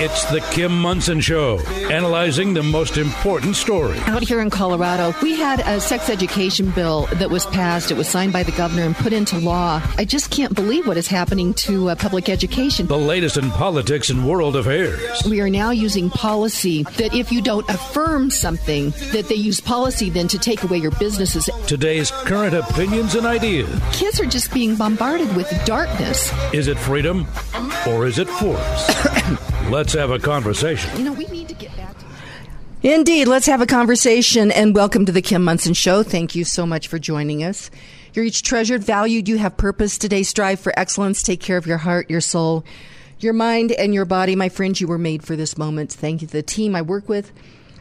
It's 0.00 0.24
the 0.26 0.40
Kim 0.52 0.80
Monson 0.80 1.20
Show, 1.20 1.58
analyzing 1.90 2.54
the 2.54 2.62
most 2.62 2.98
important 2.98 3.56
story. 3.56 3.98
Out 4.06 4.22
here 4.22 4.40
in 4.40 4.48
Colorado, 4.48 5.12
we 5.20 5.34
had 5.34 5.58
a 5.58 5.80
sex 5.80 6.08
education 6.08 6.70
bill 6.70 7.06
that 7.14 7.30
was 7.30 7.46
passed. 7.46 7.90
It 7.90 7.96
was 7.96 8.06
signed 8.06 8.32
by 8.32 8.44
the 8.44 8.52
governor 8.52 8.84
and 8.84 8.94
put 8.94 9.12
into 9.12 9.40
law. 9.40 9.82
I 9.96 10.04
just 10.04 10.30
can't 10.30 10.54
believe 10.54 10.86
what 10.86 10.96
is 10.96 11.08
happening 11.08 11.52
to 11.54 11.90
uh, 11.90 11.94
public 11.96 12.28
education. 12.28 12.86
The 12.86 12.96
latest 12.96 13.38
in 13.38 13.50
politics 13.50 14.08
and 14.08 14.24
world 14.24 14.54
affairs. 14.54 15.24
We 15.28 15.40
are 15.40 15.50
now 15.50 15.70
using 15.72 16.10
policy 16.10 16.84
that 16.84 17.12
if 17.12 17.32
you 17.32 17.42
don't 17.42 17.68
affirm 17.68 18.30
something, 18.30 18.90
that 19.10 19.26
they 19.28 19.34
use 19.34 19.60
policy 19.60 20.10
then 20.10 20.28
to 20.28 20.38
take 20.38 20.62
away 20.62 20.78
your 20.78 20.92
businesses. 20.92 21.50
Today's 21.66 22.12
current 22.12 22.54
opinions 22.54 23.16
and 23.16 23.26
ideas. 23.26 23.68
Kids 23.94 24.20
are 24.20 24.26
just 24.26 24.54
being 24.54 24.76
bombarded 24.76 25.34
with 25.34 25.52
darkness. 25.64 26.32
Is 26.54 26.68
it 26.68 26.78
freedom 26.78 27.26
or 27.84 28.06
is 28.06 28.20
it 28.20 28.28
force? 28.28 29.08
Let's 29.70 29.92
have 29.92 30.10
a 30.10 30.18
conversation. 30.18 30.96
You 30.96 31.04
know, 31.04 31.12
we 31.12 31.26
need 31.26 31.46
to 31.50 31.54
get 31.54 31.76
back 31.76 31.94
to. 31.98 32.04
Indeed. 32.90 33.28
Let's 33.28 33.44
have 33.44 33.60
a 33.60 33.66
conversation 33.66 34.50
and 34.50 34.74
welcome 34.74 35.04
to 35.04 35.12
the 35.12 35.20
Kim 35.20 35.44
Monson 35.44 35.74
Show. 35.74 36.02
Thank 36.02 36.34
you 36.34 36.44
so 36.44 36.64
much 36.64 36.88
for 36.88 36.98
joining 36.98 37.44
us. 37.44 37.70
You're 38.14 38.24
each 38.24 38.42
treasured, 38.42 38.82
valued, 38.82 39.28
you 39.28 39.36
have 39.36 39.58
purpose. 39.58 39.98
Today, 39.98 40.22
strive 40.22 40.58
for 40.58 40.72
excellence. 40.78 41.22
Take 41.22 41.40
care 41.40 41.58
of 41.58 41.66
your 41.66 41.76
heart, 41.76 42.08
your 42.08 42.22
soul, 42.22 42.64
your 43.18 43.34
mind, 43.34 43.72
and 43.72 43.92
your 43.92 44.06
body. 44.06 44.34
My 44.34 44.48
friends, 44.48 44.80
you 44.80 44.86
were 44.86 44.96
made 44.96 45.22
for 45.22 45.36
this 45.36 45.58
moment. 45.58 45.92
Thank 45.92 46.22
you 46.22 46.28
to 46.28 46.32
the 46.32 46.42
team 46.42 46.74
I 46.74 46.80
work 46.80 47.06
with. 47.06 47.30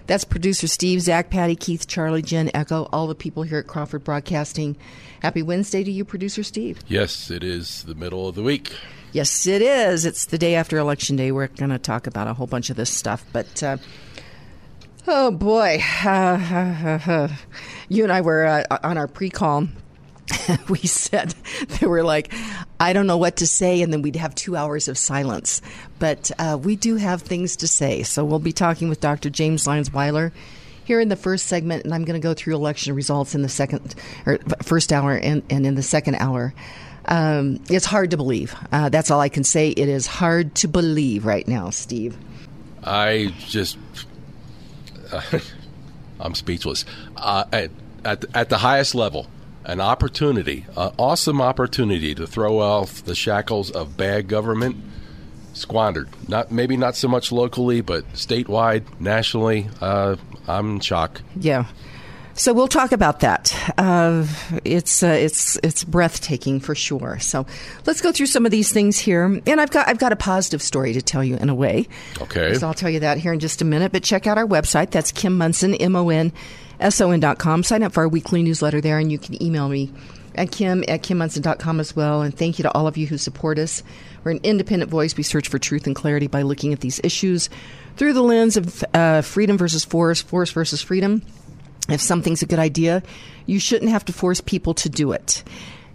That's 0.07 0.25
producer 0.25 0.67
Steve, 0.67 0.99
Zach, 1.01 1.29
Patty, 1.29 1.55
Keith, 1.55 1.87
Charlie, 1.87 2.21
Jen, 2.21 2.51
Echo, 2.53 2.89
all 2.91 3.07
the 3.07 3.15
people 3.15 3.43
here 3.43 3.59
at 3.59 3.67
Crawford 3.67 4.03
Broadcasting. 4.03 4.75
Happy 5.21 5.41
Wednesday 5.41 5.85
to 5.85 5.91
you, 5.91 6.03
producer 6.03 6.43
Steve. 6.43 6.79
Yes, 6.87 7.31
it 7.31 7.45
is 7.45 7.83
the 7.83 7.95
middle 7.95 8.27
of 8.27 8.35
the 8.35 8.43
week. 8.43 8.73
Yes, 9.13 9.47
it 9.47 9.61
is. 9.61 10.05
It's 10.05 10.25
the 10.25 10.37
day 10.37 10.55
after 10.55 10.77
Election 10.77 11.15
Day. 11.15 11.31
We're 11.31 11.47
going 11.47 11.71
to 11.71 11.79
talk 11.79 12.07
about 12.07 12.27
a 12.27 12.33
whole 12.33 12.47
bunch 12.47 12.69
of 12.69 12.75
this 12.75 12.89
stuff. 12.89 13.23
But, 13.31 13.63
uh, 13.63 13.77
oh 15.07 15.31
boy. 15.31 15.81
You 17.89 18.03
and 18.03 18.11
I 18.11 18.19
were 18.19 18.45
uh, 18.45 18.77
on 18.83 18.97
our 18.97 19.07
pre 19.07 19.29
call. 19.29 19.67
we 20.69 20.79
said, 20.79 21.33
they 21.79 21.87
were 21.87 22.03
like, 22.03 22.33
I 22.79 22.91
don't 22.91 23.07
know 23.07 23.17
what 23.17 23.37
to 23.37 23.47
say. 23.47 23.81
And 23.81 23.93
then 23.93 24.01
we'd 24.01 24.17
have 24.17 24.35
two 24.35 24.55
hours 24.55 24.87
of 24.87 24.97
silence. 24.97 25.61
But 25.99 26.31
uh, 26.37 26.59
we 26.61 26.75
do 26.75 26.97
have 26.97 27.21
things 27.21 27.55
to 27.57 27.67
say. 27.67 28.03
So 28.03 28.25
we'll 28.25 28.39
be 28.39 28.51
talking 28.51 28.89
with 28.89 28.99
Dr. 28.99 29.29
James 29.29 29.65
Lyons 29.65 29.91
Weiler 29.93 30.33
here 30.83 30.99
in 31.01 31.09
the 31.09 31.15
first 31.17 31.47
segment, 31.47 31.83
and 31.83 31.93
I'm 31.93 32.05
going 32.05 32.19
to 32.19 32.25
go 32.25 32.33
through 32.33 32.55
election 32.55 32.95
results 32.95 33.35
in 33.35 33.41
the 33.41 33.49
second 33.49 33.93
or 34.25 34.39
first 34.63 34.93
hour 34.93 35.17
and, 35.17 35.43
and 35.49 35.65
in 35.65 35.75
the 35.75 35.83
second 35.83 36.15
hour. 36.15 36.53
Um, 37.07 37.59
it's 37.69 37.85
hard 37.85 38.11
to 38.11 38.17
believe. 38.17 38.55
Uh, 38.71 38.89
that's 38.89 39.11
all 39.11 39.19
I 39.19 39.29
can 39.29 39.43
say. 39.43 39.69
It 39.69 39.89
is 39.89 40.07
hard 40.07 40.55
to 40.55 40.67
believe 40.67 41.25
right 41.25 41.47
now, 41.47 41.69
Steve. 41.69 42.17
I 42.83 43.33
just, 43.39 43.77
uh, 45.11 45.21
I'm 46.19 46.35
speechless. 46.35 46.85
Uh, 47.15 47.45
at, 47.51 47.71
at, 48.03 48.25
at 48.33 48.49
the 48.49 48.57
highest 48.57 48.95
level, 48.95 49.27
an 49.65 49.81
opportunity, 49.81 50.65
an 50.75 50.93
awesome 50.97 51.41
opportunity 51.41 52.15
to 52.15 52.25
throw 52.25 52.59
off 52.59 53.03
the 53.03 53.15
shackles 53.15 53.69
of 53.71 53.97
bad 53.97 54.27
government, 54.27 54.77
squandered. 55.53 56.07
Not 56.27 56.51
maybe 56.51 56.77
not 56.77 56.95
so 56.95 57.07
much 57.07 57.31
locally, 57.31 57.81
but 57.81 58.07
statewide, 58.13 58.83
nationally. 58.99 59.69
Uh, 59.81 60.15
I'm 60.47 60.71
in 60.75 60.79
shock. 60.79 61.21
Yeah. 61.35 61.65
So 62.37 62.53
we'll 62.53 62.67
talk 62.67 62.91
about 62.91 63.21
that. 63.21 63.73
Uh, 63.79 64.27
it's 64.63 65.01
uh, 65.01 65.07
it's 65.07 65.57
it's 65.63 65.83
breathtaking 65.83 66.59
for 66.59 66.75
sure. 66.75 67.17
So 67.19 67.47
let's 67.87 67.99
go 67.99 68.11
through 68.11 68.27
some 68.27 68.45
of 68.45 68.51
these 68.51 68.71
things 68.71 68.99
here, 68.99 69.25
and 69.25 69.59
I've 69.59 69.71
got 69.71 69.87
I've 69.87 69.97
got 69.97 70.11
a 70.11 70.15
positive 70.15 70.61
story 70.61 70.93
to 70.93 71.01
tell 71.01 71.23
you 71.23 71.35
in 71.37 71.49
a 71.49 71.55
way. 71.55 71.87
Okay. 72.21 72.53
So 72.53 72.67
I'll 72.67 72.75
tell 72.75 72.91
you 72.91 72.99
that 72.99 73.17
here 73.17 73.33
in 73.33 73.39
just 73.39 73.63
a 73.63 73.65
minute. 73.65 73.91
But 73.91 74.03
check 74.03 74.27
out 74.27 74.37
our 74.37 74.45
website. 74.45 74.91
That's 74.91 75.11
Kim 75.11 75.35
Monson 75.35 75.73
M 75.73 75.95
O 75.95 76.09
N 76.09 76.31
S 76.79 77.01
O 77.01 77.09
N 77.09 77.19
dot 77.19 77.39
com. 77.39 77.63
Sign 77.63 77.81
up 77.81 77.93
for 77.93 78.01
our 78.01 78.07
weekly 78.07 78.43
newsletter 78.43 78.81
there, 78.81 78.99
and 78.99 79.11
you 79.11 79.17
can 79.17 79.41
email 79.41 79.67
me 79.67 79.91
at 80.35 80.51
Kim 80.51 80.83
at 80.87 81.01
KimMonson.com 81.01 81.79
as 81.79 81.95
well. 81.95 82.21
And 82.21 82.37
thank 82.37 82.59
you 82.59 82.63
to 82.63 82.71
all 82.73 82.85
of 82.85 82.97
you 82.97 83.07
who 83.07 83.17
support 83.17 83.57
us. 83.57 83.81
We're 84.23 84.31
an 84.31 84.41
independent 84.43 84.91
voice. 84.91 85.17
We 85.17 85.23
search 85.23 85.47
for 85.47 85.57
truth 85.57 85.87
and 85.87 85.95
clarity 85.95 86.27
by 86.27 86.43
looking 86.43 86.71
at 86.73 86.81
these 86.81 87.01
issues 87.03 87.49
through 87.95 88.13
the 88.13 88.21
lens 88.21 88.57
of 88.57 88.83
uh, 88.93 89.21
freedom 89.21 89.57
versus 89.57 89.83
force, 89.83 90.21
force 90.21 90.51
versus 90.51 90.83
freedom. 90.83 91.23
If 91.89 92.01
something's 92.01 92.41
a 92.41 92.47
good 92.47 92.59
idea, 92.59 93.03
you 93.45 93.59
shouldn't 93.59 93.91
have 93.91 94.05
to 94.05 94.13
force 94.13 94.41
people 94.41 94.73
to 94.75 94.89
do 94.89 95.11
it. 95.11 95.43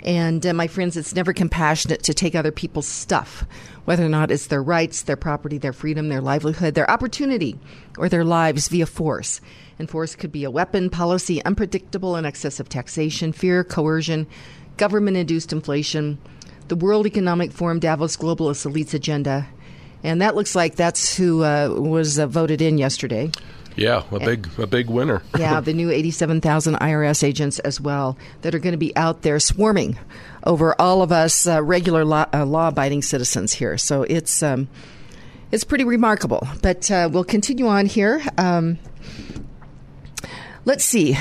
And 0.04 0.44
uh, 0.44 0.52
my 0.52 0.66
friends, 0.66 0.96
it's 0.96 1.14
never 1.14 1.32
compassionate 1.32 2.02
to 2.04 2.14
take 2.14 2.34
other 2.34 2.50
people's 2.50 2.88
stuff, 2.88 3.44
whether 3.84 4.04
or 4.04 4.08
not 4.08 4.30
it's 4.30 4.48
their 4.48 4.62
rights, 4.62 5.02
their 5.02 5.16
property, 5.16 5.58
their 5.58 5.72
freedom, 5.72 6.08
their 6.08 6.20
livelihood, 6.20 6.74
their 6.74 6.90
opportunity, 6.90 7.58
or 7.98 8.08
their 8.08 8.24
lives 8.24 8.68
via 8.68 8.86
force. 8.86 9.40
And 9.78 9.88
force 9.88 10.16
could 10.16 10.32
be 10.32 10.44
a 10.44 10.50
weapon, 10.50 10.90
policy, 10.90 11.44
unpredictable 11.44 12.16
and 12.16 12.26
excessive 12.26 12.68
taxation, 12.68 13.32
fear, 13.32 13.62
coercion, 13.62 14.26
government 14.76 15.16
induced 15.16 15.52
inflation, 15.52 16.18
the 16.68 16.76
World 16.76 17.06
Economic 17.06 17.52
Forum 17.52 17.78
Davos 17.78 18.16
globalist 18.16 18.66
elites 18.66 18.94
agenda. 18.94 19.46
And 20.02 20.20
that 20.20 20.34
looks 20.34 20.56
like 20.56 20.74
that's 20.74 21.16
who 21.16 21.44
uh, 21.44 21.68
was 21.68 22.18
uh, 22.18 22.26
voted 22.26 22.60
in 22.60 22.78
yesterday. 22.78 23.30
Yeah, 23.76 24.02
a 24.10 24.18
big 24.18 24.48
a 24.58 24.66
big 24.66 24.90
winner. 24.90 25.22
yeah, 25.38 25.60
the 25.60 25.72
new 25.72 25.90
87,000 25.90 26.74
IRS 26.74 27.24
agents 27.24 27.58
as 27.60 27.80
well 27.80 28.16
that 28.42 28.54
are 28.54 28.58
going 28.58 28.72
to 28.72 28.78
be 28.78 28.94
out 28.96 29.22
there 29.22 29.40
swarming 29.40 29.98
over 30.44 30.78
all 30.80 31.02
of 31.02 31.12
us 31.12 31.46
uh, 31.46 31.62
regular 31.62 32.04
law, 32.04 32.26
uh, 32.34 32.44
law-abiding 32.44 33.02
citizens 33.02 33.54
here. 33.54 33.78
So 33.78 34.02
it's 34.02 34.42
um, 34.42 34.68
it's 35.50 35.64
pretty 35.64 35.84
remarkable. 35.84 36.46
But 36.62 36.90
uh, 36.90 37.08
we'll 37.12 37.24
continue 37.24 37.66
on 37.66 37.86
here. 37.86 38.22
Um, 38.38 38.78
let's 40.64 40.84
see. 40.84 41.16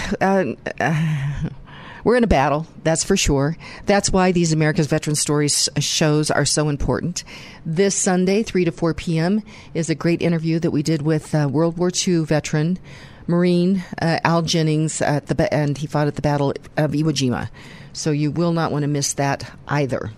We're 2.03 2.17
in 2.17 2.23
a 2.23 2.27
battle, 2.27 2.67
that's 2.83 3.03
for 3.03 3.15
sure. 3.15 3.57
That's 3.85 4.11
why 4.11 4.31
these 4.31 4.53
America's 4.53 4.87
Veteran 4.87 5.15
Stories 5.15 5.69
shows 5.79 6.31
are 6.31 6.45
so 6.45 6.69
important. 6.69 7.23
This 7.65 7.95
Sunday, 7.95 8.43
3 8.43 8.65
to 8.65 8.71
4 8.71 8.93
p.m., 8.93 9.43
is 9.73 9.89
a 9.89 9.95
great 9.95 10.21
interview 10.21 10.59
that 10.59 10.71
we 10.71 10.81
did 10.83 11.03
with 11.03 11.35
uh, 11.35 11.47
World 11.51 11.77
War 11.77 11.91
II 12.07 12.25
veteran, 12.25 12.79
Marine 13.27 13.83
uh, 14.01 14.19
Al 14.23 14.41
Jennings, 14.41 15.01
at 15.01 15.27
the, 15.27 15.53
and 15.53 15.77
he 15.77 15.87
fought 15.87 16.07
at 16.07 16.15
the 16.15 16.21
Battle 16.21 16.53
of 16.77 16.91
Iwo 16.91 17.11
Jima. 17.11 17.49
So 17.93 18.11
you 18.11 18.31
will 18.31 18.51
not 18.51 18.71
want 18.71 18.83
to 18.83 18.87
miss 18.87 19.13
that 19.13 19.51
either. 19.67 20.11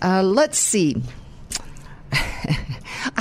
Uh, 0.00 0.22
let's 0.22 0.58
see. 0.58 1.02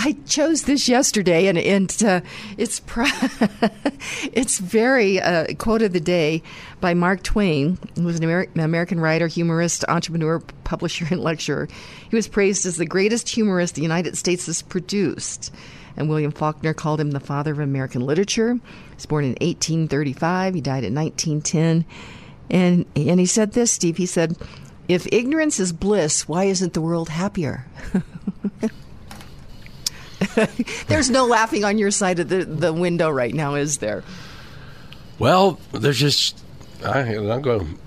I 0.06 0.12
chose 0.28 0.66
this 0.66 0.88
yesterday, 0.88 1.48
and, 1.48 1.58
and 1.58 2.04
uh, 2.04 2.22
it's 2.60 2.80
pr- 2.80 3.06
it's 4.34 4.60
very 4.60 5.20
uh, 5.20 5.48
quote 5.58 5.82
of 5.82 5.94
the 5.94 6.00
day 6.00 6.44
by 6.80 6.94
Mark 6.94 7.24
Twain, 7.24 7.80
who 7.96 8.04
was 8.04 8.18
an 8.18 8.26
Amer- 8.26 8.48
American 8.56 9.00
writer, 9.00 9.26
humorist, 9.26 9.84
entrepreneur, 9.88 10.42
publisher, 10.64 11.08
and 11.10 11.22
lecturer. 11.22 11.68
He 12.08 12.16
was 12.16 12.28
praised 12.28 12.68
as 12.68 12.78
the 12.78 12.86
greatest 12.86 13.28
humorist 13.30 13.74
the 13.74 13.82
United 13.82 14.16
States 14.16 14.46
has 14.46 14.62
produced. 14.62 15.52
And 15.98 16.08
William 16.08 16.32
Faulkner 16.32 16.76
called 16.76 17.02
him 17.02 17.10
the 17.10 17.20
father 17.20 17.54
of 17.54 17.60
American 17.60 18.02
literature. 18.06 18.54
He 18.54 18.96
was 18.96 19.08
born 19.08 19.24
in 19.24 19.32
1835. 19.32 20.54
He 20.54 20.62
died 20.62 20.84
in 20.84 20.94
1910. 20.94 21.84
And, 22.52 22.86
and 22.96 23.20
he 23.20 23.26
said 23.26 23.54
this, 23.54 23.72
Steve. 23.72 23.98
He 23.98 24.06
said, 24.06 24.38
If 24.88 25.12
ignorance 25.12 25.60
is 25.60 25.74
bliss, 25.74 26.28
why 26.28 26.44
isn't 26.44 26.74
the 26.74 26.82
world 26.82 27.10
happier? 27.10 27.66
There's 30.88 31.10
no 31.10 31.26
laughing 31.26 31.64
on 31.64 31.78
your 31.78 31.92
side 31.92 32.20
of 32.20 32.30
the, 32.30 32.46
the 32.46 32.74
window 32.74 33.10
right 33.10 33.34
now, 33.34 33.56
is 33.56 33.78
there? 33.78 34.04
Well, 35.20 35.60
there's 35.72 36.00
just 36.00 36.44
I, 36.84 37.00
I'm 37.00 37.28
not 37.28 37.42
going 37.42 37.78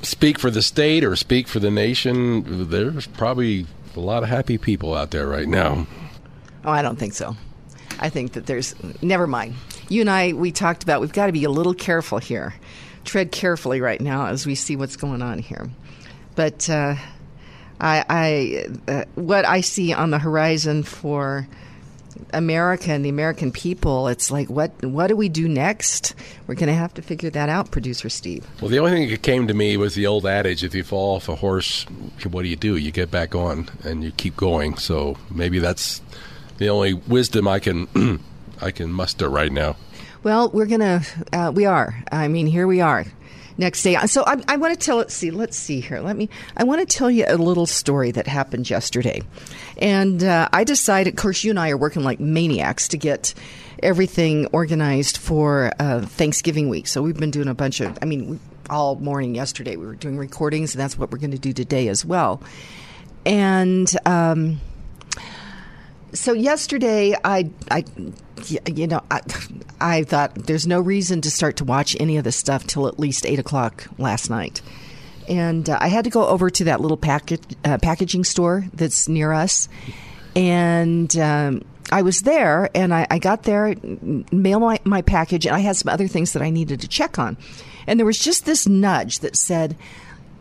to 0.00 0.06
speak 0.06 0.38
for 0.38 0.50
the 0.50 0.62
state 0.62 1.04
or 1.04 1.16
speak 1.16 1.48
for 1.48 1.60
the 1.60 1.70
nation. 1.70 2.68
There's 2.70 3.06
probably 3.06 3.66
a 3.94 4.00
lot 4.00 4.22
of 4.22 4.28
happy 4.28 4.58
people 4.58 4.94
out 4.94 5.10
there 5.10 5.26
right 5.26 5.48
now. 5.48 5.86
Oh, 6.64 6.70
I 6.70 6.82
don't 6.82 6.98
think 6.98 7.14
so. 7.14 7.36
I 8.00 8.08
think 8.08 8.32
that 8.32 8.46
there's 8.46 8.74
never 9.02 9.26
mind. 9.26 9.54
You 9.88 10.02
and 10.02 10.10
I 10.10 10.32
we 10.32 10.52
talked 10.52 10.82
about 10.82 11.00
we've 11.00 11.12
got 11.12 11.26
to 11.26 11.32
be 11.32 11.44
a 11.44 11.50
little 11.50 11.74
careful 11.74 12.18
here. 12.18 12.54
Tread 13.04 13.32
carefully 13.32 13.80
right 13.80 14.00
now 14.00 14.26
as 14.26 14.46
we 14.46 14.54
see 14.54 14.76
what's 14.76 14.96
going 14.96 15.22
on 15.22 15.38
here. 15.38 15.68
But 16.34 16.68
uh, 16.70 16.94
I, 17.80 18.04
I 18.08 18.66
uh, 18.90 19.04
what 19.14 19.44
I 19.44 19.62
see 19.62 19.92
on 19.92 20.10
the 20.10 20.18
horizon 20.18 20.82
for 20.82 21.48
America 22.32 22.90
and 22.90 23.04
the 23.04 23.08
American 23.08 23.52
people, 23.52 24.08
it's 24.08 24.30
like 24.30 24.48
what 24.48 24.70
what 24.84 25.08
do 25.08 25.16
we 25.16 25.28
do 25.28 25.48
next? 25.48 26.14
We're 26.46 26.54
going 26.54 26.68
to 26.68 26.74
have 26.74 26.94
to 26.94 27.02
figure 27.02 27.30
that 27.30 27.48
out, 27.48 27.70
producer 27.70 28.08
Steve. 28.08 28.46
Well, 28.60 28.70
the 28.70 28.78
only 28.78 28.92
thing 28.92 29.10
that 29.10 29.22
came 29.22 29.46
to 29.48 29.54
me 29.54 29.76
was 29.76 29.94
the 29.94 30.06
old 30.06 30.26
adage: 30.26 30.64
if 30.64 30.74
you 30.74 30.84
fall 30.84 31.16
off 31.16 31.28
a 31.28 31.36
horse, 31.36 31.84
what 32.30 32.42
do 32.42 32.48
you 32.48 32.56
do? 32.56 32.76
You 32.76 32.90
get 32.90 33.10
back 33.10 33.34
on 33.34 33.68
and 33.84 34.02
you 34.04 34.10
keep 34.12 34.36
going. 34.36 34.76
So 34.76 35.16
maybe 35.30 35.58
that's 35.58 36.00
the 36.58 36.68
only 36.68 36.94
wisdom 36.94 37.48
I 37.48 37.58
can 37.58 38.20
I 38.60 38.70
can 38.70 38.92
muster 38.92 39.28
right 39.28 39.52
now. 39.52 39.76
Well, 40.22 40.50
we're 40.50 40.66
gonna 40.66 41.02
uh, 41.32 41.52
we 41.54 41.64
are. 41.64 42.02
I 42.10 42.28
mean, 42.28 42.46
here 42.46 42.66
we 42.66 42.80
are. 42.80 43.06
Next 43.58 43.82
day. 43.82 43.96
So 44.06 44.24
I, 44.26 44.40
I 44.48 44.56
want 44.56 44.78
to 44.78 44.84
tell 44.84 45.00
it. 45.00 45.10
See, 45.10 45.30
let's 45.30 45.56
see 45.56 45.80
here. 45.80 46.00
Let 46.00 46.16
me. 46.16 46.30
I 46.56 46.64
want 46.64 46.80
to 46.80 46.86
tell 46.86 47.10
you 47.10 47.24
a 47.28 47.36
little 47.36 47.66
story 47.66 48.10
that 48.12 48.26
happened 48.26 48.70
yesterday, 48.70 49.22
and 49.76 50.22
uh, 50.24 50.48
I 50.52 50.64
decided. 50.64 51.14
Of 51.14 51.20
course, 51.20 51.44
you 51.44 51.50
and 51.50 51.58
I 51.58 51.70
are 51.70 51.76
working 51.76 52.04
like 52.04 52.20
maniacs 52.20 52.88
to 52.88 52.96
get 52.96 53.34
everything 53.82 54.46
organized 54.46 55.18
for 55.18 55.72
uh, 55.78 56.02
Thanksgiving 56.02 56.68
week. 56.68 56.86
So 56.86 57.02
we've 57.02 57.18
been 57.18 57.30
doing 57.30 57.48
a 57.48 57.54
bunch 57.54 57.80
of. 57.80 57.98
I 58.00 58.06
mean, 58.06 58.40
all 58.70 58.96
morning 58.96 59.34
yesterday 59.34 59.76
we 59.76 59.86
were 59.86 59.94
doing 59.94 60.16
recordings, 60.16 60.74
and 60.74 60.80
that's 60.80 60.96
what 60.96 61.10
we're 61.10 61.18
going 61.18 61.32
to 61.32 61.38
do 61.38 61.52
today 61.52 61.88
as 61.88 62.04
well. 62.04 62.40
And. 63.26 63.92
Um, 64.06 64.60
so 66.14 66.32
yesterday, 66.32 67.14
I, 67.22 67.50
I, 67.70 67.84
you 68.66 68.86
know, 68.86 69.02
I, 69.10 69.20
I 69.80 70.02
thought 70.04 70.34
there's 70.34 70.66
no 70.66 70.80
reason 70.80 71.20
to 71.22 71.30
start 71.30 71.56
to 71.56 71.64
watch 71.64 71.96
any 72.00 72.16
of 72.16 72.24
this 72.24 72.36
stuff 72.36 72.66
till 72.66 72.88
at 72.88 72.98
least 72.98 73.26
eight 73.26 73.38
o'clock 73.38 73.86
last 73.98 74.30
night, 74.30 74.62
and 75.28 75.68
uh, 75.68 75.78
I 75.80 75.88
had 75.88 76.04
to 76.04 76.10
go 76.10 76.26
over 76.26 76.50
to 76.50 76.64
that 76.64 76.80
little 76.80 76.96
package 76.96 77.42
uh, 77.64 77.78
packaging 77.78 78.24
store 78.24 78.64
that's 78.72 79.08
near 79.08 79.32
us, 79.32 79.68
and. 80.34 81.16
Um, 81.16 81.62
I 81.90 82.02
was 82.02 82.20
there 82.20 82.68
and 82.74 82.92
I, 82.92 83.06
I 83.10 83.18
got 83.18 83.44
there, 83.44 83.74
mail 84.30 84.60
my, 84.60 84.78
my 84.84 85.00
package, 85.00 85.46
and 85.46 85.56
I 85.56 85.60
had 85.60 85.74
some 85.74 85.90
other 85.90 86.06
things 86.06 86.34
that 86.34 86.42
I 86.42 86.50
needed 86.50 86.82
to 86.82 86.88
check 86.88 87.18
on. 87.18 87.38
And 87.86 87.98
there 87.98 88.04
was 88.04 88.18
just 88.18 88.44
this 88.44 88.68
nudge 88.68 89.20
that 89.20 89.36
said, 89.36 89.74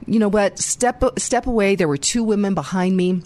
you 0.06 0.20
know 0.20 0.28
what, 0.28 0.60
step, 0.60 1.02
step 1.18 1.48
away. 1.48 1.76
There 1.76 1.88
were 1.88 1.96
two 1.96 2.24
women 2.24 2.54
behind 2.54 2.98
me 2.98 3.22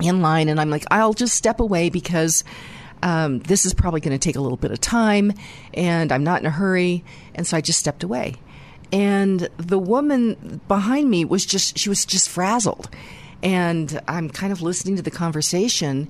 in 0.00 0.20
line, 0.20 0.48
and 0.48 0.60
I'm 0.60 0.70
like, 0.70 0.84
I'll 0.90 1.14
just 1.14 1.34
step 1.34 1.60
away 1.60 1.88
because 1.88 2.44
um, 3.02 3.40
this 3.40 3.66
is 3.66 3.74
probably 3.74 4.00
going 4.00 4.18
to 4.18 4.24
take 4.24 4.36
a 4.36 4.40
little 4.40 4.56
bit 4.56 4.70
of 4.70 4.80
time, 4.80 5.32
and 5.74 6.12
I'm 6.12 6.24
not 6.24 6.40
in 6.40 6.46
a 6.46 6.50
hurry. 6.50 7.04
And 7.34 7.46
so 7.46 7.56
I 7.56 7.60
just 7.60 7.78
stepped 7.78 8.02
away. 8.02 8.36
And 8.92 9.48
the 9.56 9.78
woman 9.78 10.60
behind 10.68 11.10
me 11.10 11.24
was 11.24 11.44
just, 11.44 11.78
she 11.78 11.88
was 11.88 12.04
just 12.04 12.28
frazzled. 12.28 12.88
And 13.42 14.00
I'm 14.08 14.30
kind 14.30 14.52
of 14.52 14.62
listening 14.62 14.96
to 14.96 15.02
the 15.02 15.10
conversation. 15.10 16.08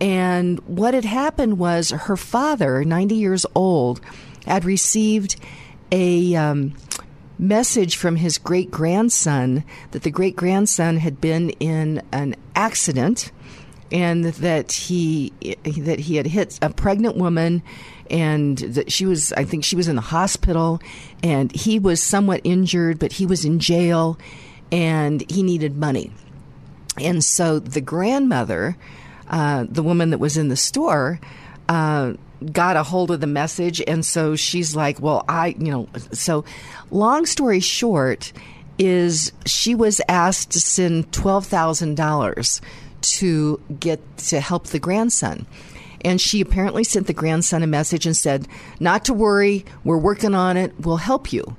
And 0.00 0.58
what 0.60 0.94
had 0.94 1.04
happened 1.04 1.58
was 1.58 1.90
her 1.90 2.16
father, 2.16 2.84
90 2.84 3.14
years 3.14 3.46
old, 3.54 4.00
had 4.46 4.64
received 4.64 5.36
a 5.90 6.34
um, 6.34 6.74
message 7.38 7.96
from 7.96 8.16
his 8.16 8.38
great 8.38 8.70
grandson 8.70 9.64
that 9.90 10.02
the 10.02 10.10
great 10.10 10.36
grandson 10.36 10.96
had 10.96 11.20
been 11.20 11.50
in 11.50 12.02
an 12.12 12.34
accident 12.54 13.30
and 13.92 14.24
that 14.24 14.72
he 14.72 15.32
that 15.84 16.00
he 16.00 16.16
had 16.16 16.26
hit 16.26 16.58
a 16.62 16.70
pregnant 16.70 17.16
woman 17.16 17.62
and 18.10 18.58
that 18.58 18.90
she 18.90 19.06
was 19.06 19.32
I 19.34 19.44
think 19.44 19.64
she 19.64 19.76
was 19.76 19.86
in 19.86 19.96
the 19.96 20.02
hospital 20.02 20.80
and 21.22 21.52
he 21.52 21.78
was 21.78 22.02
somewhat 22.02 22.40
injured 22.42 22.98
but 22.98 23.12
he 23.12 23.26
was 23.26 23.44
in 23.44 23.58
jail 23.60 24.18
and 24.72 25.22
he 25.30 25.42
needed 25.42 25.76
money. 25.76 26.10
And 26.98 27.24
so 27.24 27.58
the 27.58 27.80
grandmother, 27.80 28.76
uh, 29.28 29.66
the 29.68 29.82
woman 29.82 30.10
that 30.10 30.18
was 30.18 30.36
in 30.36 30.48
the 30.48 30.56
store, 30.56 31.20
uh, 31.68 32.14
got 32.50 32.76
a 32.76 32.82
hold 32.82 33.10
of 33.10 33.20
the 33.20 33.26
message. 33.26 33.82
And 33.86 34.04
so 34.04 34.34
she's 34.34 34.74
like, 34.74 35.00
well, 35.00 35.24
I, 35.28 35.48
you 35.58 35.70
know, 35.70 35.88
so 36.12 36.44
long 36.90 37.26
story 37.26 37.60
short 37.60 38.32
is 38.78 39.32
she 39.46 39.74
was 39.74 40.00
asked 40.08 40.50
to 40.52 40.60
send 40.60 41.10
$12,000 41.12 42.60
to 43.02 43.60
get 43.78 44.00
to 44.18 44.40
help 44.40 44.68
the 44.68 44.78
grandson. 44.78 45.46
And 46.04 46.20
she 46.20 46.40
apparently 46.40 46.84
sent 46.84 47.06
the 47.06 47.12
grandson 47.12 47.62
a 47.62 47.66
message 47.66 48.06
and 48.06 48.16
said, 48.16 48.48
Not 48.80 49.04
to 49.04 49.14
worry, 49.14 49.64
we're 49.84 49.98
working 49.98 50.34
on 50.34 50.56
it, 50.56 50.72
we'll 50.80 50.96
help 50.96 51.32
you. 51.32 51.56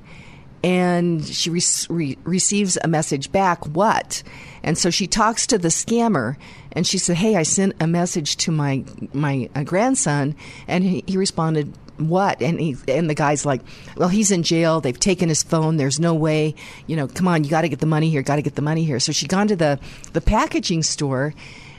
And 0.63 1.25
she 1.25 1.49
re- 1.49 1.61
re- 1.89 2.17
receives 2.23 2.77
a 2.83 2.87
message 2.87 3.31
back, 3.31 3.65
What? 3.67 4.23
And 4.63 4.77
so 4.77 4.89
she 4.89 5.07
talks 5.07 5.47
to 5.47 5.57
the 5.57 5.67
scammer 5.67 6.37
and 6.73 6.87
she 6.87 6.97
said, 6.97 7.17
"Hey, 7.17 7.35
I 7.35 7.43
sent 7.43 7.75
a 7.79 7.87
message 7.87 8.37
to 8.37 8.51
my 8.51 8.83
my 9.13 9.49
uh, 9.55 9.63
grandson," 9.63 10.35
and 10.67 10.83
he, 10.83 11.03
he 11.05 11.17
responded, 11.17 11.73
"What?" 11.97 12.41
And 12.41 12.59
he 12.59 12.75
and 12.87 13.09
the 13.09 13.15
guy's 13.15 13.45
like, 13.45 13.61
"Well, 13.95 14.09
he's 14.09 14.31
in 14.31 14.43
jail. 14.43 14.81
They've 14.81 14.99
taken 14.99 15.29
his 15.29 15.43
phone. 15.43 15.77
There's 15.77 15.99
no 15.99 16.13
way. 16.13 16.55
You 16.87 16.95
know, 16.95 17.07
come 17.07 17.27
on, 17.27 17.43
you 17.43 17.49
got 17.49 17.61
to 17.61 17.69
get 17.69 17.79
the 17.79 17.85
money 17.85 18.09
here. 18.09 18.21
Got 18.21 18.37
to 18.37 18.41
get 18.41 18.55
the 18.55 18.61
money 18.61 18.83
here." 18.83 18.99
So 18.99 19.11
she 19.11 19.27
gone 19.27 19.47
to 19.47 19.55
the 19.55 19.79
the 20.13 20.21
packaging 20.21 20.83
store, 20.83 21.33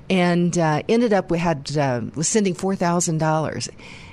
and 0.08 0.56
uh, 0.58 0.82
ended 0.88 1.12
up 1.12 1.30
we 1.30 1.38
had 1.38 1.76
uh, 1.76 2.02
was 2.14 2.28
sending 2.28 2.54
four 2.54 2.76
thousand 2.76 3.18
dollars, 3.18 3.68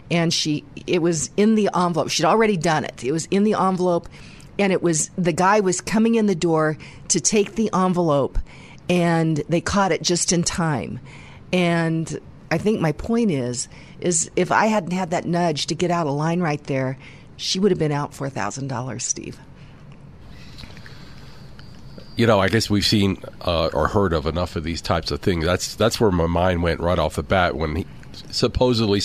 and 0.10 0.34
she 0.34 0.64
it 0.88 1.02
was 1.02 1.30
in 1.38 1.56
the 1.56 1.70
envelope. 1.76 2.10
She'd 2.10 2.26
already 2.26 2.58
done 2.58 2.86
it. 2.86 3.04
It 3.04 3.12
was 3.12 3.28
in 3.32 3.44
the 3.44 3.54
envelope. 3.54 4.08
And 4.60 4.72
it 4.72 4.84
was 4.84 5.10
the 5.18 5.32
guy 5.32 5.62
was 5.62 5.82
coming 5.82 6.16
in 6.16 6.28
the 6.28 6.36
door 6.36 6.78
to 7.08 7.20
take 7.20 7.56
the 7.56 7.72
envelope, 7.74 8.38
and 8.90 9.38
they 9.50 9.62
caught 9.62 9.92
it 9.92 10.04
just 10.04 10.34
in 10.34 10.44
time. 10.44 11.00
And 11.52 12.20
I 12.52 12.58
think 12.58 12.82
my 12.82 12.92
point 12.92 13.32
is, 13.32 13.70
is 14.02 14.30
if 14.36 14.52
I 14.52 14.66
hadn't 14.66 14.92
had 14.92 15.12
that 15.12 15.26
nudge 15.26 15.68
to 15.68 15.76
get 15.76 15.92
out 15.92 16.08
of 16.08 16.14
line 16.14 16.42
right 16.42 16.64
there, 16.66 16.98
she 17.38 17.60
would 17.60 17.72
have 17.72 17.80
been 17.80 17.92
out 17.92 18.14
for 18.14 18.28
a 18.28 18.30
thousand 18.30 18.68
dollars, 18.68 19.04
Steve. 19.04 19.40
You 22.16 22.28
know, 22.28 22.40
I 22.40 22.50
guess 22.50 22.70
we've 22.70 22.86
seen 22.86 23.22
uh, 23.42 23.68
or 23.68 23.88
heard 23.88 24.14
of 24.14 24.26
enough 24.26 24.56
of 24.56 24.64
these 24.64 24.82
types 24.82 25.12
of 25.12 25.22
things. 25.22 25.46
That's 25.46 25.76
that's 25.76 26.00
where 26.00 26.12
my 26.12 26.28
mind 26.28 26.62
went 26.62 26.80
right 26.80 27.00
off 27.00 27.16
the 27.16 27.24
bat 27.24 27.56
when 27.56 27.78
he 27.78 27.86
supposedly 28.30 29.02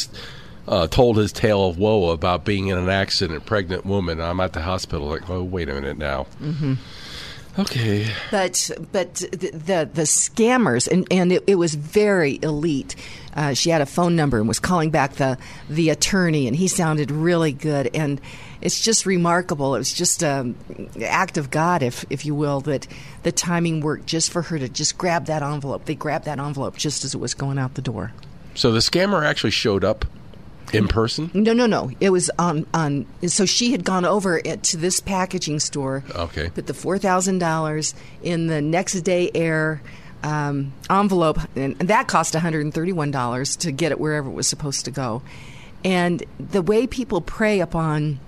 uh, 0.69 0.87
told 0.88 1.16
his 1.16 1.32
tale 1.32 1.66
of 1.66 1.78
woe 1.78 2.10
about 2.10 2.44
being 2.44 2.69
in 2.69 2.76
an 2.76 2.88
accident, 2.88 3.46
pregnant 3.46 3.87
woman. 3.87 4.20
I'm 4.20 4.40
at 4.40 4.52
the 4.52 4.62
hospital. 4.62 5.06
Like, 5.06 5.31
oh, 5.31 5.42
wait 5.42 5.69
a 5.69 5.75
minute 5.75 5.99
now. 5.99 6.26
Mm-hmm. 6.42 6.75
Okay. 7.58 8.06
But 8.31 8.70
but 8.92 9.14
the 9.14 9.50
the, 9.52 9.90
the 9.92 10.02
scammers 10.02 10.88
and 10.88 11.06
and 11.10 11.32
it, 11.32 11.44
it 11.46 11.54
was 11.54 11.75
very 11.75 12.38
elite. 12.42 12.96
Uh, 13.36 13.52
she 13.52 13.70
had 13.70 13.82
a 13.82 13.86
phone 13.86 14.16
number 14.16 14.38
and 14.38 14.48
was 14.48 14.58
calling 14.58 14.90
back 14.90 15.14
the 15.14 15.38
the 15.68 15.90
attorney, 15.90 16.46
and 16.46 16.56
he 16.56 16.66
sounded 16.66 17.10
really 17.10 17.52
good. 17.52 17.90
And 17.94 18.20
it's 18.60 18.80
just 18.80 19.04
remarkable. 19.04 19.74
It 19.74 19.78
was 19.78 19.92
just 19.92 20.22
an 20.22 20.56
act 21.04 21.36
of 21.36 21.50
God, 21.50 21.82
if 21.82 22.04
if 22.10 22.24
you 22.24 22.34
will, 22.34 22.60
that 22.62 22.86
the 23.22 23.32
timing 23.32 23.80
worked 23.80 24.06
just 24.06 24.32
for 24.32 24.42
her 24.42 24.58
to 24.58 24.68
just 24.68 24.96
grab 24.96 25.26
that 25.26 25.42
envelope. 25.42 25.84
They 25.84 25.94
grabbed 25.94 26.24
that 26.24 26.38
envelope 26.38 26.76
just 26.76 27.04
as 27.04 27.14
it 27.14 27.18
was 27.18 27.34
going 27.34 27.58
out 27.58 27.74
the 27.74 27.82
door. 27.82 28.12
So 28.54 28.72
the 28.72 28.78
scammer 28.78 29.24
actually 29.24 29.50
showed 29.50 29.84
up 29.84 30.06
in 30.72 30.88
person? 30.88 31.30
No, 31.34 31.52
no, 31.52 31.66
no. 31.66 31.90
It 32.00 32.10
was 32.10 32.30
on 32.38 32.66
on. 32.74 33.06
So 33.26 33.46
she 33.46 33.72
had 33.72 33.84
gone 33.84 34.04
over 34.04 34.40
it 34.44 34.62
to 34.64 34.76
this 34.76 35.00
packaging 35.00 35.60
store. 35.60 36.04
Okay. 36.14 36.50
Put 36.50 36.66
the 36.66 36.74
four 36.74 36.98
thousand 36.98 37.38
dollars 37.38 37.94
in 38.22 38.46
the 38.46 38.60
next 38.60 39.00
day 39.02 39.30
air 39.34 39.82
um, 40.22 40.72
envelope, 40.90 41.38
and 41.54 41.76
that 41.78 42.08
cost 42.08 42.35
one 42.35 42.42
hundred 42.42 42.64
and 42.64 42.75
thirty 42.75 42.92
one 42.92 43.11
dollars 43.11 43.56
to 43.56 43.73
get 43.73 43.92
it 43.92 44.00
wherever 44.00 44.28
it 44.28 44.32
was 44.32 44.46
supposed 44.46 44.85
to 44.87 44.90
go. 44.90 45.23
And 45.85 46.23
the 46.38 46.62
way 46.62 46.87
people 46.87 47.20
prey 47.20 47.61
upon 47.61 48.18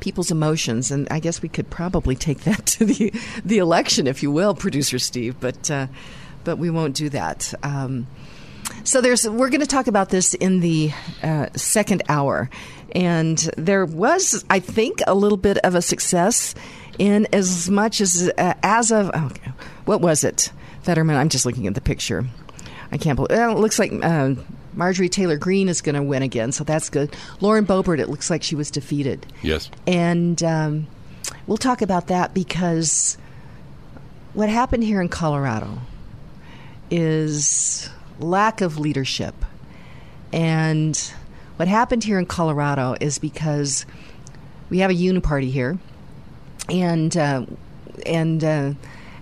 people's 0.00 0.30
emotions, 0.30 0.90
and 0.90 1.08
I 1.10 1.18
guess 1.18 1.40
we 1.40 1.48
could 1.48 1.70
probably 1.70 2.14
take 2.14 2.40
that 2.40 2.66
to 2.76 2.84
the 2.84 3.12
the 3.44 3.58
election, 3.58 4.06
if 4.06 4.22
you 4.22 4.30
will, 4.30 4.54
producer 4.54 4.98
Steve. 4.98 5.36
But 5.40 5.70
uh, 5.70 5.86
but 6.44 6.58
we 6.58 6.70
won't 6.70 6.94
do 6.94 7.08
that. 7.10 7.52
Um, 7.62 8.06
so 8.84 9.00
there's 9.00 9.28
we're 9.28 9.50
going 9.50 9.60
to 9.60 9.66
talk 9.66 9.86
about 9.86 10.10
this 10.10 10.34
in 10.34 10.60
the 10.60 10.92
uh, 11.22 11.48
second 11.56 12.02
hour, 12.08 12.50
and 12.94 13.38
there 13.56 13.84
was, 13.84 14.44
I 14.48 14.60
think, 14.60 15.00
a 15.06 15.14
little 15.14 15.38
bit 15.38 15.58
of 15.58 15.74
a 15.74 15.82
success 15.82 16.54
in 16.98 17.26
as 17.32 17.70
much 17.70 18.00
as 18.00 18.30
uh, 18.38 18.54
as 18.62 18.92
of 18.92 19.10
what 19.86 20.00
was 20.00 20.24
it, 20.24 20.52
Fetterman? 20.84 21.16
I'm 21.16 21.28
just 21.28 21.46
looking 21.46 21.66
at 21.66 21.74
the 21.74 21.80
picture. 21.80 22.26
I 22.92 22.98
can't 22.98 23.16
believe 23.16 23.30
well, 23.30 23.56
it 23.56 23.60
looks 23.60 23.78
like. 23.78 23.92
Uh, 23.92 24.34
Marjorie 24.76 25.08
Taylor 25.08 25.36
Greene 25.36 25.68
is 25.68 25.80
going 25.80 25.94
to 25.94 26.02
win 26.02 26.22
again, 26.22 26.50
so 26.50 26.64
that's 26.64 26.90
good. 26.90 27.14
Lauren 27.40 27.64
Boebert, 27.64 28.00
it 28.00 28.08
looks 28.08 28.28
like 28.28 28.42
she 28.42 28.56
was 28.56 28.72
defeated. 28.72 29.24
Yes. 29.40 29.70
And 29.86 30.42
um, 30.42 30.88
we'll 31.46 31.58
talk 31.58 31.80
about 31.80 32.08
that 32.08 32.34
because 32.34 33.16
what 34.32 34.48
happened 34.48 34.82
here 34.82 35.00
in 35.00 35.08
Colorado 35.08 35.78
is 36.90 37.88
lack 38.18 38.60
of 38.60 38.78
leadership. 38.78 39.34
And 40.32 40.96
what 41.56 41.68
happened 41.68 42.02
here 42.02 42.18
in 42.18 42.26
Colorado 42.26 42.96
is 43.00 43.18
because 43.18 43.86
we 44.70 44.80
have 44.80 44.90
a 44.90 44.94
uniparty 44.94 45.50
here, 45.50 45.78
and 46.68 47.16
uh, 47.16 47.46
and 48.04 48.42
uh, 48.42 48.72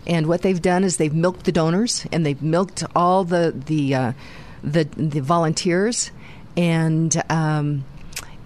and 0.06 0.26
what 0.26 0.42
they've 0.42 0.60
done 0.60 0.84
is 0.84 0.96
they've 0.96 1.14
milked 1.14 1.44
the 1.44 1.52
donors 1.52 2.06
and 2.12 2.26
they've 2.26 2.42
milked 2.42 2.84
all 2.94 3.24
the 3.24 3.54
the 3.66 3.94
uh, 3.94 4.12
the, 4.64 4.84
the 4.96 5.20
volunteers, 5.20 6.10
and 6.56 7.22
um, 7.28 7.84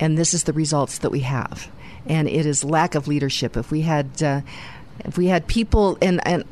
and 0.01 0.17
this 0.17 0.35
is 0.35 0.45
the 0.45 0.53
results 0.53 0.99
that 0.99 1.11
we 1.11 1.21
have, 1.21 1.71
and 2.07 2.29
it 2.29 2.47
is 2.47 2.65
lack 2.65 2.95
of 2.95 3.09
leadership. 3.09 3.57
If 3.57 3.71
we 3.71 3.83
had 3.83 4.23
uh, 4.23 4.41
if 5.01 5.17
we 5.19 5.27
had 5.27 5.47
people 5.47 5.99
and 6.01 6.27
and 6.27 6.45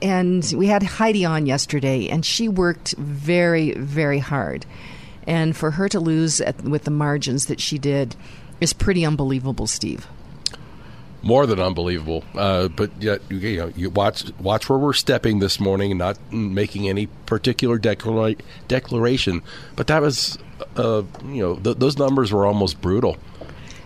and 0.00 0.52
we 0.56 0.66
had 0.66 0.82
Heidi 0.82 1.24
on 1.24 1.46
yesterday, 1.46 2.08
and 2.08 2.24
she 2.24 2.48
worked 2.48 2.94
very, 2.96 3.72
very 3.72 4.18
hard. 4.18 4.66
And 5.26 5.56
for 5.56 5.72
her 5.72 5.88
to 5.88 6.00
lose 6.00 6.40
at, 6.40 6.62
with 6.62 6.84
the 6.84 6.90
margins 6.90 7.46
that 7.46 7.60
she 7.60 7.78
did 7.78 8.16
is 8.60 8.72
pretty 8.72 9.04
unbelievable, 9.04 9.66
Steve. 9.66 10.06
More 11.22 11.46
than 11.46 11.60
unbelievable. 11.60 12.24
Uh, 12.34 12.68
but 12.68 12.90
yet, 13.00 13.22
you 13.30 13.56
know, 13.56 13.72
you 13.76 13.90
watch 13.90 14.24
watch 14.38 14.68
where 14.68 14.78
we're 14.78 14.92
stepping 14.92 15.38
this 15.38 15.60
morning, 15.60 15.96
not 15.96 16.18
making 16.32 16.88
any 16.88 17.06
particular 17.26 17.78
declara- 17.78 18.40
declaration. 18.68 19.42
But 19.76 19.86
that 19.86 20.02
was, 20.02 20.38
uh, 20.76 21.02
you 21.24 21.42
know, 21.42 21.56
th- 21.56 21.78
those 21.78 21.96
numbers 21.96 22.32
were 22.32 22.46
almost 22.46 22.80
brutal 22.80 23.16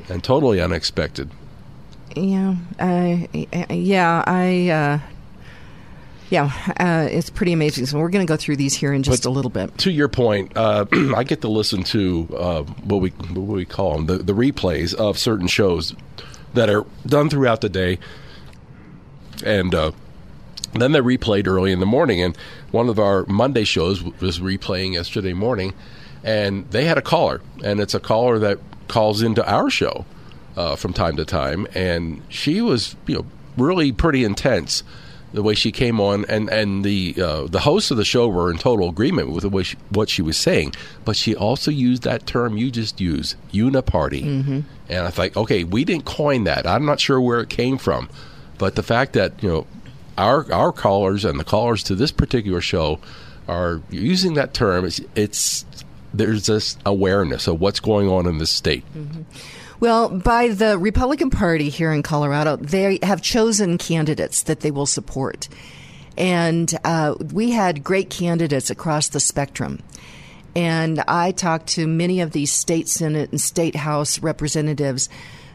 and 0.09 0.23
totally 0.25 0.61
unexpected. 0.61 1.31
Yeah, 2.15 2.57
I, 2.79 3.29
yeah, 3.71 4.25
I. 4.27 4.69
Uh, 4.71 4.99
yeah, 6.29 6.51
uh, 6.81 7.07
it's 7.09 7.31
pretty 7.31 7.53
amazing. 7.53 7.87
So 7.87 7.99
we're 7.99 8.09
going 8.09 8.27
to 8.27 8.29
go 8.29 8.37
through 8.37 8.57
these 8.57 8.75
here 8.75 8.93
in 8.93 9.05
just 9.05 9.23
but 9.23 9.29
a 9.29 9.31
little 9.31 9.51
bit. 9.51 9.79
To 9.79 9.93
your 9.93 10.09
point, 10.09 10.57
uh, 10.57 10.87
I 11.17 11.23
get 11.23 11.43
to 11.43 11.49
listen 11.49 11.85
to 11.85 12.37
uh, 12.37 12.63
what 12.63 13.01
we 13.01 13.11
what 13.11 13.55
we 13.57 13.65
call 13.65 13.95
them 13.95 14.07
the, 14.07 14.19
the 14.19 14.33
replays 14.33 14.93
of 14.93 15.19
certain 15.19 15.47
shows 15.47 15.95
that 16.57 16.69
are 16.69 16.85
done 17.07 17.31
throughout 17.31 17.61
the 17.61 17.69
day, 17.69 17.99
and 19.45 19.75
uh, 19.75 19.93
then 20.75 20.93
they're 20.93 21.03
replayed 21.03 21.47
early 21.47 21.73
in 21.73 21.81
the 21.81 21.87
morning. 21.87 22.21
And 22.21 22.37
one 22.71 22.89
of 22.89 22.99
our 22.99 23.25
Monday 23.27 23.65
shows 23.65 24.03
was 24.03 24.41
replaying 24.41 24.95
yesterday 24.95 25.33
morning, 25.33 25.73
and 26.25 26.69
they 26.71 26.85
had 26.85 26.99
a 26.99 27.03
caller, 27.03 27.41
and 27.63 27.81
it's 27.81 27.95
a 27.95 28.01
caller 28.01 28.39
that 28.41 28.59
calls 28.89 29.23
into 29.23 29.49
our 29.49 29.71
show 29.71 30.05
uh, 30.57 30.77
from 30.77 30.93
time 30.93 31.17
to 31.17 31.25
time, 31.25 31.67
and 31.75 32.23
she 32.29 32.61
was 32.61 32.97
you 33.07 33.17
know 33.17 33.27
really 33.57 33.93
pretty 33.93 34.25
intense 34.25 34.83
the 35.37 35.43
way 35.43 35.55
she 35.55 35.71
came 35.71 36.01
on, 36.01 36.25
and 36.31 36.49
and 36.49 36.83
the 36.83 37.15
uh, 37.23 37.43
the 37.47 37.61
hosts 37.61 37.91
of 37.91 37.99
the 37.99 38.07
show 38.07 38.27
were 38.27 38.51
in 38.51 38.57
total 38.57 38.89
agreement 38.89 39.31
with 39.31 39.43
the 39.43 39.51
way 39.51 39.65
she, 39.65 39.77
what 39.91 40.09
she 40.09 40.23
was 40.23 40.39
saying. 40.39 40.75
But 41.05 41.15
she 41.15 41.37
also 41.37 41.71
used 41.71 42.05
that 42.05 42.27
term 42.27 42.57
you 42.57 42.71
just 42.71 43.03
used, 43.03 43.37
uniparty, 43.53 44.25
mm-hmm. 44.25 44.61
and 44.89 45.07
I 45.07 45.11
thought, 45.11 45.37
okay, 45.37 45.63
we 45.63 45.85
didn't 45.85 46.07
coin 46.07 46.45
that. 46.45 46.67
I'm 46.67 46.87
not 46.87 47.01
sure 47.01 47.21
where 47.21 47.41
it 47.41 47.51
came 47.51 47.77
from, 47.77 48.09
but 48.57 48.77
the 48.77 48.83
fact 48.83 49.13
that 49.13 49.43
you 49.43 49.49
know 49.51 49.67
our 50.17 50.51
our 50.51 50.73
callers 50.73 51.27
and 51.27 51.39
the 51.39 51.45
callers 51.45 51.83
to 51.85 51.95
this 51.95 52.13
particular 52.13 52.63
show 52.63 52.99
are 53.47 53.83
using 53.91 54.35
that 54.35 54.55
term, 54.55 54.87
it's, 54.87 55.03
it's 55.15 55.67
there's 56.15 56.47
this 56.47 56.79
awareness 56.87 57.47
of 57.47 57.61
what's 57.61 57.79
going 57.79 58.09
on 58.09 58.27
in 58.27 58.39
this 58.39 58.51
state. 58.51 58.85
Mm-hmm. 58.97 59.23
Well, 59.79 60.09
by 60.09 60.49
the 60.49 60.79
Republican 60.79 61.29
Party 61.29 61.69
here 61.69 61.93
in 61.93 62.03
Colorado, 62.03 62.57
they 62.57 62.99
have 63.03 63.21
chosen 63.21 63.77
candidates 63.77 64.45
that 64.45 64.61
they 64.61 64.71
will 64.71 64.87
support. 64.87 65.49
And 66.17 66.73
uh, 66.83 67.15
we 67.33 67.51
had 67.51 67.85
great 67.85 68.09
candidates 68.09 68.71
across 68.71 69.09
the 69.09 69.21
spectrum. 69.21 69.81
And 70.55 71.05
I 71.07 71.33
talked 71.33 71.67
to 71.69 71.87
many 71.87 72.23
of 72.23 72.31
these 72.31 72.51
state 72.51 72.89
Senate 72.89 73.31
and 73.31 73.41
state 73.41 73.77
House 73.77 74.21
representatives 74.21 75.11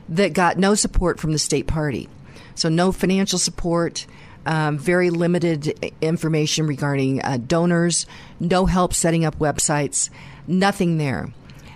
that 0.10 0.34
got 0.34 0.60
no 0.60 0.76
support 0.76 1.20
from 1.20 1.32
the 1.32 1.40
state 1.40 1.66
party. 1.66 2.08
So, 2.54 2.70
no 2.70 2.92
financial 2.92 3.40
support, 3.40 4.06
um, 4.46 4.78
very 4.78 5.10
limited 5.10 5.94
information 6.02 6.68
regarding 6.68 7.24
uh, 7.24 7.38
donors, 7.38 8.06
no 8.40 8.68
help 8.68 8.94
setting 8.94 9.26
up 9.26 9.40
websites, 9.40 10.12
nothing 10.48 11.00
there 11.00 11.32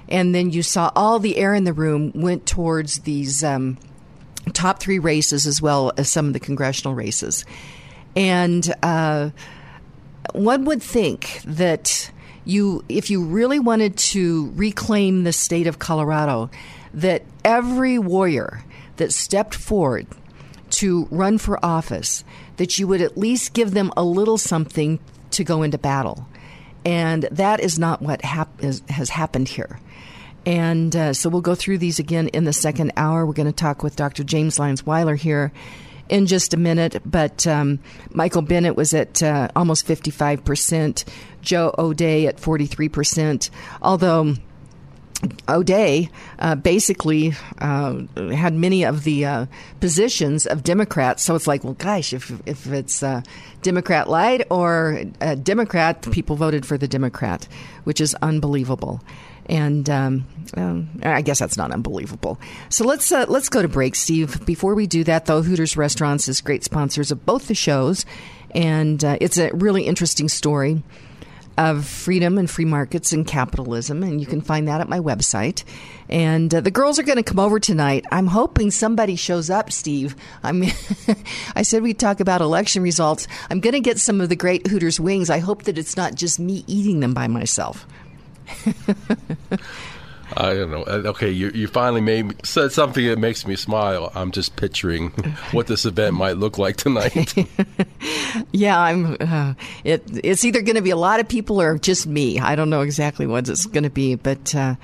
and 0.07 0.33
then 0.35 0.51
you 0.51 0.63
saw 0.63 0.91
all 0.95 1.19
the 1.19 1.37
air 1.37 1.53
in 1.53 1.63
the 1.63 1.73
room 1.73 2.11
went 2.13 2.45
towards 2.45 2.99
these 2.99 3.43
um, 3.43 3.77
top 4.53 4.79
three 4.79 4.99
races 4.99 5.47
as 5.47 5.61
well 5.61 5.91
as 5.97 6.09
some 6.09 6.27
of 6.27 6.33
the 6.33 6.39
congressional 6.39 6.93
races. 6.93 7.45
And 8.15 8.73
uh, 8.83 9.31
one 10.33 10.65
would 10.65 10.81
think 10.81 11.41
that 11.45 12.11
you, 12.45 12.83
if 12.87 13.09
you 13.09 13.23
really 13.23 13.59
wanted 13.59 13.97
to 13.97 14.51
reclaim 14.55 15.23
the 15.23 15.33
state 15.33 15.67
of 15.67 15.79
Colorado, 15.79 16.49
that 16.93 17.23
every 17.43 17.99
warrior 17.99 18.63
that 18.97 19.11
stepped 19.11 19.55
forward 19.55 20.07
to 20.69 21.07
run 21.11 21.37
for 21.37 21.63
office, 21.65 22.23
that 22.57 22.77
you 22.77 22.87
would 22.87 23.01
at 23.01 23.17
least 23.17 23.53
give 23.53 23.71
them 23.71 23.91
a 23.97 24.03
little 24.03 24.37
something 24.37 24.99
to 25.31 25.43
go 25.43 25.63
into 25.63 25.77
battle. 25.77 26.27
And 26.85 27.23
that 27.31 27.59
is 27.59 27.79
not 27.79 28.01
what 28.01 28.21
hap- 28.23 28.63
is, 28.63 28.81
has 28.89 29.09
happened 29.09 29.47
here. 29.47 29.79
And 30.45 30.95
uh, 30.95 31.13
so 31.13 31.29
we'll 31.29 31.41
go 31.41 31.55
through 31.55 31.79
these 31.79 31.99
again 31.99 32.27
in 32.29 32.43
the 32.43 32.53
second 32.53 32.93
hour. 32.97 33.25
We're 33.25 33.33
going 33.33 33.47
to 33.47 33.53
talk 33.53 33.81
with 33.81 33.95
Dr. 33.95 34.23
James 34.23 34.59
Lyons 34.59 34.85
Weiler 34.85 35.15
here 35.15 35.51
in 36.09 36.27
just 36.27 36.53
a 36.53 36.57
minute. 36.57 37.01
But 37.05 37.47
um, 37.47 37.79
Michael 38.11 38.41
Bennet 38.41 38.75
was 38.75 38.93
at 38.93 39.23
uh, 39.23 39.49
almost 39.55 39.87
55%, 39.87 41.05
Joe 41.41 41.73
O'Dea 41.77 42.27
at 42.27 42.37
43%, 42.37 43.49
although. 43.81 44.35
O'Dea 45.47 46.09
uh, 46.39 46.55
basically 46.55 47.33
uh, 47.59 48.03
had 48.15 48.53
many 48.53 48.83
of 48.83 49.05
the 49.05 49.25
uh, 49.25 49.45
positions 49.79 50.45
of 50.45 50.61
Democrats, 50.61 51.23
so 51.23 51.35
it's 51.35 51.47
like, 51.47 51.63
well, 51.63 51.73
gosh, 51.73 52.13
if 52.13 52.31
if 52.45 52.67
it's 52.67 53.01
uh, 53.01 53.21
Democrat 53.61 54.09
light 54.09 54.45
or 54.51 55.05
Democrat, 55.41 56.01
people 56.11 56.35
voted 56.35 56.65
for 56.65 56.77
the 56.77 56.87
Democrat, 56.87 57.47
which 57.85 58.01
is 58.01 58.13
unbelievable 58.15 59.01
and 59.47 59.89
um, 59.89 60.27
um, 60.57 60.89
I 61.03 61.21
guess 61.21 61.39
that's 61.39 61.57
not 61.57 61.71
unbelievable. 61.71 62.39
So 62.69 62.85
let's 62.85 63.11
uh, 63.11 63.25
let's 63.27 63.49
go 63.49 63.61
to 63.61 63.67
break, 63.67 63.95
Steve. 63.95 64.45
Before 64.45 64.75
we 64.75 64.87
do 64.87 65.03
that, 65.03 65.25
though, 65.25 65.41
Hooters 65.41 65.77
Restaurants 65.77 66.27
is 66.27 66.41
great 66.41 66.63
sponsors 66.63 67.11
of 67.11 67.25
both 67.25 67.47
the 67.47 67.55
shows, 67.55 68.05
and 68.51 69.03
uh, 69.03 69.17
it's 69.21 69.37
a 69.37 69.51
really 69.53 69.83
interesting 69.83 70.29
story 70.29 70.83
of 71.57 71.85
freedom 71.85 72.37
and 72.37 72.49
free 72.49 72.65
markets 72.65 73.13
and 73.13 73.25
capitalism, 73.25 74.03
and 74.03 74.19
you 74.19 74.27
can 74.27 74.41
find 74.41 74.67
that 74.67 74.81
at 74.81 74.89
my 74.89 74.99
website. 74.99 75.63
And 76.09 76.53
uh, 76.53 76.61
the 76.61 76.71
girls 76.71 76.99
are 76.99 77.03
going 77.03 77.17
to 77.17 77.23
come 77.23 77.39
over 77.39 77.59
tonight. 77.59 78.05
I'm 78.11 78.27
hoping 78.27 78.71
somebody 78.71 79.15
shows 79.15 79.49
up, 79.49 79.71
Steve. 79.71 80.15
I 80.43 80.51
mean, 80.51 80.73
I 81.55 81.61
said 81.61 81.81
we'd 81.81 81.97
talk 81.97 82.19
about 82.19 82.41
election 82.41 82.83
results. 82.83 83.27
I'm 83.49 83.61
going 83.61 83.73
to 83.73 83.79
get 83.79 83.99
some 83.99 84.19
of 84.19 84.29
the 84.29 84.35
great 84.35 84.67
Hooters 84.67 84.99
wings. 84.99 85.29
I 85.29 85.39
hope 85.39 85.63
that 85.63 85.77
it's 85.77 85.95
not 85.95 86.15
just 86.15 86.39
me 86.39 86.63
eating 86.67 86.99
them 86.99 87.13
by 87.13 87.27
myself. 87.27 87.87
I 90.37 90.53
don't 90.53 90.71
know. 90.71 90.83
Uh, 90.83 91.03
okay, 91.05 91.29
you, 91.29 91.51
you 91.53 91.67
finally 91.67 92.01
made 92.01 92.45
said 92.45 92.71
something 92.71 93.05
that 93.07 93.19
makes 93.19 93.45
me 93.45 93.55
smile. 93.55 94.11
I'm 94.15 94.31
just 94.31 94.55
picturing 94.55 95.11
what 95.51 95.67
this 95.67 95.85
event 95.85 96.15
might 96.15 96.37
look 96.37 96.57
like 96.57 96.77
tonight. 96.77 97.35
yeah, 98.51 98.79
I'm. 98.79 99.17
Uh, 99.19 99.53
it, 99.83 100.03
it's 100.23 100.43
either 100.43 100.61
going 100.61 100.75
to 100.75 100.81
be 100.81 100.89
a 100.89 100.97
lot 100.97 101.19
of 101.19 101.27
people 101.27 101.61
or 101.61 101.77
just 101.77 102.07
me. 102.07 102.39
I 102.39 102.55
don't 102.55 102.69
know 102.69 102.81
exactly 102.81 103.27
what 103.27 103.47
it's 103.47 103.65
going 103.65 103.83
to 103.83 103.89
be, 103.89 104.15
but. 104.15 104.53
Uh, 104.53 104.75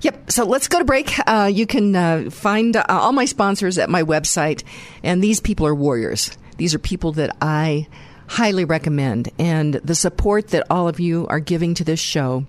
Yep. 0.00 0.32
So 0.32 0.44
let's 0.44 0.68
go 0.68 0.78
to 0.78 0.84
break. 0.84 1.14
Uh, 1.26 1.50
you 1.50 1.66
can 1.66 1.96
uh, 1.96 2.28
find 2.28 2.76
uh, 2.76 2.84
all 2.90 3.12
my 3.12 3.24
sponsors 3.24 3.78
at 3.78 3.88
my 3.88 4.02
website, 4.02 4.62
and 5.02 5.24
these 5.24 5.40
people 5.40 5.66
are 5.66 5.74
warriors. 5.74 6.36
These 6.58 6.74
are 6.74 6.78
people 6.78 7.12
that 7.12 7.34
I 7.40 7.88
highly 8.26 8.66
recommend, 8.66 9.30
and 9.38 9.72
the 9.72 9.94
support 9.94 10.48
that 10.48 10.66
all 10.68 10.88
of 10.88 11.00
you 11.00 11.26
are 11.28 11.40
giving 11.40 11.72
to 11.76 11.84
this 11.84 12.00
show 12.00 12.44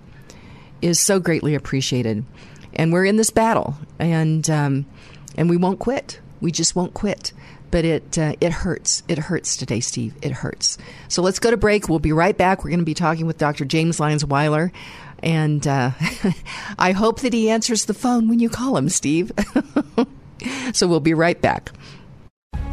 is 0.81 0.99
so 0.99 1.19
greatly 1.19 1.55
appreciated. 1.55 2.25
And 2.73 2.91
we're 2.91 3.05
in 3.05 3.15
this 3.15 3.29
battle, 3.29 3.75
and 3.99 4.49
um, 4.49 4.85
and 5.37 5.49
we 5.49 5.57
won't 5.57 5.79
quit. 5.79 6.19
We 6.41 6.51
just 6.51 6.75
won't 6.75 6.93
quit. 6.93 7.31
But 7.71 7.85
it 7.85 8.17
uh, 8.17 8.35
it 8.41 8.51
hurts. 8.51 9.03
It 9.07 9.17
hurts 9.17 9.57
today, 9.57 9.79
Steve. 9.79 10.13
It 10.21 10.31
hurts. 10.31 10.77
So 11.07 11.21
let's 11.21 11.39
go 11.39 11.51
to 11.51 11.57
break. 11.57 11.89
We'll 11.89 11.99
be 11.99 12.11
right 12.11 12.37
back. 12.37 12.63
We're 12.63 12.69
going 12.69 12.79
to 12.79 12.85
be 12.85 12.93
talking 12.93 13.27
with 13.27 13.37
Dr. 13.37 13.65
James 13.65 13.99
Lyons 13.99 14.25
Weiler, 14.25 14.71
and 15.19 15.65
uh, 15.65 15.91
I 16.79 16.91
hope 16.91 17.21
that 17.21 17.33
he 17.33 17.49
answers 17.49 17.85
the 17.85 17.93
phone 17.93 18.29
when 18.29 18.39
you 18.39 18.49
call 18.49 18.77
him, 18.77 18.89
Steve. 18.89 19.31
so 20.73 20.87
we'll 20.87 20.99
be 20.99 21.13
right 21.13 21.41
back. 21.41 21.71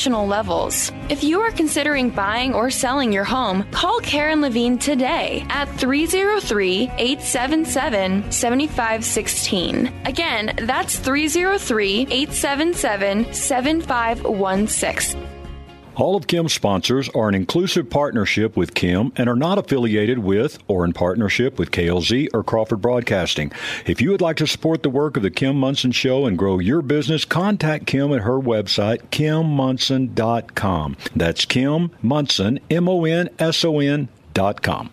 national 0.00 0.26
levels. 0.26 0.90
If 1.10 1.22
you 1.22 1.42
are 1.42 1.50
considering 1.50 2.08
buying 2.08 2.54
or 2.54 2.70
selling 2.70 3.12
your 3.12 3.24
home, 3.24 3.64
call 3.70 4.00
Karen 4.00 4.40
Levine 4.40 4.78
today 4.78 5.44
at 5.50 5.68
303 5.78 6.90
877 6.96 8.32
7516. 8.32 9.92
Again, 10.06 10.54
that's 10.62 10.98
303 10.98 12.06
877 12.10 13.34
7516. 13.34 15.39
All 15.96 16.16
of 16.16 16.26
Kim's 16.26 16.52
sponsors 16.52 17.08
are 17.10 17.28
an 17.28 17.34
inclusive 17.34 17.90
partnership 17.90 18.56
with 18.56 18.74
Kim 18.74 19.12
and 19.16 19.28
are 19.28 19.36
not 19.36 19.58
affiliated 19.58 20.18
with 20.18 20.58
or 20.68 20.84
in 20.84 20.92
partnership 20.92 21.58
with 21.58 21.70
KLZ 21.70 22.28
or 22.32 22.42
Crawford 22.42 22.80
Broadcasting. 22.80 23.52
If 23.86 24.00
you 24.00 24.10
would 24.10 24.20
like 24.20 24.36
to 24.36 24.46
support 24.46 24.82
the 24.82 24.90
work 24.90 25.16
of 25.16 25.22
the 25.22 25.30
Kim 25.30 25.56
Monson 25.56 25.92
Show 25.92 26.26
and 26.26 26.38
grow 26.38 26.58
your 26.58 26.82
business, 26.82 27.24
contact 27.24 27.86
Kim 27.86 28.12
at 28.12 28.22
her 28.22 28.38
website, 28.38 29.02
kimmonson.com. 29.10 30.96
That's 31.14 31.44
Kim 31.44 31.90
Monson, 32.02 32.60
M 32.70 32.88
O 32.88 33.04
N 33.04 33.28
S 33.38 33.64
O 33.64 33.78
N 33.80 34.08
dot 34.32 34.62
com. 34.62 34.90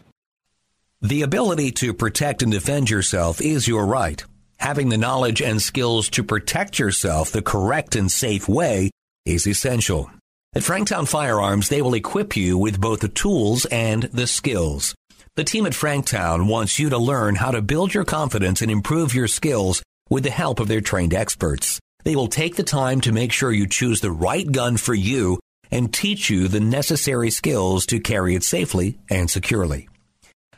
The 1.02 1.22
ability 1.22 1.72
to 1.74 1.94
protect 1.94 2.42
and 2.42 2.52
defend 2.52 2.90
yourself 2.90 3.40
is 3.40 3.68
your 3.68 3.86
right. 3.86 4.24
Having 4.58 4.90
the 4.90 4.98
knowledge 4.98 5.42
and 5.42 5.62
skills 5.62 6.10
to 6.10 6.24
protect 6.24 6.80
yourself 6.80 7.32
the 7.32 7.44
correct 7.44 7.96
and 7.96 8.12
safe 8.12 8.50
way 8.50 8.90
is 9.26 9.46
essential. 9.46 10.10
At 10.58 10.64
Franktown 10.64 11.08
Firearms, 11.08 11.70
they 11.70 11.84
will 11.84 11.94
equip 11.94 12.36
you 12.36 12.58
with 12.58 12.82
both 12.82 13.02
the 13.02 13.10
tools 13.10 13.66
and 13.66 14.02
the 14.06 14.26
skills. 14.26 14.96
The 15.36 15.44
team 15.44 15.68
at 15.68 15.74
Franktown 15.74 16.48
wants 16.48 16.80
you 16.80 16.90
to 16.90 16.98
learn 16.98 17.36
how 17.36 17.52
to 17.52 17.62
build 17.62 17.94
your 17.94 18.04
confidence 18.04 18.64
and 18.64 18.72
improve 18.72 19.14
your 19.14 19.28
skills 19.28 19.84
with 20.10 20.24
the 20.24 20.32
help 20.32 20.60
of 20.60 20.68
their 20.68 20.82
trained 20.82 21.14
experts. 21.14 21.80
They 22.06 22.16
will 22.16 22.26
take 22.26 22.56
the 22.56 22.64
time 22.64 23.02
to 23.02 23.12
make 23.12 23.32
sure 23.32 23.52
you 23.52 23.68
choose 23.68 24.02
the 24.02 24.10
right 24.10 24.52
gun 24.52 24.78
for 24.78 24.96
you 24.96 25.40
and 25.70 25.94
teach 25.94 26.32
you 26.32 26.48
the 26.48 26.60
necessary 26.60 27.30
skills 27.30 27.86
to 27.86 28.00
carry 28.00 28.34
it 28.34 28.44
safely 28.44 28.98
and 29.12 29.30
securely. 29.30 29.88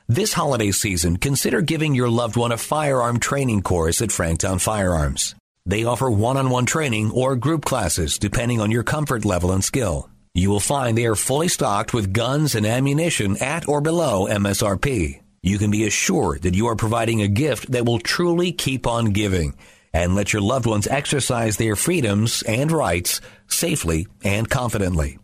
This 0.08 0.32
holiday 0.32 0.72
season, 0.72 1.18
consider 1.18 1.60
giving 1.60 1.94
your 1.94 2.10
loved 2.10 2.38
one 2.38 2.54
a 2.54 2.58
firearm 2.58 3.20
training 3.20 3.64
course 3.64 4.02
at 4.02 4.12
Franktown 4.12 4.62
Firearms. 4.62 5.36
They 5.66 5.84
offer 5.84 6.10
one-on-one 6.10 6.66
training 6.66 7.12
or 7.12 7.36
group 7.36 7.66
classes 7.66 8.18
depending 8.18 8.62
on 8.62 8.72
your 8.72 8.84
comfort 8.84 9.26
level 9.26 9.52
and 9.52 9.64
skill. 9.64 10.10
You 10.34 10.50
will 10.50 10.60
find 10.60 10.98
they 10.98 11.06
are 11.06 11.16
fully 11.16 11.48
stocked 11.48 11.94
with 11.94 12.14
guns 12.14 12.56
and 12.56 12.66
ammunition 12.66 13.38
at 13.42 13.68
or 13.68 13.82
below 13.82 14.28
MSRP. 14.28 15.22
You 15.42 15.58
can 15.58 15.72
be 15.72 15.88
assured 15.88 16.44
that 16.44 16.54
you 16.54 16.68
are 16.68 16.76
providing 16.76 17.22
a 17.22 17.28
gift 17.28 17.72
that 17.72 17.86
will 17.86 18.00
truly 18.00 18.52
keep 18.52 18.86
on 18.86 19.06
giving 19.06 19.56
and 19.94 20.16
let 20.16 20.34
your 20.34 20.42
loved 20.42 20.66
ones 20.66 20.88
exercise 20.88 21.58
their 21.58 21.76
freedoms 21.76 22.44
and 22.44 22.72
rights 22.72 23.22
safely 23.48 24.08
and 24.24 24.50
confidently. 24.50 25.18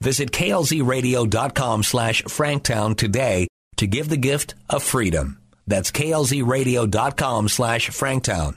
Visit 0.00 0.32
klzradio.com 0.32 1.82
slash 1.82 2.22
franktown 2.24 2.96
today 2.96 3.48
to 3.76 3.86
give 3.86 4.08
the 4.08 4.16
gift 4.16 4.54
of 4.68 4.82
freedom. 4.82 5.38
That's 5.66 5.90
klzradio.com 5.92 7.48
slash 7.48 7.90
franktown. 7.90 8.56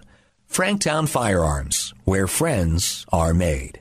Franktown 0.51 1.08
Firearms, 1.08 1.93
where 2.03 2.27
friends 2.27 3.05
are 3.10 3.34
made. 3.34 3.79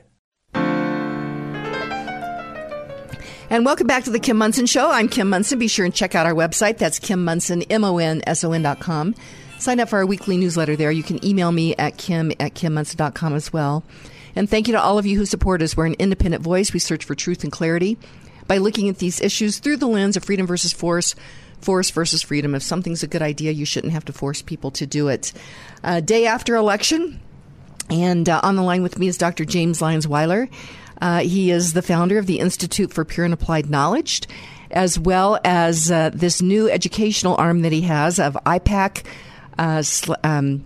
And 3.49 3.65
welcome 3.65 3.87
back 3.87 4.05
to 4.05 4.09
the 4.09 4.19
Kim 4.19 4.37
Monson 4.37 4.65
Show. 4.67 4.89
I'm 4.89 5.09
Kim 5.09 5.29
Monson. 5.29 5.59
Be 5.59 5.67
sure 5.67 5.83
and 5.83 5.93
check 5.93 6.15
out 6.15 6.25
our 6.25 6.33
website. 6.33 6.77
That's 6.77 6.97
Kim 6.97 7.25
Monson, 7.25 7.63
M-O-N-S-O-N 7.63 8.61
dot 8.61 8.79
com. 8.79 9.13
Sign 9.59 9.81
up 9.81 9.89
for 9.89 9.97
our 9.97 10.05
weekly 10.05 10.37
newsletter 10.37 10.77
there. 10.77 10.91
You 10.91 11.03
can 11.03 11.23
email 11.25 11.51
me 11.51 11.75
at 11.75 11.97
kim 11.97 12.31
at 12.39 12.53
kimmonson.com 12.53 13.33
as 13.33 13.51
well. 13.51 13.83
And 14.33 14.49
thank 14.49 14.69
you 14.69 14.73
to 14.73 14.81
all 14.81 14.97
of 14.97 15.05
you 15.05 15.17
who 15.17 15.25
support 15.25 15.61
us. 15.61 15.75
We're 15.75 15.87
an 15.87 15.95
independent 15.99 16.41
voice. 16.41 16.71
We 16.71 16.79
search 16.79 17.03
for 17.03 17.15
truth 17.15 17.43
and 17.43 17.51
clarity 17.51 17.97
by 18.47 18.59
looking 18.59 18.87
at 18.87 18.99
these 18.99 19.19
issues 19.19 19.59
through 19.59 19.77
the 19.77 19.87
lens 19.87 20.15
of 20.15 20.23
freedom 20.23 20.47
versus 20.47 20.71
force, 20.71 21.15
force 21.61 21.89
versus 21.91 22.21
freedom. 22.21 22.55
If 22.55 22.63
something's 22.63 23.03
a 23.03 23.07
good 23.07 23.21
idea, 23.21 23.51
you 23.51 23.65
shouldn't 23.65 23.93
have 23.93 24.05
to 24.05 24.13
force 24.13 24.41
people 24.41 24.71
to 24.71 24.85
do 24.85 25.07
it. 25.07 25.33
Uh, 25.83 25.99
day 25.99 26.25
after 26.25 26.55
election, 26.55 27.19
and 27.89 28.27
uh, 28.29 28.39
on 28.43 28.55
the 28.55 28.63
line 28.63 28.83
with 28.83 28.97
me 28.97 29.07
is 29.07 29.17
Dr. 29.17 29.45
James 29.45 29.81
Lyons 29.81 30.07
Weiler. 30.07 30.49
Uh, 31.01 31.19
he 31.19 31.51
is 31.51 31.73
the 31.73 31.81
founder 31.81 32.17
of 32.17 32.27
the 32.27 32.39
Institute 32.39 32.93
for 32.93 33.03
Pure 33.03 33.25
and 33.25 33.33
Applied 33.33 33.69
Knowledge, 33.69 34.21
as 34.69 34.99
well 34.99 35.39
as 35.43 35.91
uh, 35.91 36.11
this 36.13 36.41
new 36.41 36.69
educational 36.69 37.35
arm 37.37 37.61
that 37.63 37.71
he 37.71 37.81
has 37.81 38.19
of 38.19 38.37
IPAK. 38.45 39.03
Uh, 39.57 39.81
sl- 39.81 40.13
um, 40.23 40.63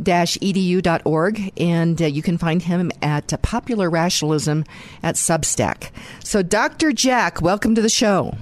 edu.org 0.00 1.52
and 1.56 2.02
uh, 2.02 2.04
you 2.04 2.20
can 2.20 2.36
find 2.36 2.62
him 2.62 2.90
at 3.00 3.32
uh, 3.32 3.36
popular 3.38 3.88
rationalism 3.88 4.64
at 5.04 5.14
substack 5.14 5.90
so 6.24 6.42
dr 6.42 6.92
jack 6.94 7.40
welcome 7.40 7.76
to 7.76 7.80
the 7.80 7.88
show 7.88 8.36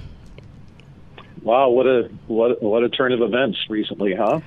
wow 1.43 1.69
what 1.69 1.85
a 1.85 2.09
what 2.27 2.61
what 2.61 2.83
a 2.83 2.89
turn 2.89 3.11
of 3.11 3.21
events 3.21 3.57
recently 3.69 4.15
huh? 4.15 4.39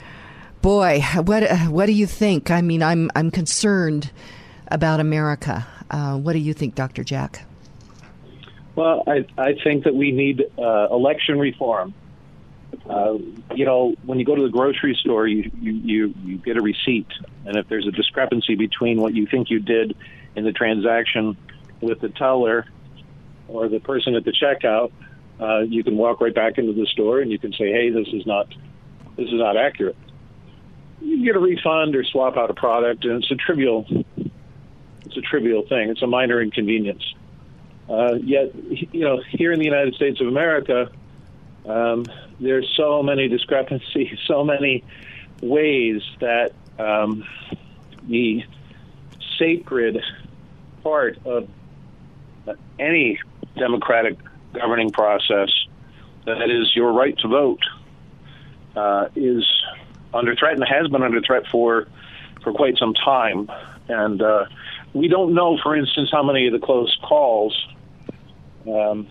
Boy 0.62 1.00
what 1.00 1.48
what 1.68 1.86
do 1.86 1.92
you 1.92 2.06
think? 2.06 2.50
I 2.50 2.60
mean 2.62 2.82
i'm 2.82 3.10
i'm 3.14 3.30
concerned 3.30 4.10
about 4.68 5.00
america. 5.00 5.66
Uh, 5.90 6.16
what 6.18 6.32
do 6.32 6.40
you 6.40 6.52
think 6.52 6.74
dr 6.74 7.02
jack? 7.04 7.44
Well 8.74 9.04
i 9.06 9.24
i 9.38 9.54
think 9.62 9.84
that 9.84 9.94
we 9.94 10.10
need 10.12 10.44
uh, 10.58 10.88
election 10.90 11.38
reform. 11.38 11.94
Uh, 12.88 13.18
you 13.54 13.64
know, 13.64 13.94
when 14.04 14.18
you 14.18 14.24
go 14.24 14.34
to 14.34 14.42
the 14.42 14.48
grocery 14.48 14.96
store, 15.00 15.26
you, 15.26 15.50
you, 15.60 15.72
you, 15.72 16.14
you 16.24 16.38
get 16.38 16.56
a 16.56 16.62
receipt. 16.62 17.08
And 17.44 17.56
if 17.56 17.68
there's 17.68 17.86
a 17.86 17.90
discrepancy 17.90 18.54
between 18.54 19.00
what 19.00 19.14
you 19.14 19.26
think 19.26 19.50
you 19.50 19.58
did 19.60 19.96
in 20.36 20.44
the 20.44 20.52
transaction 20.52 21.36
with 21.80 22.00
the 22.00 22.10
teller 22.10 22.66
or 23.48 23.68
the 23.68 23.80
person 23.80 24.14
at 24.14 24.24
the 24.24 24.32
checkout, 24.32 24.92
uh, 25.40 25.60
you 25.60 25.84
can 25.84 25.96
walk 25.96 26.20
right 26.20 26.34
back 26.34 26.58
into 26.58 26.72
the 26.72 26.86
store 26.86 27.20
and 27.20 27.30
you 27.30 27.38
can 27.38 27.52
say, 27.52 27.70
"Hey, 27.70 27.90
this 27.90 28.08
is 28.08 28.26
not 28.26 28.48
this 29.16 29.26
is 29.26 29.34
not 29.34 29.56
accurate." 29.56 29.96
You 31.00 31.16
can 31.16 31.24
get 31.24 31.36
a 31.36 31.40
refund 31.40 31.94
or 31.94 32.04
swap 32.04 32.36
out 32.36 32.50
a 32.50 32.54
product, 32.54 33.04
and 33.04 33.22
it's 33.22 33.30
a 33.30 33.36
trivial 33.36 33.86
it's 35.06 35.16
a 35.16 35.20
trivial 35.20 35.62
thing. 35.66 35.90
It's 35.90 36.02
a 36.02 36.06
minor 36.06 36.42
inconvenience. 36.42 37.14
Uh, 37.88 38.14
yet, 38.14 38.52
you 38.92 39.04
know, 39.04 39.22
here 39.30 39.52
in 39.52 39.58
the 39.58 39.64
United 39.64 39.94
States 39.94 40.20
of 40.20 40.26
America, 40.26 40.90
um, 41.64 42.04
there's 42.40 42.68
so 42.76 43.02
many 43.02 43.28
discrepancies, 43.28 44.18
so 44.26 44.44
many 44.44 44.84
ways 45.40 46.02
that 46.20 46.52
um, 46.78 47.24
the 48.08 48.44
sacred 49.38 50.02
part 50.82 51.18
of 51.24 51.48
any 52.78 53.18
democratic 53.56 54.16
governing 54.60 54.90
process, 54.90 55.50
that 56.24 56.50
is 56.50 56.74
your 56.74 56.92
right 56.92 57.16
to 57.18 57.28
vote, 57.28 57.60
uh, 58.74 59.08
is 59.14 59.44
under 60.12 60.34
threat 60.34 60.54
and 60.54 60.64
has 60.64 60.88
been 60.88 61.02
under 61.02 61.20
threat 61.20 61.46
for 61.50 61.86
for 62.42 62.52
quite 62.52 62.76
some 62.78 62.94
time. 62.94 63.50
And 63.88 64.20
uh, 64.22 64.46
we 64.92 65.08
don't 65.08 65.34
know, 65.34 65.58
for 65.62 65.76
instance, 65.76 66.10
how 66.12 66.22
many 66.22 66.46
of 66.46 66.52
the 66.52 66.58
close 66.58 66.96
calls 67.02 67.66
um, 68.66 69.06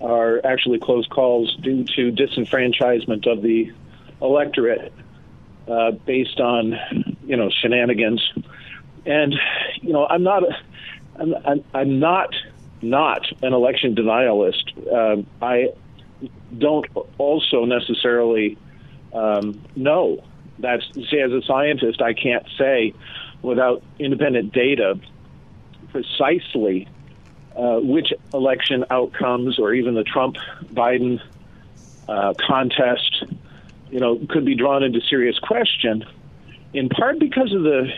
are 0.00 0.40
actually 0.44 0.78
close 0.78 1.06
calls 1.06 1.54
due 1.56 1.84
to 1.84 2.12
disenfranchisement 2.12 3.30
of 3.30 3.42
the 3.42 3.72
electorate 4.20 4.92
uh, 5.68 5.90
based 5.90 6.40
on 6.40 6.78
you 7.26 7.36
know 7.36 7.50
shenanigans. 7.50 8.22
And 9.04 9.34
you 9.82 9.92
know, 9.92 10.06
I'm 10.06 10.22
not, 10.22 10.42
I'm, 11.18 11.34
I'm, 11.44 11.64
I'm 11.74 11.98
not 11.98 12.34
not 12.82 13.26
an 13.42 13.52
election 13.52 13.94
denialist. 13.94 14.62
Uh, 14.86 15.22
I 15.44 15.68
don't 16.56 16.86
also 17.18 17.64
necessarily 17.64 18.58
um, 19.12 19.60
know. 19.74 20.24
That's 20.58 20.84
say 21.10 21.20
as 21.20 21.32
a 21.32 21.42
scientist, 21.46 22.00
I 22.00 22.14
can't 22.14 22.46
say 22.58 22.94
without 23.42 23.82
independent 23.98 24.52
data 24.52 24.98
precisely 25.90 26.88
uh, 27.56 27.78
which 27.80 28.12
election 28.34 28.84
outcomes 28.90 29.58
or 29.58 29.72
even 29.72 29.94
the 29.94 30.04
Trump 30.04 30.36
Biden 30.72 31.20
uh, 32.08 32.34
contest, 32.46 33.24
you 33.90 34.00
know, 34.00 34.20
could 34.28 34.44
be 34.44 34.54
drawn 34.54 34.82
into 34.82 35.00
serious 35.08 35.38
question, 35.38 36.04
in 36.74 36.88
part 36.88 37.18
because 37.18 37.52
of 37.52 37.62
the 37.62 37.88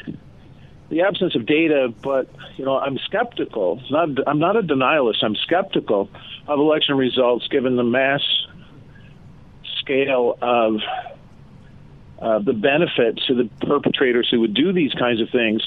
the 0.90 1.02
absence 1.02 1.34
of 1.34 1.46
data. 1.46 1.92
But 2.02 2.30
you 2.56 2.64
know, 2.64 2.78
I'm 2.78 2.98
skeptical. 2.98 3.80
Not 3.90 4.08
I'm 4.26 4.38
not 4.38 4.56
a 4.56 4.62
denialist. 4.62 5.22
I'm 5.22 5.36
skeptical 5.36 6.08
of 6.46 6.58
election 6.58 6.96
results 6.96 7.46
given 7.48 7.76
the 7.76 7.84
mass 7.84 8.22
scale 9.80 10.36
of 10.40 10.76
uh, 12.20 12.38
the 12.40 12.52
benefit 12.52 13.18
to 13.28 13.34
the 13.34 13.48
perpetrators 13.66 14.28
who 14.30 14.40
would 14.40 14.54
do 14.54 14.72
these 14.72 14.92
kinds 14.92 15.20
of 15.20 15.30
things 15.30 15.66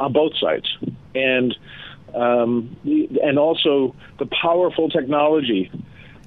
on 0.00 0.12
both 0.12 0.32
sides. 0.38 0.66
And 1.14 1.56
um, 2.14 2.76
and 2.84 3.38
also 3.38 3.94
the 4.18 4.26
powerful 4.26 4.88
technology 4.88 5.70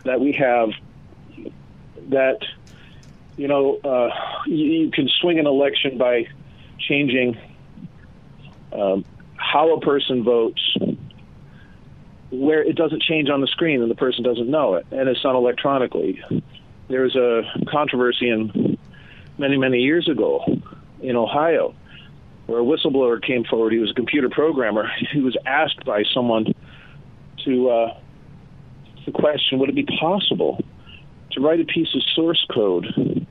that 0.03 0.19
we 0.19 0.33
have 0.33 0.69
that 2.09 2.39
you 3.37 3.47
know 3.47 3.77
uh, 3.83 4.09
you, 4.45 4.65
you, 4.65 4.91
can 4.91 5.07
swing 5.21 5.39
an 5.39 5.47
election 5.47 5.97
by 5.97 6.27
changing 6.79 7.37
um, 8.77 9.05
how 9.35 9.73
a 9.75 9.81
person 9.81 10.23
votes 10.23 10.77
where 12.29 12.61
it 12.61 12.75
doesn't 12.75 13.01
change 13.01 13.29
on 13.29 13.41
the 13.41 13.47
screen 13.47 13.81
and 13.81 13.89
the 13.89 13.95
person 13.95 14.23
doesn't 14.23 14.49
know 14.49 14.75
it 14.75 14.85
and 14.91 15.07
it's 15.07 15.21
done 15.21 15.35
electronically 15.35 16.21
there 16.89 17.01
was 17.01 17.15
a 17.15 17.43
controversy 17.69 18.29
in 18.29 18.77
many 19.37 19.57
many 19.57 19.79
years 19.79 20.09
ago 20.09 20.43
in 21.01 21.15
ohio 21.15 21.73
where 22.47 22.59
a 22.59 22.63
whistleblower 22.63 23.21
came 23.21 23.43
forward. 23.43 23.73
He 23.73 23.79
was 23.79 23.91
a 23.91 23.93
computer 23.93 24.29
programmer. 24.29 24.89
He 25.11 25.19
was 25.19 25.37
asked 25.45 25.85
by 25.85 26.03
someone 26.13 26.53
to 27.45 27.69
uh, 27.69 27.99
the 29.05 29.11
question: 29.11 29.59
Would 29.59 29.69
it 29.69 29.75
be 29.75 29.85
possible 29.99 30.63
to 31.31 31.41
write 31.41 31.59
a 31.59 31.65
piece 31.65 31.93
of 31.93 32.01
source 32.15 32.43
code 32.51 33.27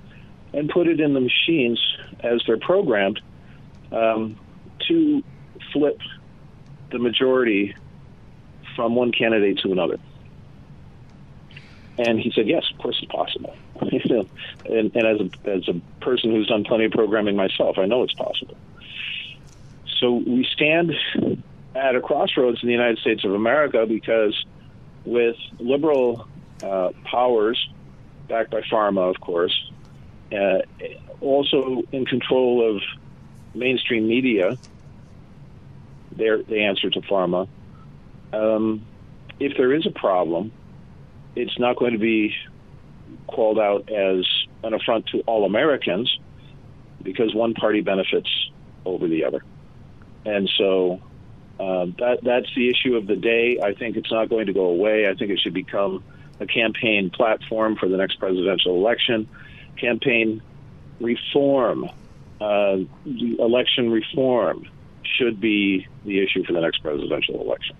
and 0.52 0.68
put 0.70 0.86
it 0.86 1.00
in 1.00 1.14
the 1.14 1.20
machines 1.20 1.80
as 2.20 2.40
they're 2.46 2.58
programmed 2.58 3.20
um, 3.90 4.38
to 4.86 5.24
flip 5.76 5.98
the 6.90 6.98
majority 6.98 7.74
from 8.74 8.94
one 8.94 9.12
candidate 9.12 9.58
to 9.58 9.72
another? 9.72 9.98
And 11.98 12.18
he 12.18 12.30
said, 12.34 12.46
"Yes, 12.46 12.64
of 12.72 12.78
course 12.78 12.98
it's 13.02 13.10
possible." 13.10 13.54
and, 13.80 14.94
and 14.94 14.96
as 14.96 15.20
a 15.20 15.50
as 15.50 15.68
a 15.68 15.80
person 16.04 16.30
who's 16.30 16.46
done 16.46 16.64
plenty 16.64 16.86
of 16.86 16.92
programming 16.92 17.36
myself, 17.36 17.78
I 17.78 17.86
know 17.86 18.02
it's 18.02 18.14
possible. 18.14 18.56
So 20.00 20.22
we 20.26 20.46
stand 20.52 20.92
at 21.74 21.94
a 21.94 22.00
crossroads 22.00 22.62
in 22.62 22.66
the 22.66 22.72
United 22.72 22.98
States 22.98 23.24
of 23.24 23.32
America 23.32 23.86
because, 23.86 24.34
with 25.04 25.36
liberal 25.58 26.28
uh, 26.62 26.90
powers, 27.04 27.58
backed 28.28 28.50
by 28.50 28.60
pharma, 28.60 29.08
of 29.08 29.20
course, 29.20 29.70
uh, 30.32 30.58
also 31.20 31.82
in 31.92 32.04
control 32.04 32.76
of 32.76 32.82
mainstream 33.54 34.06
media, 34.06 34.58
they're, 36.16 36.42
they 36.42 36.60
answer 36.60 36.90
to 36.90 37.00
pharma. 37.02 37.48
Um, 38.32 38.86
if 39.38 39.56
there 39.56 39.72
is 39.74 39.86
a 39.86 39.90
problem, 39.90 40.52
it's 41.34 41.58
not 41.58 41.76
going 41.76 41.92
to 41.92 41.98
be 41.98 42.34
called 43.26 43.58
out 43.58 43.90
as 43.90 44.24
an 44.62 44.74
affront 44.74 45.06
to 45.08 45.20
all 45.20 45.44
Americans 45.44 46.18
because 47.02 47.34
one 47.34 47.54
party 47.54 47.82
benefits 47.82 48.28
over 48.84 49.06
the 49.06 49.24
other. 49.24 49.44
And 50.24 50.50
so 50.56 51.00
uh, 51.60 51.86
that 51.98 52.18
that's 52.22 52.52
the 52.54 52.68
issue 52.68 52.96
of 52.96 53.06
the 53.06 53.16
day. 53.16 53.58
I 53.62 53.74
think 53.74 53.96
it's 53.96 54.10
not 54.10 54.28
going 54.28 54.46
to 54.46 54.52
go 54.52 54.66
away. 54.66 55.08
I 55.08 55.14
think 55.14 55.30
it 55.30 55.40
should 55.40 55.54
become 55.54 56.02
a 56.40 56.46
campaign 56.46 57.10
platform 57.10 57.76
for 57.76 57.88
the 57.88 57.96
next 57.96 58.18
presidential 58.18 58.74
election. 58.74 59.28
Campaign 59.78 60.42
reform, 61.00 61.88
uh, 62.40 62.78
election 63.04 63.90
reform 63.90 64.68
should 65.18 65.40
be 65.40 65.86
the 66.04 66.22
issue 66.22 66.44
for 66.44 66.52
the 66.52 66.60
next 66.60 66.82
presidential 66.82 67.40
election. 67.40 67.76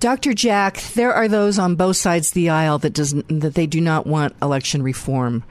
Dr. 0.00 0.32
Jack, 0.32 0.80
there 0.94 1.12
are 1.12 1.28
those 1.28 1.58
on 1.58 1.74
both 1.74 1.96
sides 1.96 2.28
of 2.28 2.34
the 2.34 2.48
aisle 2.48 2.78
that 2.78 2.94
doesn't 2.94 3.40
that 3.40 3.54
they 3.54 3.66
do 3.66 3.82
not 3.82 4.06
want 4.06 4.34
election 4.40 4.82
reform. 4.82 5.44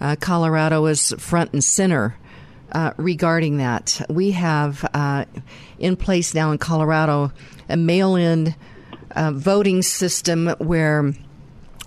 Uh, 0.00 0.14
Colorado 0.14 0.86
is 0.86 1.12
front 1.18 1.52
and 1.52 1.64
center 1.64 2.16
uh, 2.70 2.92
regarding 2.96 3.56
that. 3.56 4.00
We 4.08 4.30
have 4.32 4.88
uh, 4.94 5.24
in 5.80 5.96
place 5.96 6.32
now 6.32 6.52
in 6.52 6.58
Colorado 6.58 7.32
a 7.68 7.76
mail-in 7.76 8.54
uh, 9.10 9.32
voting 9.32 9.82
system 9.82 10.48
where. 10.58 11.12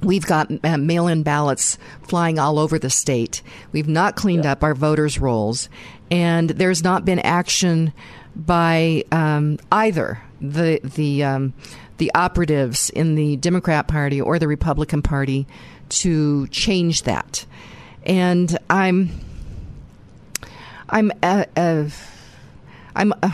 We've 0.03 0.25
got 0.25 0.49
uh, 0.63 0.79
mail 0.79 1.07
in 1.07 1.21
ballots 1.21 1.77
flying 2.01 2.39
all 2.39 2.57
over 2.57 2.79
the 2.79 2.89
state. 2.89 3.43
We've 3.71 3.87
not 3.87 4.15
cleaned 4.15 4.45
yeah. 4.45 4.53
up 4.53 4.63
our 4.63 4.73
voters' 4.73 5.19
rolls, 5.19 5.69
and 6.11 6.49
there's 6.49 6.83
not 6.83 7.05
been 7.05 7.19
action 7.19 7.93
by 8.35 9.03
um, 9.11 9.57
either 9.71 10.21
the 10.41 10.79
the 10.83 11.23
um, 11.23 11.53
the 11.97 12.11
operatives 12.13 12.89
in 12.89 13.15
the 13.15 13.37
Democrat 13.37 13.87
Party 13.87 14.19
or 14.19 14.37
the 14.37 14.47
Republican 14.47 15.01
Party 15.01 15.47
to 15.89 16.47
change 16.47 17.03
that. 17.03 17.45
And 18.03 18.57
I'm 18.69 19.09
I'm 20.89 21.11
uh, 21.23 21.45
uh, 21.55 21.85
I'm 22.95 23.13
uh, 23.23 23.31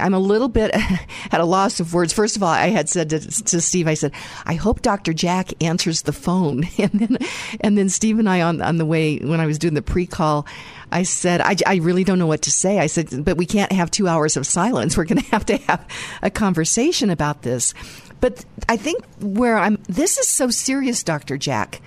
I'm 0.00 0.14
a 0.14 0.18
little 0.18 0.48
bit 0.48 0.70
at 1.30 1.40
a 1.40 1.44
loss 1.44 1.78
of 1.80 1.94
words. 1.94 2.12
First 2.12 2.36
of 2.36 2.42
all, 2.42 2.48
I 2.48 2.68
had 2.68 2.88
said 2.88 3.10
to, 3.10 3.20
to, 3.20 3.60
Steve, 3.60 3.88
I 3.88 3.94
said, 3.94 4.12
I 4.44 4.54
hope 4.54 4.82
Dr. 4.82 5.12
Jack 5.12 5.52
answers 5.62 6.02
the 6.02 6.12
phone. 6.12 6.64
And 6.78 6.92
then, 6.92 7.18
and 7.60 7.78
then 7.78 7.88
Steve 7.88 8.18
and 8.18 8.28
I 8.28 8.42
on 8.42 8.60
on 8.60 8.76
the 8.76 8.84
way 8.84 9.18
when 9.18 9.40
I 9.40 9.46
was 9.46 9.58
doing 9.58 9.74
the 9.74 9.82
pre 9.82 10.06
call, 10.06 10.46
I 10.90 11.02
said, 11.02 11.40
I, 11.40 11.56
I 11.66 11.76
really 11.76 12.04
don't 12.04 12.18
know 12.18 12.26
what 12.26 12.42
to 12.42 12.50
say. 12.50 12.78
I 12.78 12.86
said, 12.86 13.24
but 13.24 13.36
we 13.36 13.46
can't 13.46 13.72
have 13.72 13.90
two 13.90 14.08
hours 14.08 14.36
of 14.36 14.46
silence. 14.46 14.96
We're 14.96 15.04
going 15.04 15.22
to 15.22 15.30
have 15.30 15.46
to 15.46 15.56
have 15.58 15.86
a 16.22 16.30
conversation 16.30 17.10
about 17.10 17.42
this. 17.42 17.74
But 18.20 18.44
I 18.68 18.76
think 18.76 19.04
where 19.20 19.58
I'm, 19.58 19.78
this 19.88 20.16
is 20.18 20.28
so 20.28 20.48
serious, 20.48 21.02
Dr. 21.02 21.36
Jack. 21.36 21.80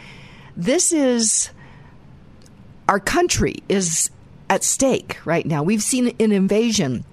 This 0.56 0.92
is, 0.92 1.50
our 2.88 3.00
country 3.00 3.64
is 3.70 4.12
at 4.50 4.64
stake 4.64 5.26
right 5.26 5.46
now. 5.46 5.64
We've 5.64 5.84
seen 5.84 6.14
an 6.20 6.32
invasion 6.32 7.06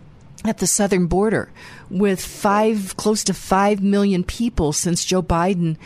at 0.45 0.59
the 0.59 0.67
southern 0.67 1.07
border 1.07 1.51
with 1.91 2.21
five, 2.21 2.97
close 2.97 3.25
to 3.25 3.35
five 3.35 3.83
million 3.83 4.25
people 4.25 4.73
since 4.73 5.05
Joe 5.05 5.23
Biden 5.23 5.77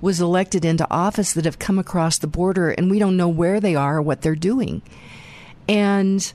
was 0.00 0.20
elected 0.20 0.64
into 0.64 0.86
office 0.90 1.32
that 1.32 1.44
have 1.44 1.58
come 1.58 1.78
across 1.78 2.18
the 2.18 2.26
border, 2.26 2.70
and 2.70 2.90
we 2.90 2.98
don't 2.98 3.16
know 3.16 3.28
where 3.28 3.60
they 3.60 3.74
are 3.74 3.96
or 3.96 4.02
what 4.02 4.22
they're 4.22 4.36
doing. 4.36 4.82
And 5.68 6.32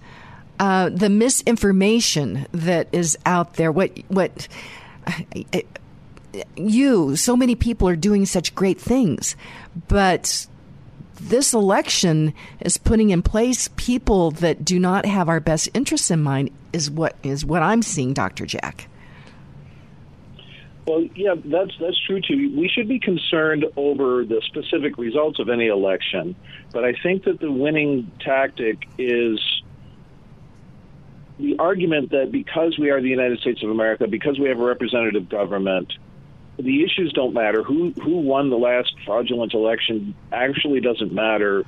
uh, 0.59 0.89
the 0.89 1.09
misinformation 1.09 2.47
that 2.51 2.87
is 2.91 3.17
out 3.25 3.55
there, 3.55 3.71
what 3.71 3.97
what 4.07 4.47
you, 6.55 7.15
so 7.15 7.35
many 7.35 7.55
people 7.55 7.87
are 7.87 7.95
doing 7.95 8.25
such 8.25 8.55
great 8.55 8.79
things, 8.79 9.35
but 9.87 10.47
this 11.19 11.53
election 11.53 12.33
is 12.59 12.77
putting 12.77 13.09
in 13.09 13.21
place 13.21 13.69
people 13.75 14.31
that 14.31 14.65
do 14.65 14.79
not 14.79 15.05
have 15.05 15.29
our 15.29 15.39
best 15.39 15.69
interests 15.73 16.11
in 16.11 16.21
mind. 16.21 16.51
Is 16.71 16.89
what 16.89 17.15
is 17.23 17.45
what 17.45 17.61
I'm 17.61 17.81
seeing, 17.81 18.13
Dr. 18.13 18.45
Jack. 18.45 18.87
Well, 20.85 21.07
yeah, 21.15 21.35
that's 21.35 21.71
that's 21.79 21.99
true 22.05 22.19
too. 22.19 22.53
We 22.57 22.67
should 22.67 22.89
be 22.89 22.99
concerned 22.99 23.65
over 23.77 24.25
the 24.25 24.41
specific 24.47 24.97
results 24.97 25.39
of 25.39 25.47
any 25.47 25.67
election, 25.67 26.35
but 26.73 26.83
I 26.83 26.93
think 27.01 27.23
that 27.23 27.39
the 27.39 27.51
winning 27.51 28.11
tactic 28.19 28.79
is 28.97 29.39
the 31.39 31.55
argument 31.57 32.11
that 32.11 32.31
because 32.31 32.77
we 32.77 32.89
are 32.89 33.01
the 33.01 33.07
United 33.07 33.39
States 33.39 33.63
of 33.63 33.69
America, 33.69 34.07
because 34.07 34.37
we 34.37 34.49
have 34.49 34.59
a 34.59 34.63
representative 34.63 35.29
government, 35.29 35.91
the 36.57 36.83
issues 36.83 37.13
don't 37.13 37.33
matter. 37.33 37.63
Who 37.63 37.93
who 38.03 38.17
won 38.17 38.49
the 38.49 38.57
last 38.57 38.93
fraudulent 39.05 39.53
election 39.53 40.15
actually 40.33 40.81
doesn't 40.81 41.13
matter. 41.13 41.63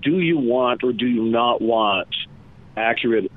Do 0.00 0.18
you 0.18 0.36
want 0.36 0.84
or 0.84 0.92
do 0.92 1.06
you 1.06 1.24
not 1.24 1.62
want 1.62 2.08
accurate 2.76 3.32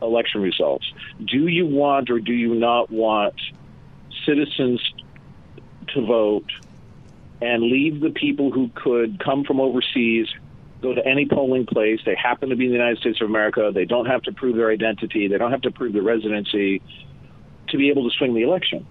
election 0.00 0.40
results? 0.40 0.86
Do 1.18 1.48
you 1.48 1.66
want 1.66 2.10
or 2.10 2.20
do 2.20 2.32
you 2.32 2.54
not 2.54 2.90
want 2.90 3.34
citizens 4.24 4.80
to 5.88 6.06
vote 6.06 6.50
and 7.40 7.62
leave 7.62 8.00
the 8.00 8.10
people 8.10 8.52
who 8.52 8.70
could 8.74 9.18
come 9.18 9.44
from 9.44 9.60
overseas, 9.60 10.28
go 10.80 10.94
to 10.94 11.04
any 11.06 11.26
polling 11.26 11.66
place, 11.66 12.00
they 12.04 12.14
happen 12.14 12.50
to 12.50 12.56
be 12.56 12.66
in 12.66 12.70
the 12.70 12.76
United 12.76 12.98
States 12.98 13.20
of 13.20 13.28
America, 13.28 13.70
they 13.74 13.84
don't 13.84 14.06
have 14.06 14.22
to 14.22 14.32
prove 14.32 14.56
their 14.56 14.70
identity, 14.70 15.28
they 15.28 15.38
don't 15.38 15.50
have 15.50 15.62
to 15.62 15.70
prove 15.70 15.92
their 15.92 16.02
residency 16.02 16.80
to 17.68 17.76
be 17.76 17.90
able 17.90 18.08
to 18.08 18.16
swing 18.16 18.34
the 18.34 18.42
election? 18.42 18.86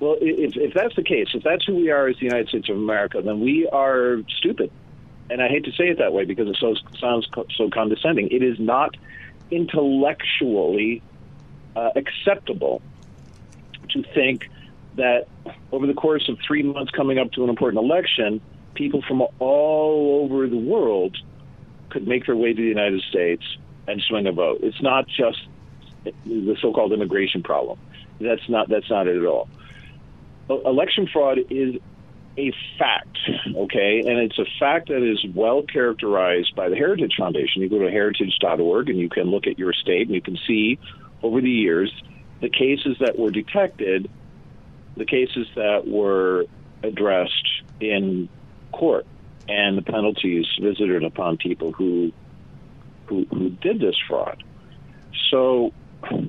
Well, 0.00 0.16
if, 0.20 0.56
if 0.56 0.74
that's 0.74 0.94
the 0.96 1.02
case, 1.02 1.28
if 1.32 1.42
that's 1.42 1.64
who 1.64 1.76
we 1.76 1.90
are 1.90 2.08
as 2.08 2.16
the 2.16 2.24
United 2.24 2.48
States 2.48 2.68
of 2.68 2.76
America, 2.76 3.22
then 3.22 3.40
we 3.40 3.68
are 3.68 4.18
stupid. 4.36 4.70
And 5.30 5.42
I 5.42 5.48
hate 5.48 5.64
to 5.64 5.72
say 5.72 5.88
it 5.88 5.98
that 5.98 6.12
way 6.12 6.24
because 6.24 6.48
it 6.48 6.56
so, 6.60 6.74
sounds 7.00 7.28
so 7.56 7.70
condescending. 7.70 8.28
It 8.28 8.42
is 8.42 8.58
not 8.58 8.96
intellectually 9.50 11.02
uh, 11.74 11.90
acceptable 11.96 12.82
to 13.90 14.02
think 14.14 14.48
that 14.96 15.26
over 15.72 15.86
the 15.86 15.94
course 15.94 16.28
of 16.28 16.38
three 16.46 16.62
months 16.62 16.90
coming 16.90 17.18
up 17.18 17.32
to 17.32 17.44
an 17.44 17.50
important 17.50 17.82
election, 17.82 18.40
people 18.74 19.02
from 19.06 19.22
all 19.38 20.24
over 20.24 20.46
the 20.46 20.56
world 20.56 21.16
could 21.90 22.06
make 22.06 22.26
their 22.26 22.36
way 22.36 22.52
to 22.52 22.60
the 22.60 22.68
United 22.68 23.02
States 23.02 23.42
and 23.86 24.02
swing 24.02 24.26
a 24.26 24.32
vote. 24.32 24.60
It's 24.62 24.82
not 24.82 25.06
just 25.06 25.38
the 26.24 26.56
so-called 26.60 26.92
immigration 26.92 27.42
problem. 27.42 27.78
That's 28.20 28.48
not 28.48 28.68
that's 28.68 28.88
not 28.88 29.06
it 29.06 29.16
at 29.16 29.24
all 29.24 29.48
election 30.48 31.08
fraud 31.12 31.38
is 31.50 31.76
a 32.38 32.52
fact, 32.78 33.16
okay, 33.56 34.00
and 34.00 34.18
it's 34.18 34.38
a 34.38 34.44
fact 34.60 34.88
that 34.88 35.02
is 35.02 35.24
well 35.34 35.62
characterized 35.62 36.54
by 36.54 36.68
the 36.68 36.76
Heritage 36.76 37.14
Foundation. 37.18 37.62
You 37.62 37.70
go 37.70 37.78
to 37.78 37.90
heritage.org 37.90 38.90
and 38.90 38.98
you 38.98 39.08
can 39.08 39.24
look 39.24 39.46
at 39.46 39.58
your 39.58 39.72
state 39.72 40.06
and 40.06 40.14
you 40.14 40.20
can 40.20 40.38
see 40.46 40.78
over 41.22 41.40
the 41.40 41.50
years 41.50 41.90
the 42.42 42.50
cases 42.50 42.98
that 43.00 43.18
were 43.18 43.30
detected, 43.30 44.10
the 44.96 45.04
cases 45.04 45.46
that 45.54 45.86
were 45.86 46.46
addressed 46.82 47.62
in 47.80 48.28
court, 48.72 49.06
and 49.48 49.78
the 49.78 49.82
penalties 49.82 50.46
visited 50.60 51.04
upon 51.04 51.36
people 51.36 51.72
who 51.72 52.12
who, 53.06 53.24
who 53.30 53.50
did 53.50 53.80
this 53.80 53.94
fraud. 54.08 54.42
So, 55.30 55.72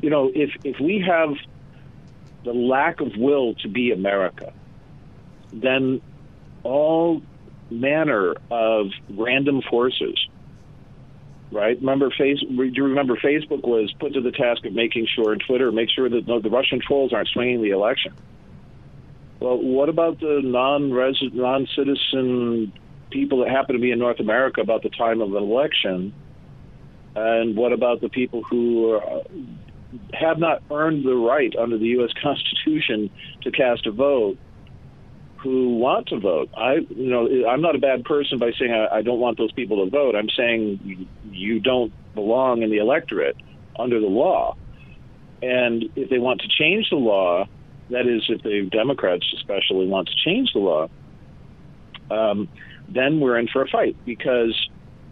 you 0.02 0.10
know, 0.10 0.32
if 0.34 0.52
if 0.64 0.80
we 0.80 1.04
have 1.08 1.36
the 2.44 2.54
lack 2.54 3.02
of 3.02 3.16
will 3.18 3.56
to 3.56 3.68
be 3.68 3.92
America, 3.92 4.54
then 5.52 6.02
all 6.64 7.22
manner 7.70 8.36
of 8.50 8.88
random 9.10 9.62
forces. 9.70 10.28
Right? 11.50 11.78
Remember, 11.80 12.10
face, 12.10 12.40
do 12.42 12.72
you 12.74 12.84
remember 12.84 13.16
Facebook 13.16 13.66
was 13.66 13.94
put 14.00 14.14
to 14.14 14.22
the 14.22 14.32
task 14.32 14.66
of 14.66 14.74
making 14.74 15.08
sure, 15.16 15.32
and 15.32 15.42
Twitter, 15.48 15.72
make 15.72 15.90
sure 15.90 16.10
that 16.10 16.28
no, 16.28 16.42
the 16.42 16.50
Russian 16.50 16.82
trolls 16.86 17.14
aren't 17.14 17.30
swinging 17.30 17.62
the 17.62 17.70
election. 17.70 18.14
Well, 19.40 19.62
what 19.62 19.90
about 19.90 20.20
the 20.20 20.42
non-resident, 20.44 21.36
non-citizen 21.36 22.74
people 23.12 23.44
that 23.44 23.50
happen 23.50 23.76
to 23.76 23.82
be 23.82 23.92
in 23.92 24.00
North 24.00 24.20
America 24.20 24.62
about 24.62 24.84
the 24.84 24.90
time 24.90 25.22
of 25.22 25.34
an 25.34 25.44
election? 25.44 26.14
And 27.16 27.56
what 27.56 27.72
about 27.72 28.02
the 28.02 28.10
people 28.10 28.44
who 28.44 28.94
are, 28.94 29.24
have 30.14 30.40
not 30.40 30.64
earned 30.72 31.06
the 31.06 31.16
right 31.16 31.54
under 31.56 31.78
the 31.78 31.88
U.S. 31.88 32.12
Constitution 32.22 33.10
to 33.42 33.52
cast 33.52 33.86
a 33.86 33.92
vote, 33.92 34.38
who 35.38 35.78
want 35.78 36.08
to 36.08 36.20
vote? 36.20 36.50
I, 36.58 36.78
you 36.90 37.10
know, 37.10 37.48
I'm 37.48 37.62
not 37.62 37.76
a 37.76 37.80
bad 37.80 38.06
person 38.06 38.40
by 38.40 38.52
saying 38.60 38.74
I, 38.74 38.98
I 38.98 39.02
don't 39.04 39.20
want 39.20 39.38
those 39.38 39.52
people 39.52 39.86
to 39.86 39.92
vote. 39.92 40.16
I'm 40.16 40.30
saying 40.36 41.08
you 41.32 41.60
don't 41.60 41.94
belong 42.16 42.64
in 42.64 42.72
the 42.72 42.78
electorate 42.78 43.38
under 43.78 44.00
the 44.00 44.08
law. 44.08 44.58
And 45.44 45.86
if 45.96 46.10
they 46.10 46.18
want 46.18 46.42
to 46.42 46.48
change 46.48 46.90
the 46.90 46.96
law, 46.96 47.48
that 47.90 48.08
is, 48.08 48.24
if 48.30 48.44
the 48.44 48.68
Democrats 48.72 49.26
especially 49.36 49.88
want 49.88 50.10
to 50.10 50.16
change 50.16 50.54
the 50.54 50.60
law, 50.60 50.88
um, 52.12 52.48
then 52.90 53.20
we're 53.20 53.38
in 53.38 53.48
for 53.48 53.62
a 53.62 53.68
fight 53.68 53.96
because 54.06 54.70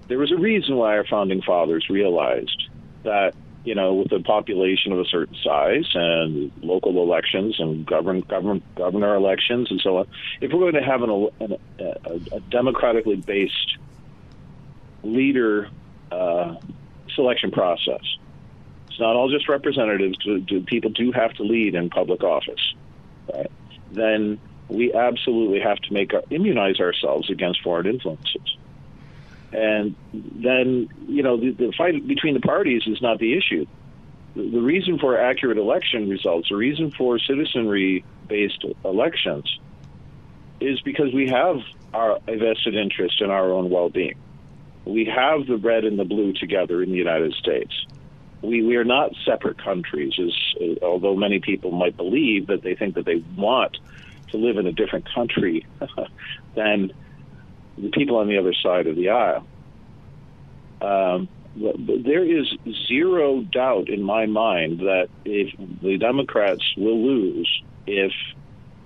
there 0.08 0.18
was 0.18 0.32
a 0.32 0.38
reason 0.38 0.76
why 0.76 0.98
our 0.98 1.06
founding 1.06 1.42
fathers 1.42 1.88
realized 1.90 2.70
that 3.04 3.34
you 3.64 3.76
know 3.76 3.96
with 3.96 4.12
a 4.12 4.20
population 4.20 4.92
of 4.92 5.00
a 5.00 5.06
certain 5.06 5.36
size 5.44 5.90
and 5.94 6.52
local 6.62 7.02
elections 7.02 7.56
and 7.60 7.86
govern, 7.86 8.22
govern 8.22 8.62
governor 8.76 9.16
elections 9.16 9.70
and 9.72 9.82
so 9.82 9.98
on, 9.98 10.08
if 10.42 10.52
we're 10.52 10.72
going 10.72 10.74
to 10.74 10.84
have 10.84 11.02
an, 11.02 11.30
an, 11.40 11.58
a, 11.80 12.36
a 12.36 12.40
democratically 12.52 13.16
based 13.16 13.78
leader 15.04 15.70
uh, 16.12 16.56
selection 17.14 17.52
process, 17.52 18.02
it's 18.96 19.02
not 19.02 19.18
all 19.18 19.30
just 19.30 19.50
representatives. 19.50 20.18
People 20.68 20.90
do 20.90 21.12
have 21.12 21.34
to 21.34 21.44
lead 21.44 21.76
in 21.76 21.90
public 21.90 22.24
office, 22.24 22.74
right? 23.34 23.52
Then 23.92 24.40
we 24.70 24.94
absolutely 24.94 25.60
have 25.60 25.80
to 25.80 25.94
make 25.94 26.14
our, 26.14 26.24
immunize 26.30 26.80
ourselves 26.80 27.30
against 27.30 27.62
foreign 27.62 27.88
influences. 27.88 28.56
And 29.52 29.98
then, 30.14 30.88
you 31.10 31.24
know, 31.24 31.36
the, 31.36 31.52
the 31.52 31.74
fight 31.78 32.08
between 32.08 32.36
the 32.36 32.40
parties 32.40 32.84
is 32.88 33.02
not 33.02 33.20
the 33.20 33.38
issue. 33.38 33.66
The, 34.34 34.50
the 34.50 34.62
reason 34.62 34.98
for 34.98 35.20
accurate 35.20 35.58
election 35.58 36.10
results, 36.10 36.48
the 36.48 36.56
reason 36.56 36.92
for 36.92 37.20
citizenry-based 37.20 38.64
elections, 38.86 39.60
is 40.62 40.80
because 40.82 41.14
we 41.14 41.28
have 41.28 41.58
our 41.94 42.18
vested 42.26 42.76
interest 42.76 43.20
in 43.20 43.30
our 43.30 43.52
own 43.52 43.70
well-being. 43.70 44.16
We 44.86 45.04
have 45.14 45.48
the 45.48 45.58
red 45.58 45.84
and 45.84 46.00
the 46.00 46.06
blue 46.06 46.32
together 46.32 46.82
in 46.82 46.92
the 46.92 46.98
United 46.98 47.34
States 47.34 47.74
we, 48.42 48.64
we 48.64 48.76
are 48.76 48.84
not 48.84 49.12
separate 49.26 49.58
countries, 49.58 50.14
as, 50.20 50.78
although 50.82 51.16
many 51.16 51.40
people 51.40 51.72
might 51.72 51.98
believe 51.98 52.48
that 52.48 52.62
they 52.62 52.76
think 52.76 52.96
that 52.96 53.06
they 53.06 53.24
want 53.36 53.78
to 54.32 54.38
live 54.38 54.58
in 54.58 54.68
a 54.68 54.72
different 54.72 55.06
country 55.14 55.66
than 56.56 56.92
the 57.78 57.90
people 57.90 58.18
on 58.18 58.28
the 58.28 58.38
other 58.38 58.54
side 58.54 58.88
of 58.88 58.96
the 58.96 59.10
aisle. 59.10 59.46
Um, 60.82 61.30
there 61.56 62.24
is 62.24 62.54
zero 62.88 63.42
doubt 63.42 63.90
in 63.90 64.04
my 64.04 64.26
mind 64.26 64.80
that 64.80 65.08
if 65.24 65.54
the 65.82 65.98
Democrats 65.98 66.64
will 66.76 67.02
lose 67.02 67.64
if 67.88 68.12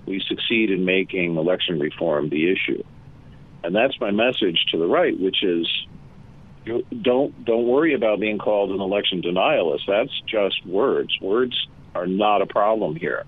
we 0.06 0.22
succeed 0.28 0.70
in 0.70 0.84
making 0.84 1.36
election 1.36 1.78
reform 1.78 2.28
the 2.28 2.50
issue. 2.50 2.82
And 3.62 3.74
that's 3.74 3.98
my 4.00 4.10
message 4.10 4.64
to 4.70 4.78
the 4.78 4.86
right, 4.86 5.18
which 5.18 5.42
is 5.42 5.66
don't 6.64 7.44
don't 7.44 7.66
worry 7.66 7.94
about 7.94 8.20
being 8.20 8.38
called 8.38 8.70
an 8.70 8.80
election 8.80 9.22
denialist. 9.22 9.86
That's 9.86 10.20
just 10.26 10.64
words. 10.66 11.16
Words 11.20 11.68
are 11.94 12.06
not 12.06 12.42
a 12.42 12.46
problem 12.46 12.96
here. 12.96 13.24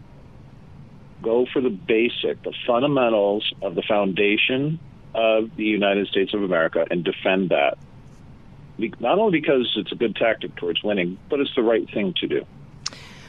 Go 1.22 1.46
for 1.52 1.60
the 1.60 1.70
basic, 1.70 2.42
the 2.42 2.52
fundamentals 2.66 3.52
of 3.62 3.74
the 3.74 3.82
foundation 3.82 4.78
of 5.14 5.54
the 5.56 5.64
United 5.64 6.08
States 6.08 6.34
of 6.34 6.42
America 6.42 6.86
and 6.90 7.04
defend 7.04 7.50
that. 7.50 7.78
Not 8.78 9.18
only 9.18 9.40
because 9.40 9.72
it's 9.76 9.92
a 9.92 9.94
good 9.94 10.16
tactic 10.16 10.56
towards 10.56 10.82
winning, 10.82 11.18
but 11.28 11.38
it's 11.40 11.54
the 11.54 11.62
right 11.62 11.88
thing 11.92 12.14
to 12.20 12.26
do. 12.26 12.46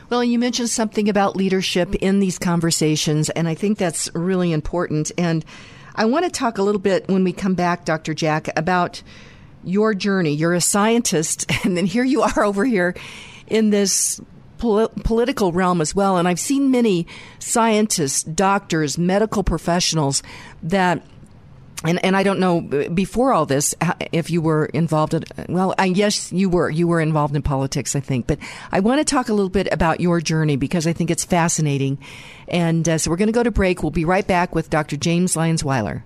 Well, 0.09 0.23
you 0.23 0.39
mentioned 0.39 0.69
something 0.69 1.09
about 1.09 1.35
leadership 1.35 1.95
in 1.95 2.19
these 2.19 2.39
conversations, 2.39 3.29
and 3.31 3.47
I 3.47 3.55
think 3.55 3.77
that's 3.77 4.13
really 4.15 4.51
important. 4.51 5.11
And 5.17 5.45
I 5.95 6.05
want 6.05 6.25
to 6.25 6.31
talk 6.31 6.57
a 6.57 6.63
little 6.63 6.81
bit 6.81 7.07
when 7.07 7.23
we 7.23 7.33
come 7.33 7.53
back, 7.53 7.85
Dr. 7.85 8.13
Jack, 8.13 8.49
about 8.57 9.03
your 9.63 9.93
journey. 9.93 10.33
You're 10.33 10.53
a 10.53 10.61
scientist, 10.61 11.45
and 11.63 11.77
then 11.77 11.85
here 11.85 12.03
you 12.03 12.21
are 12.21 12.43
over 12.43 12.65
here 12.65 12.95
in 13.47 13.69
this 13.69 14.21
pol- 14.57 14.91
political 15.03 15.51
realm 15.51 15.81
as 15.81 15.93
well. 15.93 16.17
And 16.17 16.27
I've 16.27 16.39
seen 16.39 16.71
many 16.71 17.07
scientists, 17.39 18.23
doctors, 18.23 18.97
medical 18.97 19.43
professionals 19.43 20.23
that 20.63 21.03
and 21.83 22.03
and 22.03 22.15
I 22.15 22.23
don't 22.23 22.39
know 22.39 22.61
before 22.61 23.33
all 23.33 23.45
this 23.45 23.75
if 24.11 24.29
you 24.29 24.41
were 24.41 24.65
involved 24.67 25.13
in 25.13 25.23
well 25.49 25.75
I 25.77 25.89
guess 25.89 26.31
you 26.31 26.49
were 26.49 26.69
you 26.69 26.87
were 26.87 27.01
involved 27.01 27.35
in 27.35 27.41
politics 27.41 27.95
I 27.95 27.99
think 27.99 28.25
but 28.27 28.39
I 28.71 28.79
want 28.79 28.99
to 28.99 29.05
talk 29.05 29.29
a 29.29 29.33
little 29.33 29.49
bit 29.49 29.67
about 29.71 29.99
your 29.99 30.21
journey 30.21 30.55
because 30.55 30.87
I 30.87 30.93
think 30.93 31.11
it's 31.11 31.25
fascinating 31.25 31.97
and 32.47 32.87
uh, 32.87 32.97
so 32.97 33.11
we're 33.11 33.17
going 33.17 33.27
to 33.27 33.33
go 33.33 33.43
to 33.43 33.51
break 33.51 33.83
we'll 33.83 33.91
be 33.91 34.05
right 34.05 34.25
back 34.25 34.55
with 34.55 34.69
Dr. 34.69 34.95
James 34.97 35.35
Lyons 35.35 35.63
Weiler 35.63 36.05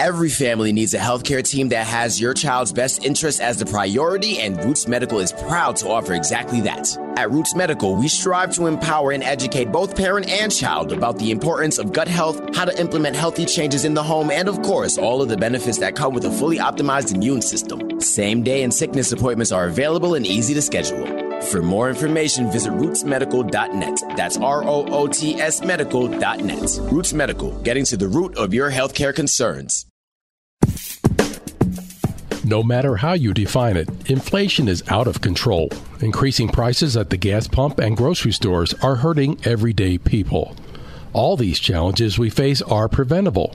Every 0.00 0.30
family 0.30 0.72
needs 0.72 0.94
a 0.94 0.98
healthcare 0.98 1.46
team 1.46 1.68
that 1.68 1.86
has 1.86 2.18
your 2.18 2.32
child's 2.32 2.72
best 2.72 3.04
interest 3.04 3.38
as 3.38 3.58
the 3.58 3.66
priority, 3.66 4.38
and 4.38 4.56
Roots 4.64 4.88
Medical 4.88 5.20
is 5.20 5.30
proud 5.30 5.76
to 5.76 5.90
offer 5.90 6.14
exactly 6.14 6.62
that. 6.62 6.96
At 7.18 7.30
Roots 7.30 7.54
Medical, 7.54 7.96
we 7.96 8.08
strive 8.08 8.54
to 8.54 8.66
empower 8.66 9.12
and 9.12 9.22
educate 9.22 9.70
both 9.70 9.94
parent 9.94 10.26
and 10.30 10.50
child 10.50 10.92
about 10.92 11.18
the 11.18 11.30
importance 11.30 11.76
of 11.76 11.92
gut 11.92 12.08
health, 12.08 12.40
how 12.56 12.64
to 12.64 12.80
implement 12.80 13.14
healthy 13.14 13.44
changes 13.44 13.84
in 13.84 13.92
the 13.92 14.02
home, 14.02 14.30
and 14.30 14.48
of 14.48 14.62
course, 14.62 14.96
all 14.96 15.20
of 15.20 15.28
the 15.28 15.36
benefits 15.36 15.76
that 15.80 15.96
come 15.96 16.14
with 16.14 16.24
a 16.24 16.30
fully 16.30 16.56
optimized 16.56 17.14
immune 17.14 17.42
system. 17.42 18.00
Same 18.00 18.42
day 18.42 18.62
and 18.62 18.72
sickness 18.72 19.12
appointments 19.12 19.52
are 19.52 19.66
available 19.66 20.14
and 20.14 20.26
easy 20.26 20.54
to 20.54 20.62
schedule. 20.62 21.04
For 21.50 21.60
more 21.60 21.90
information, 21.90 22.50
visit 22.50 22.72
rootsmedical.net. 22.72 24.16
That's 24.16 24.38
R 24.38 24.64
O 24.64 24.86
O 24.86 25.08
T 25.08 25.34
S 25.34 25.62
medical.net. 25.62 26.78
Roots 26.90 27.12
Medical, 27.12 27.50
getting 27.60 27.84
to 27.84 27.98
the 27.98 28.08
root 28.08 28.38
of 28.38 28.54
your 28.54 28.70
healthcare 28.70 29.14
concerns. 29.14 29.89
No 32.44 32.62
matter 32.62 32.96
how 32.96 33.12
you 33.12 33.34
define 33.34 33.76
it, 33.76 33.88
inflation 34.10 34.66
is 34.66 34.82
out 34.88 35.06
of 35.06 35.20
control. 35.20 35.68
Increasing 36.00 36.48
prices 36.48 36.96
at 36.96 37.10
the 37.10 37.18
gas 37.18 37.46
pump 37.46 37.78
and 37.78 37.96
grocery 37.96 38.32
stores 38.32 38.72
are 38.82 38.96
hurting 38.96 39.38
everyday 39.44 39.98
people. 39.98 40.56
All 41.12 41.36
these 41.36 41.58
challenges 41.58 42.18
we 42.18 42.30
face 42.30 42.62
are 42.62 42.88
preventable 42.88 43.54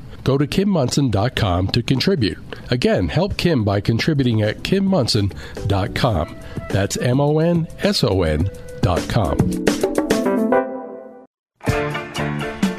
go 0.23 0.37
to 0.37 0.47
kimmonson.com 0.47 1.67
to 1.69 1.83
contribute. 1.83 2.37
Again, 2.69 3.07
help 3.07 3.37
Kim 3.37 3.63
by 3.63 3.81
contributing 3.81 4.41
at 4.41 4.57
kimmonson.com. 4.63 6.37
That's 6.69 6.97
M 6.97 7.19
O 7.19 7.39
N 7.39 7.67
S 7.79 8.03
O 8.03 8.23
N 8.23 8.49
dot 8.81 9.07
com. 9.09 9.37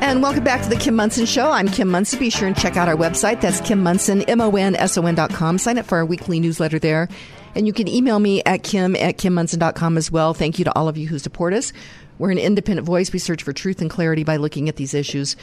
And 0.02 0.20
welcome 0.20 0.44
back 0.44 0.62
to 0.62 0.68
the 0.68 0.76
Kim 0.76 0.94
Monson 0.94 1.24
Show. 1.24 1.50
I'm 1.50 1.68
Kim 1.68 1.88
Monson. 1.88 2.18
Be 2.18 2.28
sure 2.28 2.46
and 2.46 2.56
check 2.56 2.76
out 2.76 2.88
our 2.88 2.96
website. 2.96 3.40
That's 3.40 3.60
Kim 3.60 3.82
Monson, 3.82 4.22
M 4.22 4.40
O 4.40 4.50
N 4.56 4.76
S 4.76 4.98
O 4.98 5.06
N 5.06 5.14
dot 5.14 5.30
com. 5.30 5.58
Sign 5.58 5.78
up 5.78 5.86
for 5.86 5.98
our 5.98 6.04
weekly 6.04 6.40
newsletter 6.40 6.78
there. 6.78 7.08
And 7.54 7.66
you 7.66 7.72
can 7.72 7.86
email 7.86 8.18
me 8.18 8.42
at 8.44 8.62
kim 8.62 8.96
at 8.96 9.18
kimmonson.com 9.18 9.98
as 9.98 10.10
well. 10.10 10.32
Thank 10.32 10.58
you 10.58 10.64
to 10.64 10.74
all 10.74 10.88
of 10.88 10.96
you 10.96 11.06
who 11.08 11.18
support 11.18 11.52
us. 11.52 11.72
We're 12.18 12.30
an 12.30 12.38
independent 12.38 12.86
voice. 12.86 13.12
We 13.12 13.18
search 13.18 13.42
for 13.42 13.52
truth 13.52 13.80
and 13.80 13.90
clarity 13.90 14.24
by 14.24 14.36
looking 14.36 14.68
at 14.68 14.76
these 14.76 14.94
issues 14.94 15.36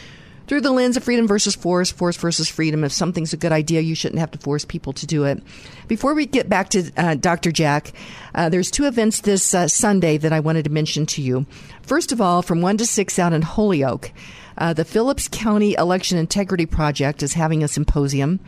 through 0.49 0.62
the 0.62 0.71
lens 0.71 0.97
of 0.97 1.03
freedom 1.03 1.27
versus 1.27 1.55
force, 1.55 1.91
force 1.91 2.17
versus 2.17 2.49
freedom. 2.49 2.83
If 2.83 2.91
something's 2.91 3.33
a 3.33 3.38
good 3.38 3.51
idea, 3.51 3.81
you 3.81 3.93
shouldn't 3.93 4.19
have 4.19 4.31
to 4.31 4.39
force 4.39 4.65
people 4.65 4.93
to 4.93 5.05
do 5.05 5.23
it. 5.23 5.43
Before 5.88 6.15
we 6.15 6.25
get 6.25 6.49
back 6.49 6.69
to 6.69 6.91
uh, 6.97 7.13
Dr. 7.13 7.51
Jack, 7.51 7.93
uh, 8.33 8.49
there's 8.49 8.71
two 8.71 8.85
events 8.85 9.21
this 9.21 9.53
uh, 9.53 9.67
Sunday 9.67 10.17
that 10.17 10.33
I 10.33 10.39
wanted 10.39 10.63
to 10.63 10.71
mention 10.71 11.05
to 11.05 11.21
you. 11.21 11.45
First 11.83 12.12
of 12.12 12.19
all, 12.19 12.41
from 12.41 12.62
1 12.62 12.77
to 12.77 12.88
6 12.88 13.19
out 13.19 13.31
in 13.31 13.43
Holyoke, 13.43 14.12
uh, 14.57 14.73
the 14.73 14.85
Phillips 14.85 15.27
County 15.27 15.75
Election 15.75 16.17
Integrity 16.17 16.65
Project 16.65 17.21
is 17.21 17.33
having 17.33 17.63
a 17.63 17.67
symposium 17.67 18.39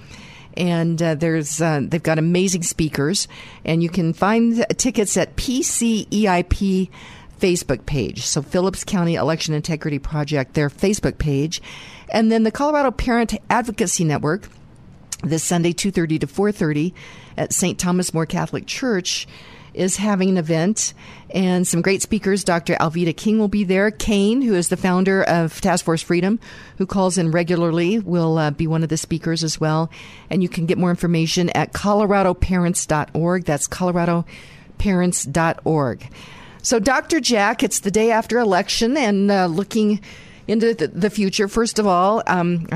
and 0.58 1.02
uh, 1.02 1.16
there's 1.16 1.62
uh, 1.62 1.80
they've 1.82 2.04
got 2.04 2.20
amazing 2.20 2.64
speakers, 2.64 3.30
and 3.64 3.82
you 3.82 3.88
can 3.88 4.12
find 4.12 4.66
tickets 4.78 5.16
at 5.16 5.38
PCEIP 5.38 6.90
Facebook 7.42 7.86
page. 7.86 8.26
So 8.26 8.42
Phillips 8.42 8.84
County 8.84 9.16
Election 9.16 9.54
Integrity 9.54 10.00
Project, 10.00 10.54
their 10.54 10.70
Facebook 10.70 11.18
page, 11.18 11.62
and 12.10 12.32
then 12.32 12.44
the 12.44 12.52
Colorado 12.52 12.92
Parent 12.92 13.34
Advocacy 13.50 14.04
Network. 14.04 14.50
This 15.24 15.44
Sunday, 15.44 15.72
two 15.72 15.92
thirty 15.92 16.18
to 16.20 16.28
four 16.28 16.52
thirty, 16.52 16.94
at 17.38 17.54
St. 17.54 17.78
Thomas 17.78 18.14
More 18.14 18.26
Catholic 18.26 18.66
Church 18.66 19.28
is 19.74 19.98
having 19.98 20.30
an 20.30 20.38
event 20.38 20.94
and 21.30 21.68
some 21.68 21.82
great 21.82 22.02
speakers. 22.02 22.44
Dr. 22.44 22.74
Alveda 22.76 23.16
King 23.16 23.40
will 23.40 23.48
be 23.48 23.64
there. 23.64 23.90
Kane, 23.92 24.42
who 24.42 24.56
is 24.56 24.68
the 24.70 24.78
founder 24.78 25.24
of 25.24 25.62
Task 25.62 25.86
Force 25.86 26.02
Freedom, 26.02 26.40
who 26.78 26.86
calls 26.86 27.18
in 27.18 27.32
regularly, 27.32 28.00
will 28.00 28.38
uh, 28.38 28.52
be 28.52 28.68
one 28.68 28.84
of 28.84 28.90
the 28.90 28.98
speakers 28.98 29.42
as 29.44 29.62
well. 29.62 29.90
And 30.30 30.44
you 30.44 30.50
can 30.50 30.66
get 30.66 30.78
more 30.78 30.90
information 30.90 31.50
at 31.52 31.72
coloradoparents.org. 31.74 33.46
That's 33.46 33.68
coloradoparents.org. 33.68 36.10
So, 36.64 36.80
Dr. 36.80 37.20
Jack, 37.20 37.64
it's 37.64 37.80
the 37.80 37.92
day 37.92 38.12
after 38.12 38.38
election 38.38 38.96
and 38.96 39.32
uh, 39.32 39.48
looking 39.48 40.00
into 40.48 40.74
the, 40.74 41.10
future. 41.10 41.48
First 41.48 41.80
of 41.80 41.88
all, 41.88 42.22
um, 42.28 42.68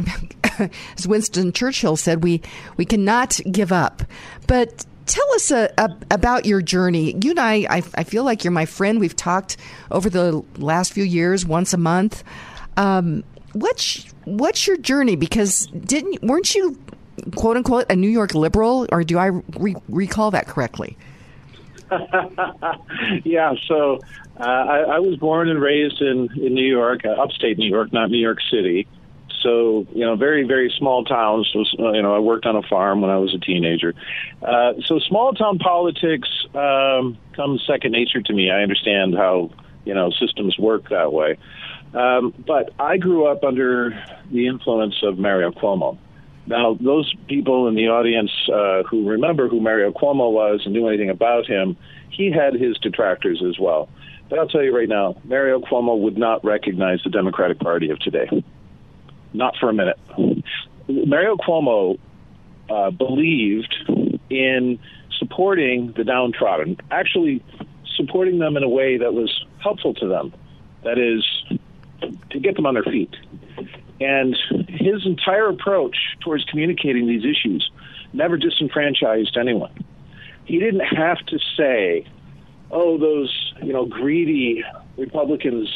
as 0.97 1.07
Winston 1.07 1.51
Churchill 1.51 1.95
said, 1.95 2.23
we, 2.23 2.41
we 2.77 2.85
cannot 2.85 3.39
give 3.51 3.71
up. 3.71 4.03
But 4.47 4.85
tell 5.05 5.33
us 5.33 5.51
uh, 5.51 5.67
about 6.09 6.45
your 6.45 6.61
journey. 6.61 7.15
You 7.21 7.31
and 7.31 7.39
I, 7.39 7.67
I, 7.69 7.83
I, 7.95 8.03
feel 8.03 8.23
like 8.23 8.43
you're 8.43 8.51
my 8.51 8.65
friend. 8.65 8.99
We've 8.99 9.15
talked 9.15 9.57
over 9.91 10.09
the 10.09 10.43
last 10.57 10.93
few 10.93 11.03
years, 11.03 11.45
once 11.45 11.73
a 11.73 11.77
month. 11.77 12.23
Um, 12.77 13.23
what's 13.53 14.05
what's 14.25 14.67
your 14.67 14.77
journey? 14.77 15.15
Because 15.15 15.67
didn't 15.67 16.21
weren't 16.23 16.53
you 16.55 16.77
quote 17.35 17.57
unquote 17.57 17.85
a 17.89 17.95
New 17.95 18.09
York 18.09 18.33
liberal, 18.33 18.87
or 18.91 19.03
do 19.03 19.17
I 19.17 19.27
re- 19.27 19.75
recall 19.87 20.31
that 20.31 20.47
correctly? 20.47 20.97
yeah. 23.23 23.53
So 23.67 23.99
uh, 24.39 24.43
I, 24.43 24.79
I, 24.79 24.99
was 24.99 25.17
born 25.17 25.49
and 25.49 25.61
raised 25.61 26.01
in 26.01 26.29
in 26.35 26.53
New 26.53 26.65
York, 26.65 27.05
uh, 27.05 27.09
upstate 27.09 27.57
New 27.57 27.69
York, 27.69 27.93
not 27.93 28.09
New 28.09 28.19
York 28.19 28.39
City. 28.49 28.87
So 29.41 29.85
you 29.93 30.05
know 30.05 30.15
very 30.15 30.43
very 30.43 30.73
small 30.77 31.03
towns 31.03 31.51
was 31.53 31.73
uh, 31.79 31.91
you 31.91 32.01
know 32.01 32.15
I 32.15 32.19
worked 32.19 32.45
on 32.45 32.55
a 32.55 32.63
farm 32.63 33.01
when 33.01 33.11
I 33.11 33.17
was 33.17 33.33
a 33.35 33.39
teenager. 33.39 33.93
Uh, 34.41 34.73
so 34.85 34.99
small 34.99 35.33
town 35.33 35.59
politics 35.59 36.29
um, 36.55 37.17
comes 37.35 37.63
second 37.67 37.91
nature 37.91 38.21
to 38.21 38.33
me. 38.33 38.49
I 38.49 38.61
understand 38.61 39.15
how 39.15 39.51
you 39.85 39.93
know 39.93 40.09
systems 40.11 40.57
work 40.57 40.89
that 40.89 41.13
way. 41.13 41.37
Um, 41.93 42.33
but 42.45 42.73
I 42.79 42.97
grew 42.97 43.27
up 43.27 43.43
under 43.43 44.03
the 44.31 44.47
influence 44.47 44.95
of 45.03 45.17
Mario 45.17 45.51
Cuomo 45.51 45.97
now 46.47 46.77
those 46.79 47.13
people 47.27 47.67
in 47.67 47.75
the 47.75 47.87
audience 47.87 48.31
uh, 48.53 48.83
who 48.83 49.07
remember 49.09 49.47
who 49.47 49.59
Mario 49.59 49.91
Cuomo 49.91 50.31
was 50.31 50.61
and 50.65 50.73
knew 50.73 50.87
anything 50.87 51.09
about 51.09 51.45
him 51.45 51.77
he 52.09 52.31
had 52.31 52.53
his 52.53 52.77
detractors 52.77 53.43
as 53.47 53.59
well 53.59 53.89
but 54.29 54.39
I'll 54.39 54.47
tell 54.47 54.63
you 54.63 54.75
right 54.75 54.89
now 54.89 55.15
Mario 55.23 55.59
Cuomo 55.59 55.97
would 55.99 56.17
not 56.17 56.43
recognize 56.43 57.01
the 57.03 57.09
Democratic 57.09 57.59
Party 57.59 57.89
of 57.89 57.99
today 57.99 58.29
not 59.35 59.55
for 59.57 59.69
a 59.69 59.73
minute. 59.73 59.99
Mario 60.87 61.35
Cuomo 61.35 61.99
uh, 62.69 62.89
believed 62.91 63.75
in 64.29 64.79
supporting 65.19 65.93
the 65.95 66.03
downtrodden, 66.03 66.77
actually 66.91 67.43
supporting 67.95 68.39
them 68.39 68.57
in 68.57 68.63
a 68.63 68.69
way 68.69 68.97
that 68.97 69.13
was 69.13 69.45
helpful 69.59 69.93
to 69.95 70.07
them. 70.07 70.33
That 70.83 70.97
is, 70.97 71.25
to 72.31 72.39
get 72.39 72.55
them 72.55 72.65
on 72.65 72.75
their 72.75 72.83
feet. 72.83 73.15
And 73.99 74.35
his 74.67 75.05
entire 75.05 75.47
approach 75.47 75.95
towards 76.21 76.43
communicating 76.45 77.07
these 77.07 77.23
issues 77.23 77.69
never 78.13 78.37
disenfranchised 78.37 79.37
anyone. 79.37 79.73
He 80.45 80.59
didn't 80.59 80.81
have 80.81 81.17
to 81.27 81.39
say, 81.57 82.05
oh, 82.71 82.97
those, 82.97 83.53
you 83.63 83.73
know, 83.73 83.85
greedy 83.85 84.63
Republicans 84.97 85.69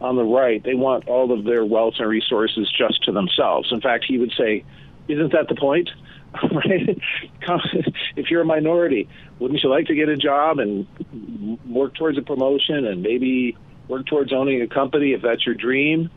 on 0.00 0.16
the 0.16 0.24
right, 0.24 0.62
they 0.64 0.74
want 0.74 1.06
all 1.06 1.32
of 1.32 1.44
their 1.44 1.64
wealth 1.64 1.94
and 1.98 2.08
resources 2.08 2.70
just 2.76 3.02
to 3.04 3.12
themselves. 3.12 3.70
In 3.72 3.80
fact, 3.80 4.04
he 4.06 4.18
would 4.18 4.32
say, 4.36 4.64
Isn't 5.08 5.32
that 5.32 5.48
the 5.48 5.54
point? 5.54 5.90
if 8.16 8.30
you're 8.30 8.40
a 8.40 8.44
minority, 8.44 9.08
wouldn't 9.38 9.62
you 9.62 9.68
like 9.68 9.86
to 9.86 9.94
get 9.94 10.08
a 10.08 10.16
job 10.16 10.58
and 10.58 10.86
work 11.68 11.94
towards 11.94 12.18
a 12.18 12.22
promotion 12.22 12.86
and 12.86 13.02
maybe 13.02 13.56
work 13.86 14.06
towards 14.06 14.32
owning 14.32 14.62
a 14.62 14.66
company 14.66 15.12
if 15.12 15.22
that's 15.22 15.44
your 15.44 15.54
dream? 15.54 16.10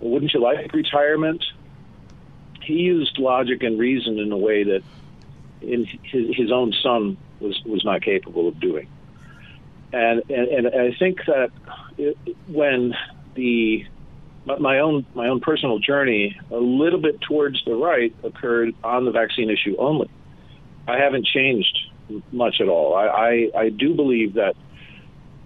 Wouldn't 0.00 0.32
you 0.32 0.40
like 0.40 0.72
retirement? 0.72 1.44
He 2.62 2.74
used 2.74 3.18
logic 3.18 3.62
and 3.62 3.78
reason 3.78 4.18
in 4.18 4.32
a 4.32 4.36
way 4.36 4.64
that 4.64 4.82
in 5.60 5.86
his, 6.02 6.36
his 6.36 6.52
own 6.52 6.72
son 6.82 7.16
was 7.40 7.60
was 7.64 7.84
not 7.84 8.02
capable 8.02 8.48
of 8.48 8.58
doing. 8.60 8.88
And 9.92 10.22
and, 10.30 10.66
and 10.66 10.68
I 10.68 10.96
think 10.98 11.20
that 11.26 11.50
when 12.48 12.94
the 13.34 13.86
my 14.58 14.78
own 14.80 15.06
my 15.14 15.28
own 15.28 15.40
personal 15.40 15.78
journey 15.78 16.38
a 16.50 16.56
little 16.56 17.00
bit 17.00 17.20
towards 17.20 17.62
the 17.64 17.74
right 17.74 18.14
occurred 18.24 18.74
on 18.82 19.04
the 19.04 19.10
vaccine 19.10 19.50
issue 19.50 19.76
only. 19.78 20.10
I 20.88 20.98
haven't 20.98 21.26
changed 21.26 21.78
much 22.32 22.60
at 22.60 22.68
all. 22.68 22.94
I, 22.94 23.06
I, 23.06 23.50
I 23.56 23.68
do 23.68 23.94
believe 23.94 24.34
that 24.34 24.56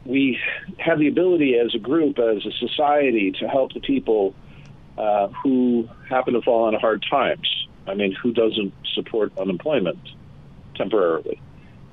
we 0.04 0.38
have 0.78 0.98
the 0.98 1.08
ability 1.08 1.58
as 1.58 1.74
a 1.74 1.78
group, 1.78 2.18
as 2.18 2.44
a 2.46 2.52
society, 2.52 3.32
to 3.40 3.48
help 3.48 3.72
the 3.72 3.80
people 3.80 4.34
uh, 4.98 5.28
who 5.42 5.88
happen 6.08 6.34
to 6.34 6.42
fall 6.42 6.64
on 6.64 6.74
hard 6.74 7.04
times. 7.08 7.48
I 7.86 7.94
mean, 7.94 8.12
who 8.12 8.32
doesn't 8.32 8.72
support 8.94 9.36
unemployment 9.38 9.98
temporarily? 10.74 11.40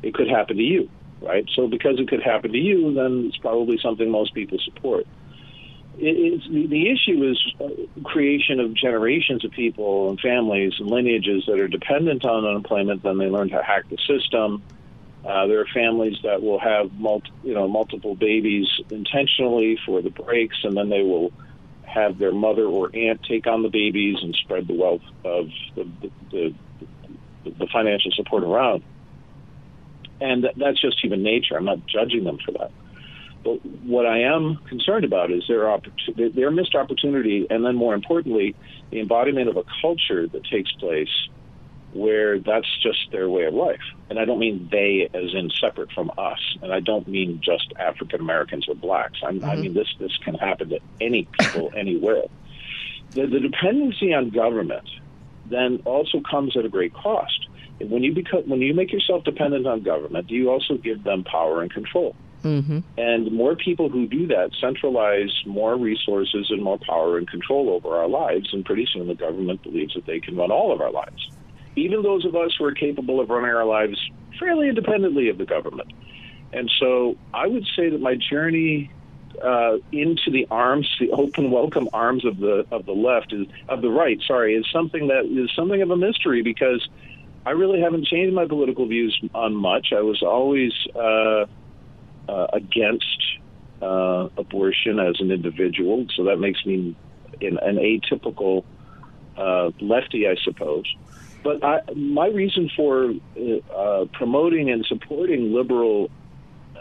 It 0.04 0.14
could 0.14 0.30
happen 0.30 0.58
to 0.58 0.64
you 0.64 0.90
right? 1.22 1.48
So 1.56 1.68
because 1.68 2.00
it 2.00 2.08
could 2.08 2.22
happen 2.22 2.52
to 2.52 2.58
you, 2.58 2.94
then 2.94 3.26
it's 3.28 3.38
probably 3.38 3.80
something 3.82 4.10
most 4.10 4.34
people 4.34 4.58
support. 4.60 5.06
It's, 5.98 6.48
the 6.48 6.90
issue 6.90 7.30
is 7.30 7.54
uh, 7.60 8.02
creation 8.04 8.60
of 8.60 8.74
generations 8.74 9.46
of 9.46 9.52
people 9.52 10.10
and 10.10 10.20
families 10.20 10.74
and 10.80 10.90
lineages 10.90 11.44
that 11.48 11.60
are 11.60 11.68
dependent 11.68 12.26
on 12.26 12.46
unemployment. 12.46 13.04
Then 13.04 13.18
they 13.18 13.28
learn 13.28 13.50
to 13.50 13.62
hack 13.62 13.84
the 13.90 13.98
system. 14.08 14.64
Uh, 15.24 15.46
there 15.46 15.60
are 15.60 15.68
families 15.72 16.18
that 16.24 16.42
will 16.42 16.60
have 16.60 16.92
multi, 16.94 17.30
you 17.44 17.54
know 17.54 17.68
multiple 17.68 18.16
babies 18.16 18.68
intentionally 18.90 19.78
for 19.86 20.02
the 20.02 20.10
breaks, 20.10 20.58
and 20.64 20.76
then 20.76 20.90
they 20.90 21.04
will 21.04 21.32
have 21.94 22.18
their 22.18 22.32
mother 22.32 22.66
or 22.66 22.90
aunt 22.96 23.22
take 23.28 23.48
on 23.48 23.64
the 23.64 23.70
babies 23.70 24.18
and 24.22 24.36
spread 24.44 24.68
the 24.68 24.74
wealth 24.74 25.02
of 25.26 25.48
the, 25.76 25.84
the, 26.02 26.12
the, 26.32 27.52
the 27.60 27.68
financial 27.72 28.12
support 28.12 28.44
around 28.44 28.84
and 30.22 30.48
that's 30.56 30.80
just 30.80 31.02
human 31.02 31.24
nature. 31.24 31.58
I'm 31.58 31.66
not 31.66 31.80
judging 31.88 32.24
them 32.24 32.38
for 32.46 32.52
that. 32.54 32.72
But 33.44 33.66
what 33.84 34.06
I 34.06 34.22
am 34.22 34.60
concerned 34.70 35.04
about 35.04 35.32
is 35.32 35.44
their 35.48 35.64
oppor- 35.64 36.36
their 36.36 36.52
missed 36.52 36.76
opportunity, 36.76 37.48
and 37.50 37.66
then 37.66 37.76
more 37.76 37.96
importantly, 37.96 38.56
the 38.92 39.00
embodiment 39.00 39.50
of 39.50 39.58
a 39.58 39.64
culture 39.82 40.28
that 40.28 40.46
takes 40.46 40.72
place 40.74 41.10
where 41.94 42.40
that's 42.40 42.68
just 42.82 43.12
their 43.12 43.30
way 43.30 43.46
of 43.46 43.54
life. 43.54 43.82
And 44.10 44.20
I 44.20 44.26
don't 44.26 44.40
mean 44.40 44.68
they 44.72 45.10
as 45.14 45.34
in 45.34 45.50
separate 45.60 45.92
from 45.92 46.12
us, 46.18 46.40
and 46.62 46.74
I 46.74 46.80
don't 46.80 47.08
mean 47.08 47.42
just 47.44 47.74
African 47.78 48.22
Americans 48.22 48.68
or 48.68 48.76
blacks. 48.76 49.20
Mm-hmm. 49.22 49.46
I 49.46 49.56
mean 49.56 49.74
this 49.74 49.88
this 50.00 50.16
can 50.18 50.36
happen 50.36 50.70
to 50.70 50.80
any 51.00 51.28
people 51.40 51.72
anywhere. 51.78 52.24
The, 53.12 53.28
the 53.28 53.40
dependency 53.40 54.14
on 54.14 54.30
government 54.30 54.90
then 55.46 55.82
also 55.86 56.22
comes 56.22 56.56
at 56.56 56.64
a 56.64 56.70
great 56.70 56.94
cost 56.94 57.48
when 57.90 58.04
you 58.04 58.14
become 58.14 58.48
when 58.48 58.62
you 58.62 58.74
make 58.74 58.92
yourself 58.92 59.24
dependent 59.24 59.66
on 59.66 59.82
government, 59.82 60.30
you 60.30 60.50
also 60.50 60.78
give 60.78 61.04
them 61.04 61.24
power 61.24 61.62
and 61.62 61.72
control. 61.72 62.16
Mm-hmm. 62.44 62.80
And 62.98 63.32
more 63.32 63.56
people 63.56 63.90
who 63.90 64.08
do 64.08 64.28
that 64.28 64.52
centralize 64.60 65.32
more 65.46 65.78
resources 65.78 66.48
and 66.50 66.64
more 66.64 66.80
power 66.80 67.18
and 67.18 67.30
control 67.30 67.70
over 67.70 67.96
our 67.98 68.08
lives, 68.08 68.52
and 68.52 68.66
pretty 68.66 68.88
soon 68.92 69.08
the 69.08 69.16
government 69.16 69.62
believes 69.62 69.94
that 69.94 70.06
they 70.06 70.20
can 70.20 70.36
run 70.36 70.52
all 70.52 70.74
of 70.74 70.82
our 70.82 70.92
lives, 70.92 71.30
even 71.76 72.04
those 72.04 72.26
of 72.26 72.36
us 72.36 72.52
who 72.58 72.66
are 72.66 72.74
capable 72.74 73.20
of 73.20 73.30
running 73.30 73.52
our 73.52 73.66
lives 73.66 73.98
fairly 74.40 74.70
independently 74.70 75.30
of 75.30 75.38
the 75.38 75.46
government. 75.46 75.92
And 76.54 76.70
so, 76.80 77.16
I 77.34 77.48
would 77.48 77.66
say 77.76 77.90
that 77.90 78.02
my 78.02 78.16
journey 78.16 78.92
uh, 79.44 79.78
into 79.92 80.30
the 80.32 80.48
arms, 80.52 80.88
the 81.00 81.10
open, 81.12 81.52
welcome 81.52 81.90
arms 81.94 82.26
of 82.26 82.38
the 82.38 82.66
of 82.72 82.86
the 82.86 82.92
left 82.92 83.34
is 83.34 83.48
of 83.70 83.82
the 83.82 83.90
right. 83.90 84.20
Sorry, 84.28 84.56
is 84.56 84.66
something 84.72 85.08
that 85.08 85.26
is 85.26 85.50
something 85.56 85.82
of 85.82 85.92
a 85.92 85.98
mystery 85.98 86.42
because 86.42 86.88
I 87.46 87.52
really 87.52 87.80
haven't 87.80 88.06
changed 88.06 88.36
my 88.36 88.46
political 88.46 88.88
views 88.88 89.18
on 89.34 89.56
much. 89.56 89.94
I 89.96 90.02
was 90.02 90.22
always 90.22 90.74
uh, 90.96 91.46
uh, 92.30 92.48
against 92.54 93.18
uh, 93.82 94.30
abortion 94.38 95.00
as 95.00 95.16
an 95.20 95.32
individual, 95.32 96.06
so 96.16 96.26
that 96.26 96.38
makes 96.38 96.64
me 96.66 96.96
an, 97.42 97.58
an 97.60 97.78
atypical 97.78 98.64
uh, 99.42 99.72
lefty, 99.80 100.28
I 100.28 100.36
suppose. 100.44 100.86
But 101.44 101.64
I, 101.64 101.82
my 101.96 102.28
reason 102.28 102.70
for 102.76 103.14
uh, 103.76 104.06
promoting 104.14 104.70
and 104.70 104.86
supporting 104.86 105.54
liberal 105.54 106.12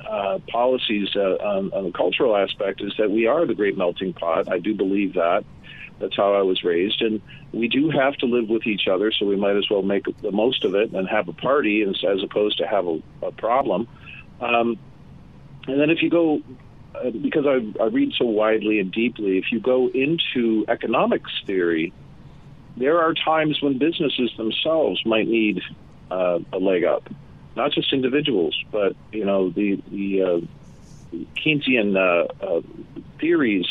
uh, 0.08 0.38
policies 0.50 1.08
uh, 1.16 1.36
on, 1.36 1.72
on, 1.72 1.84
the 1.84 1.92
cultural 1.92 2.36
aspect 2.36 2.82
is 2.82 2.92
that 2.98 3.10
we 3.10 3.26
are 3.26 3.46
the 3.46 3.54
great 3.54 3.76
melting 3.76 4.12
pot. 4.12 4.50
I 4.52 4.58
do 4.58 4.74
believe 4.74 5.14
that. 5.14 5.44
That's 5.98 6.16
how 6.16 6.32
I 6.34 6.42
was 6.42 6.64
raised, 6.64 7.02
and 7.02 7.20
we 7.52 7.68
do 7.68 7.90
have 7.90 8.14
to 8.16 8.26
live 8.26 8.48
with 8.48 8.66
each 8.66 8.88
other. 8.88 9.12
So 9.12 9.26
we 9.26 9.36
might 9.36 9.56
as 9.56 9.68
well 9.70 9.82
make 9.82 10.04
the 10.22 10.32
most 10.32 10.64
of 10.64 10.74
it 10.74 10.92
and 10.92 11.06
have 11.08 11.28
a 11.28 11.34
party 11.34 11.82
as, 11.82 12.02
as 12.02 12.22
opposed 12.22 12.56
to 12.58 12.66
have 12.66 12.86
a, 12.86 13.02
a 13.22 13.32
problem. 13.32 13.86
Um, 14.40 14.78
and 15.66 15.78
then 15.78 15.90
if 15.90 16.00
you 16.00 16.08
go, 16.08 16.40
uh, 16.94 17.10
because 17.10 17.44
I, 17.46 17.82
I 17.82 17.86
read 17.88 18.14
so 18.16 18.24
widely 18.24 18.80
and 18.80 18.90
deeply, 18.90 19.36
if 19.36 19.52
you 19.52 19.60
go 19.60 19.88
into 19.88 20.64
economics 20.68 21.30
theory, 21.46 21.92
there 22.80 23.00
are 23.00 23.14
times 23.14 23.62
when 23.62 23.78
businesses 23.78 24.32
themselves 24.36 25.00
might 25.06 25.28
need 25.28 25.60
uh, 26.10 26.40
a 26.52 26.58
leg 26.58 26.82
up, 26.82 27.08
not 27.54 27.70
just 27.72 27.92
individuals, 27.92 28.56
but 28.72 28.96
you 29.12 29.24
know 29.24 29.50
the 29.50 29.80
the 29.90 30.22
uh, 30.22 31.16
Keynesian 31.36 31.96
uh, 31.96 32.26
uh, 32.44 32.60
theories 33.20 33.66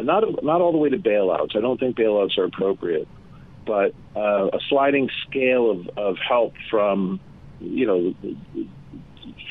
not 0.00 0.42
not 0.42 0.60
all 0.60 0.72
the 0.72 0.78
way 0.78 0.88
to 0.90 0.98
bailouts. 0.98 1.56
I 1.56 1.60
don't 1.60 1.78
think 1.78 1.96
bailouts 1.96 2.36
are 2.38 2.44
appropriate, 2.44 3.08
but 3.66 3.94
uh, 4.14 4.48
a 4.52 4.58
sliding 4.68 5.08
scale 5.28 5.70
of, 5.70 5.88
of 5.96 6.16
help 6.18 6.54
from 6.70 7.20
you 7.60 7.86
know 7.86 8.14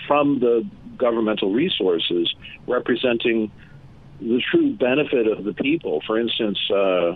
from 0.07 0.39
the 0.39 0.67
governmental 0.97 1.51
resources 1.51 2.33
representing 2.67 3.51
the 4.21 4.41
true 4.51 4.73
benefit 4.73 5.27
of 5.27 5.43
the 5.43 5.53
people. 5.53 6.01
For 6.05 6.19
instance, 6.19 6.59
uh, 6.71 7.15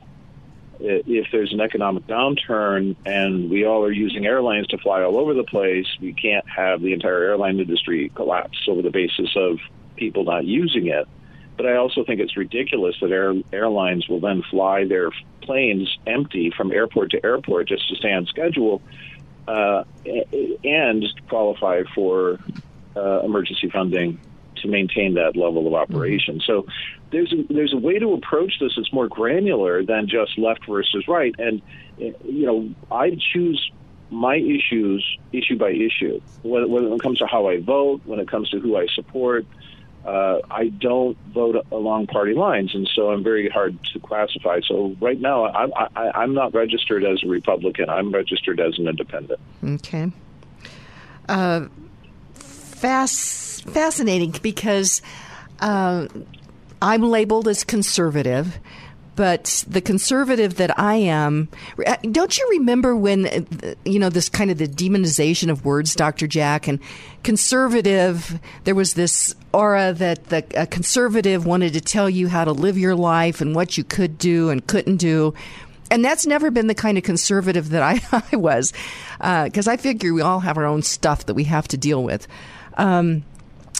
if 0.79 1.27
there's 1.31 1.51
an 1.51 1.59
economic 1.59 2.07
downturn 2.07 2.95
and 3.05 3.49
we 3.49 3.65
all 3.65 3.83
are 3.83 3.91
using 3.91 4.25
airlines 4.25 4.67
to 4.67 4.77
fly 4.77 5.03
all 5.03 5.17
over 5.17 5.33
the 5.33 5.43
place, 5.43 5.85
we 5.99 6.13
can't 6.13 6.47
have 6.47 6.81
the 6.81 6.93
entire 6.93 7.23
airline 7.23 7.59
industry 7.59 8.09
collapse 8.15 8.57
over 8.67 8.81
the 8.81 8.89
basis 8.89 9.29
of 9.35 9.59
people 9.97 10.23
not 10.23 10.45
using 10.45 10.87
it. 10.87 11.07
But 11.57 11.65
I 11.65 11.75
also 11.75 12.05
think 12.05 12.21
it's 12.21 12.37
ridiculous 12.37 12.95
that 13.01 13.11
air, 13.11 13.33
airlines 13.51 14.07
will 14.07 14.21
then 14.21 14.41
fly 14.49 14.85
their 14.85 15.09
planes 15.41 15.89
empty 16.07 16.51
from 16.55 16.71
airport 16.71 17.11
to 17.11 17.25
airport 17.25 17.67
just 17.67 17.89
to 17.89 17.95
stay 17.95 18.13
on 18.13 18.25
schedule 18.27 18.81
uh, 19.47 19.83
and 20.63 21.05
qualify 21.27 21.83
for 21.93 22.39
uh, 22.95 23.21
emergency 23.21 23.69
funding 23.69 24.19
to 24.61 24.67
maintain 24.67 25.15
that 25.15 25.35
level 25.35 25.67
of 25.67 25.73
operation. 25.73 26.39
Mm-hmm. 26.39 26.51
So 26.51 26.67
there's 27.11 27.33
a, 27.33 27.43
there's 27.51 27.73
a 27.73 27.77
way 27.77 27.99
to 27.99 28.13
approach 28.13 28.59
this 28.59 28.73
that's 28.75 28.91
more 28.93 29.07
granular 29.07 29.83
than 29.83 30.07
just 30.07 30.37
left 30.37 30.65
versus 30.65 31.07
right. 31.07 31.35
And 31.39 31.61
you 31.97 32.45
know, 32.45 32.69
I 32.91 33.17
choose 33.33 33.71
my 34.11 34.37
issues 34.37 35.05
issue 35.31 35.57
by 35.57 35.69
issue 35.69 36.19
when, 36.41 36.69
when 36.69 36.91
it 36.91 37.01
comes 37.01 37.19
to 37.19 37.27
how 37.27 37.47
I 37.47 37.59
vote, 37.59 38.01
when 38.05 38.19
it 38.19 38.27
comes 38.27 38.49
to 38.49 38.59
who 38.59 38.75
I 38.75 38.87
support 38.87 39.45
uh, 40.05 40.39
I 40.49 40.69
don't 40.69 41.17
vote 41.33 41.65
along 41.71 42.07
party 42.07 42.33
lines, 42.33 42.73
and 42.73 42.89
so 42.95 43.11
I'm 43.11 43.23
very 43.23 43.49
hard 43.49 43.77
to 43.93 43.99
classify. 43.99 44.61
So 44.65 44.95
right 45.01 45.19
now, 45.19 45.45
I'm, 45.45 45.71
I, 45.75 46.11
I'm 46.15 46.33
not 46.33 46.53
registered 46.53 47.03
as 47.03 47.21
a 47.23 47.27
Republican. 47.27 47.89
I'm 47.89 48.11
registered 48.11 48.59
as 48.59 48.79
an 48.79 48.87
independent. 48.87 49.39
Okay. 49.63 50.11
Uh, 51.27 51.67
fast, 52.33 53.65
fascinating 53.69 54.33
because 54.41 55.01
uh, 55.59 56.07
I'm 56.81 57.03
labeled 57.03 57.47
as 57.47 57.63
conservative 57.63 58.59
but 59.19 59.65
the 59.67 59.81
conservative 59.81 60.55
that 60.55 60.79
I 60.79 60.95
am, 60.95 61.49
uh, 61.85 61.97
don't 62.09 62.37
you 62.37 62.47
remember 62.51 62.95
when, 62.95 63.25
uh, 63.25 63.73
you 63.83 63.99
know, 63.99 64.07
this 64.07 64.29
kind 64.29 64.49
of 64.49 64.59
the 64.59 64.65
demonization 64.65 65.51
of 65.51 65.65
words, 65.65 65.93
Dr. 65.93 66.25
Jack, 66.25 66.69
and 66.69 66.79
conservative, 67.21 68.39
there 68.63 68.75
was 68.75 68.93
this 68.93 69.35
aura 69.51 69.91
that 69.91 70.23
the 70.27 70.45
a 70.55 70.65
conservative 70.65 71.45
wanted 71.45 71.73
to 71.73 71.81
tell 71.81 72.09
you 72.09 72.29
how 72.29 72.45
to 72.45 72.53
live 72.53 72.77
your 72.77 72.95
life 72.95 73.41
and 73.41 73.53
what 73.53 73.77
you 73.77 73.83
could 73.83 74.17
do 74.17 74.51
and 74.51 74.65
couldn't 74.67 74.95
do. 74.95 75.33
And 75.91 76.05
that's 76.05 76.25
never 76.25 76.49
been 76.49 76.67
the 76.67 76.73
kind 76.73 76.97
of 76.97 77.03
conservative 77.03 77.71
that 77.71 77.83
I, 77.83 78.23
I 78.31 78.37
was, 78.37 78.71
because 79.17 79.67
uh, 79.67 79.71
I 79.71 79.75
figure 79.75 80.13
we 80.13 80.21
all 80.21 80.39
have 80.39 80.57
our 80.57 80.65
own 80.65 80.81
stuff 80.81 81.25
that 81.25 81.33
we 81.33 81.43
have 81.43 81.67
to 81.67 81.77
deal 81.77 82.01
with. 82.05 82.25
Um, 82.77 83.25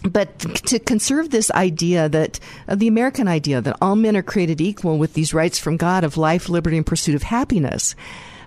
but 0.03 0.39
to 0.39 0.79
conserve 0.79 1.29
this 1.29 1.51
idea 1.51 2.07
that 2.09 2.39
uh, 2.67 2.75
the 2.75 2.87
American 2.87 3.27
idea 3.27 3.61
that 3.61 3.77
all 3.81 3.95
men 3.95 4.15
are 4.15 4.21
created 4.21 4.61
equal 4.61 4.97
with 4.97 5.13
these 5.13 5.33
rights 5.33 5.59
from 5.59 5.77
God 5.77 6.03
of 6.03 6.17
life, 6.17 6.47
liberty, 6.47 6.77
and 6.77 6.85
pursuit 6.85 7.15
of 7.15 7.23
happiness. 7.23 7.95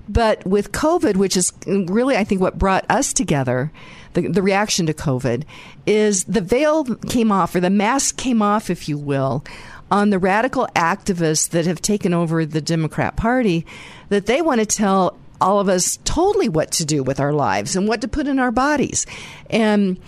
But 0.09 0.45
with 0.47 0.73
COVID, 0.73 1.17
which 1.17 1.37
is 1.37 1.53
really, 1.67 2.17
I 2.17 2.25
think, 2.25 2.41
what 2.41 2.59
brought 2.59 2.85
us 2.91 3.13
together, 3.13 3.71
the, 4.15 4.29
the 4.29 4.43
reaction 4.43 4.87
to 4.87 4.95
COVID, 4.95 5.45
is 5.87 6.25
the 6.25 6.41
veil 6.41 6.85
came 6.85 7.31
off, 7.31 7.55
or 7.55 7.61
the 7.61 7.71
mask 7.71 8.17
came 8.17 8.43
off, 8.43 8.69
if 8.69 8.89
you 8.89 8.99
will, 8.99 9.45
on 9.91 10.11
the 10.11 10.19
radical 10.19 10.67
activists 10.75 11.51
that 11.51 11.67
have 11.67 11.81
taken 11.83 12.15
over 12.15 12.45
the 12.45 12.61
Democrat 12.61 13.15
Party, 13.17 13.67
that 14.09 14.27
they 14.27 14.43
want 14.43 14.61
to 14.61 14.67
tell 14.67 15.19
all 15.41 15.61
of 15.61 15.69
us 15.69 15.99
totally 16.05 16.49
what 16.49 16.73
to 16.73 16.85
do 16.85 17.03
with 17.03 17.21
our 17.21 17.33
lives 17.33 17.77
and 17.77 17.87
what 17.87 18.01
to 18.01 18.09
put 18.09 18.27
in 18.27 18.39
our 18.39 18.51
bodies. 18.51 19.07
And 19.51 20.01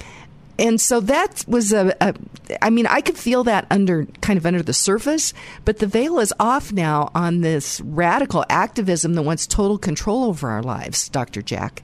and 0.58 0.80
so 0.80 1.00
that 1.00 1.44
was 1.48 1.72
a, 1.72 1.94
a 2.00 2.14
I 2.62 2.70
mean 2.70 2.86
I 2.86 3.00
could 3.00 3.18
feel 3.18 3.44
that 3.44 3.66
under 3.70 4.06
kind 4.20 4.36
of 4.36 4.46
under 4.46 4.62
the 4.62 4.72
surface 4.72 5.34
but 5.64 5.78
the 5.78 5.86
veil 5.86 6.18
is 6.18 6.32
off 6.38 6.72
now 6.72 7.10
on 7.14 7.40
this 7.40 7.80
radical 7.80 8.44
activism 8.48 9.14
that 9.14 9.22
wants 9.22 9.46
total 9.46 9.78
control 9.78 10.24
over 10.24 10.50
our 10.50 10.62
lives 10.62 11.08
Dr. 11.08 11.42
Jack 11.42 11.82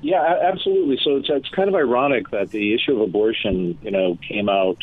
Yeah, 0.00 0.22
absolutely. 0.42 0.98
So 1.02 1.16
it's, 1.16 1.28
it's 1.28 1.48
kind 1.50 1.68
of 1.68 1.74
ironic 1.74 2.30
that 2.30 2.50
the 2.50 2.74
issue 2.74 2.92
of 2.92 3.00
abortion, 3.00 3.78
you 3.82 3.90
know, 3.90 4.16
came 4.28 4.48
out 4.48 4.78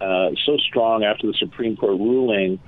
uh, 0.00 0.30
so 0.44 0.58
strong 0.58 1.02
after 1.02 1.26
the 1.26 1.34
Supreme 1.34 1.76
Court 1.76 1.98
ruling 1.98 2.58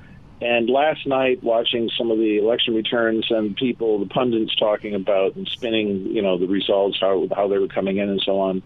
and 0.41 0.68
last 0.68 1.07
night, 1.07 1.43
watching 1.43 1.91
some 1.97 2.11
of 2.11 2.18
the 2.18 2.39
election 2.39 2.74
returns 2.74 3.26
and 3.30 3.57
people, 3.57 3.99
the 3.99 4.07
pundits 4.07 4.55
talking 4.57 4.95
about 4.95 5.34
and 5.34 5.49
spinning, 5.49 6.07
you 6.09 6.20
know, 6.20 6.37
the 6.37 6.47
results, 6.47 6.99
how 7.01 7.26
how 7.34 7.49
they 7.49 7.59
were 7.59 7.68
coming 7.68 7.97
in 7.97 8.11
and 8.11 8.20
so 8.20 8.39
on, 8.41 8.62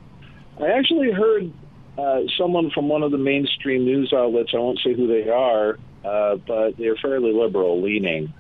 I 0.61 0.73
actually 0.73 1.13
heard 1.13 1.53
uh, 1.97 2.23
someone 2.37 2.71
from 2.71 2.89
one 2.89 3.05
of 3.05 3.13
the 3.13 3.19
mainstream 3.19 3.85
news 3.85 4.13
outlets. 4.13 4.51
I 4.53 4.59
won't 4.59 4.81
say 4.81 4.95
who 4.95 5.07
they 5.07 5.29
are, 5.29 5.79
uh, 6.05 6.37
but 6.37 6.77
they're 6.77 6.97
fairly 6.97 7.33
liberal 7.33 7.81
leaning. 7.81 8.35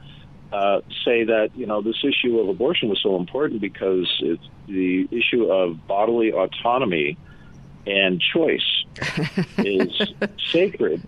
Uh, 0.53 0.81
say 1.05 1.22
that 1.22 1.51
you 1.55 1.66
know 1.66 1.83
this 1.83 2.03
issue 2.03 2.41
of 2.41 2.49
abortion 2.49 2.89
was 2.89 3.01
so 3.01 3.14
important 3.14 3.61
because 3.61 4.09
it's 4.18 4.43
the 4.66 5.07
issue 5.12 5.45
of 5.45 5.87
bodily 5.87 6.33
autonomy 6.33 7.16
and 7.87 8.20
choice 8.20 8.85
is 9.59 10.03
sacred 10.51 11.01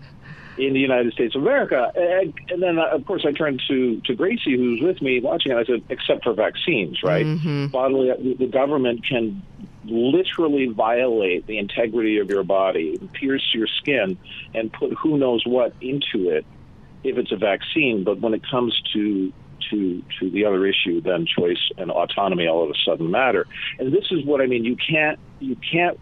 in 0.57 0.73
the 0.73 0.79
United 0.79 1.13
States 1.13 1.35
of 1.35 1.41
America. 1.41 1.91
And, 1.95 2.33
and 2.49 2.61
then, 2.61 2.77
uh, 2.77 2.87
of 2.91 3.05
course, 3.05 3.25
I 3.27 3.31
turned 3.31 3.61
to, 3.67 4.01
to 4.01 4.15
Gracie, 4.15 4.55
who's 4.55 4.81
with 4.81 5.01
me 5.01 5.19
watching, 5.19 5.51
and 5.51 5.59
I 5.59 5.65
said, 5.65 5.83
except 5.89 6.23
for 6.23 6.33
vaccines, 6.33 7.01
right? 7.03 7.25
Mm-hmm. 7.25 7.67
Bodily, 7.67 8.11
uh, 8.11 8.15
the 8.37 8.47
government 8.47 9.05
can 9.07 9.41
literally 9.85 10.67
violate 10.67 11.45
the 11.47 11.57
integrity 11.57 12.19
of 12.19 12.29
your 12.29 12.43
body, 12.43 12.97
pierce 13.13 13.43
your 13.53 13.67
skin, 13.67 14.17
and 14.53 14.71
put 14.71 14.93
who 14.93 15.17
knows 15.17 15.43
what 15.45 15.73
into 15.81 16.29
it 16.29 16.45
if 17.03 17.17
it's 17.17 17.31
a 17.31 17.37
vaccine. 17.37 18.03
But 18.03 18.19
when 18.19 18.33
it 18.33 18.41
comes 18.49 18.79
to 18.93 19.33
to 19.69 20.03
to 20.19 20.29
the 20.29 20.45
other 20.45 20.65
issue, 20.65 21.01
then 21.01 21.25
choice 21.25 21.69
and 21.77 21.91
autonomy 21.91 22.47
all 22.47 22.63
of 22.63 22.69
a 22.69 22.77
sudden 22.85 23.09
matter. 23.11 23.47
And 23.79 23.91
this 23.91 24.05
is 24.11 24.25
what 24.25 24.41
I 24.41 24.45
mean. 24.45 24.63
You 24.63 24.77
can't 24.77 25.19
you 25.39 25.55
can't 25.55 25.99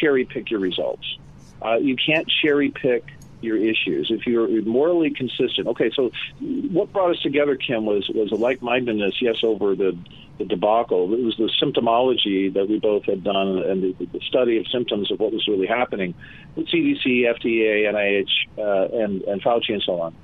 cherry 0.00 0.24
pick 0.24 0.50
your 0.50 0.60
results. 0.60 1.18
Uh, 1.62 1.76
you 1.76 1.96
can't 1.96 2.28
cherry 2.42 2.70
pick 2.70 3.04
your 3.44 3.56
issues, 3.56 4.10
if 4.10 4.26
you're 4.26 4.48
morally 4.62 5.10
consistent. 5.10 5.68
Okay, 5.68 5.90
so 5.94 6.10
what 6.40 6.92
brought 6.92 7.10
us 7.10 7.20
together, 7.20 7.56
Kim, 7.56 7.84
was 7.84 8.08
was 8.14 8.32
a 8.32 8.36
like 8.36 8.62
mindedness, 8.62 9.14
yes, 9.20 9.36
over 9.42 9.74
the 9.74 9.96
the 10.38 10.44
debacle. 10.44 11.12
It 11.14 11.22
was 11.22 11.36
the 11.36 11.50
symptomology 11.62 12.52
that 12.54 12.68
we 12.68 12.78
both 12.78 13.04
had 13.04 13.22
done 13.22 13.58
and 13.58 13.82
the, 13.82 14.06
the 14.06 14.20
study 14.20 14.58
of 14.58 14.66
symptoms 14.68 15.12
of 15.12 15.20
what 15.20 15.32
was 15.32 15.46
really 15.46 15.66
happening 15.66 16.14
with 16.56 16.66
CDC, 16.66 17.06
FDA, 17.06 17.84
NIH, 17.84 18.30
uh, 18.58 18.96
and, 18.96 19.22
and 19.22 19.42
Fauci, 19.42 19.72
and 19.72 19.82
so 19.82 20.00
on. 20.00 20.14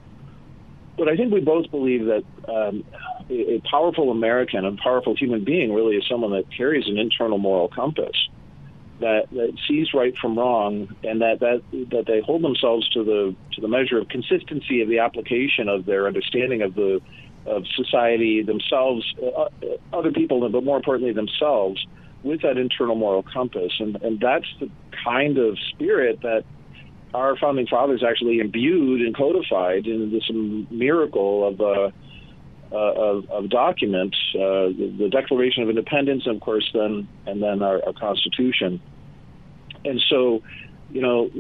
But 0.99 1.09
I 1.09 1.17
think 1.17 1.33
we 1.33 1.41
both 1.41 1.71
believe 1.71 2.07
that 2.07 2.25
um, 2.49 2.85
a, 3.31 3.55
a 3.55 3.63
powerful 3.71 4.11
American, 4.11 4.65
a 4.65 4.77
powerful 4.77 5.15
human 5.15 5.45
being, 5.45 5.73
really 5.73 5.97
is 5.97 6.05
someone 6.09 6.33
that 6.33 6.45
carries 6.55 6.89
an 6.89 6.99
internal 6.99 7.39
moral 7.39 7.69
compass 7.69 8.17
that, 9.01 9.29
that 9.33 9.57
sees 9.67 9.93
right 9.95 10.15
from 10.21 10.39
wrong, 10.39 10.95
and 11.03 11.21
that, 11.21 11.41
that 11.41 11.63
that 11.91 12.07
they 12.07 12.21
hold 12.21 12.43
themselves 12.43 12.89
to 12.91 13.05
the 13.05 13.35
to 13.55 13.61
the 13.61 13.69
measure 13.69 13.99
of 13.99 14.09
consistency 14.09 14.83
of 14.83 14.89
the 14.89 14.99
application 14.99 15.69
of 15.69 15.87
their 15.87 16.07
understanding 16.07 16.63
of 16.63 16.75
the 16.75 17.01
of 17.47 17.65
society 17.75 18.43
themselves, 18.43 19.15
uh, 19.23 19.43
uh 19.43 19.49
other 19.93 20.13
people, 20.13 20.49
but 20.49 20.63
more 20.63 20.77
importantly 20.77 21.13
themselves, 21.13 21.85
with 22.23 22.43
that 22.43 22.59
internal 22.59 22.95
moral 22.95 23.23
compass, 23.23 23.73
and 23.81 23.97
and 24.03 24.21
that's 24.21 24.47
the 24.61 24.71
kind 25.05 25.39
of 25.39 25.59
spirit 25.71 26.21
that 26.23 26.45
our 27.13 27.37
founding 27.37 27.67
fathers 27.67 28.05
actually 28.07 28.39
imbued 28.39 29.01
and 29.01 29.17
codified 29.17 29.87
in 29.87 30.11
this 30.13 30.31
miracle 30.71 31.49
of. 31.49 31.61
Uh, 31.61 31.91
uh, 32.73 32.77
of, 32.77 33.31
of, 33.31 33.51
documents, 33.51 34.17
uh, 34.35 34.71
the, 34.71 34.95
the, 34.99 35.09
Declaration 35.09 35.63
of 35.63 35.71
Independence, 35.71 36.27
of 36.27 36.41
course, 36.41 36.69
then 36.73 37.09
and 37.27 37.43
then 37.43 37.63
our, 37.63 37.85
our 37.85 37.93
Constitution. 37.93 38.81
And 39.85 40.01
so, 40.09 40.43
you 40.93 41.01
know, 41.01 41.31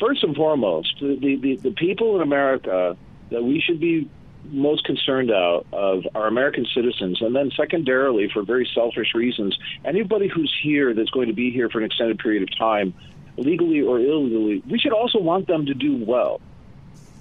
first 0.00 0.24
and 0.24 0.34
foremost, 0.34 0.96
the, 1.00 1.38
the, 1.40 1.56
the 1.56 1.70
people 1.72 2.16
in 2.16 2.22
America 2.22 2.96
that 3.30 3.42
we 3.42 3.60
should 3.60 3.80
be 3.80 4.10
most 4.50 4.84
concerned 4.84 5.30
out 5.30 5.66
of 5.72 6.04
our 6.14 6.26
American 6.26 6.66
citizens, 6.74 7.22
and 7.22 7.34
then 7.34 7.50
secondarily, 7.56 8.28
for 8.32 8.42
very 8.42 8.68
selfish 8.74 9.14
reasons, 9.14 9.56
anybody 9.84 10.28
who's 10.28 10.52
here 10.62 10.92
that's 10.94 11.10
going 11.10 11.28
to 11.28 11.34
be 11.34 11.50
here 11.50 11.68
for 11.70 11.78
an 11.78 11.84
extended 11.84 12.18
period 12.18 12.42
of 12.42 12.58
time, 12.58 12.92
legally 13.36 13.80
or 13.80 13.98
illegally, 13.98 14.62
we 14.68 14.78
should 14.78 14.92
also 14.92 15.18
want 15.18 15.46
them 15.46 15.66
to 15.66 15.74
do 15.74 16.04
well. 16.04 16.40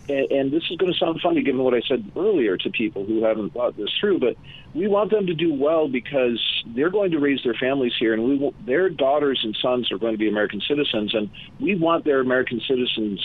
And, 0.10 0.32
and 0.32 0.52
this 0.52 0.64
is 0.70 0.78
going 0.78 0.92
to 0.92 0.98
sound 0.98 1.20
funny 1.22 1.44
given 1.44 1.64
what 1.64 1.74
I 1.74 1.82
said 1.88 2.12
earlier 2.16 2.58
to 2.58 2.70
people 2.70 3.06
who 3.06 3.24
haven't 3.24 3.54
thought 3.54 3.78
this 3.78 3.90
through, 4.00 4.20
but 4.20 4.36
we 4.76 4.88
want 4.88 5.12
them 5.12 5.28
to 5.28 5.34
do 5.34 5.54
well 5.54 5.88
because 5.88 6.42
they're 6.76 6.90
going 6.90 7.12
to 7.12 7.20
raise 7.20 7.40
their 7.44 7.54
families 7.54 7.94
here, 8.00 8.14
and 8.14 8.24
we 8.24 8.38
want, 8.38 8.66
their 8.66 8.90
daughters 8.90 9.40
and 9.44 9.56
sons 9.62 9.92
are 9.92 9.98
going 9.98 10.14
to 10.14 10.18
be 10.18 10.28
American 10.28 10.62
citizens, 10.68 11.14
and 11.14 11.30
we 11.60 11.76
want 11.76 12.06
their 12.06 12.20
American 12.20 12.60
citizens, 12.68 13.22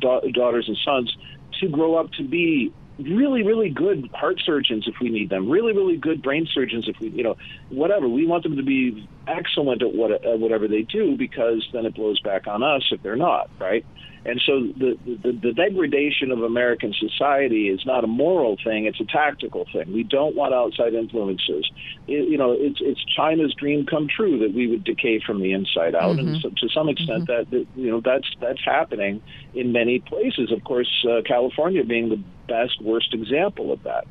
da- 0.00 0.20
daughters 0.32 0.66
and 0.68 0.78
sons, 0.84 1.14
to 1.60 1.68
grow 1.68 1.96
up 1.96 2.10
to 2.12 2.26
be 2.26 2.72
really, 2.98 3.42
really 3.42 3.68
good 3.68 4.08
heart 4.14 4.40
surgeons 4.44 4.84
if 4.86 4.94
we 5.00 5.10
need 5.10 5.28
them, 5.28 5.50
really, 5.50 5.72
really 5.72 5.96
good 5.96 6.22
brain 6.22 6.46
surgeons 6.52 6.88
if 6.88 6.96
we, 7.00 7.08
you 7.10 7.22
know, 7.22 7.36
whatever. 7.68 8.08
We 8.08 8.26
want 8.26 8.42
them 8.42 8.56
to 8.56 8.62
be 8.62 9.06
excellent 9.26 9.82
at, 9.82 9.94
what, 9.94 10.12
at 10.12 10.38
whatever 10.38 10.66
they 10.66 10.82
do 10.82 11.16
because 11.16 11.66
then 11.72 11.84
it 11.84 11.94
blows 11.94 12.20
back 12.20 12.46
on 12.46 12.62
us 12.62 12.82
if 12.90 13.02
they're 13.02 13.16
not, 13.16 13.50
right? 13.60 13.84
And 14.26 14.42
so 14.44 14.60
the, 14.76 14.98
the, 15.06 15.32
the 15.32 15.52
degradation 15.52 16.32
of 16.32 16.42
American 16.42 16.92
society 16.98 17.68
is 17.68 17.80
not 17.86 18.02
a 18.02 18.08
moral 18.08 18.56
thing; 18.64 18.86
it's 18.86 19.00
a 19.00 19.04
tactical 19.04 19.66
thing. 19.72 19.92
We 19.92 20.02
don't 20.02 20.34
want 20.34 20.52
outside 20.52 20.94
influences. 20.94 21.70
It, 22.08 22.28
you 22.28 22.36
know, 22.36 22.50
it's 22.50 22.80
it's 22.80 23.02
China's 23.16 23.54
dream 23.54 23.86
come 23.86 24.08
true 24.08 24.40
that 24.40 24.52
we 24.52 24.66
would 24.66 24.82
decay 24.82 25.20
from 25.24 25.40
the 25.40 25.52
inside 25.52 25.94
out, 25.94 26.16
mm-hmm. 26.16 26.28
and 26.28 26.42
so, 26.42 26.50
to 26.50 26.68
some 26.74 26.88
extent, 26.88 27.28
mm-hmm. 27.28 27.50
that, 27.50 27.50
that 27.50 27.66
you 27.76 27.90
know 27.90 28.00
that's 28.04 28.26
that's 28.40 28.64
happening 28.64 29.22
in 29.54 29.70
many 29.70 30.00
places. 30.00 30.50
Of 30.50 30.64
course, 30.64 31.06
uh, 31.08 31.22
California 31.24 31.84
being 31.84 32.08
the 32.08 32.22
best 32.48 32.82
worst 32.82 33.14
example 33.14 33.72
of 33.72 33.84
that. 33.84 34.06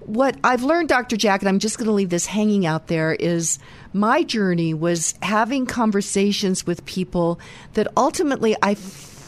what 0.00 0.36
I've 0.42 0.62
learned, 0.62 0.88
Dr. 0.88 1.18
Jack, 1.18 1.42
and 1.42 1.48
I'm 1.48 1.58
just 1.58 1.76
going 1.76 1.86
to 1.86 1.92
leave 1.92 2.08
this 2.08 2.24
hanging 2.24 2.64
out 2.64 2.86
there, 2.86 3.12
is 3.12 3.58
my 3.92 4.22
journey 4.22 4.72
was 4.72 5.14
having 5.20 5.66
conversations 5.66 6.66
with 6.66 6.84
people 6.86 7.38
that 7.74 7.88
ultimately 7.94 8.56
I 8.62 8.74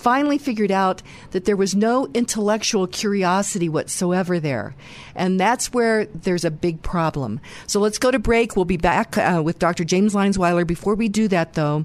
finally 0.00 0.38
figured 0.38 0.70
out 0.70 1.02
that 1.30 1.44
there 1.44 1.56
was 1.56 1.74
no 1.74 2.08
intellectual 2.14 2.86
curiosity 2.86 3.68
whatsoever 3.68 4.40
there. 4.40 4.74
And 5.14 5.38
that's 5.38 5.72
where 5.72 6.06
there's 6.06 6.44
a 6.44 6.50
big 6.50 6.82
problem. 6.82 7.40
So 7.66 7.80
let's 7.80 7.98
go 7.98 8.10
to 8.10 8.18
break. 8.18 8.56
We'll 8.56 8.64
be 8.64 8.76
back 8.76 9.16
uh, 9.18 9.42
with 9.44 9.58
Dr. 9.58 9.84
James 9.84 10.14
Lyons 10.14 10.38
Weiler. 10.38 10.64
Before 10.64 10.94
we 10.94 11.08
do 11.08 11.28
that, 11.28 11.54
though, 11.54 11.84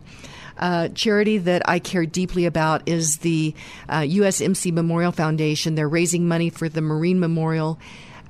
uh, 0.57 0.89
charity 0.89 1.37
that 1.39 1.67
I 1.67 1.79
care 1.79 2.05
deeply 2.05 2.45
about 2.45 2.87
is 2.87 3.17
the 3.17 3.53
uh, 3.89 4.01
USMC 4.01 4.71
Memorial 4.71 5.11
Foundation. 5.11 5.75
They're 5.75 5.89
raising 5.89 6.27
money 6.27 6.49
for 6.49 6.69
the 6.69 6.81
Marine 6.81 7.19
Memorial 7.19 7.77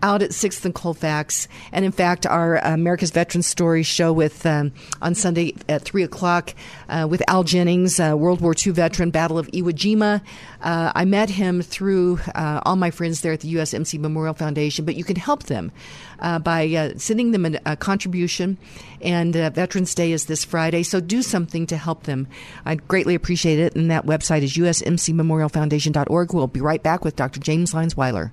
out 0.01 0.21
at 0.21 0.33
Sixth 0.33 0.65
and 0.65 0.73
Colfax. 0.73 1.47
And 1.71 1.85
in 1.85 1.91
fact, 1.91 2.25
our 2.25 2.57
America's 2.57 3.11
Veterans 3.11 3.47
Story 3.47 3.83
show 3.83 4.11
with 4.13 4.45
um, 4.45 4.71
on 5.01 5.15
Sunday 5.15 5.55
at 5.67 5.81
three 5.81 6.03
o'clock 6.03 6.53
uh, 6.89 7.07
with 7.09 7.23
Al 7.27 7.43
Jennings, 7.43 7.99
uh, 7.99 8.15
World 8.17 8.41
War 8.41 8.53
II 8.53 8.73
veteran, 8.73 9.11
Battle 9.11 9.37
of 9.37 9.47
Iwo 9.47 9.71
Jima. 9.71 10.21
Uh, 10.61 10.91
I 10.95 11.05
met 11.05 11.29
him 11.29 11.61
through 11.61 12.19
uh, 12.33 12.61
all 12.65 12.75
my 12.75 12.91
friends 12.91 13.21
there 13.21 13.33
at 13.33 13.41
the 13.41 13.53
USMC 13.53 13.99
Memorial 13.99 14.33
Foundation. 14.33 14.85
But 14.85 14.95
you 14.95 15.03
can 15.03 15.15
help 15.15 15.43
them 15.43 15.71
uh, 16.19 16.39
by 16.39 16.67
uh, 16.67 16.93
sending 16.97 17.31
them 17.31 17.45
a, 17.45 17.59
a 17.65 17.75
contribution. 17.75 18.57
And 19.01 19.33
Veterans 19.33 19.93
Day 19.93 20.11
is 20.11 20.25
this 20.25 20.43
Friday, 20.43 20.81
so 20.81 20.99
do 20.99 21.21
something 21.21 21.67
to 21.67 21.77
help 21.77 22.03
them. 22.03 22.27
I'd 22.65 22.87
greatly 22.87 23.13
appreciate 23.13 23.59
it. 23.59 23.75
And 23.75 23.91
that 23.91 24.05
website 24.05 24.41
is 24.41 24.55
usmcmemorialfoundation.org. 24.55 26.33
We'll 26.33 26.47
be 26.47 26.61
right 26.61 26.81
back 26.81 27.03
with 27.05 27.15
Dr. 27.15 27.39
James 27.39 27.73
Lyons 27.73 27.95
Weiler. 27.95 28.31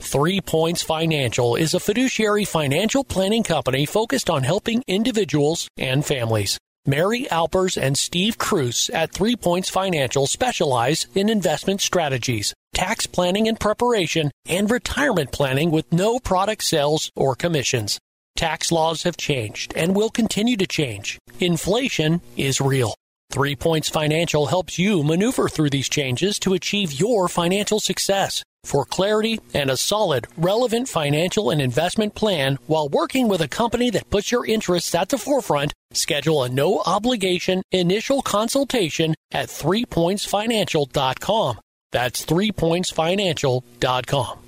Three 0.00 0.40
Points 0.40 0.82
Financial 0.82 1.54
is 1.54 1.74
a 1.74 1.78
fiduciary 1.78 2.44
financial 2.46 3.04
planning 3.04 3.42
company 3.42 3.84
focused 3.84 4.30
on 4.30 4.42
helping 4.42 4.82
individuals 4.88 5.68
and 5.76 6.04
families. 6.04 6.58
Mary 6.86 7.30
Alpers 7.30 7.76
and 7.76 7.96
Steve 7.96 8.38
Cruz 8.38 8.90
at 8.94 9.12
Three 9.12 9.36
Points 9.36 9.68
Financial 9.68 10.26
specialize 10.26 11.06
in 11.14 11.28
investment 11.28 11.82
strategies, 11.82 12.54
tax 12.72 13.06
planning 13.06 13.46
and 13.46 13.60
preparation, 13.60 14.32
and 14.48 14.70
retirement 14.70 15.32
planning 15.32 15.70
with 15.70 15.92
no 15.92 16.18
product 16.18 16.64
sales 16.64 17.12
or 17.14 17.36
commissions. 17.36 18.00
Tax 18.34 18.72
laws 18.72 19.02
have 19.02 19.18
changed 19.18 19.74
and 19.76 19.94
will 19.94 20.10
continue 20.10 20.56
to 20.56 20.66
change. 20.66 21.18
Inflation 21.38 22.22
is 22.38 22.60
real. 22.60 22.94
Three 23.30 23.54
Points 23.54 23.90
Financial 23.90 24.46
helps 24.46 24.78
you 24.78 25.04
maneuver 25.04 25.48
through 25.48 25.70
these 25.70 25.90
changes 25.90 26.38
to 26.40 26.54
achieve 26.54 26.98
your 26.98 27.28
financial 27.28 27.78
success 27.78 28.42
for 28.64 28.84
clarity 28.84 29.40
and 29.54 29.70
a 29.70 29.76
solid, 29.76 30.26
relevant 30.36 30.88
financial 30.88 31.50
and 31.50 31.60
investment 31.60 32.14
plan 32.14 32.58
while 32.66 32.88
working 32.88 33.28
with 33.28 33.40
a 33.40 33.48
company 33.48 33.90
that 33.90 34.10
puts 34.10 34.30
your 34.30 34.46
interests 34.46 34.94
at 34.94 35.08
the 35.08 35.18
forefront, 35.18 35.72
Schedule 35.92 36.44
a 36.44 36.48
no 36.48 36.80
obligation 36.86 37.62
initial 37.72 38.22
consultation 38.22 39.16
at 39.32 39.48
threepointsfinancial.com. 39.48 41.58
That's 41.92 42.24
threepointsfinancial.com. 42.24 44.38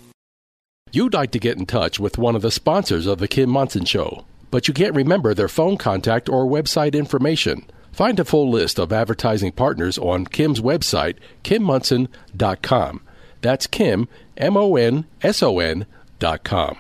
You'd 0.93 1.15
like 1.15 1.33
to 1.33 1.41
get 1.41 1.59
in 1.59 1.67
touch 1.67 1.99
with 1.99 2.17
one 2.19 2.37
of 2.37 2.43
the 2.43 2.51
sponsors 2.51 3.07
of 3.07 3.19
The 3.19 3.27
Kim 3.27 3.49
Monson 3.51 3.87
Show, 3.87 4.27
but 4.51 4.69
you 4.69 4.75
can't 4.75 4.95
remember 4.95 5.33
their 5.35 5.49
phone 5.49 5.79
contact 5.79 6.29
or 6.29 6.45
website 6.45 6.93
information. 6.95 7.65
Find 7.93 8.21
a 8.21 8.25
full 8.25 8.49
list 8.51 8.79
of 8.79 8.93
advertising 8.93 9.53
partners 9.53 9.99
on 9.99 10.27
Kim's 10.27 10.61
website, 10.61 11.17
kimmonson.com. 11.43 13.01
That's 13.43 13.67
Kim, 13.67 14.09
M 14.37 14.57
O 14.57 14.77
N 14.77 15.05
S 15.21 15.43
O 15.43 15.59
N 15.59 15.87
dot 16.19 16.43
com. 16.45 16.79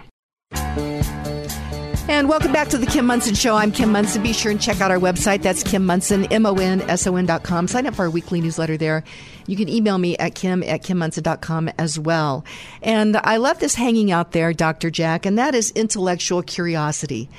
And 2.08 2.28
welcome 2.28 2.52
back 2.52 2.68
to 2.68 2.78
the 2.78 2.86
Kim 2.86 3.06
Monson 3.06 3.34
Show. 3.34 3.56
I'm 3.56 3.72
Kim 3.72 3.92
Monson. 3.92 4.22
Be 4.22 4.32
sure 4.32 4.50
and 4.50 4.60
check 4.60 4.80
out 4.80 4.90
our 4.90 4.98
website. 4.98 5.40
That's 5.40 5.62
Kim 5.62 5.86
Monson, 5.86 6.24
M-O-N-S-O-N 6.26 7.26
dot 7.26 7.42
com. 7.42 7.66
Sign 7.66 7.86
up 7.86 7.94
for 7.94 8.02
our 8.02 8.10
weekly 8.10 8.40
newsletter 8.40 8.76
there. 8.76 9.02
You 9.46 9.56
can 9.56 9.68
email 9.68 9.98
me 9.98 10.16
at 10.18 10.34
kim 10.34 10.62
at 10.64 10.82
kimmonson.com 10.82 11.70
as 11.78 11.98
well. 11.98 12.44
And 12.82 13.16
I 13.16 13.38
love 13.38 13.60
this 13.60 13.76
hanging 13.76 14.10
out 14.10 14.32
there, 14.32 14.52
Dr. 14.52 14.90
Jack, 14.90 15.24
and 15.24 15.38
that 15.38 15.54
is 15.54 15.70
intellectual 15.70 16.42
curiosity. 16.42 17.30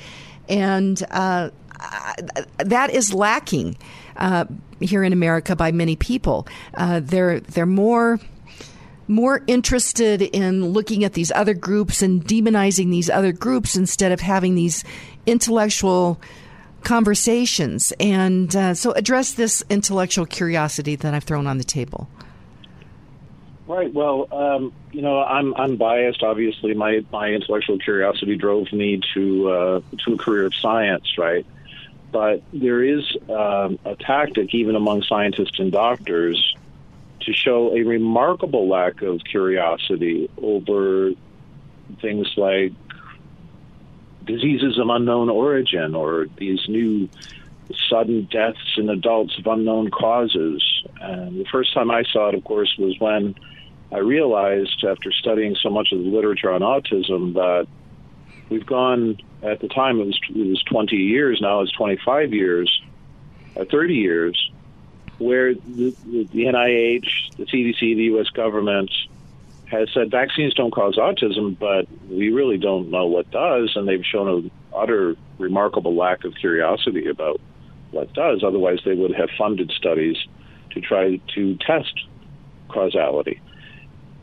And 0.48 1.00
uh, 1.10 1.50
that 2.58 2.90
is 2.90 3.14
lacking 3.14 3.76
uh, 4.16 4.46
here 4.80 5.04
in 5.04 5.12
America 5.12 5.54
by 5.54 5.72
many 5.72 5.94
people. 5.94 6.48
Uh, 6.74 7.00
they're, 7.00 7.40
they're 7.40 7.64
more 7.64 8.18
more 9.08 9.42
interested 9.46 10.22
in 10.22 10.66
looking 10.66 11.04
at 11.04 11.12
these 11.12 11.30
other 11.32 11.54
groups 11.54 12.02
and 12.02 12.24
demonizing 12.24 12.90
these 12.90 13.10
other 13.10 13.32
groups 13.32 13.76
instead 13.76 14.12
of 14.12 14.20
having 14.20 14.54
these 14.54 14.84
intellectual 15.26 16.20
conversations. 16.82 17.92
And 17.98 18.54
uh, 18.54 18.74
so, 18.74 18.92
address 18.92 19.32
this 19.32 19.64
intellectual 19.68 20.26
curiosity 20.26 20.96
that 20.96 21.14
I've 21.14 21.24
thrown 21.24 21.46
on 21.46 21.58
the 21.58 21.64
table. 21.64 22.08
Right. 23.66 23.92
Well, 23.92 24.28
um, 24.30 24.72
you 24.92 25.00
know, 25.00 25.22
I'm 25.22 25.54
I'm 25.54 25.76
biased. 25.76 26.22
Obviously, 26.22 26.74
my 26.74 27.04
my 27.10 27.28
intellectual 27.30 27.78
curiosity 27.78 28.36
drove 28.36 28.70
me 28.72 29.00
to 29.14 29.48
uh, 29.48 29.80
to 30.04 30.14
a 30.14 30.18
career 30.18 30.46
of 30.46 30.54
science. 30.54 31.16
Right. 31.16 31.46
But 32.12 32.42
there 32.52 32.84
is 32.84 33.02
um, 33.28 33.78
a 33.84 33.96
tactic, 33.98 34.54
even 34.54 34.76
among 34.76 35.02
scientists 35.02 35.58
and 35.58 35.72
doctors, 35.72 36.54
to 37.26 37.32
show 37.32 37.74
a 37.74 37.82
remarkable 37.82 38.68
lack 38.68 39.02
of 39.02 39.20
curiosity 39.30 40.30
over 40.40 41.10
things 42.00 42.26
like 42.36 42.72
diseases 44.24 44.78
of 44.78 44.88
unknown 44.88 45.28
origin 45.28 45.94
or 45.94 46.26
these 46.38 46.60
new 46.68 47.08
sudden 47.88 48.28
deaths 48.30 48.76
in 48.76 48.88
adults 48.88 49.38
of 49.38 49.46
unknown 49.46 49.90
causes. 49.90 50.62
And 51.00 51.40
the 51.40 51.46
first 51.50 51.72
time 51.74 51.90
I 51.90 52.04
saw 52.12 52.28
it, 52.28 52.34
of 52.34 52.44
course, 52.44 52.74
was 52.78 52.98
when 52.98 53.34
I 53.92 53.98
realized 53.98 54.84
after 54.88 55.12
studying 55.12 55.56
so 55.62 55.70
much 55.70 55.88
of 55.92 55.98
the 55.98 56.08
literature 56.08 56.52
on 56.52 56.60
autism 56.60 57.34
that 57.34 57.66
we've 58.48 58.66
gone 58.66 59.16
at 59.42 59.60
the 59.60 59.68
time 59.68 60.00
it 60.00 60.06
was 60.06 60.18
it 60.30 60.48
was 60.48 60.62
20 60.64 60.96
years 60.96 61.38
now 61.40 61.60
it's 61.60 61.72
25 61.72 62.32
years 62.32 62.82
uh, 63.58 63.64
30 63.70 63.94
years 63.94 64.50
where 65.18 65.54
the, 65.54 65.94
the, 66.04 66.28
the 66.32 66.44
NIH, 66.44 67.06
the 67.36 67.44
CDC, 67.44 67.80
the 67.80 68.04
U.S. 68.04 68.28
government 68.28 68.90
has 69.66 69.88
said 69.94 70.10
vaccines 70.10 70.54
don't 70.54 70.72
cause 70.72 70.96
autism, 70.96 71.58
but 71.58 71.86
we 72.08 72.30
really 72.30 72.58
don't 72.58 72.90
know 72.90 73.06
what 73.06 73.30
does, 73.30 73.72
and 73.76 73.88
they've 73.88 74.04
shown 74.04 74.28
an 74.28 74.50
utter 74.74 75.16
remarkable 75.38 75.94
lack 75.94 76.24
of 76.24 76.34
curiosity 76.34 77.08
about 77.08 77.40
what 77.90 78.12
does. 78.12 78.42
Otherwise, 78.44 78.78
they 78.84 78.94
would 78.94 79.14
have 79.14 79.28
funded 79.38 79.70
studies 79.76 80.16
to 80.72 80.80
try 80.80 81.20
to 81.34 81.56
test 81.56 82.06
causality. 82.68 83.40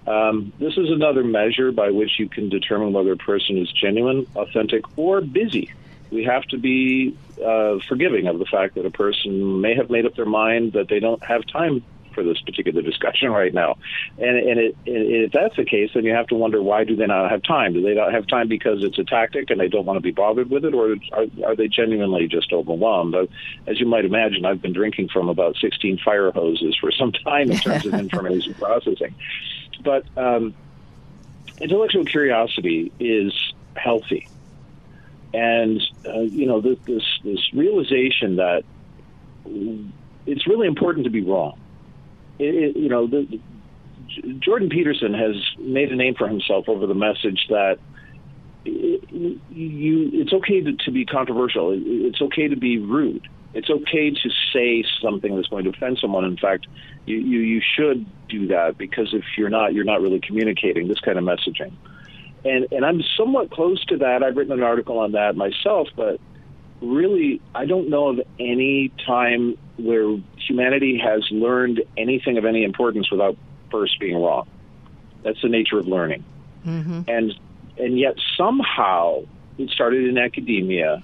Um, 0.08 0.52
this 0.60 0.74
is 0.78 0.90
another 0.90 1.24
measure 1.24 1.72
by 1.72 1.92
which 1.92 2.20
you 2.20 2.28
can 2.28 2.50
determine 2.50 2.92
whether 2.92 3.14
a 3.14 3.18
person 3.18 3.58
is 3.58 3.72
genuine, 3.72 4.26
authentic, 4.36 4.84
or 4.98 5.22
busy 5.22 5.72
we 6.12 6.26
have 6.26 6.44
to 6.44 6.58
be 6.58 7.18
uh, 7.44 7.80
forgiving 7.88 8.28
of 8.28 8.38
the 8.38 8.46
fact 8.46 8.76
that 8.76 8.86
a 8.86 8.92
person 8.92 9.62
may 9.62 9.76
have 9.76 9.90
made 9.90 10.06
up 10.06 10.16
their 10.16 10.26
mind 10.26 10.74
that 10.74 10.90
they 10.90 11.00
don't 11.00 11.24
have 11.24 11.46
time 11.48 11.84
for 12.14 12.24
this 12.24 12.40
particular 12.42 12.82
discussion 12.82 13.32
right 13.32 13.54
now. 13.54 13.78
And, 14.18 14.38
and, 14.38 14.60
it, 14.60 14.76
if 14.86 15.32
that's 15.32 15.56
the 15.56 15.66
case, 15.66 15.92
then 15.94 16.04
you 16.04 16.14
have 16.14 16.28
to 16.28 16.36
wonder 16.36 16.62
why 16.62 16.84
do 16.84 16.96
they 16.96 17.08
not 17.08 17.32
have 17.32 17.44
time? 17.44 17.74
Do 17.74 17.82
they 17.82 17.96
not 17.96 18.14
have 18.14 18.28
time 18.28 18.48
because 18.48 18.84
it's 18.84 19.00
a 19.00 19.04
tactic 19.04 19.50
and 19.50 19.60
they 19.60 19.70
don't 19.70 19.86
want 19.86 19.98
to 19.98 20.02
be 20.02 20.12
bothered 20.12 20.50
with 20.50 20.66
it, 20.66 20.74
or 20.74 20.96
are, 21.14 21.26
are 21.46 21.56
they 21.56 21.70
genuinely 21.70 22.28
just 22.28 22.52
overwhelmed? 22.52 23.16
As 23.66 23.80
you 23.80 23.86
might 23.86 24.06
imagine, 24.06 24.46
I've 24.46 24.62
been 24.62 24.74
drinking 24.74 25.10
from 25.10 25.30
about 25.30 25.56
16 25.58 26.00
fire 26.00 26.32
hoses 26.32 26.76
for 26.80 26.92
some 26.92 27.12
time 27.12 27.52
in 27.52 27.58
terms 27.58 27.86
of 27.86 27.94
information 28.00 28.54
processing. 28.56 29.16
But 29.84 30.06
um, 30.18 30.54
intellectual 31.60 32.06
curiosity 32.06 32.92
is 33.00 33.34
healthy 33.76 34.28
and 35.34 35.82
uh, 36.06 36.20
you 36.20 36.46
know 36.46 36.62
this, 36.62 36.78
this 36.86 37.04
this 37.24 37.40
realization 37.54 38.38
that 38.38 38.64
it's 40.26 40.48
really 40.48 40.68
important 40.68 41.06
to 41.06 41.12
be 41.12 41.22
wrong. 41.22 41.60
It, 42.40 42.56
it, 42.56 42.78
you 42.78 42.90
know, 42.90 43.08
the, 43.08 43.40
Jordan 44.40 44.70
Peterson 44.70 45.14
has 45.14 45.36
made 45.58 45.92
a 45.92 45.96
name 45.96 46.16
for 46.16 46.28
himself 46.28 46.68
over 46.68 46.86
the 46.86 46.94
message 46.94 47.46
that 47.50 47.80
it, 48.66 49.40
you 49.50 50.10
it's 50.14 50.34
okay 50.34 50.62
to, 50.62 50.74
to 50.74 50.92
be 50.92 51.06
controversial. 51.06 51.72
It's 51.74 52.22
okay 52.22 52.48
to 52.48 52.56
be 52.56 52.78
rude. 52.78 53.28
It's 53.54 53.70
okay 53.70 54.12
to 54.12 54.30
say 54.54 54.84
something 55.02 55.36
that's 55.36 55.48
going 55.48 55.66
to 55.66 55.72
offend 55.72 55.98
someone. 56.00 56.24
In 56.24 56.38
fact, 56.38 56.68
you, 57.06 57.18
you, 57.18 57.40
you 57.40 57.62
should 57.76 58.06
do 58.30 58.48
that 58.48 58.78
because 58.78 59.14
if 59.14 59.24
you're 59.38 59.50
not, 59.50 59.74
you're 59.74 59.84
not 59.84 60.02
really 60.02 60.22
communicating 60.22 60.88
this 60.88 61.00
kind 61.00 61.18
of 61.18 61.26
messaging 61.26 61.74
and 62.44 62.68
and 62.72 62.86
I'm 62.86 63.02
somewhat 63.18 63.52
close 63.52 63.84
to 63.86 63.98
that. 63.98 64.24
I've 64.24 64.36
written 64.36 64.54
an 64.54 64.64
article 64.64 65.00
on 65.00 65.14
that 65.14 65.36
myself, 65.36 65.90
but 65.96 66.20
really, 66.82 67.42
I 67.54 67.66
don't 67.66 67.90
know 67.90 68.10
of 68.10 68.22
any 68.40 68.92
time 69.06 69.58
where 69.78 70.18
humanity 70.38 70.98
has 70.98 71.24
learned 71.32 71.84
anything 71.98 72.38
of 72.38 72.46
any 72.46 72.64
importance 72.64 73.12
without 73.12 73.38
first 73.70 74.00
being 74.00 74.22
wrong. 74.22 74.48
That's 75.24 75.42
the 75.42 75.50
nature 75.50 75.78
of 75.78 75.88
learning, 75.88 76.24
mm-hmm. 76.66 77.02
and 77.08 77.34
and 77.78 78.00
yet 78.00 78.16
somehow 78.38 79.24
it 79.58 79.70
started 79.70 80.08
in 80.08 80.18
academia, 80.18 81.02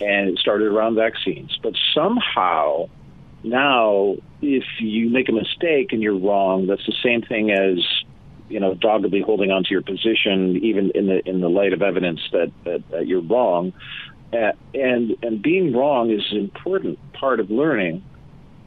and 0.00 0.28
it 0.30 0.38
started 0.38 0.68
around 0.68 0.96
vaccines, 0.96 1.58
but 1.62 1.74
somehow. 1.94 2.88
Now, 3.44 4.18
if 4.40 4.62
you 4.78 5.10
make 5.10 5.28
a 5.28 5.32
mistake 5.32 5.92
and 5.92 6.00
you're 6.00 6.16
wrong, 6.16 6.68
that's 6.68 6.86
the 6.86 6.94
same 7.02 7.22
thing 7.22 7.50
as 7.50 7.84
you 8.48 8.60
know, 8.60 8.74
doggedly 8.74 9.20
holding 9.20 9.50
on 9.50 9.64
to 9.64 9.70
your 9.70 9.82
position, 9.82 10.56
even 10.62 10.90
in 10.94 11.06
the 11.06 11.28
in 11.28 11.40
the 11.40 11.48
light 11.48 11.72
of 11.72 11.82
evidence 11.82 12.20
that 12.32 12.52
that, 12.64 12.82
that 12.90 13.06
you're 13.06 13.22
wrong, 13.22 13.72
uh, 14.32 14.52
and 14.74 15.16
and 15.22 15.42
being 15.42 15.74
wrong 15.74 16.10
is 16.10 16.22
an 16.30 16.38
important 16.38 16.98
part 17.12 17.40
of 17.40 17.50
learning. 17.50 18.04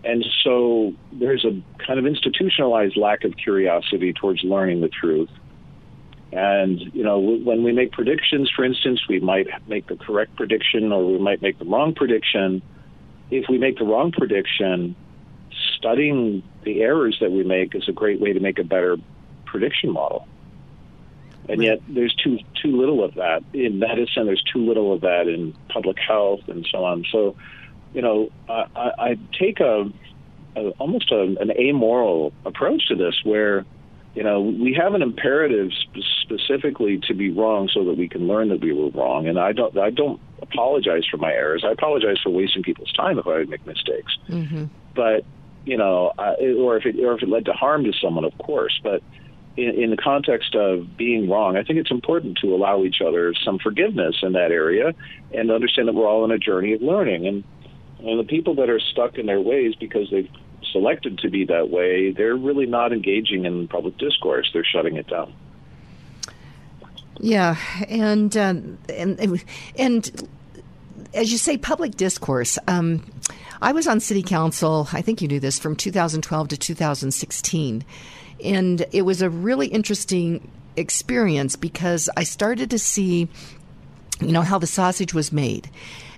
And 0.03 0.23
so 0.43 0.93
there's 1.11 1.43
a 1.45 1.61
kind 1.83 1.97
of 1.97 2.05
institutionalized 2.05 2.95
lack 2.95 3.23
of 3.23 3.35
curiosity 3.37 4.13
towards 4.13 4.43
learning 4.43 4.81
the 4.81 4.87
truth. 4.87 5.31
And, 6.31 6.79
you 6.93 7.03
know, 7.03 7.19
when 7.19 7.63
we 7.63 7.71
make 7.71 7.91
predictions, 7.91 8.51
for 8.55 8.63
instance, 8.63 9.01
we 9.09 9.19
might 9.19 9.47
make 9.67 9.87
the 9.87 9.95
correct 9.95 10.35
prediction 10.35 10.91
or 10.91 11.13
we 11.13 11.17
might 11.17 11.41
make 11.41 11.57
the 11.57 11.65
wrong 11.65 11.95
prediction. 11.95 12.61
If 13.31 13.45
we 13.49 13.57
make 13.57 13.77
the 13.79 13.85
wrong 13.85 14.11
prediction, 14.11 14.95
studying 15.77 16.43
the 16.63 16.81
errors 16.81 17.17
that 17.21 17.31
we 17.31 17.43
make 17.43 17.73
is 17.73 17.87
a 17.87 17.91
great 17.91 18.19
way 18.19 18.33
to 18.33 18.39
make 18.39 18.59
a 18.59 18.63
better 18.63 18.97
prediction 19.45 19.91
model. 19.91 20.27
And 21.47 21.61
yet, 21.61 21.79
there's 21.87 22.15
too 22.15 22.39
too 22.61 22.75
little 22.75 23.03
of 23.03 23.15
that 23.15 23.43
in 23.53 23.77
medicine. 23.77 24.25
There's 24.25 24.43
too 24.51 24.65
little 24.65 24.93
of 24.93 25.01
that 25.01 25.27
in 25.27 25.55
public 25.69 25.97
health 25.99 26.41
and 26.47 26.67
so 26.71 26.83
on. 26.83 27.05
So, 27.11 27.35
you 27.93 28.01
know, 28.01 28.31
I, 28.49 28.91
I 28.97 29.17
take 29.37 29.59
a, 29.59 29.91
a 30.55 30.69
almost 30.79 31.11
a, 31.11 31.21
an 31.39 31.51
amoral 31.51 32.33
approach 32.45 32.87
to 32.87 32.95
this, 32.95 33.21
where 33.23 33.63
you 34.15 34.23
know 34.23 34.41
we 34.41 34.73
have 34.73 34.95
an 34.95 35.03
imperative 35.03 35.69
sp- 35.77 36.01
specifically 36.23 36.99
to 37.07 37.13
be 37.13 37.29
wrong 37.29 37.69
so 37.71 37.85
that 37.85 37.95
we 37.95 38.09
can 38.09 38.27
learn 38.27 38.49
that 38.49 38.61
we 38.61 38.73
were 38.73 38.89
wrong. 38.89 39.27
And 39.27 39.37
I 39.37 39.51
don't 39.51 39.77
I 39.77 39.91
don't 39.91 40.19
apologize 40.41 41.03
for 41.09 41.17
my 41.17 41.31
errors. 41.31 41.63
I 41.63 41.71
apologize 41.71 42.17
for 42.23 42.31
wasting 42.31 42.63
people's 42.63 42.91
time 42.93 43.19
if 43.19 43.27
I 43.27 43.43
make 43.43 43.65
mistakes. 43.67 44.17
Mm-hmm. 44.27 44.65
But 44.95 45.25
you 45.65 45.77
know, 45.77 46.11
uh, 46.17 46.33
or 46.57 46.77
if 46.77 46.87
it 46.87 46.99
or 47.03 47.13
if 47.15 47.21
it 47.21 47.29
led 47.29 47.45
to 47.45 47.53
harm 47.53 47.83
to 47.83 47.93
someone, 48.01 48.25
of 48.25 48.35
course. 48.39 48.79
But 48.81 49.03
in, 49.57 49.83
in, 49.83 49.89
the 49.89 49.97
context 49.97 50.55
of 50.55 50.97
being 50.97 51.29
wrong, 51.29 51.57
I 51.57 51.63
think 51.63 51.79
it's 51.79 51.91
important 51.91 52.37
to 52.39 52.53
allow 52.53 52.83
each 52.83 53.01
other 53.05 53.33
some 53.43 53.59
forgiveness 53.59 54.17
in 54.21 54.33
that 54.33 54.51
area 54.51 54.93
and 55.33 55.51
understand 55.51 55.87
that 55.87 55.93
we're 55.93 56.07
all 56.07 56.23
on 56.23 56.31
a 56.31 56.37
journey 56.37 56.73
of 56.73 56.81
learning. 56.81 57.27
And, 57.27 57.43
and 57.99 58.19
the 58.19 58.23
people 58.23 58.55
that 58.55 58.69
are 58.69 58.79
stuck 58.79 59.17
in 59.17 59.25
their 59.25 59.41
ways 59.41 59.75
because 59.75 60.09
they've 60.11 60.29
selected 60.71 61.19
to 61.19 61.29
be 61.29 61.45
that 61.45 61.69
way, 61.69 62.11
they're 62.11 62.35
really 62.35 62.65
not 62.65 62.91
engaging 62.91 63.45
in 63.45 63.67
public 63.67 63.97
discourse. 63.97 64.49
They're 64.53 64.65
shutting 64.65 64.97
it 64.97 65.07
down. 65.07 65.33
Yeah, 67.19 67.55
and 67.87 68.35
uh, 68.35 68.55
and 68.89 69.43
and 69.77 70.29
as 71.13 71.31
you 71.31 71.37
say, 71.37 71.57
public 71.57 71.95
discourse. 71.95 72.59
Um, 72.67 73.03
I 73.61 73.71
was 73.71 73.87
on 73.87 73.99
city 73.99 74.21
council, 74.21 74.87
I 74.91 75.01
think 75.01 75.21
you 75.21 75.27
knew 75.27 75.39
this, 75.39 75.57
from 75.57 75.75
2012 75.75 76.49
to 76.49 76.57
2016. 76.57 77.85
And 78.45 78.85
it 78.91 79.01
was 79.01 79.21
a 79.21 79.29
really 79.29 79.67
interesting 79.67 80.49
experience 80.77 81.55
because 81.55 82.09
I 82.15 82.23
started 82.23 82.69
to 82.71 82.79
see, 82.79 83.27
you 84.21 84.31
know, 84.31 84.41
how 84.41 84.59
the 84.59 84.67
sausage 84.67 85.13
was 85.13 85.31
made. 85.31 85.69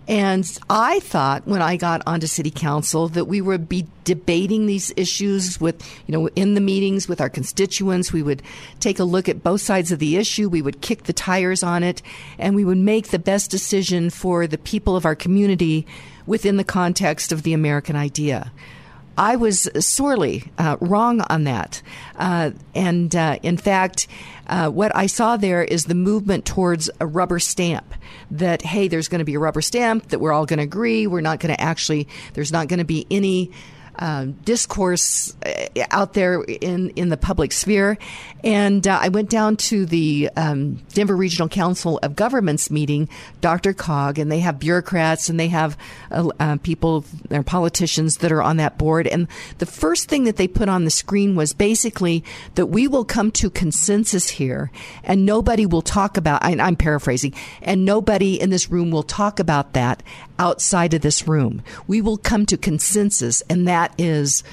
And 0.08 0.50
I 0.70 1.02
thought 1.02 1.46
when 1.46 1.62
I 1.62 1.76
got 1.76 2.02
onto 2.08 2.28
city 2.28 2.50
council 2.50 3.10
that 3.10 3.26
we 3.26 3.42
would 3.42 3.68
be 3.68 3.88
debating 4.06 4.66
these 4.66 4.94
issues 4.96 5.60
with, 5.60 5.84
you 6.08 6.14
know, 6.14 6.28
in 6.28 6.54
the 6.54 6.62
meetings 6.62 7.10
with 7.10 7.20
our 7.20 7.30
constituents. 7.30 8.14
We 8.14 8.24
would 8.24 8.42
take 8.80 9.00
a 9.00 9.04
look 9.04 9.28
at 9.28 9.44
both 9.44 9.60
sides 9.60 9.92
of 9.92 10.00
the 10.00 10.16
issue. 10.16 10.48
We 10.48 10.62
would 10.62 10.80
kick 10.80 11.04
the 11.04 11.14
tires 11.14 11.62
on 11.62 11.84
it 11.84 12.02
and 12.38 12.56
we 12.56 12.64
would 12.64 12.78
make 12.78 13.10
the 13.10 13.20
best 13.20 13.52
decision 13.52 14.10
for 14.10 14.48
the 14.48 14.58
people 14.58 14.96
of 14.96 15.06
our 15.06 15.16
community 15.16 15.86
within 16.26 16.56
the 16.56 16.64
context 16.64 17.34
of 17.34 17.44
the 17.44 17.54
American 17.54 17.98
idea. 17.98 18.54
I 19.18 19.36
was 19.36 19.68
sorely 19.80 20.52
uh, 20.58 20.78
wrong 20.80 21.22
on 21.22 21.46
that. 21.46 21.82
Uh, 22.16 22.52
and 22.76 23.16
uh, 23.16 23.40
in 23.42 23.58
fact, 23.58 24.08
uh, 24.48 24.70
what 24.70 24.96
I 24.96 25.08
saw 25.08 25.38
there 25.38 25.64
is 25.64 25.86
the 25.86 25.96
movement 25.96 26.46
towards 26.46 26.90
a 27.00 27.08
rubber 27.08 27.40
stamp 27.40 27.94
that, 28.32 28.62
hey, 28.62 28.88
there's 28.88 29.08
going 29.08 29.20
to 29.20 29.26
be 29.26 29.34
a 29.34 29.40
rubber 29.40 29.62
stamp, 29.62 30.10
that 30.10 30.20
we're 30.20 30.32
all 30.32 30.46
going 30.46 30.58
to 30.58 30.64
agree. 30.64 31.08
We're 31.08 31.22
not 31.22 31.40
going 31.40 31.54
to 31.54 31.60
actually, 31.60 32.08
there's 32.34 32.52
not 32.52 32.68
going 32.68 32.80
to 32.80 32.86
be 32.86 33.08
any 33.10 33.52
um, 34.00 34.34
discourse 34.44 35.36
uh, 35.46 35.84
out 35.92 36.14
there 36.14 36.42
in, 36.44 36.90
in 36.92 37.10
the 37.10 37.18
public 37.18 37.52
sphere. 37.52 37.98
And 38.44 38.88
uh, 38.88 39.00
I 39.02 39.10
went 39.10 39.30
down 39.30 39.58
to 39.58 39.86
the 39.86 40.30
um, 40.38 40.76
Denver 40.94 41.16
Regional 41.16 41.50
Council 41.50 42.00
of 42.04 42.16
Governments 42.16 42.70
meeting, 42.70 43.10
DRCOG, 43.42 44.18
and 44.20 44.32
they 44.32 44.40
have 44.40 44.60
bureaucrats 44.60 45.30
and 45.30 45.40
they 45.40 45.48
have 45.48 45.78
uh, 46.12 46.30
uh, 46.40 46.58
people, 46.58 47.04
they're 47.30 47.44
politicians 47.44 48.18
that 48.18 48.32
are 48.32 48.44
on 48.44 48.58
that 48.58 48.78
board. 48.78 49.08
And 49.08 49.28
the 49.58 49.66
first 49.66 50.08
thing 50.08 50.26
that 50.26 50.38
they 50.38 50.48
put 50.48 50.70
on 50.70 50.86
the 50.86 50.92
screen 50.92 51.36
was 51.36 51.54
basically 51.54 52.24
that 52.56 52.68
we 52.68 52.88
will 52.88 53.06
come 53.06 53.32
to 53.32 53.50
consensus 53.50 54.30
here 54.30 54.72
and 55.04 55.26
nobody 55.26 55.66
will 55.66 55.82
talk 55.82 56.18
about, 56.18 56.44
I'm 56.44 56.76
paraphrasing, 56.76 57.34
and 57.62 57.86
nobody 57.86 58.40
in 58.40 58.50
this 58.50 58.70
room 58.70 58.92
will 58.92 59.04
talk 59.04 59.40
about 59.40 59.74
that 59.74 60.04
outside 60.40 60.94
of 60.94 61.02
this 61.02 61.28
room. 61.28 61.64
We 61.88 62.02
will 62.02 62.18
come 62.18 62.46
to 62.48 62.58
consensus, 62.58 63.42
and 63.50 63.68
that 63.68 63.87
is 63.98 64.44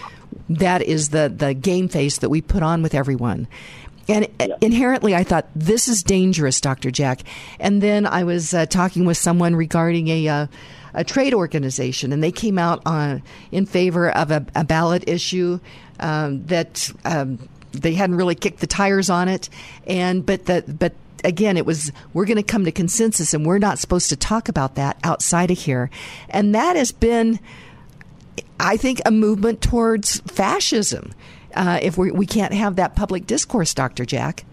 that 0.49 0.83
is 0.83 1.11
the 1.11 1.33
the 1.35 1.55
game 1.55 1.89
face 1.89 2.19
that 2.19 2.29
we 2.29 2.41
put 2.41 2.63
on 2.63 2.83
with 2.83 2.95
everyone. 2.95 3.49
And 4.07 4.29
yeah. 4.39 4.49
inherently, 4.61 5.15
I 5.15 5.25
thought 5.25 5.47
this 5.55 5.89
is 5.89 6.03
dangerous, 6.03 6.61
Dr. 6.61 6.91
Jack. 6.91 7.23
And 7.59 7.83
then 7.83 8.07
I 8.07 8.25
was 8.25 8.53
uh, 8.53 8.67
talking 8.67 9.05
with 9.05 9.17
someone 9.17 9.57
regarding 9.57 10.09
a. 10.09 10.29
Uh, 10.29 10.47
a 10.97 11.03
trade 11.03 11.35
organization, 11.35 12.13
and 12.13 12.23
they 12.23 12.31
came 12.31 12.57
out 12.57 12.81
on 12.87 13.21
in 13.51 13.67
favor 13.67 14.11
of 14.11 14.31
a, 14.31 14.47
a 14.55 14.63
ballot 14.63 15.03
issue 15.09 15.59
um, 15.99 16.47
that 16.47 16.89
um, 17.05 17.49
they 17.73 17.95
hadn't 17.95 18.15
really 18.15 18.37
kicked 18.37 18.61
the 18.61 18.67
tires 18.69 19.11
on 19.11 19.29
it, 19.29 19.49
and 19.89 20.25
but 20.25 20.47
that 20.47 20.79
but 20.79 20.93
again, 21.25 21.57
it 21.57 21.67
was 21.67 21.91
we're 22.13 22.27
going 22.27 22.37
to 22.37 22.43
come 22.43 22.65
to 22.65 22.73
consensus, 22.73 23.35
and 23.35 23.45
we're 23.45 23.59
not 23.59 23.79
supposed 23.79 24.09
to 24.11 24.17
talk 24.17 24.49
about 24.49 24.77
that 24.77 24.99
outside 25.03 25.51
of 25.51 25.59
here, 25.59 25.91
and 26.29 26.55
that 26.55 26.77
has 26.77 26.93
been, 26.93 27.41
I 28.59 28.77
think, 28.77 29.01
a 29.05 29.11
movement 29.11 29.61
towards 29.61 30.21
fascism. 30.21 31.13
Uh, 31.55 31.79
if 31.83 31.97
we 31.97 32.11
we 32.11 32.27
can't 32.27 32.53
have 32.53 32.77
that 32.77 32.97
public 32.97 33.27
discourse, 33.27 33.75
Doctor 33.75 34.05
Jack. 34.05 34.45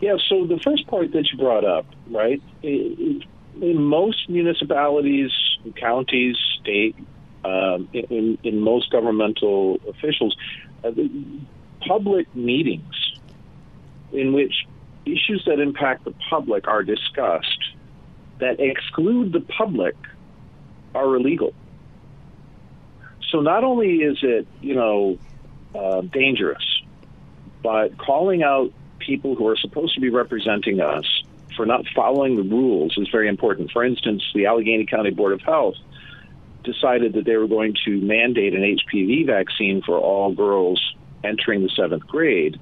Yeah. 0.00 0.16
So 0.28 0.46
the 0.46 0.58
first 0.58 0.86
point 0.86 1.12
that 1.12 1.26
you 1.32 1.38
brought 1.38 1.64
up, 1.64 1.86
right? 2.10 2.42
in 3.60 3.82
most 3.82 4.28
municipalities, 4.28 5.30
counties, 5.76 6.36
state, 6.60 6.96
um, 7.44 7.88
in, 7.92 8.38
in 8.42 8.60
most 8.60 8.90
governmental 8.90 9.80
officials, 9.88 10.36
uh, 10.84 10.90
public 11.80 12.34
meetings 12.34 13.18
in 14.12 14.32
which 14.32 14.66
issues 15.04 15.42
that 15.46 15.60
impact 15.60 16.04
the 16.04 16.14
public 16.30 16.68
are 16.68 16.82
discussed 16.82 17.64
that 18.38 18.60
exclude 18.60 19.32
the 19.32 19.40
public 19.40 19.96
are 20.94 21.16
illegal. 21.16 21.52
So 23.30 23.40
not 23.40 23.64
only 23.64 23.96
is 23.96 24.18
it, 24.22 24.46
you 24.60 24.74
know, 24.74 25.18
uh, 25.74 26.02
dangerous, 26.02 26.64
but 27.62 27.98
calling 27.98 28.42
out 28.42 28.72
people 28.98 29.34
who 29.34 29.46
are 29.48 29.56
supposed 29.56 29.94
to 29.94 30.00
be 30.00 30.10
representing 30.10 30.80
us 30.80 31.04
for 31.56 31.66
not 31.66 31.84
following 31.94 32.36
the 32.36 32.42
rules 32.42 32.96
is 32.96 33.08
very 33.10 33.28
important. 33.28 33.70
For 33.72 33.84
instance, 33.84 34.22
the 34.34 34.46
Allegheny 34.46 34.86
County 34.86 35.10
Board 35.10 35.32
of 35.32 35.40
Health 35.42 35.74
decided 36.64 37.14
that 37.14 37.24
they 37.24 37.36
were 37.36 37.48
going 37.48 37.74
to 37.84 38.00
mandate 38.00 38.54
an 38.54 38.62
HPV 38.62 39.26
vaccine 39.26 39.82
for 39.82 39.98
all 39.98 40.34
girls 40.34 40.94
entering 41.24 41.62
the 41.62 41.70
seventh 41.70 42.06
grade 42.06 42.58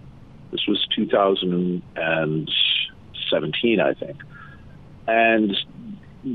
this 0.50 0.66
was 0.66 0.84
2017, 0.96 3.80
I 3.80 3.94
think. 3.94 4.20
And 5.06 5.56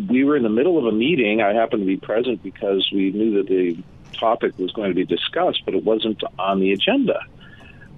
we 0.09 0.23
were 0.23 0.37
in 0.37 0.43
the 0.43 0.49
middle 0.49 0.77
of 0.77 0.85
a 0.85 0.91
meeting. 0.91 1.41
I 1.41 1.53
happened 1.53 1.81
to 1.81 1.87
be 1.87 1.97
present 1.97 2.43
because 2.43 2.87
we 2.93 3.09
knew 3.11 3.37
that 3.37 3.47
the 3.47 3.81
topic 4.19 4.53
was 4.57 4.71
going 4.71 4.89
to 4.89 4.95
be 4.95 5.05
discussed, 5.05 5.63
but 5.65 5.73
it 5.73 5.83
wasn't 5.83 6.21
on 6.37 6.59
the 6.59 6.73
agenda. 6.73 7.19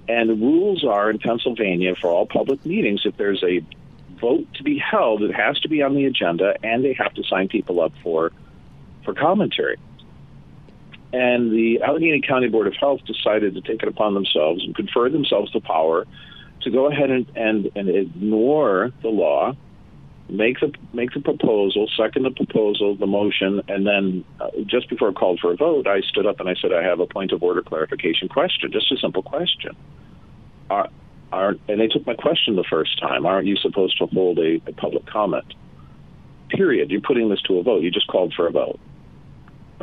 And 0.08 0.30
the 0.30 0.36
rules 0.36 0.84
are 0.84 1.10
in 1.10 1.20
Pennsylvania 1.20 1.96
for 2.00 2.10
all 2.10 2.26
public 2.26 2.66
meetings 2.66 3.02
if 3.06 3.16
there's 3.18 3.44
a 3.44 3.62
vote 4.20 4.48
to 4.56 4.64
be 4.64 4.78
held, 4.78 5.22
it 5.24 5.34
has 5.34 5.60
to 5.60 5.70
be 5.70 5.82
on 5.82 5.96
the 5.96 6.06
agenda 6.06 6.56
and 6.64 6.84
they 6.84 6.94
have 6.94 7.14
to 7.14 7.24
sign 7.24 7.48
people 7.48 7.82
up 7.82 7.94
for 8.04 8.32
for 9.04 9.14
commentary. 9.14 9.78
And 11.12 11.52
the 11.52 11.82
Allegheny 11.84 12.22
County 12.22 12.48
Board 12.48 12.68
of 12.68 12.74
Health 12.76 13.02
decided 13.06 13.54
to 13.54 13.62
take 13.62 13.84
it 13.84 13.88
upon 13.88 14.14
themselves 14.14 14.64
and 14.64 14.76
confer 14.76 15.10
themselves 15.10 15.52
the 15.54 15.60
power 15.60 16.08
to 16.62 16.72
go 16.72 16.90
ahead 16.90 17.12
and, 17.12 17.30
and, 17.36 17.70
and 17.76 17.90
ignore 17.90 18.92
the 19.02 19.10
law, 19.10 19.56
make 20.34 20.60
the 20.60 20.72
make 20.94 21.14
the 21.14 21.22
proposal, 21.22 21.90
second 21.98 22.24
the 22.24 22.32
proposal, 22.32 22.96
the 22.96 23.08
motion, 23.08 23.62
and 23.68 23.86
then 23.86 24.26
uh, 24.40 24.50
just 24.66 24.90
before 24.90 25.10
I 25.10 25.14
called 25.14 25.40
for 25.40 25.52
a 25.52 25.56
vote, 25.56 25.88
I 25.88 26.02
stood 26.02 26.26
up 26.26 26.40
and 26.40 26.50
I 26.50 26.56
said, 26.62 26.74
"I 26.74 26.84
have 26.84 27.00
a 27.00 27.08
point 27.08 27.32
of 27.32 27.44
order 27.44 27.62
clarification 27.62 28.28
question, 28.28 28.72
just 28.72 28.92
a 28.92 28.98
simple 28.98 29.24
question." 29.24 29.76
Are, 30.70 30.90
are, 31.32 31.56
and 31.68 31.80
they 31.80 31.88
took 31.88 32.06
my 32.06 32.16
question 32.16 32.56
the 32.56 32.66
first 32.70 33.00
time. 33.00 33.26
Aren't 33.26 33.48
you 33.48 33.58
supposed 33.58 33.98
to 34.00 34.08
hold 34.08 34.40
a, 34.40 34.62
a 34.68 34.74
public 34.74 35.06
comment? 35.06 35.54
Period. 36.50 36.90
You're 36.90 37.02
putting 37.02 37.30
this 37.30 37.42
to 37.44 37.58
a 37.58 37.64
vote. 37.64 37.84
You 37.84 37.92
just 37.92 38.08
called 38.08 38.34
for 38.34 38.48
a 38.48 38.52
vote 38.52 38.80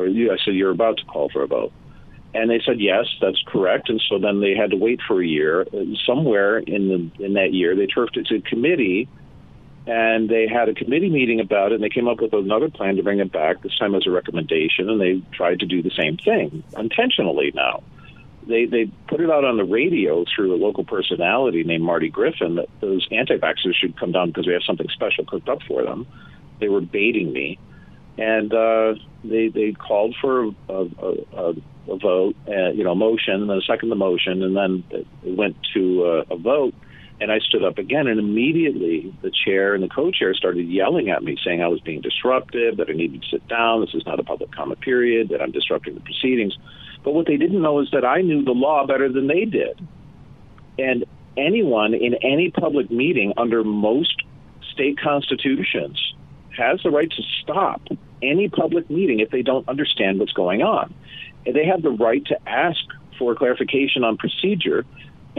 or 0.00 0.06
you, 0.06 0.32
I 0.32 0.36
said, 0.44 0.54
you're 0.54 0.70
about 0.70 0.98
to 0.98 1.04
call 1.04 1.28
for 1.28 1.42
a 1.42 1.46
vote. 1.46 1.72
And 2.32 2.48
they 2.48 2.60
said, 2.64 2.80
yes, 2.80 3.06
that's 3.20 3.42
correct. 3.46 3.88
And 3.88 4.00
so 4.08 4.18
then 4.18 4.40
they 4.40 4.54
had 4.54 4.70
to 4.70 4.76
wait 4.76 5.00
for 5.06 5.20
a 5.20 5.26
year. 5.26 5.66
Somewhere 6.06 6.58
in 6.58 6.88
the 6.88 7.24
in 7.24 7.34
that 7.34 7.52
year, 7.52 7.74
they 7.74 7.86
turfed 7.86 8.16
it 8.16 8.26
to 8.28 8.40
committee, 8.42 9.08
and 9.86 10.28
they 10.28 10.46
had 10.46 10.68
a 10.68 10.74
committee 10.74 11.10
meeting 11.10 11.40
about 11.40 11.72
it. 11.72 11.76
And 11.76 11.84
they 11.84 11.88
came 11.88 12.08
up 12.08 12.20
with 12.20 12.32
another 12.32 12.68
plan 12.68 12.96
to 12.96 13.02
bring 13.02 13.18
it 13.18 13.32
back. 13.32 13.62
This 13.62 13.76
time 13.78 13.94
as 13.94 14.06
a 14.06 14.10
recommendation, 14.10 14.88
and 14.88 15.00
they 15.00 15.22
tried 15.32 15.60
to 15.60 15.66
do 15.66 15.82
the 15.82 15.90
same 15.90 16.16
thing 16.16 16.62
intentionally. 16.76 17.52
Now, 17.54 17.82
they 18.46 18.66
they 18.66 18.90
put 19.08 19.20
it 19.20 19.30
out 19.30 19.44
on 19.44 19.56
the 19.56 19.64
radio 19.64 20.24
through 20.34 20.54
a 20.54 20.58
local 20.58 20.84
personality 20.84 21.64
named 21.64 21.84
Marty 21.84 22.08
Griffin 22.08 22.56
that 22.56 22.68
those 22.80 23.06
anti-vaxxers 23.10 23.74
should 23.74 23.98
come 23.98 24.12
down 24.12 24.28
because 24.28 24.46
we 24.46 24.52
have 24.52 24.62
something 24.62 24.88
special 24.88 25.24
cooked 25.24 25.48
up 25.48 25.62
for 25.62 25.82
them. 25.82 26.06
They 26.58 26.68
were 26.68 26.80
baiting 26.80 27.32
me 27.32 27.58
and 28.20 28.52
uh, 28.52 28.94
they 29.24 29.48
they 29.48 29.72
called 29.72 30.14
for 30.20 30.44
a, 30.44 30.52
a, 30.68 30.84
a 31.32 31.54
a 31.88 31.96
vote, 31.96 32.36
uh, 32.46 32.70
you 32.70 32.84
know, 32.84 32.94
motion, 32.94 33.34
and 33.34 33.50
then 33.50 33.56
a 33.56 33.62
second 33.62 33.88
the 33.88 33.96
motion, 33.96 34.42
and 34.42 34.56
then 34.56 34.84
it 34.90 35.06
went 35.24 35.56
to 35.74 36.04
a, 36.04 36.34
a 36.34 36.36
vote. 36.36 36.74
And 37.20 37.30
I 37.30 37.38
stood 37.38 37.62
up 37.62 37.76
again, 37.76 38.06
and 38.06 38.18
immediately 38.18 39.14
the 39.20 39.30
chair 39.30 39.74
and 39.74 39.82
the 39.82 39.88
co-chair 39.88 40.34
started 40.34 40.66
yelling 40.66 41.10
at 41.10 41.22
me, 41.22 41.36
saying 41.44 41.60
I 41.62 41.68
was 41.68 41.80
being 41.80 42.00
disruptive, 42.00 42.78
that 42.78 42.88
I 42.88 42.92
needed 42.94 43.22
to 43.22 43.28
sit 43.28 43.46
down, 43.46 43.82
this 43.82 43.94
is 43.94 44.06
not 44.06 44.18
a 44.18 44.24
public 44.24 44.52
comment 44.52 44.80
period, 44.80 45.28
that 45.28 45.42
I'm 45.42 45.50
disrupting 45.50 45.94
the 45.94 46.00
proceedings. 46.00 46.56
But 47.04 47.12
what 47.12 47.26
they 47.26 47.36
didn't 47.36 47.60
know 47.60 47.80
is 47.80 47.90
that 47.92 48.06
I 48.06 48.22
knew 48.22 48.42
the 48.42 48.52
law 48.52 48.86
better 48.86 49.10
than 49.10 49.26
they 49.26 49.44
did. 49.44 49.86
And 50.78 51.04
anyone 51.36 51.92
in 51.92 52.14
any 52.14 52.50
public 52.50 52.90
meeting 52.90 53.34
under 53.36 53.64
most 53.64 54.22
state 54.72 54.98
constitutions 54.98 56.14
has 56.56 56.80
the 56.82 56.90
right 56.90 57.10
to 57.10 57.22
stop 57.42 57.82
any 58.22 58.48
public 58.48 58.88
meeting 58.90 59.20
if 59.20 59.30
they 59.30 59.42
don't 59.42 59.68
understand 59.68 60.18
what's 60.18 60.32
going 60.32 60.62
on. 60.62 60.94
And 61.46 61.54
they 61.54 61.66
have 61.66 61.82
the 61.82 61.90
right 61.90 62.24
to 62.26 62.48
ask 62.48 62.80
for 63.18 63.34
clarification 63.34 64.04
on 64.04 64.16
procedure, 64.16 64.84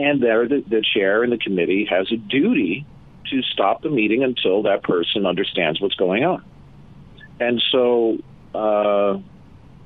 and 0.01 0.21
there 0.21 0.47
the, 0.47 0.63
the 0.67 0.81
chair 0.81 1.23
and 1.23 1.31
the 1.31 1.37
committee 1.37 1.85
has 1.89 2.11
a 2.11 2.17
duty 2.17 2.85
to 3.29 3.41
stop 3.43 3.81
the 3.81 3.89
meeting 3.89 4.23
until 4.23 4.63
that 4.63 4.83
person 4.83 5.25
understands 5.25 5.79
what's 5.79 5.95
going 5.95 6.23
on. 6.23 6.43
And 7.39 7.61
so 7.71 8.17
uh, 8.53 9.17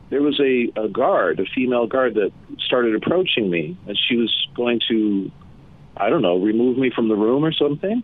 there 0.09 0.21
was 0.21 0.39
a, 0.39 0.71
a 0.79 0.87
guard, 0.89 1.39
a 1.39 1.45
female 1.45 1.87
guard, 1.87 2.15
that 2.15 2.31
started 2.59 2.95
approaching 2.95 3.49
me, 3.49 3.77
and 3.87 3.97
she 3.97 4.15
was 4.15 4.47
going 4.55 4.81
to, 4.89 5.31
I 5.95 6.09
don't 6.09 6.21
know, 6.21 6.37
remove 6.37 6.77
me 6.77 6.89
from 6.89 7.07
the 7.07 7.15
room 7.15 7.45
or 7.45 7.53
something. 7.53 8.03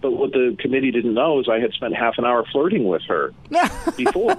But 0.00 0.12
what 0.12 0.32
the 0.32 0.56
committee 0.58 0.90
didn't 0.90 1.14
know 1.14 1.40
is 1.40 1.48
I 1.48 1.58
had 1.58 1.72
spent 1.72 1.94
half 1.96 2.18
an 2.18 2.24
hour 2.24 2.44
flirting 2.52 2.86
with 2.86 3.02
her 3.08 3.32
before. 3.96 4.36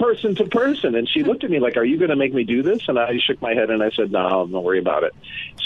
Person 0.00 0.34
to 0.36 0.44
person. 0.46 0.94
And 0.94 1.08
she 1.08 1.22
looked 1.22 1.44
at 1.44 1.50
me 1.50 1.60
like, 1.60 1.76
Are 1.76 1.84
you 1.84 1.98
going 1.98 2.10
to 2.10 2.16
make 2.16 2.34
me 2.34 2.44
do 2.44 2.62
this? 2.62 2.80
And 2.88 2.98
I 2.98 3.18
shook 3.18 3.40
my 3.40 3.54
head 3.54 3.70
and 3.70 3.82
I 3.82 3.90
said, 3.90 4.10
No, 4.10 4.46
don't 4.46 4.64
worry 4.64 4.78
about 4.78 5.04
it. 5.04 5.14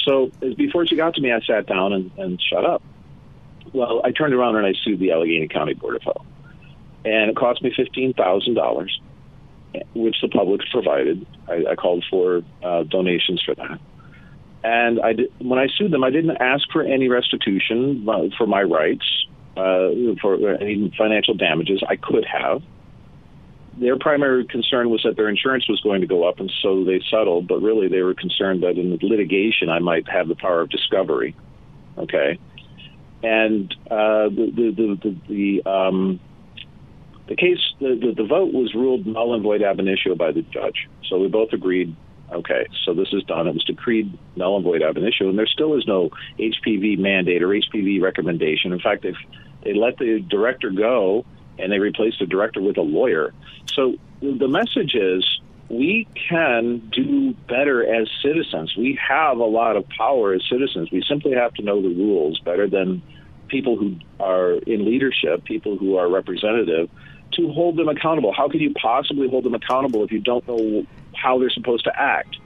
So 0.04 0.30
before 0.56 0.86
she 0.86 0.96
got 0.96 1.14
to 1.14 1.20
me, 1.20 1.32
I 1.32 1.40
sat 1.40 1.66
down 1.66 1.92
and, 1.92 2.10
and 2.18 2.42
shut 2.42 2.64
up. 2.64 2.82
Well, 3.72 4.02
I 4.04 4.10
turned 4.10 4.34
around 4.34 4.56
and 4.56 4.66
I 4.66 4.74
sued 4.84 5.00
the 5.00 5.12
Allegheny 5.12 5.48
County 5.48 5.74
Board 5.74 5.96
of 5.96 6.02
Health. 6.02 6.26
And 7.04 7.30
it 7.30 7.36
cost 7.36 7.62
me 7.62 7.72
$15,000, 7.76 8.88
which 9.94 10.16
the 10.20 10.28
public 10.28 10.60
provided. 10.70 11.26
I, 11.48 11.64
I 11.70 11.74
called 11.74 12.04
for 12.10 12.42
uh, 12.62 12.82
donations 12.84 13.42
for 13.42 13.54
that. 13.54 13.80
And 14.62 15.00
I 15.00 15.12
did, 15.12 15.32
when 15.38 15.58
I 15.58 15.68
sued 15.76 15.90
them, 15.90 16.02
I 16.02 16.10
didn't 16.10 16.38
ask 16.38 16.66
for 16.72 16.82
any 16.82 17.08
restitution 17.08 18.08
uh, 18.08 18.28
for 18.38 18.46
my 18.46 18.62
rights, 18.62 19.04
uh, 19.56 19.90
for 20.22 20.54
any 20.54 20.92
financial 20.96 21.34
damages. 21.34 21.82
I 21.86 21.96
could 21.96 22.24
have 22.24 22.62
their 23.78 23.98
primary 23.98 24.44
concern 24.46 24.90
was 24.90 25.02
that 25.04 25.16
their 25.16 25.28
insurance 25.28 25.68
was 25.68 25.80
going 25.80 26.00
to 26.00 26.06
go 26.06 26.28
up, 26.28 26.40
and 26.40 26.52
so 26.62 26.84
they 26.84 27.00
settled. 27.10 27.48
But 27.48 27.60
really, 27.62 27.88
they 27.88 28.02
were 28.02 28.14
concerned 28.14 28.62
that 28.62 28.78
in 28.78 28.90
the 28.90 28.98
litigation, 29.06 29.68
I 29.68 29.78
might 29.78 30.08
have 30.08 30.28
the 30.28 30.34
power 30.34 30.60
of 30.60 30.70
discovery. 30.70 31.34
Okay, 31.98 32.38
and 33.22 33.72
uh, 33.90 34.28
the 34.28 34.72
the 34.76 34.98
the 35.02 35.62
the, 35.62 35.70
um, 35.70 36.20
the 37.28 37.36
case 37.36 37.58
the, 37.80 37.98
the 38.00 38.22
the 38.22 38.28
vote 38.28 38.52
was 38.52 38.74
ruled 38.74 39.06
null 39.06 39.34
and 39.34 39.42
void 39.42 39.62
ab 39.62 39.78
initio 39.78 40.14
by 40.14 40.32
the 40.32 40.42
judge. 40.42 40.88
So 41.08 41.18
we 41.18 41.28
both 41.28 41.52
agreed. 41.52 41.96
Okay, 42.32 42.66
so 42.84 42.94
this 42.94 43.08
is 43.12 43.22
done. 43.24 43.46
It 43.46 43.54
was 43.54 43.64
decreed 43.64 44.18
null 44.34 44.56
and 44.56 44.64
void 44.64 44.82
ab 44.82 44.96
initio, 44.96 45.28
and 45.28 45.38
there 45.38 45.46
still 45.46 45.76
is 45.76 45.86
no 45.86 46.10
HPV 46.38 46.98
mandate 46.98 47.42
or 47.42 47.48
HPV 47.48 48.00
recommendation. 48.00 48.72
In 48.72 48.80
fact, 48.80 49.02
they've 49.02 49.14
they 49.62 49.74
let 49.74 49.98
the 49.98 50.24
director 50.28 50.70
go 50.70 51.24
and 51.58 51.70
they 51.70 51.78
replaced 51.78 52.18
the 52.18 52.26
director 52.26 52.60
with 52.60 52.76
a 52.78 52.82
lawyer. 52.82 53.32
So 53.74 53.94
the 54.20 54.48
message 54.48 54.94
is 54.94 55.24
we 55.68 56.06
can 56.28 56.90
do 56.90 57.34
better 57.48 57.84
as 57.84 58.08
citizens. 58.22 58.74
We 58.76 58.98
have 59.08 59.38
a 59.38 59.44
lot 59.44 59.76
of 59.76 59.88
power 59.88 60.34
as 60.34 60.42
citizens. 60.50 60.90
We 60.90 61.02
simply 61.08 61.32
have 61.32 61.54
to 61.54 61.62
know 61.62 61.80
the 61.80 61.88
rules 61.88 62.38
better 62.40 62.68
than 62.68 63.02
people 63.48 63.76
who 63.76 63.96
are 64.20 64.52
in 64.52 64.84
leadership, 64.84 65.44
people 65.44 65.76
who 65.76 65.96
are 65.96 66.08
representative, 66.08 66.90
to 67.32 67.52
hold 67.52 67.76
them 67.76 67.88
accountable. 67.88 68.32
How 68.32 68.48
can 68.48 68.60
you 68.60 68.72
possibly 68.74 69.28
hold 69.28 69.44
them 69.44 69.54
accountable 69.54 70.04
if 70.04 70.12
you 70.12 70.20
don't 70.20 70.46
know 70.46 70.84
how 71.14 71.38
they're 71.38 71.50
supposed 71.50 71.84
to 71.84 71.92
act? 71.98 72.36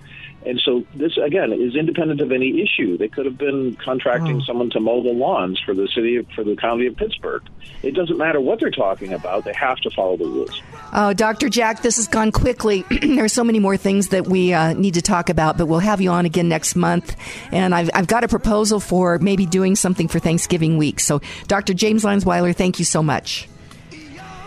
And 0.49 0.59
so 0.65 0.83
this 0.95 1.19
again 1.19 1.53
is 1.53 1.77
independent 1.77 2.23
of 2.23 2.33
any 2.33 2.63
issue. 2.63 2.97
They 2.97 3.09
could 3.09 3.27
have 3.27 3.37
been 3.37 3.77
contracting 3.85 4.37
oh. 4.41 4.45
someone 4.47 4.71
to 4.71 4.81
mow 4.81 5.03
the 5.03 5.13
lawns 5.13 5.61
for 5.61 5.75
the 5.75 5.87
city 5.95 6.17
of, 6.17 6.27
for 6.35 6.43
the 6.43 6.57
county 6.57 6.87
of 6.87 6.97
Pittsburgh. 6.97 7.43
It 7.83 7.95
doesn't 7.95 8.17
matter 8.17 8.41
what 8.41 8.59
they're 8.59 8.71
talking 8.71 9.13
about; 9.13 9.45
they 9.45 9.53
have 9.53 9.77
to 9.81 9.91
follow 9.91 10.17
the 10.17 10.25
rules. 10.25 10.63
Oh, 10.95 11.13
Dr. 11.13 11.51
Jack, 11.51 11.83
this 11.83 11.97
has 11.97 12.09
gone 12.09 12.33
quickly. 12.33 12.83
there 13.03 13.25
are 13.25 13.29
so 13.29 13.45
many 13.45 13.59
more 13.59 13.77
things 13.77 14.09
that 14.09 14.27
we 14.27 14.55
uh, 14.55 14.73
need 14.73 14.95
to 14.95 15.03
talk 15.03 15.29
about, 15.29 15.59
but 15.59 15.67
we'll 15.67 15.81
have 15.81 16.01
you 16.01 16.11
on 16.11 16.25
again 16.25 16.49
next 16.49 16.77
month. 16.77 17.15
And 17.53 17.75
I've, 17.75 17.91
I've 17.93 18.07
got 18.07 18.25
a 18.25 18.29
proposal 18.29 18.81
for 18.81 19.19
maybe 19.19 19.45
doing 19.45 19.77
something 19.77 20.09
for 20.09 20.19
Thanksgiving 20.19 20.79
week. 20.79 21.01
So, 21.01 21.21
Dr. 21.47 21.75
James 21.75 22.05
Lyons-Weiler, 22.05 22.55
thank 22.55 22.79
you 22.79 22.87
so 22.87 23.03
much. 23.03 23.49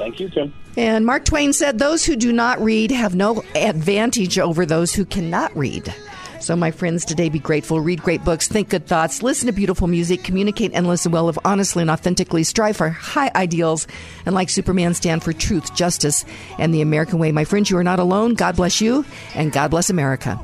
Thank 0.02 0.20
you, 0.20 0.30
Tim. 0.30 0.52
And 0.78 1.06
Mark 1.06 1.26
Twain 1.26 1.54
said, 1.54 1.78
Those 1.78 2.04
who 2.04 2.16
do 2.16 2.34
not 2.34 2.60
read 2.60 2.90
have 2.90 3.14
no 3.14 3.44
advantage 3.54 4.40
over 4.40 4.66
those 4.66 4.92
who 4.96 5.06
cannot 5.06 5.56
read. 5.56 5.94
So, 6.40 6.56
my 6.56 6.72
friends, 6.72 7.06
today 7.06 7.30
be 7.30 7.38
grateful, 7.38 7.80
read 7.80 8.02
great 8.02 8.24
books, 8.24 8.48
think 8.48 8.70
good 8.70 8.88
thoughts, 8.88 9.22
listen 9.22 9.46
to 9.46 9.54
beautiful 9.54 9.88
music, 9.88 10.24
communicate 10.24 10.72
and 10.74 10.88
listen 10.88 11.12
well, 11.12 11.26
live 11.26 11.38
honestly 11.46 11.84
and 11.84 11.92
authentically, 11.92 12.44
strive 12.44 12.78
for 12.78 12.90
high 12.90 13.30
ideals, 13.36 13.86
and 14.26 14.34
like 14.34 14.50
Superman, 14.50 14.96
stand 14.96 15.22
for 15.22 15.34
truth, 15.34 15.76
justice, 15.76 16.26
and 16.58 16.74
the 16.74 16.82
American 16.82 17.20
way. 17.20 17.32
My 17.32 17.46
friends, 17.46 17.70
you 17.70 17.78
are 17.78 17.84
not 17.84 18.00
alone. 18.00 18.34
God 18.34 18.56
bless 18.56 18.82
you, 18.82 19.06
and 19.36 19.52
God 19.52 19.70
bless 19.70 19.92
America. 19.92 20.44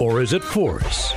or 0.00 0.20
is 0.20 0.32
it 0.32 0.42
force? 0.42 1.12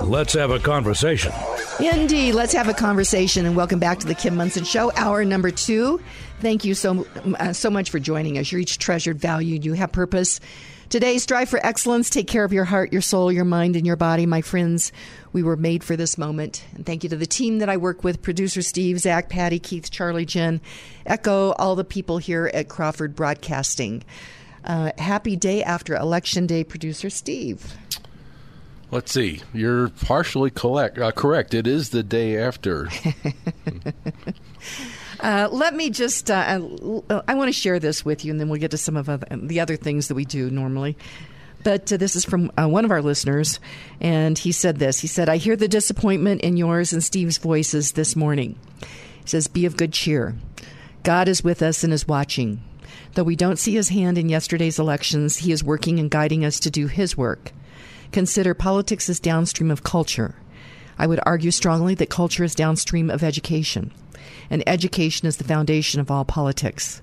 Let's 0.00 0.34
have 0.34 0.50
a 0.50 0.58
conversation. 0.58 1.32
Indeed, 1.80 2.34
let's 2.34 2.52
have 2.52 2.68
a 2.68 2.74
conversation 2.74 3.46
and 3.46 3.54
welcome 3.54 3.78
back 3.78 3.98
to 4.00 4.06
the 4.06 4.14
Kim 4.14 4.36
Monson 4.36 4.64
Show, 4.64 4.92
hour 4.96 5.24
number 5.24 5.50
two. 5.50 6.00
Thank 6.40 6.64
you 6.64 6.74
so 6.74 7.06
uh, 7.38 7.52
so 7.52 7.70
much 7.70 7.90
for 7.90 7.98
joining 7.98 8.38
us. 8.38 8.50
You're 8.50 8.60
each 8.60 8.78
treasured, 8.78 9.18
valued, 9.18 9.64
you 9.64 9.74
have 9.74 9.92
purpose. 9.92 10.40
Today, 10.88 11.18
strive 11.18 11.50
for 11.50 11.64
excellence. 11.64 12.08
Take 12.08 12.28
care 12.28 12.44
of 12.44 12.52
your 12.52 12.64
heart, 12.64 12.92
your 12.92 13.02
soul, 13.02 13.30
your 13.30 13.44
mind, 13.44 13.76
and 13.76 13.86
your 13.86 13.96
body, 13.96 14.24
my 14.24 14.40
friends. 14.40 14.90
We 15.34 15.42
were 15.42 15.56
made 15.56 15.84
for 15.84 15.96
this 15.96 16.16
moment. 16.16 16.64
And 16.74 16.86
thank 16.86 17.02
you 17.02 17.10
to 17.10 17.16
the 17.16 17.26
team 17.26 17.58
that 17.58 17.68
I 17.68 17.76
work 17.76 18.02
with 18.02 18.22
producer 18.22 18.62
Steve, 18.62 18.98
Zach, 18.98 19.28
Patty, 19.28 19.58
Keith, 19.58 19.90
Charlie, 19.90 20.24
Jen, 20.24 20.62
Echo, 21.04 21.52
all 21.52 21.76
the 21.76 21.84
people 21.84 22.16
here 22.16 22.50
at 22.54 22.70
Crawford 22.70 23.14
Broadcasting. 23.14 24.02
Uh, 24.64 24.92
happy 24.98 25.36
day 25.36 25.62
after 25.62 25.94
Election 25.94 26.46
Day, 26.46 26.64
producer 26.64 27.10
Steve. 27.10 27.76
Let's 28.90 29.12
see. 29.12 29.42
You're 29.52 29.90
partially 29.90 30.50
correct. 30.50 30.98
Uh, 30.98 31.12
correct. 31.12 31.52
It 31.52 31.66
is 31.66 31.90
the 31.90 32.02
day 32.02 32.38
after. 32.38 32.88
Uh, 35.20 35.48
let 35.50 35.74
me 35.74 35.90
just, 35.90 36.30
uh, 36.30 36.60
uh 37.10 37.22
I 37.26 37.34
want 37.34 37.48
to 37.48 37.52
share 37.52 37.80
this 37.80 38.04
with 38.04 38.24
you, 38.24 38.30
and 38.30 38.40
then 38.40 38.48
we'll 38.48 38.60
get 38.60 38.70
to 38.70 38.78
some 38.78 38.96
of 38.96 39.08
other, 39.08 39.26
the 39.32 39.58
other 39.60 39.76
things 39.76 40.06
that 40.08 40.14
we 40.14 40.24
do 40.24 40.48
normally. 40.48 40.96
But 41.64 41.92
uh, 41.92 41.96
this 41.96 42.14
is 42.14 42.24
from 42.24 42.52
uh, 42.56 42.68
one 42.68 42.84
of 42.84 42.90
our 42.90 43.02
listeners, 43.02 43.58
and 44.00 44.38
he 44.38 44.52
said 44.52 44.78
this. 44.78 45.00
He 45.00 45.08
said, 45.08 45.28
I 45.28 45.38
hear 45.38 45.56
the 45.56 45.68
disappointment 45.68 46.42
in 46.42 46.56
yours 46.56 46.92
and 46.92 47.02
Steve's 47.02 47.38
voices 47.38 47.92
this 47.92 48.14
morning. 48.14 48.56
He 48.80 49.26
says, 49.28 49.48
Be 49.48 49.66
of 49.66 49.76
good 49.76 49.92
cheer. 49.92 50.36
God 51.02 51.28
is 51.28 51.42
with 51.42 51.62
us 51.62 51.82
and 51.82 51.92
is 51.92 52.06
watching. 52.06 52.62
Though 53.18 53.24
we 53.24 53.34
don't 53.34 53.58
see 53.58 53.74
his 53.74 53.88
hand 53.88 54.16
in 54.16 54.28
yesterday's 54.28 54.78
elections, 54.78 55.38
he 55.38 55.50
is 55.50 55.64
working 55.64 55.98
and 55.98 56.08
guiding 56.08 56.44
us 56.44 56.60
to 56.60 56.70
do 56.70 56.86
his 56.86 57.16
work. 57.16 57.50
Consider 58.12 58.54
politics 58.54 59.08
as 59.08 59.18
downstream 59.18 59.72
of 59.72 59.82
culture. 59.82 60.36
I 61.00 61.08
would 61.08 61.18
argue 61.26 61.50
strongly 61.50 61.96
that 61.96 62.10
culture 62.10 62.44
is 62.44 62.54
downstream 62.54 63.10
of 63.10 63.24
education 63.24 63.90
and 64.50 64.62
education 64.68 65.26
is 65.26 65.38
the 65.38 65.42
foundation 65.42 66.00
of 66.00 66.12
all 66.12 66.24
politics. 66.24 67.02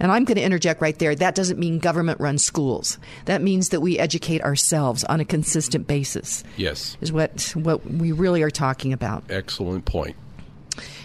And 0.00 0.10
I'm 0.10 0.24
going 0.24 0.36
to 0.36 0.42
interject 0.42 0.80
right 0.80 0.98
there. 0.98 1.14
That 1.14 1.34
doesn't 1.34 1.58
mean 1.58 1.80
government 1.80 2.18
run 2.18 2.38
schools. 2.38 2.96
That 3.26 3.42
means 3.42 3.68
that 3.68 3.80
we 3.80 3.98
educate 3.98 4.40
ourselves 4.40 5.04
on 5.04 5.20
a 5.20 5.24
consistent 5.26 5.86
basis. 5.86 6.44
Yes. 6.56 6.96
Is 7.02 7.12
what, 7.12 7.52
what 7.54 7.84
we 7.84 8.10
really 8.10 8.42
are 8.42 8.48
talking 8.50 8.94
about. 8.94 9.24
Excellent 9.28 9.84
point. 9.84 10.16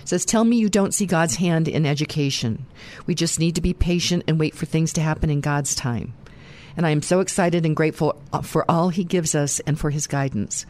Says, 0.06 0.26
Tell 0.26 0.44
me 0.44 0.58
you 0.58 0.70
don't 0.70 0.94
see 0.94 1.06
God's 1.06 1.36
hand 1.36 1.68
in 1.68 1.86
education. 1.86 2.66
We 3.06 3.16
just 3.16 3.40
need 3.40 3.56
to 3.56 3.62
be 3.62 3.74
patient 3.74 4.24
and 4.28 4.40
wait 4.40 4.56
for 4.56 4.66
things 4.66 4.94
to 4.94 5.02
happen 5.02 5.30
in 5.30 5.42
God's 5.42 5.76
time. 5.76 6.14
And 6.78 6.86
I 6.86 6.92
am 6.92 7.02
so 7.02 7.20
excited 7.20 7.66
and 7.66 7.76
grateful 7.76 8.22
uh, 8.32 8.42
for 8.42 8.70
all 8.70 8.90
He 8.90 9.04
gives 9.04 9.36
us 9.36 9.60
and 9.62 9.80
for 9.80 9.90
His 9.90 10.08
guidance 10.08 10.66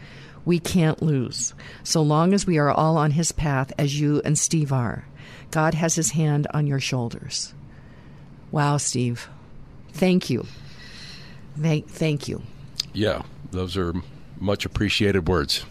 we 0.45 0.59
can't 0.59 1.01
lose. 1.01 1.53
So 1.83 2.01
long 2.01 2.33
as 2.33 2.45
we 2.45 2.57
are 2.57 2.71
all 2.71 2.97
on 2.97 3.11
His 3.11 3.31
path, 3.31 3.71
as 3.77 3.99
you 3.99 4.21
and 4.23 4.37
Steve 4.37 4.71
are, 4.71 5.05
God 5.51 5.73
has 5.73 5.95
His 5.95 6.11
hand 6.11 6.47
on 6.53 6.67
your 6.67 6.79
shoulders. 6.79 7.53
Wow, 8.51 8.77
Steve. 8.77 9.29
Thank 9.93 10.29
you. 10.29 10.45
Thank, 11.59 11.87
thank 11.87 12.27
you. 12.27 12.41
Yeah, 12.93 13.23
those 13.51 13.77
are 13.77 13.93
much 14.39 14.65
appreciated 14.65 15.27
words. 15.27 15.65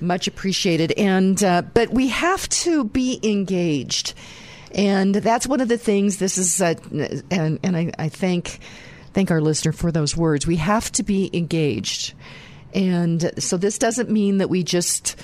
Much 0.00 0.26
appreciated. 0.26 0.92
And, 0.92 1.42
uh, 1.42 1.62
but 1.62 1.90
we 1.90 2.08
have 2.08 2.48
to 2.48 2.84
be 2.84 3.20
engaged. 3.22 4.14
And 4.72 5.14
that's 5.14 5.46
one 5.46 5.60
of 5.60 5.68
the 5.68 5.78
things 5.78 6.18
this 6.18 6.38
is, 6.38 6.60
uh, 6.60 6.74
and, 7.30 7.58
and 7.62 7.76
I, 7.76 7.92
I 7.98 8.08
thank, 8.08 8.58
thank 9.12 9.30
our 9.30 9.40
listener 9.40 9.72
for 9.72 9.90
those 9.90 10.16
words. 10.16 10.46
We 10.46 10.56
have 10.56 10.92
to 10.92 11.02
be 11.02 11.30
engaged. 11.32 12.14
And 12.74 13.30
so 13.42 13.56
this 13.56 13.78
doesn't 13.78 14.10
mean 14.10 14.38
that 14.38 14.50
we 14.50 14.62
just 14.62 15.16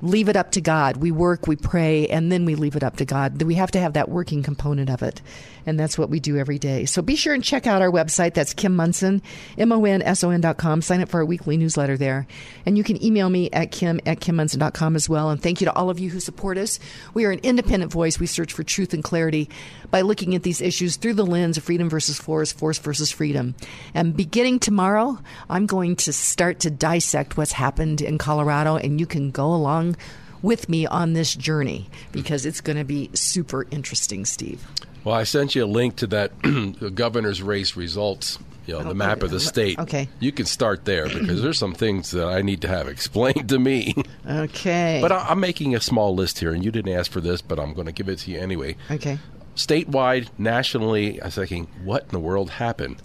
leave 0.00 0.28
it 0.28 0.36
up 0.36 0.52
to 0.52 0.60
God. 0.60 0.98
We 0.98 1.10
work, 1.10 1.46
we 1.46 1.56
pray, 1.56 2.06
and 2.08 2.30
then 2.30 2.44
we 2.44 2.54
leave 2.54 2.76
it 2.76 2.82
up 2.82 2.96
to 2.96 3.04
God. 3.04 3.42
We 3.42 3.54
have 3.54 3.70
to 3.72 3.80
have 3.80 3.94
that 3.94 4.08
working 4.08 4.42
component 4.42 4.90
of 4.90 5.02
it. 5.02 5.20
And 5.66 5.78
that's 5.78 5.98
what 5.98 6.10
we 6.10 6.20
do 6.20 6.36
every 6.36 6.58
day. 6.58 6.84
So 6.84 7.02
be 7.02 7.16
sure 7.16 7.34
and 7.34 7.42
check 7.42 7.66
out 7.66 7.82
our 7.82 7.90
website. 7.90 8.34
That's 8.34 8.54
Kim 8.54 8.76
Monson, 8.76 9.22
M-O-N-S-O-N 9.58 10.40
dot 10.40 10.56
com. 10.56 10.82
Sign 10.82 11.00
up 11.00 11.08
for 11.08 11.18
our 11.18 11.24
weekly 11.24 11.56
newsletter 11.56 11.96
there. 11.96 12.26
And 12.66 12.76
you 12.76 12.84
can 12.84 13.02
email 13.02 13.28
me 13.30 13.50
at 13.50 13.70
kim 13.70 14.00
at 14.06 14.20
kimmonson.com 14.20 14.96
as 14.96 15.08
well. 15.08 15.30
And 15.30 15.42
thank 15.42 15.60
you 15.60 15.66
to 15.66 15.72
all 15.74 15.90
of 15.90 15.98
you 15.98 16.10
who 16.10 16.20
support 16.20 16.58
us. 16.58 16.78
We 17.14 17.24
are 17.24 17.30
an 17.30 17.40
independent 17.42 17.92
voice. 17.92 18.18
We 18.18 18.26
search 18.26 18.52
for 18.52 18.62
truth 18.62 18.94
and 18.94 19.04
clarity 19.04 19.48
by 19.90 20.02
looking 20.02 20.34
at 20.34 20.42
these 20.42 20.60
issues 20.60 20.96
through 20.96 21.14
the 21.14 21.26
lens 21.26 21.56
of 21.56 21.64
freedom 21.64 21.88
versus 21.88 22.18
force, 22.18 22.52
force 22.52 22.78
versus 22.78 23.10
freedom. 23.10 23.54
And 23.94 24.16
beginning 24.16 24.58
tomorrow, 24.58 25.18
I'm 25.48 25.66
going 25.66 25.96
to 25.96 26.12
start 26.12 26.60
to 26.60 26.70
dissect 26.70 27.36
what's 27.36 27.52
happened 27.52 28.00
in 28.00 28.18
Colorado, 28.18 28.76
and 28.76 29.00
you 29.00 29.06
can 29.06 29.30
go 29.30 29.46
along 29.46 29.96
with 30.42 30.68
me 30.68 30.86
on 30.86 31.14
this 31.14 31.34
journey 31.34 31.88
because 32.12 32.44
it's 32.44 32.60
going 32.60 32.76
to 32.76 32.84
be 32.84 33.10
super 33.14 33.66
interesting, 33.70 34.24
Steve. 34.24 34.66
Well, 35.04 35.14
I 35.14 35.24
sent 35.24 35.54
you 35.54 35.64
a 35.64 35.66
link 35.66 35.96
to 35.96 36.06
that 36.08 36.32
governor's 36.94 37.42
race 37.42 37.76
results, 37.76 38.38
you 38.66 38.72
know, 38.74 38.82
the 38.84 38.94
map 38.94 39.22
of 39.22 39.30
the 39.30 39.38
state. 39.40 39.78
Okay. 39.78 40.08
You 40.18 40.32
can 40.32 40.46
start 40.46 40.86
there 40.86 41.06
because 41.08 41.42
there's 41.42 41.58
some 41.58 41.74
things 41.74 42.10
that 42.12 42.26
I 42.26 42.40
need 42.42 42.62
to 42.62 42.68
have 42.68 42.88
explained 42.96 43.48
to 43.50 43.58
me. 43.58 43.94
Okay. 44.28 44.98
But 45.02 45.12
I- 45.12 45.26
I'm 45.28 45.40
making 45.40 45.74
a 45.74 45.80
small 45.80 46.14
list 46.14 46.38
here, 46.38 46.52
and 46.54 46.64
you 46.64 46.70
didn't 46.70 46.92
ask 46.92 47.10
for 47.12 47.20
this, 47.20 47.42
but 47.42 47.58
I'm 47.60 47.74
going 47.74 47.86
to 47.86 47.92
give 47.92 48.08
it 48.08 48.20
to 48.20 48.30
you 48.30 48.38
anyway. 48.40 48.76
Okay. 48.90 49.18
Statewide, 49.56 50.28
nationally, 50.38 51.20
I 51.20 51.26
was 51.26 51.34
thinking, 51.36 51.68
what 51.84 52.02
in 52.04 52.08
the 52.08 52.18
world 52.18 52.50
happened? 52.50 52.96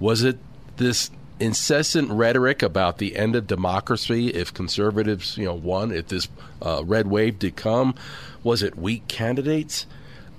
Was 0.00 0.22
it 0.22 0.38
this 0.76 1.10
incessant 1.40 2.10
rhetoric 2.10 2.62
about 2.62 2.98
the 2.98 3.16
end 3.16 3.36
of 3.36 3.46
democracy 3.46 4.28
if 4.28 4.54
conservatives, 4.54 5.36
you 5.36 5.44
know, 5.44 5.54
won, 5.54 5.92
if 5.92 6.06
this 6.08 6.28
uh, 6.62 6.82
red 6.84 7.08
wave 7.08 7.38
did 7.38 7.56
come? 7.56 7.94
Was 8.42 8.62
it 8.62 8.76
weak 8.78 9.06
candidates? 9.08 9.86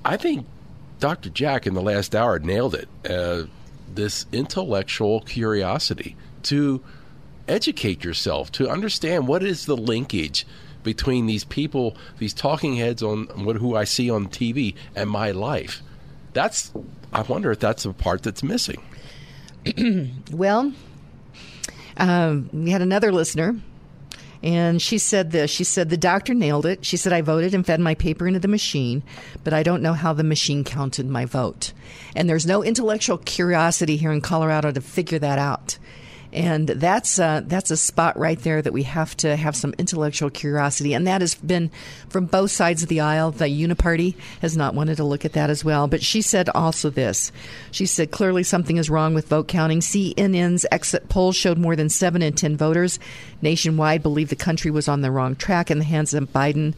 I 0.03 0.17
think 0.17 0.47
Dr. 0.99 1.29
Jack 1.29 1.65
in 1.65 1.73
the 1.73 1.81
last 1.81 2.15
hour 2.15 2.39
nailed 2.39 2.75
it. 2.75 2.89
Uh, 3.09 3.43
this 3.93 4.25
intellectual 4.31 5.21
curiosity 5.21 6.15
to 6.43 6.81
educate 7.47 8.03
yourself, 8.03 8.51
to 8.53 8.69
understand 8.69 9.27
what 9.27 9.43
is 9.43 9.65
the 9.65 9.75
linkage 9.75 10.45
between 10.83 11.25
these 11.25 11.43
people, 11.43 11.97
these 12.19 12.33
talking 12.33 12.75
heads 12.75 13.03
on 13.03 13.25
what 13.43 13.57
who 13.57 13.75
I 13.75 13.83
see 13.83 14.09
on 14.09 14.27
TV, 14.27 14.75
and 14.95 15.09
my 15.09 15.31
life. 15.31 15.81
That's 16.33 16.71
I 17.11 17.21
wonder 17.23 17.51
if 17.51 17.59
that's 17.59 17.85
a 17.85 17.93
part 17.93 18.23
that's 18.23 18.43
missing. 18.43 18.81
Well, 20.31 20.71
um, 21.97 22.49
we 22.53 22.69
had 22.71 22.81
another 22.81 23.11
listener, 23.11 23.59
and 24.41 24.81
she 24.81 24.97
said 24.97 25.31
this. 25.31 25.49
She 25.49 25.63
said, 25.63 25.89
The 25.89 25.97
doctor 25.97 26.33
nailed 26.33 26.65
it. 26.65 26.85
She 26.85 26.97
said, 26.97 27.11
I 27.11 27.21
voted 27.21 27.53
and 27.53 27.65
fed 27.65 27.79
my 27.79 27.95
paper 27.95 28.27
into 28.27 28.39
the 28.39 28.47
machine, 28.47 29.03
but 29.43 29.53
I 29.53 29.63
don't 29.63 29.81
know 29.81 29.93
how 29.93 30.13
the 30.13 30.23
machine 30.23 30.63
counted 30.63 31.07
my 31.07 31.25
vote. 31.25 31.73
And 32.15 32.29
there's 32.29 32.45
no 32.45 32.63
intellectual 32.63 33.17
curiosity 33.17 33.97
here 33.97 34.11
in 34.11 34.21
Colorado 34.21 34.71
to 34.71 34.81
figure 34.81 35.19
that 35.19 35.39
out. 35.39 35.78
And 36.31 36.67
that's 36.67 37.17
uh, 37.17 37.41
that's 37.45 37.71
a 37.71 37.77
spot 37.77 38.17
right 38.17 38.37
there 38.39 38.61
that 38.61 38.71
we 38.71 38.83
have 38.83 39.17
to 39.17 39.35
have 39.35 39.55
some 39.55 39.73
intellectual 39.79 40.29
curiosity, 40.29 40.93
and 40.93 41.07
that 41.07 41.21
has 41.21 41.33
been 41.33 41.71
from 42.09 42.27
both 42.27 42.51
sides 42.51 42.83
of 42.83 42.89
the 42.89 42.99
aisle. 42.99 43.31
The 43.31 43.45
Uniparty 43.45 44.15
has 44.41 44.55
not 44.55 44.75
wanted 44.75 44.97
to 44.97 45.03
look 45.03 45.25
at 45.25 45.33
that 45.33 45.49
as 45.49 45.65
well. 45.65 45.87
But 45.87 46.03
she 46.03 46.21
said 46.21 46.47
also 46.49 46.91
this: 46.91 47.31
she 47.71 47.87
said 47.87 48.11
clearly 48.11 48.43
something 48.43 48.77
is 48.77 48.91
wrong 48.91 49.15
with 49.15 49.27
vote 49.27 49.47
counting. 49.47 49.79
CNN's 49.79 50.67
exit 50.71 51.09
poll 51.09 51.31
showed 51.31 51.57
more 51.57 51.75
than 51.75 51.89
seven 51.89 52.21
in 52.21 52.33
ten 52.33 52.55
voters 52.55 52.99
nationwide 53.41 54.03
believe 54.03 54.29
the 54.29 54.35
country 54.35 54.69
was 54.69 54.87
on 54.87 55.01
the 55.01 55.11
wrong 55.11 55.35
track 55.35 55.71
in 55.71 55.79
the 55.79 55.85
hands 55.85 56.13
of 56.13 56.31
Biden 56.31 56.73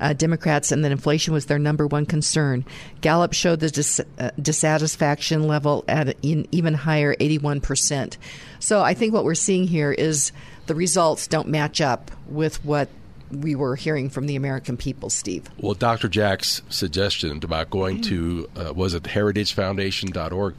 uh, 0.00 0.12
Democrats 0.12 0.72
and 0.72 0.84
that 0.84 0.92
inflation 0.92 1.32
was 1.32 1.46
their 1.46 1.58
number 1.58 1.86
one 1.86 2.06
concern. 2.06 2.64
Gallup 3.00 3.32
showed 3.32 3.60
the 3.60 3.70
dis- 3.70 4.00
uh, 4.18 4.30
dissatisfaction 4.40 5.46
level 5.46 5.84
at 5.88 6.08
an 6.24 6.46
even 6.52 6.74
higher 6.74 7.14
81%. 7.16 8.16
So 8.64 8.80
I 8.80 8.94
think 8.94 9.12
what 9.12 9.24
we're 9.24 9.34
seeing 9.34 9.66
here 9.66 9.92
is 9.92 10.32
the 10.68 10.74
results 10.74 11.26
don't 11.26 11.48
match 11.48 11.82
up 11.82 12.10
with 12.26 12.64
what 12.64 12.88
we 13.30 13.54
were 13.54 13.76
hearing 13.76 14.08
from 14.08 14.26
the 14.26 14.36
American 14.36 14.78
people, 14.78 15.10
Steve. 15.10 15.50
Well, 15.58 15.74
Dr. 15.74 16.08
Jack's 16.08 16.62
suggestion 16.70 17.44
about 17.44 17.68
going 17.68 18.00
to, 18.02 18.48
uh, 18.56 18.72
was 18.72 18.94
it 18.94 19.02
heritagefoundation.org? 19.02 20.54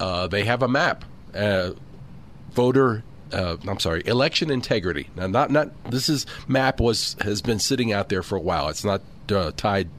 Uh, 0.00 0.26
they 0.28 0.44
have 0.44 0.62
a 0.62 0.68
map. 0.68 1.04
Uh, 1.34 1.72
voter 2.52 3.04
uh, 3.30 3.58
I'm 3.68 3.78
sorry, 3.78 4.02
election 4.06 4.50
integrity. 4.50 5.10
Now, 5.14 5.26
not 5.26 5.50
not 5.50 5.68
this 5.90 6.08
is 6.08 6.24
map 6.46 6.80
was 6.80 7.14
has 7.20 7.42
been 7.42 7.58
sitting 7.58 7.92
out 7.92 8.08
there 8.08 8.22
for 8.22 8.36
a 8.36 8.40
while. 8.40 8.68
It's 8.68 8.86
not 8.86 9.02
uh, 9.30 9.52
tied 9.54 9.90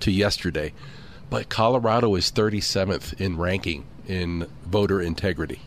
to 0.00 0.12
yesterday, 0.12 0.72
but 1.28 1.48
Colorado 1.48 2.14
is 2.14 2.30
37th 2.30 3.20
in 3.20 3.38
ranking 3.38 3.86
in 4.06 4.46
voter 4.64 5.02
integrity. 5.02 5.62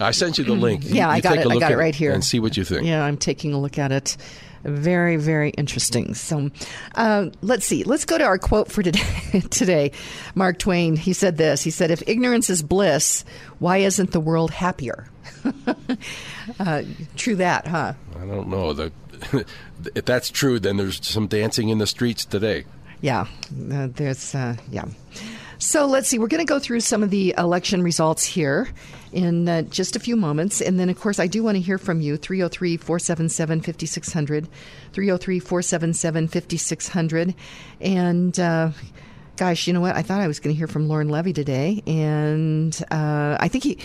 I 0.00 0.10
sent 0.12 0.38
you 0.38 0.44
the 0.44 0.52
link. 0.54 0.82
Yeah, 0.84 1.06
You 1.08 1.12
I 1.12 1.20
got 1.20 1.30
take 1.34 1.40
it. 1.40 1.46
a 1.46 1.50
I 1.50 1.58
got 1.58 1.72
it 1.72 1.76
right 1.76 1.94
here. 1.94 2.12
and 2.12 2.24
see 2.24 2.40
what 2.40 2.56
you 2.56 2.64
think. 2.64 2.86
Yeah, 2.86 3.04
I'm 3.04 3.16
taking 3.16 3.52
a 3.52 3.60
look 3.60 3.78
at 3.78 3.92
it. 3.92 4.16
Very, 4.64 5.16
very 5.16 5.50
interesting. 5.50 6.12
So, 6.14 6.50
uh, 6.94 7.30
let's 7.40 7.64
see. 7.64 7.82
Let's 7.84 8.04
go 8.04 8.18
to 8.18 8.24
our 8.24 8.36
quote 8.38 8.70
for 8.70 8.82
today. 8.82 9.40
today, 9.50 9.92
Mark 10.34 10.58
Twain. 10.58 10.96
He 10.96 11.12
said 11.14 11.38
this. 11.38 11.62
He 11.62 11.70
said, 11.70 11.90
"If 11.90 12.02
ignorance 12.06 12.50
is 12.50 12.62
bliss, 12.62 13.24
why 13.58 13.78
isn't 13.78 14.12
the 14.12 14.20
world 14.20 14.50
happier?" 14.50 15.08
uh, 16.60 16.82
true 17.16 17.36
that, 17.36 17.66
huh? 17.66 17.94
I 18.16 18.26
don't 18.26 18.48
know. 18.48 18.72
The, 18.74 18.92
if 19.94 20.04
that's 20.04 20.28
true, 20.30 20.58
then 20.58 20.76
there's 20.76 21.06
some 21.06 21.26
dancing 21.26 21.70
in 21.70 21.78
the 21.78 21.86
streets 21.86 22.26
today. 22.26 22.64
Yeah, 23.00 23.26
uh, 23.72 23.88
there's 23.90 24.34
uh, 24.34 24.56
yeah. 24.70 24.84
So 25.60 25.84
let's 25.84 26.08
see. 26.08 26.18
We're 26.18 26.26
going 26.26 26.44
to 26.44 26.50
go 26.50 26.58
through 26.58 26.80
some 26.80 27.02
of 27.02 27.10
the 27.10 27.34
election 27.36 27.82
results 27.82 28.24
here 28.24 28.70
in 29.12 29.46
uh, 29.46 29.62
just 29.62 29.94
a 29.94 30.00
few 30.00 30.16
moments. 30.16 30.62
And 30.62 30.80
then, 30.80 30.88
of 30.88 30.98
course, 30.98 31.18
I 31.20 31.26
do 31.26 31.42
want 31.42 31.56
to 31.56 31.60
hear 31.60 31.76
from 31.76 32.00
you 32.00 32.16
303 32.16 32.78
477 32.78 33.60
5600. 33.60 34.48
303 34.92 35.38
477 35.38 36.28
5600. 36.28 37.34
And. 37.80 38.40
Uh, 38.40 38.70
Gosh, 39.36 39.66
you 39.66 39.72
know 39.72 39.80
what? 39.80 39.96
I 39.96 40.02
thought 40.02 40.20
I 40.20 40.26
was 40.26 40.38
going 40.38 40.54
to 40.54 40.58
hear 40.58 40.66
from 40.66 40.86
Lauren 40.86 41.08
Levy 41.08 41.32
today, 41.32 41.82
and 41.86 42.78
uh, 42.90 43.38
I 43.40 43.48
think 43.48 43.64
he. 43.64 43.78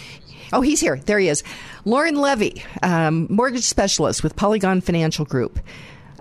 Oh, 0.51 0.59
he's 0.59 0.81
here. 0.81 0.97
There 0.97 1.17
he 1.17 1.29
is. 1.29 1.43
Lauren 1.85 2.15
Levy, 2.15 2.61
um, 2.83 3.25
mortgage 3.29 3.63
specialist 3.63 4.21
with 4.21 4.35
Polygon 4.35 4.81
Financial 4.81 5.23
Group. 5.23 5.57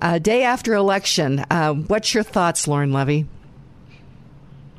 Uh, 0.01 0.21
day 0.21 0.45
after 0.45 0.75
election, 0.75 1.45
uh, 1.51 1.75
what's 1.75 2.15
your 2.15 2.23
thoughts, 2.23 2.69
Lauren 2.69 2.93
Levy? 2.93 3.27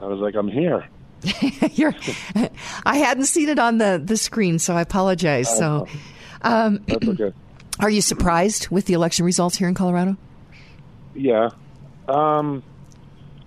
I 0.05 0.07
was 0.07 0.19
like, 0.19 0.35
I'm 0.35 0.47
here. 0.47 0.87
You're, 1.73 1.95
I 2.85 2.97
hadn't 2.97 3.25
seen 3.25 3.49
it 3.49 3.57
on 3.57 3.79
the, 3.79 3.99
the 4.03 4.17
screen, 4.17 4.59
so 4.59 4.75
I 4.75 4.81
apologize. 4.81 5.49
So, 5.57 5.87
um, 6.43 6.83
That's 6.87 7.07
okay. 7.07 7.33
are 7.79 7.89
you 7.89 8.01
surprised 8.01 8.69
with 8.69 8.85
the 8.85 8.93
election 8.93 9.25
results 9.25 9.55
here 9.57 9.67
in 9.67 9.73
Colorado? 9.73 10.15
Yeah. 11.15 11.49
Um, 12.07 12.61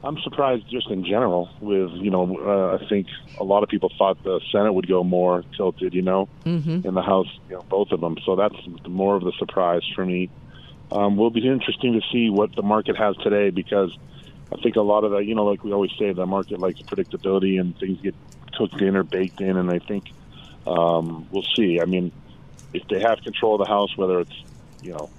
I'm 0.02 0.18
surprised 0.22 0.64
just 0.70 0.90
in 0.90 1.04
general 1.04 1.48
with, 1.60 1.90
you 1.92 2.10
know, 2.10 2.36
uh, 2.38 2.78
I 2.82 2.88
think 2.88 3.06
a 3.38 3.44
lot 3.44 3.62
of 3.62 3.68
people 3.68 3.92
thought 3.96 4.22
the 4.24 4.40
Senate 4.50 4.72
would 4.72 4.88
go 4.88 5.04
more 5.04 5.44
tilted, 5.56 5.94
you 5.94 6.02
know, 6.02 6.28
Mhm. 6.44 6.84
in 6.84 6.94
the 6.94 7.02
House, 7.02 7.28
you 7.48 7.56
know, 7.56 7.64
both 7.68 7.92
of 7.92 8.00
them. 8.00 8.16
So 8.24 8.34
that's 8.36 8.56
more 8.88 9.14
of 9.16 9.22
the 9.22 9.32
surprise 9.38 9.82
for 9.94 10.04
me. 10.04 10.30
Um, 10.90 11.16
will 11.16 11.30
be 11.30 11.46
interesting 11.46 11.92
to 11.92 12.00
see 12.12 12.30
what 12.30 12.56
the 12.56 12.62
market 12.62 12.96
has 12.96 13.16
today 13.18 13.50
because 13.50 13.96
I 14.52 14.56
think 14.62 14.76
a 14.76 14.80
lot 14.80 15.04
of 15.04 15.10
that, 15.12 15.24
you 15.24 15.34
know, 15.34 15.44
like 15.44 15.62
we 15.62 15.72
always 15.72 15.90
say, 15.98 16.12
the 16.12 16.26
market 16.26 16.58
likes 16.58 16.80
predictability 16.90 17.60
and 17.60 17.76
things 17.78 17.98
get 18.02 18.14
cooked 18.56 18.80
in 18.80 18.96
or 18.96 19.02
baked 19.02 19.40
in. 19.40 19.56
And 19.56 19.70
I 19.70 19.78
think 19.86 20.04
um, 20.66 21.28
we'll 21.30 21.44
see. 21.56 21.80
I 21.82 21.84
mean, 21.84 22.12
if 22.72 22.82
they 22.88 23.00
have 23.00 23.18
control 23.22 23.54
of 23.54 23.58
the 23.60 23.66
House, 23.66 23.90
whether 23.96 24.20
it's, 24.20 24.34
you 24.80 24.92
know, 24.92 25.10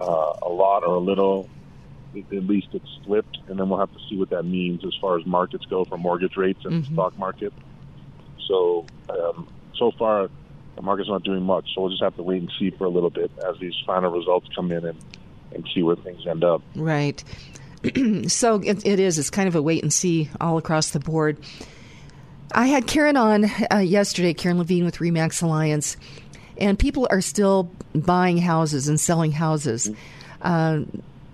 uh, 0.00 0.48
a 0.48 0.50
lot 0.50 0.82
or 0.84 0.96
a 0.96 1.00
little, 1.00 1.48
at 2.14 2.44
least 2.44 2.68
it's 2.72 2.98
flipped, 3.04 3.38
and 3.48 3.58
then 3.58 3.68
we'll 3.68 3.78
have 3.78 3.92
to 3.92 3.98
see 4.08 4.16
what 4.16 4.30
that 4.30 4.42
means 4.42 4.82
as 4.84 4.92
far 5.00 5.18
as 5.18 5.26
markets 5.26 5.64
go 5.68 5.84
for 5.84 5.96
mortgage 5.98 6.36
rates 6.36 6.60
and 6.64 6.84
Mhm. 6.84 6.92
stock 6.92 7.18
market. 7.18 7.52
So, 8.48 8.86
um, 9.08 9.48
so 9.74 9.92
far, 9.98 10.30
the 10.76 10.82
market's 10.82 11.08
not 11.08 11.22
doing 11.22 11.42
much. 11.42 11.66
So 11.74 11.82
we'll 11.82 11.90
just 11.90 12.02
have 12.02 12.16
to 12.16 12.22
wait 12.22 12.40
and 12.40 12.52
see 12.58 12.70
for 12.70 12.84
a 12.84 12.88
little 12.90 13.10
bit 13.10 13.30
as 13.48 13.56
these 13.60 13.74
final 13.86 14.10
results 14.10 14.46
come 14.54 14.70
in 14.72 14.84
and, 14.84 15.00
and 15.52 15.68
see 15.74 15.82
where 15.82 15.96
things 15.96 16.26
end 16.26 16.44
up. 16.44 16.62
Right. 16.74 17.22
so 18.28 18.60
it, 18.60 18.86
it 18.86 19.00
is. 19.00 19.18
It's 19.18 19.30
kind 19.30 19.48
of 19.48 19.54
a 19.54 19.62
wait 19.62 19.82
and 19.82 19.92
see 19.92 20.30
all 20.40 20.58
across 20.58 20.90
the 20.90 21.00
board. 21.00 21.38
I 22.52 22.66
had 22.66 22.86
Karen 22.86 23.16
on 23.16 23.50
uh, 23.72 23.78
yesterday, 23.78 24.32
Karen 24.32 24.58
Levine 24.58 24.84
with 24.84 24.96
Remax 24.96 25.42
Alliance, 25.42 25.96
and 26.58 26.78
people 26.78 27.06
are 27.10 27.20
still 27.20 27.70
buying 27.94 28.38
houses 28.38 28.88
and 28.88 28.98
selling 28.98 29.32
houses. 29.32 29.90
Uh, 30.40 30.80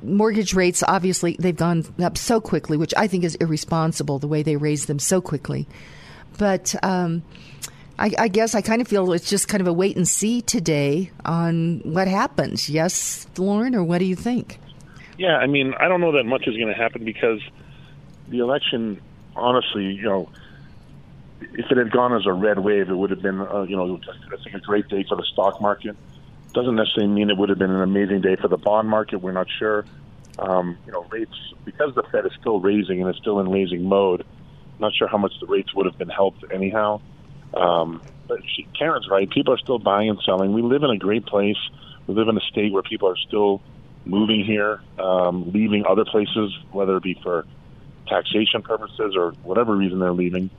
mortgage 0.02 0.54
rates, 0.54 0.82
obviously, 0.86 1.36
they've 1.38 1.56
gone 1.56 1.84
up 2.02 2.18
so 2.18 2.40
quickly, 2.40 2.76
which 2.76 2.94
I 2.96 3.06
think 3.06 3.24
is 3.24 3.34
irresponsible 3.36 4.18
the 4.18 4.28
way 4.28 4.42
they 4.42 4.56
raised 4.56 4.88
them 4.88 4.98
so 4.98 5.20
quickly. 5.20 5.68
But 6.38 6.74
um, 6.82 7.22
I, 7.98 8.12
I 8.18 8.28
guess 8.28 8.54
I 8.54 8.62
kind 8.62 8.80
of 8.80 8.88
feel 8.88 9.12
it's 9.12 9.28
just 9.28 9.48
kind 9.48 9.60
of 9.60 9.66
a 9.66 9.72
wait 9.72 9.96
and 9.96 10.08
see 10.08 10.42
today 10.42 11.10
on 11.24 11.80
what 11.84 12.08
happens. 12.08 12.68
Yes, 12.68 13.26
Lauren, 13.36 13.74
or 13.74 13.84
what 13.84 13.98
do 13.98 14.06
you 14.06 14.16
think? 14.16 14.58
Yeah, 15.22 15.36
I 15.36 15.46
mean, 15.46 15.72
I 15.78 15.86
don't 15.86 16.00
know 16.00 16.10
that 16.16 16.24
much 16.24 16.48
is 16.48 16.56
going 16.56 16.66
to 16.66 16.74
happen 16.74 17.04
because 17.04 17.40
the 18.28 18.40
election, 18.40 19.00
honestly, 19.36 19.84
you 19.84 20.02
know, 20.02 20.28
if 21.40 21.70
it 21.70 21.76
had 21.76 21.92
gone 21.92 22.12
as 22.12 22.26
a 22.26 22.32
red 22.32 22.58
wave, 22.58 22.88
it 22.88 22.96
would 22.96 23.10
have 23.10 23.22
been, 23.22 23.40
uh, 23.40 23.62
you 23.62 23.76
know, 23.76 24.00
I 24.02 24.42
think 24.42 24.56
a 24.56 24.58
great 24.58 24.88
day 24.88 25.04
for 25.08 25.16
the 25.16 25.24
stock 25.32 25.60
market. 25.60 25.96
Doesn't 26.54 26.74
necessarily 26.74 27.12
mean 27.12 27.30
it 27.30 27.36
would 27.36 27.50
have 27.50 27.58
been 27.60 27.70
an 27.70 27.82
amazing 27.82 28.20
day 28.20 28.34
for 28.34 28.48
the 28.48 28.56
bond 28.56 28.88
market. 28.88 29.18
We're 29.18 29.30
not 29.30 29.46
sure. 29.60 29.86
Um, 30.40 30.76
you 30.86 30.90
know, 30.90 31.06
rates 31.08 31.36
because 31.64 31.94
the 31.94 32.02
Fed 32.10 32.26
is 32.26 32.32
still 32.40 32.58
raising 32.58 33.00
and 33.00 33.08
is 33.08 33.16
still 33.20 33.38
in 33.38 33.48
raising 33.48 33.84
mode. 33.84 34.26
Not 34.80 34.92
sure 34.92 35.06
how 35.06 35.18
much 35.18 35.34
the 35.40 35.46
rates 35.46 35.72
would 35.72 35.86
have 35.86 35.96
been 35.96 36.08
helped 36.08 36.44
anyhow. 36.52 37.00
Um, 37.54 38.02
but 38.26 38.40
she, 38.56 38.66
Karen's 38.76 39.08
right. 39.08 39.30
People 39.30 39.54
are 39.54 39.58
still 39.58 39.78
buying 39.78 40.10
and 40.10 40.18
selling. 40.26 40.52
We 40.52 40.62
live 40.62 40.82
in 40.82 40.90
a 40.90 40.98
great 40.98 41.26
place. 41.26 41.58
We 42.08 42.14
live 42.16 42.26
in 42.26 42.36
a 42.36 42.44
state 42.50 42.72
where 42.72 42.82
people 42.82 43.08
are 43.08 43.16
still 43.28 43.62
moving 44.04 44.44
here, 44.44 44.80
um, 44.98 45.50
leaving 45.52 45.84
other 45.86 46.04
places, 46.04 46.56
whether 46.72 46.96
it 46.96 47.02
be 47.02 47.18
for 47.22 47.46
taxation 48.08 48.62
purposes 48.62 49.14
or 49.16 49.32
whatever 49.42 49.76
reason 49.76 49.98
they're 49.98 50.12
leaving, 50.12 50.50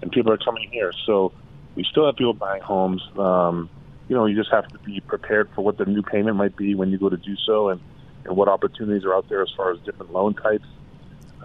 and 0.00 0.12
people 0.12 0.32
are 0.32 0.38
coming 0.38 0.70
here. 0.70 0.92
So 1.06 1.32
we 1.74 1.84
still 1.84 2.06
have 2.06 2.16
people 2.16 2.34
buying 2.34 2.62
homes. 2.62 3.02
Um, 3.18 3.68
you 4.08 4.16
know, 4.16 4.26
you 4.26 4.36
just 4.36 4.50
have 4.50 4.68
to 4.68 4.78
be 4.80 5.00
prepared 5.00 5.50
for 5.54 5.62
what 5.62 5.78
the 5.78 5.84
new 5.84 6.02
payment 6.02 6.36
might 6.36 6.56
be 6.56 6.74
when 6.74 6.90
you 6.90 6.98
go 6.98 7.08
to 7.08 7.16
do 7.16 7.36
so, 7.46 7.70
and, 7.70 7.80
and 8.24 8.36
what 8.36 8.48
opportunities 8.48 9.04
are 9.04 9.14
out 9.14 9.28
there 9.28 9.42
as 9.42 9.50
far 9.56 9.72
as 9.72 9.80
different 9.80 10.12
loan 10.12 10.34
types. 10.34 10.66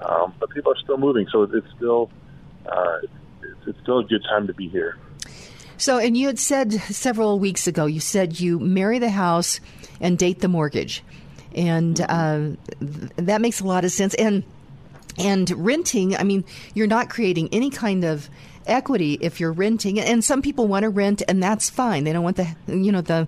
Um, 0.03 0.34
but 0.39 0.49
people 0.51 0.72
are 0.72 0.78
still 0.78 0.97
moving, 0.97 1.28
so 1.32 1.43
it's 1.43 1.68
still 1.76 2.12
uh, 2.66 2.99
it's, 3.41 3.68
it's 3.68 3.80
still 3.82 3.99
a 3.99 4.03
good 4.03 4.24
time 4.30 4.47
to 4.47 4.53
be 4.53 4.70
here. 4.70 4.97
So, 5.78 5.99
and 5.99 6.18
you 6.18 6.28
had 6.28 6.39
said 6.39 6.74
several 6.74 7.39
weeks 7.39 7.68
ago, 7.68 7.86
you 7.86 7.99
said 7.99 8.39
you 8.39 8.60
marry 8.60 8.99
the 8.99 9.12
house 9.12 9.60
and 10.01 10.18
date 10.18 10.39
the 10.39 10.47
mortgage, 10.47 11.03
and 11.58 11.99
uh, 11.99 12.49
th- 12.80 13.12
that 13.18 13.41
makes 13.41 13.60
a 13.60 13.66
lot 13.66 13.84
of 13.84 13.91
sense. 13.91 14.14
And 14.14 14.43
and 15.18 15.49
renting, 15.51 16.16
I 16.16 16.24
mean, 16.24 16.45
you're 16.76 16.88
not 16.88 17.10
creating 17.10 17.49
any 17.51 17.72
kind 17.72 18.03
of 18.05 18.30
equity 18.68 19.18
if 19.20 19.39
you're 19.39 19.51
renting. 19.51 19.99
And 19.99 20.24
some 20.24 20.43
people 20.43 20.68
want 20.68 20.84
to 20.84 20.89
rent, 20.89 21.24
and 21.28 21.41
that's 21.41 21.70
fine. 21.70 22.03
They 22.03 22.14
don't 22.14 22.24
want 22.24 22.38
the 22.38 22.55
you 22.68 22.91
know 22.91 23.01
the 23.01 23.28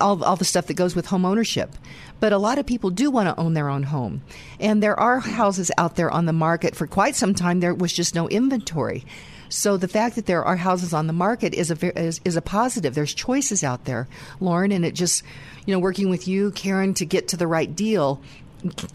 all, 0.00 0.22
all 0.24 0.36
the 0.36 0.44
stuff 0.44 0.66
that 0.66 0.74
goes 0.74 0.96
with 0.96 1.06
home 1.06 1.24
ownership. 1.24 1.72
But 2.18 2.32
a 2.32 2.38
lot 2.38 2.58
of 2.58 2.66
people 2.66 2.90
do 2.90 3.10
want 3.10 3.28
to 3.28 3.40
own 3.40 3.54
their 3.54 3.68
own 3.68 3.82
home. 3.82 4.22
And 4.58 4.82
there 4.82 4.98
are 4.98 5.20
houses 5.20 5.70
out 5.76 5.96
there 5.96 6.10
on 6.10 6.26
the 6.26 6.32
market 6.32 6.74
for 6.74 6.86
quite 6.86 7.14
some 7.14 7.34
time. 7.34 7.60
There 7.60 7.74
was 7.74 7.92
just 7.92 8.14
no 8.14 8.28
inventory. 8.28 9.04
So 9.48 9.76
the 9.76 9.88
fact 9.88 10.16
that 10.16 10.26
there 10.26 10.44
are 10.44 10.56
houses 10.56 10.92
on 10.92 11.06
the 11.06 11.12
market 11.12 11.54
is 11.54 11.70
a 11.70 11.98
is, 11.98 12.20
is 12.24 12.36
a 12.36 12.42
positive. 12.42 12.94
There's 12.94 13.14
choices 13.14 13.62
out 13.62 13.84
there, 13.84 14.08
Lauren, 14.40 14.72
and 14.72 14.84
it 14.84 14.94
just 14.94 15.22
you 15.66 15.74
know 15.74 15.78
working 15.78 16.08
with 16.08 16.26
you, 16.26 16.50
Karen, 16.52 16.94
to 16.94 17.04
get 17.04 17.28
to 17.28 17.36
the 17.36 17.46
right 17.46 17.74
deal. 17.74 18.20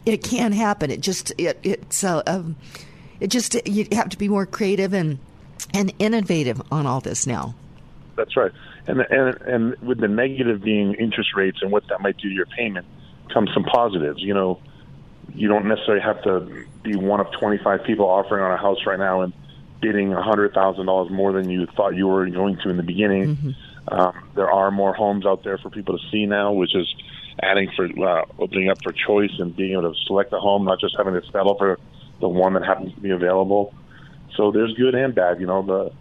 It 0.05 0.23
can 0.23 0.51
happen. 0.51 0.91
It 0.91 1.01
just 1.01 1.31
it 1.37 1.59
it's 1.63 2.03
uh, 2.03 2.23
um, 2.27 2.55
it 3.19 3.27
just 3.27 3.55
you 3.67 3.87
have 3.91 4.09
to 4.09 4.17
be 4.17 4.27
more 4.27 4.45
creative 4.45 4.93
and 4.93 5.19
and 5.73 5.93
innovative 5.99 6.61
on 6.71 6.85
all 6.85 6.99
this 6.99 7.25
now. 7.25 7.55
That's 8.15 8.35
right. 8.35 8.51
And 8.87 9.01
and 9.01 9.41
and 9.41 9.77
with 9.79 9.99
the 9.99 10.07
negative 10.07 10.61
being 10.61 10.95
interest 10.95 11.35
rates 11.35 11.59
and 11.61 11.71
what 11.71 11.87
that 11.87 12.01
might 12.01 12.17
do 12.17 12.29
to 12.29 12.35
your 12.35 12.47
payment, 12.47 12.85
comes 13.31 13.51
some 13.53 13.63
positives. 13.63 14.21
You 14.21 14.33
know, 14.33 14.59
you 15.33 15.47
don't 15.47 15.65
necessarily 15.65 16.03
have 16.03 16.21
to 16.23 16.65
be 16.83 16.95
one 16.95 17.19
of 17.19 17.31
25 17.39 17.83
people 17.83 18.05
offering 18.05 18.43
on 18.43 18.51
a 18.51 18.57
house 18.57 18.79
right 18.85 18.99
now 18.99 19.21
and 19.21 19.33
bidding 19.81 20.09
$100,000 20.09 21.11
more 21.11 21.33
than 21.33 21.49
you 21.49 21.65
thought 21.75 21.95
you 21.95 22.07
were 22.07 22.29
going 22.29 22.57
to 22.63 22.69
in 22.69 22.77
the 22.77 22.83
beginning. 22.83 23.35
Mm-hmm. 23.35 23.93
Um, 23.93 24.29
there 24.35 24.51
are 24.51 24.71
more 24.71 24.93
homes 24.93 25.25
out 25.25 25.43
there 25.43 25.57
for 25.57 25.69
people 25.69 25.97
to 25.97 26.03
see 26.11 26.25
now, 26.25 26.51
which 26.51 26.75
is 26.75 26.93
adding 27.41 27.71
for 27.75 27.85
uh, 27.85 28.25
opening 28.39 28.69
up 28.69 28.77
for 28.83 28.91
choice 28.91 29.31
and 29.39 29.55
being 29.55 29.73
able 29.73 29.93
to 29.93 29.99
select 30.05 30.31
a 30.33 30.39
home, 30.39 30.65
not 30.65 30.79
just 30.79 30.95
having 30.97 31.13
to 31.13 31.23
settle 31.31 31.55
for 31.57 31.79
the 32.19 32.27
one 32.27 32.53
that 32.53 32.63
happens 32.63 32.93
to 32.93 33.01
be 33.01 33.09
available. 33.09 33.73
So 34.35 34.51
there's 34.51 34.73
good 34.75 34.95
and 34.95 35.13
bad. 35.13 35.39
You 35.39 35.47
know, 35.47 35.63
the, 35.63 35.91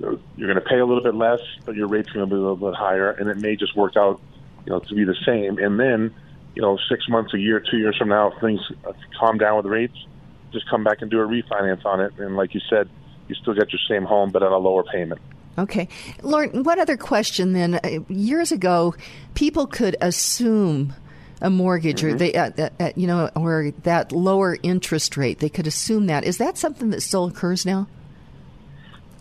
the 0.00 0.20
you're 0.36 0.52
going 0.52 0.62
to 0.62 0.68
pay 0.68 0.78
a 0.78 0.86
little 0.86 1.02
bit 1.02 1.14
less, 1.14 1.40
but 1.64 1.74
your 1.74 1.88
rate's 1.88 2.10
going 2.10 2.28
to 2.28 2.30
be 2.30 2.36
a 2.36 2.40
little 2.40 2.56
bit 2.56 2.74
higher, 2.74 3.10
and 3.10 3.28
it 3.28 3.38
may 3.38 3.56
just 3.56 3.76
work 3.76 3.96
out, 3.96 4.20
you 4.64 4.72
know, 4.72 4.78
to 4.78 4.94
be 4.94 5.04
the 5.04 5.16
same. 5.26 5.58
And 5.58 5.78
then, 5.78 6.14
you 6.54 6.62
know, 6.62 6.78
six 6.88 7.08
months, 7.08 7.34
a 7.34 7.38
year, 7.38 7.60
two 7.60 7.78
years 7.78 7.96
from 7.96 8.08
now, 8.08 8.32
if 8.32 8.40
things 8.40 8.60
calm 9.18 9.38
down 9.38 9.56
with 9.56 9.66
rates, 9.66 9.96
just 10.52 10.68
come 10.70 10.84
back 10.84 11.02
and 11.02 11.10
do 11.10 11.20
a 11.20 11.26
refinance 11.26 11.84
on 11.84 12.00
it. 12.00 12.12
And 12.18 12.36
like 12.36 12.54
you 12.54 12.60
said, 12.70 12.88
you 13.28 13.34
still 13.34 13.54
get 13.54 13.72
your 13.72 13.80
same 13.88 14.04
home, 14.04 14.30
but 14.30 14.42
at 14.42 14.52
a 14.52 14.58
lower 14.58 14.84
payment. 14.84 15.20
Okay. 15.56 15.88
Lauren, 16.22 16.62
one 16.64 16.80
other 16.80 16.96
question 16.96 17.52
then. 17.52 17.74
Uh, 17.74 18.00
years 18.08 18.50
ago, 18.50 18.94
people 19.34 19.66
could 19.66 19.96
assume 20.00 20.94
a 21.40 21.50
mortgage 21.50 22.02
mm-hmm. 22.02 22.14
or 22.14 22.18
they, 22.18 22.34
uh, 22.34 22.50
uh, 22.58 22.68
uh, 22.80 22.90
you 22.96 23.06
know, 23.06 23.30
or 23.36 23.72
that 23.82 24.12
lower 24.12 24.56
interest 24.62 25.16
rate. 25.16 25.38
They 25.38 25.48
could 25.48 25.66
assume 25.66 26.06
that. 26.06 26.24
Is 26.24 26.38
that 26.38 26.58
something 26.58 26.90
that 26.90 27.02
still 27.02 27.26
occurs 27.26 27.64
now? 27.64 27.86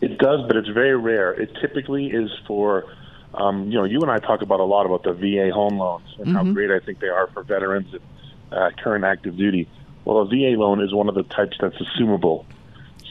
It 0.02 0.18
does, 0.18 0.42
but 0.48 0.58
it's 0.58 0.70
very 0.70 0.98
rare. 0.98 1.32
It 1.32 1.56
typically 1.62 2.08
is 2.08 2.30
for, 2.48 2.86
um, 3.34 3.70
you 3.72 3.78
know, 3.78 3.84
you 3.84 4.02
and 4.02 4.12
I 4.12 4.20
talk 4.20 4.42
about 4.42 4.60
a 4.60 4.66
lot 4.66 4.86
about 4.86 5.04
the 5.04 5.14
VA 5.14 5.54
home 5.54 5.78
loans 5.78 6.08
and 6.18 6.28
mm-hmm. 6.28 6.36
how 6.36 6.52
great 6.52 6.72
I 6.72 6.80
think 6.80 7.00
they 7.00 7.08
are 7.08 7.28
for 7.28 7.44
veterans 7.44 7.94
and 7.94 8.04
uh, 8.52 8.70
current 8.84 9.06
active 9.06 9.38
duty. 9.38 9.68
Well, 10.06 10.20
a 10.20 10.26
VA 10.26 10.60
loan 10.60 10.82
is 10.82 10.94
one 10.94 11.10
of 11.10 11.16
the 11.16 11.24
types 11.24 11.58
that's 11.60 11.78
assumable. 11.78 12.46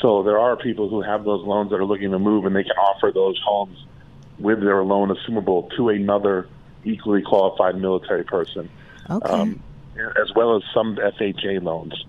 So 0.03 0.24
there 0.24 0.38
are 0.38 0.57
people 0.57 0.88
who 0.88 1.00
have 1.00 1.24
those 1.24 1.46
loans 1.46 1.70
that 1.70 1.76
are 1.76 1.84
looking 1.84 2.11
to 2.11 2.18
move, 2.18 2.44
and 2.44 2.55
they 2.55 2.64
can 2.64 2.76
offer 2.76 3.12
those 3.14 3.40
homes 3.46 3.78
with 4.38 4.61
their 4.61 4.82
loan 4.82 5.09
assumable 5.09 5.74
to 5.76 5.88
another 5.88 6.48
equally 6.84 7.22
qualified 7.22 7.76
military 7.80 8.24
person, 8.24 8.68
okay. 9.09 9.28
um, 9.28 9.62
as 9.96 10.34
well 10.34 10.57
as 10.57 10.62
some 10.74 10.96
FHA 10.96 11.62
loans. 11.62 12.05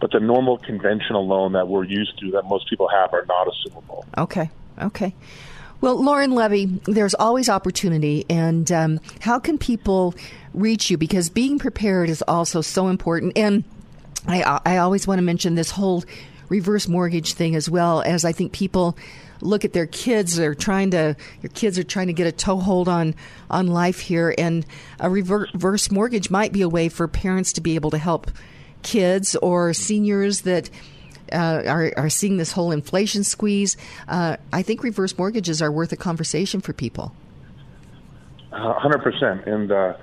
But 0.00 0.10
the 0.10 0.20
normal 0.20 0.58
conventional 0.58 1.26
loan 1.26 1.52
that 1.52 1.68
we're 1.68 1.84
used 1.84 2.18
to, 2.18 2.32
that 2.32 2.42
most 2.46 2.68
people 2.68 2.88
have, 2.88 3.14
are 3.14 3.24
not 3.26 3.46
assumable. 3.46 4.04
Okay. 4.18 4.50
Okay. 4.82 5.14
Well, 5.80 6.02
Lauren 6.02 6.32
Levy, 6.32 6.66
there's 6.86 7.14
always 7.14 7.48
opportunity. 7.48 8.26
And 8.28 8.70
um, 8.72 9.00
how 9.20 9.38
can 9.38 9.56
people 9.56 10.14
reach 10.52 10.90
you? 10.90 10.98
Because 10.98 11.30
being 11.30 11.58
prepared 11.58 12.10
is 12.10 12.22
also 12.22 12.60
so 12.60 12.88
important. 12.88 13.34
And 13.36 13.64
I, 14.26 14.60
I 14.66 14.76
always 14.78 15.06
want 15.06 15.18
to 15.18 15.22
mention 15.22 15.54
this 15.54 15.70
whole 15.70 16.04
reverse 16.48 16.88
mortgage 16.88 17.34
thing 17.34 17.54
as 17.54 17.68
well 17.68 18.02
as 18.02 18.24
I 18.24 18.32
think 18.32 18.52
people 18.52 18.96
look 19.40 19.64
at 19.64 19.72
their 19.72 19.86
kids 19.86 20.36
they're 20.36 20.54
trying 20.54 20.90
to 20.92 21.14
your 21.42 21.50
kids 21.50 21.78
are 21.78 21.84
trying 21.84 22.06
to 22.06 22.12
get 22.12 22.26
a 22.26 22.32
toehold 22.32 22.88
on 22.88 23.14
on 23.50 23.66
life 23.66 24.00
here 24.00 24.34
and 24.38 24.64
a 24.98 25.10
reverse 25.10 25.90
mortgage 25.90 26.30
might 26.30 26.52
be 26.52 26.62
a 26.62 26.68
way 26.68 26.88
for 26.88 27.06
parents 27.06 27.52
to 27.54 27.60
be 27.60 27.74
able 27.74 27.90
to 27.90 27.98
help 27.98 28.30
kids 28.82 29.36
or 29.36 29.74
seniors 29.74 30.42
that 30.42 30.70
uh, 31.32 31.62
are, 31.66 31.92
are 31.96 32.08
seeing 32.08 32.36
this 32.36 32.52
whole 32.52 32.70
inflation 32.70 33.24
squeeze. 33.24 33.76
Uh, 34.06 34.36
I 34.52 34.62
think 34.62 34.82
reverse 34.82 35.16
mortgages 35.18 35.60
are 35.60 35.72
worth 35.72 35.92
a 35.92 35.96
conversation 35.96 36.60
for 36.60 36.72
people. 36.72 37.12
Hundred 38.52 39.02
percent, 39.02 39.44
and 39.46 39.70
uh, 39.70 39.94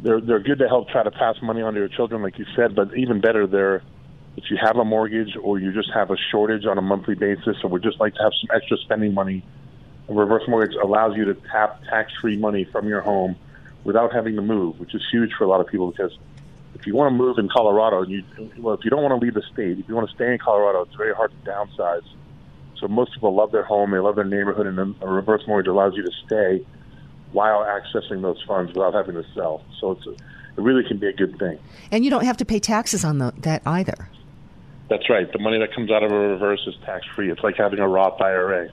they're 0.00 0.20
they're 0.20 0.40
good 0.40 0.58
to 0.58 0.66
help 0.66 0.88
try 0.88 1.04
to 1.04 1.10
pass 1.10 1.36
money 1.40 1.62
on 1.62 1.74
to 1.74 1.78
your 1.78 1.88
children, 1.88 2.22
like 2.22 2.38
you 2.38 2.46
said. 2.56 2.74
But 2.74 2.96
even 2.96 3.20
better, 3.20 3.46
they're 3.46 3.82
if 4.36 4.44
you 4.50 4.56
have 4.60 4.76
a 4.76 4.84
mortgage 4.84 5.36
or 5.42 5.58
you 5.58 5.72
just 5.72 5.90
have 5.92 6.10
a 6.10 6.16
shortage 6.30 6.64
on 6.64 6.78
a 6.78 6.82
monthly 6.82 7.14
basis 7.14 7.56
or 7.62 7.70
would 7.70 7.82
just 7.82 8.00
like 8.00 8.14
to 8.14 8.22
have 8.22 8.32
some 8.40 8.56
extra 8.56 8.76
spending 8.78 9.12
money, 9.12 9.44
a 10.08 10.14
reverse 10.14 10.42
mortgage 10.48 10.74
allows 10.82 11.16
you 11.16 11.24
to 11.26 11.34
tap 11.50 11.82
tax 11.84 12.12
free 12.20 12.36
money 12.36 12.64
from 12.64 12.88
your 12.88 13.00
home 13.00 13.36
without 13.84 14.12
having 14.12 14.36
to 14.36 14.42
move, 14.42 14.78
which 14.80 14.94
is 14.94 15.02
huge 15.10 15.32
for 15.36 15.44
a 15.44 15.48
lot 15.48 15.60
of 15.60 15.66
people 15.66 15.90
because 15.90 16.16
if 16.74 16.86
you 16.86 16.94
want 16.94 17.12
to 17.12 17.16
move 17.16 17.38
in 17.38 17.48
Colorado, 17.48 18.02
and 18.02 18.10
you, 18.10 18.24
well, 18.58 18.74
if 18.74 18.84
you 18.84 18.90
don't 18.90 19.02
want 19.02 19.18
to 19.18 19.24
leave 19.24 19.34
the 19.34 19.42
state, 19.52 19.78
if 19.78 19.88
you 19.88 19.94
want 19.94 20.08
to 20.08 20.14
stay 20.14 20.32
in 20.32 20.38
Colorado, 20.38 20.82
it's 20.82 20.96
very 20.96 21.14
hard 21.14 21.30
to 21.30 21.50
downsize. 21.50 22.02
So 22.80 22.88
most 22.88 23.14
people 23.14 23.34
love 23.34 23.52
their 23.52 23.62
home, 23.62 23.90
they 23.90 23.98
love 23.98 24.16
their 24.16 24.24
neighborhood, 24.24 24.66
and 24.66 24.96
a 25.00 25.06
reverse 25.06 25.42
mortgage 25.46 25.68
allows 25.68 25.94
you 25.94 26.02
to 26.02 26.10
stay 26.26 26.66
while 27.32 27.60
accessing 27.60 28.22
those 28.22 28.42
funds 28.46 28.72
without 28.72 28.94
having 28.94 29.14
to 29.14 29.24
sell. 29.34 29.62
So 29.80 29.92
it's 29.92 30.06
a, 30.06 30.10
it 30.10 30.62
really 30.62 30.82
can 30.86 30.98
be 30.98 31.06
a 31.06 31.12
good 31.12 31.38
thing. 31.38 31.58
And 31.90 32.04
you 32.04 32.10
don't 32.10 32.24
have 32.24 32.36
to 32.38 32.44
pay 32.44 32.58
taxes 32.58 33.04
on 33.04 33.18
the, 33.18 33.32
that 33.38 33.62
either. 33.64 34.08
That's 34.92 35.08
right. 35.08 35.32
The 35.32 35.38
money 35.38 35.58
that 35.58 35.74
comes 35.74 35.90
out 35.90 36.02
of 36.02 36.12
a 36.12 36.14
reverse 36.14 36.60
is 36.66 36.74
tax 36.84 37.06
free. 37.16 37.30
It's 37.30 37.42
like 37.42 37.56
having 37.56 37.78
a 37.78 37.88
Roth 37.88 38.20
IRA. 38.20 38.68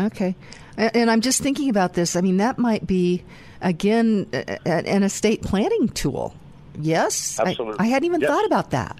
Okay. 0.00 0.34
And 0.78 1.10
I'm 1.10 1.20
just 1.20 1.42
thinking 1.42 1.68
about 1.68 1.92
this. 1.92 2.16
I 2.16 2.22
mean, 2.22 2.38
that 2.38 2.56
might 2.56 2.86
be, 2.86 3.22
again, 3.60 4.28
an 4.32 5.02
estate 5.02 5.42
planning 5.42 5.88
tool. 5.88 6.34
Yes? 6.78 7.38
Absolutely. 7.38 7.80
I, 7.80 7.82
I 7.82 7.86
hadn't 7.88 8.06
even 8.06 8.22
yes. 8.22 8.30
thought 8.30 8.46
about 8.46 8.70
that. 8.70 8.98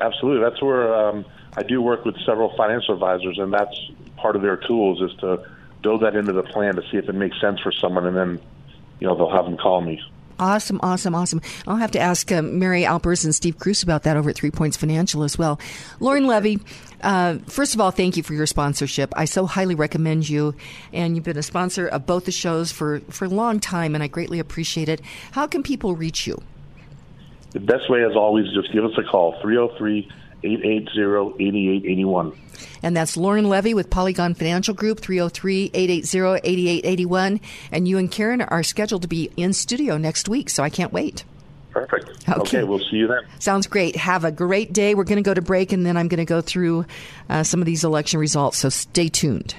Absolutely. 0.00 0.42
That's 0.42 0.62
where 0.62 0.94
um, 0.94 1.26
I 1.54 1.64
do 1.64 1.82
work 1.82 2.06
with 2.06 2.16
several 2.24 2.56
financial 2.56 2.94
advisors, 2.94 3.38
and 3.38 3.52
that's 3.52 3.78
part 4.16 4.36
of 4.36 4.40
their 4.40 4.56
tools 4.56 5.02
is 5.02 5.14
to 5.20 5.46
build 5.82 6.00
that 6.00 6.16
into 6.16 6.32
the 6.32 6.44
plan 6.44 6.76
to 6.76 6.82
see 6.90 6.96
if 6.96 7.10
it 7.10 7.14
makes 7.14 7.38
sense 7.42 7.60
for 7.60 7.72
someone, 7.72 8.06
and 8.06 8.16
then, 8.16 8.40
you 9.00 9.06
know, 9.06 9.14
they'll 9.14 9.30
have 9.30 9.44
them 9.44 9.58
call 9.58 9.82
me. 9.82 10.00
Awesome, 10.40 10.78
awesome, 10.82 11.16
awesome. 11.16 11.40
I'll 11.66 11.76
have 11.76 11.90
to 11.92 11.98
ask 11.98 12.30
uh, 12.30 12.42
Mary 12.42 12.84
Alpers 12.84 13.24
and 13.24 13.34
Steve 13.34 13.58
Cruz 13.58 13.82
about 13.82 14.04
that 14.04 14.16
over 14.16 14.30
at 14.30 14.36
Three 14.36 14.52
Points 14.52 14.76
Financial 14.76 15.24
as 15.24 15.36
well. 15.36 15.58
Lauren 15.98 16.28
Levy, 16.28 16.60
uh, 17.02 17.38
first 17.48 17.74
of 17.74 17.80
all, 17.80 17.90
thank 17.90 18.16
you 18.16 18.22
for 18.22 18.34
your 18.34 18.46
sponsorship. 18.46 19.12
I 19.16 19.24
so 19.24 19.46
highly 19.46 19.74
recommend 19.74 20.28
you, 20.28 20.54
and 20.92 21.16
you've 21.16 21.24
been 21.24 21.38
a 21.38 21.42
sponsor 21.42 21.88
of 21.88 22.06
both 22.06 22.24
the 22.24 22.32
shows 22.32 22.70
for, 22.70 23.00
for 23.10 23.24
a 23.24 23.28
long 23.28 23.58
time, 23.58 23.96
and 23.96 24.04
I 24.04 24.06
greatly 24.06 24.38
appreciate 24.38 24.88
it. 24.88 25.00
How 25.32 25.48
can 25.48 25.64
people 25.64 25.96
reach 25.96 26.26
you? 26.26 26.40
The 27.50 27.60
best 27.60 27.90
way, 27.90 28.04
as 28.04 28.14
always, 28.14 28.46
just 28.54 28.72
give 28.72 28.84
us 28.84 28.92
a 28.96 29.02
call 29.02 29.40
303 29.42 30.08
880 30.56 31.44
8881. 31.44 32.32
And 32.82 32.96
that's 32.96 33.16
Lauren 33.16 33.48
Levy 33.48 33.74
with 33.74 33.90
Polygon 33.90 34.34
Financial 34.34 34.74
Group, 34.74 35.00
303 35.00 35.70
880 35.74 36.40
8881. 36.44 37.40
And 37.72 37.88
you 37.88 37.98
and 37.98 38.10
Karen 38.10 38.40
are 38.40 38.62
scheduled 38.62 39.02
to 39.02 39.08
be 39.08 39.30
in 39.36 39.52
studio 39.52 39.96
next 39.96 40.28
week, 40.28 40.50
so 40.50 40.62
I 40.62 40.70
can't 40.70 40.92
wait. 40.92 41.24
Perfect. 41.70 42.28
Okay. 42.28 42.40
okay. 42.40 42.64
we'll 42.64 42.78
see 42.78 42.96
you 42.96 43.06
then. 43.06 43.20
Sounds 43.38 43.66
great. 43.66 43.96
Have 43.96 44.24
a 44.24 44.32
great 44.32 44.72
day. 44.72 44.94
We're 44.94 45.04
going 45.04 45.22
to 45.22 45.28
go 45.28 45.34
to 45.34 45.42
break, 45.42 45.72
and 45.72 45.84
then 45.84 45.96
I'm 45.96 46.08
going 46.08 46.18
to 46.18 46.24
go 46.24 46.40
through 46.40 46.86
uh, 47.28 47.42
some 47.42 47.60
of 47.60 47.66
these 47.66 47.84
election 47.84 48.18
results, 48.18 48.58
so 48.58 48.68
stay 48.68 49.08
tuned. 49.08 49.54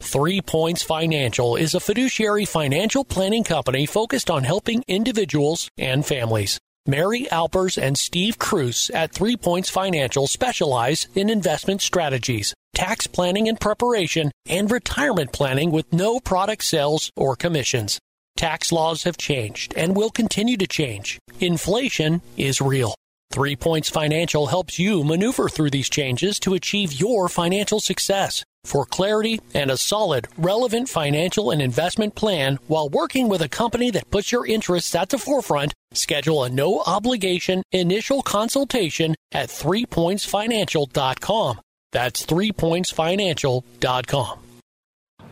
Three 0.00 0.40
Points 0.40 0.82
Financial 0.82 1.56
is 1.56 1.74
a 1.74 1.80
fiduciary 1.80 2.44
financial 2.44 3.04
planning 3.04 3.44
company 3.44 3.84
focused 3.84 4.30
on 4.30 4.44
helping 4.44 4.84
individuals 4.86 5.70
and 5.76 6.06
families. 6.06 6.60
Mary 6.88 7.30
Alpers 7.30 7.76
and 7.76 7.98
Steve 7.98 8.38
Cruz 8.38 8.90
at 8.94 9.12
Three 9.12 9.36
Points 9.36 9.68
Financial 9.68 10.26
specialize 10.26 11.06
in 11.14 11.28
investment 11.28 11.82
strategies, 11.82 12.54
tax 12.72 13.06
planning 13.06 13.46
and 13.46 13.60
preparation, 13.60 14.32
and 14.46 14.70
retirement 14.70 15.30
planning 15.30 15.70
with 15.70 15.92
no 15.92 16.18
product 16.18 16.64
sales 16.64 17.12
or 17.14 17.36
commissions. 17.36 17.98
Tax 18.38 18.72
laws 18.72 19.02
have 19.02 19.18
changed 19.18 19.74
and 19.76 19.94
will 19.94 20.08
continue 20.08 20.56
to 20.56 20.66
change. 20.66 21.18
Inflation 21.40 22.22
is 22.38 22.62
real. 22.62 22.94
Three 23.30 23.56
Points 23.56 23.90
Financial 23.90 24.46
helps 24.46 24.78
you 24.78 25.04
maneuver 25.04 25.50
through 25.50 25.68
these 25.70 25.90
changes 25.90 26.40
to 26.40 26.54
achieve 26.54 26.98
your 26.98 27.28
financial 27.28 27.78
success. 27.78 28.42
For 28.64 28.86
clarity 28.86 29.40
and 29.54 29.70
a 29.70 29.76
solid, 29.76 30.28
relevant 30.36 30.88
financial 30.88 31.50
and 31.50 31.60
investment 31.60 32.14
plan 32.14 32.58
while 32.66 32.88
working 32.88 33.28
with 33.28 33.42
a 33.42 33.48
company 33.48 33.90
that 33.90 34.10
puts 34.10 34.32
your 34.32 34.46
interests 34.46 34.94
at 34.94 35.10
the 35.10 35.18
forefront, 35.18 35.74
schedule 35.92 36.44
a 36.44 36.48
no 36.48 36.82
obligation 36.86 37.62
initial 37.70 38.22
consultation 38.22 39.14
at 39.32 39.48
threepointsfinancial.com. 39.48 41.60
That's 41.92 42.26
threepointsfinancial.com. 42.26 44.47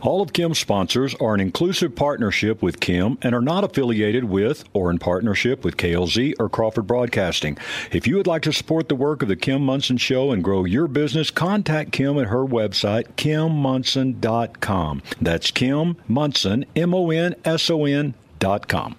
All 0.01 0.21
of 0.21 0.31
Kim's 0.31 0.59
sponsors 0.59 1.15
are 1.15 1.33
an 1.33 1.39
inclusive 1.39 1.95
partnership 1.95 2.61
with 2.61 2.79
Kim 2.79 3.17
and 3.21 3.33
are 3.33 3.41
not 3.41 3.63
affiliated 3.63 4.25
with 4.25 4.63
or 4.73 4.91
in 4.91 4.99
partnership 4.99 5.63
with 5.63 5.77
KLZ 5.77 6.35
or 6.39 6.49
Crawford 6.49 6.85
Broadcasting. 6.85 7.57
If 7.91 8.05
you 8.05 8.17
would 8.17 8.27
like 8.27 8.43
to 8.43 8.53
support 8.53 8.89
the 8.89 8.95
work 8.95 9.23
of 9.23 9.27
the 9.27 9.35
Kim 9.35 9.63
Monson 9.63 9.97
Show 9.97 10.31
and 10.31 10.43
grow 10.43 10.65
your 10.65 10.87
business, 10.87 11.31
contact 11.31 11.91
Kim 11.91 12.19
at 12.19 12.27
her 12.27 12.45
website, 12.45 13.07
kimmonson.com. 13.13 15.01
That's 15.19 15.51
Kim 15.51 15.97
Monson, 16.07 16.65
M 16.75 16.93
O 16.93 17.09
N 17.09 17.35
S 17.43 17.69
O 17.69 17.85
N 17.85 18.13
dot 18.37 18.67
com. 18.67 18.97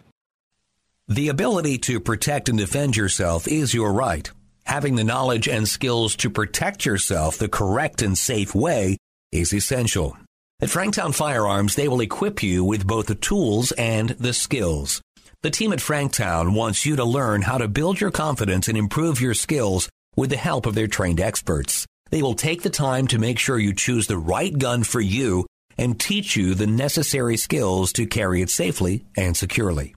The 1.06 1.28
ability 1.28 1.78
to 1.78 2.00
protect 2.00 2.48
and 2.48 2.58
defend 2.58 2.96
yourself 2.96 3.46
is 3.46 3.72
your 3.72 3.92
right. 3.92 4.30
Having 4.64 4.96
the 4.96 5.04
knowledge 5.04 5.48
and 5.48 5.66
skills 5.66 6.16
to 6.16 6.28
protect 6.28 6.84
yourself 6.84 7.38
the 7.38 7.48
correct 7.48 8.02
and 8.02 8.18
safe 8.18 8.54
way 8.54 8.98
is 9.32 9.54
essential. 9.54 10.18
At 10.60 10.70
Franktown 10.70 11.14
Firearms, 11.14 11.76
they 11.76 11.86
will 11.86 12.00
equip 12.00 12.42
you 12.42 12.64
with 12.64 12.84
both 12.84 13.06
the 13.06 13.14
tools 13.14 13.70
and 13.72 14.10
the 14.10 14.32
skills. 14.32 15.00
The 15.42 15.52
team 15.52 15.72
at 15.72 15.78
Franktown 15.78 16.52
wants 16.52 16.84
you 16.84 16.96
to 16.96 17.04
learn 17.04 17.42
how 17.42 17.58
to 17.58 17.68
build 17.68 18.00
your 18.00 18.10
confidence 18.10 18.66
and 18.66 18.76
improve 18.76 19.20
your 19.20 19.34
skills 19.34 19.88
with 20.16 20.30
the 20.30 20.36
help 20.36 20.66
of 20.66 20.74
their 20.74 20.88
trained 20.88 21.20
experts. 21.20 21.86
They 22.10 22.22
will 22.22 22.34
take 22.34 22.62
the 22.62 22.70
time 22.70 23.06
to 23.08 23.20
make 23.20 23.38
sure 23.38 23.56
you 23.56 23.72
choose 23.72 24.08
the 24.08 24.18
right 24.18 24.58
gun 24.58 24.82
for 24.82 25.00
you 25.00 25.46
and 25.76 26.00
teach 26.00 26.34
you 26.34 26.54
the 26.54 26.66
necessary 26.66 27.36
skills 27.36 27.92
to 27.92 28.06
carry 28.06 28.42
it 28.42 28.50
safely 28.50 29.04
and 29.16 29.36
securely. 29.36 29.94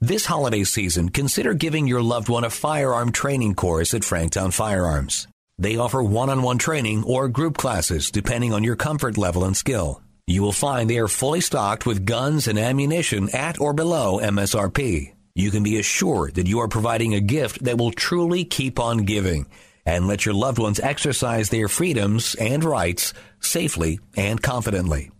This 0.00 0.26
holiday 0.26 0.64
season, 0.64 1.10
consider 1.10 1.54
giving 1.54 1.86
your 1.86 2.02
loved 2.02 2.28
one 2.28 2.42
a 2.42 2.50
firearm 2.50 3.12
training 3.12 3.54
course 3.54 3.94
at 3.94 4.02
Franktown 4.02 4.52
Firearms. 4.52 5.28
They 5.58 5.76
offer 5.76 6.02
one-on-one 6.02 6.58
training 6.58 7.04
or 7.04 7.28
group 7.28 7.56
classes 7.56 8.10
depending 8.10 8.52
on 8.52 8.64
your 8.64 8.76
comfort 8.76 9.16
level 9.16 9.44
and 9.44 9.56
skill. 9.56 10.02
You 10.26 10.42
will 10.42 10.52
find 10.52 10.90
they 10.90 10.98
are 10.98 11.08
fully 11.08 11.40
stocked 11.40 11.86
with 11.86 12.04
guns 12.04 12.48
and 12.48 12.58
ammunition 12.58 13.30
at 13.30 13.60
or 13.60 13.72
below 13.72 14.18
MSRP. 14.18 15.12
You 15.34 15.50
can 15.50 15.62
be 15.62 15.78
assured 15.78 16.34
that 16.34 16.48
you 16.48 16.60
are 16.60 16.68
providing 16.68 17.14
a 17.14 17.20
gift 17.20 17.64
that 17.64 17.78
will 17.78 17.92
truly 17.92 18.44
keep 18.44 18.80
on 18.80 19.04
giving 19.04 19.46
and 19.84 20.08
let 20.08 20.26
your 20.26 20.34
loved 20.34 20.58
ones 20.58 20.80
exercise 20.80 21.48
their 21.48 21.68
freedoms 21.68 22.34
and 22.34 22.64
rights 22.64 23.14
safely 23.40 24.00
and 24.16 24.42
confidently. 24.42 25.10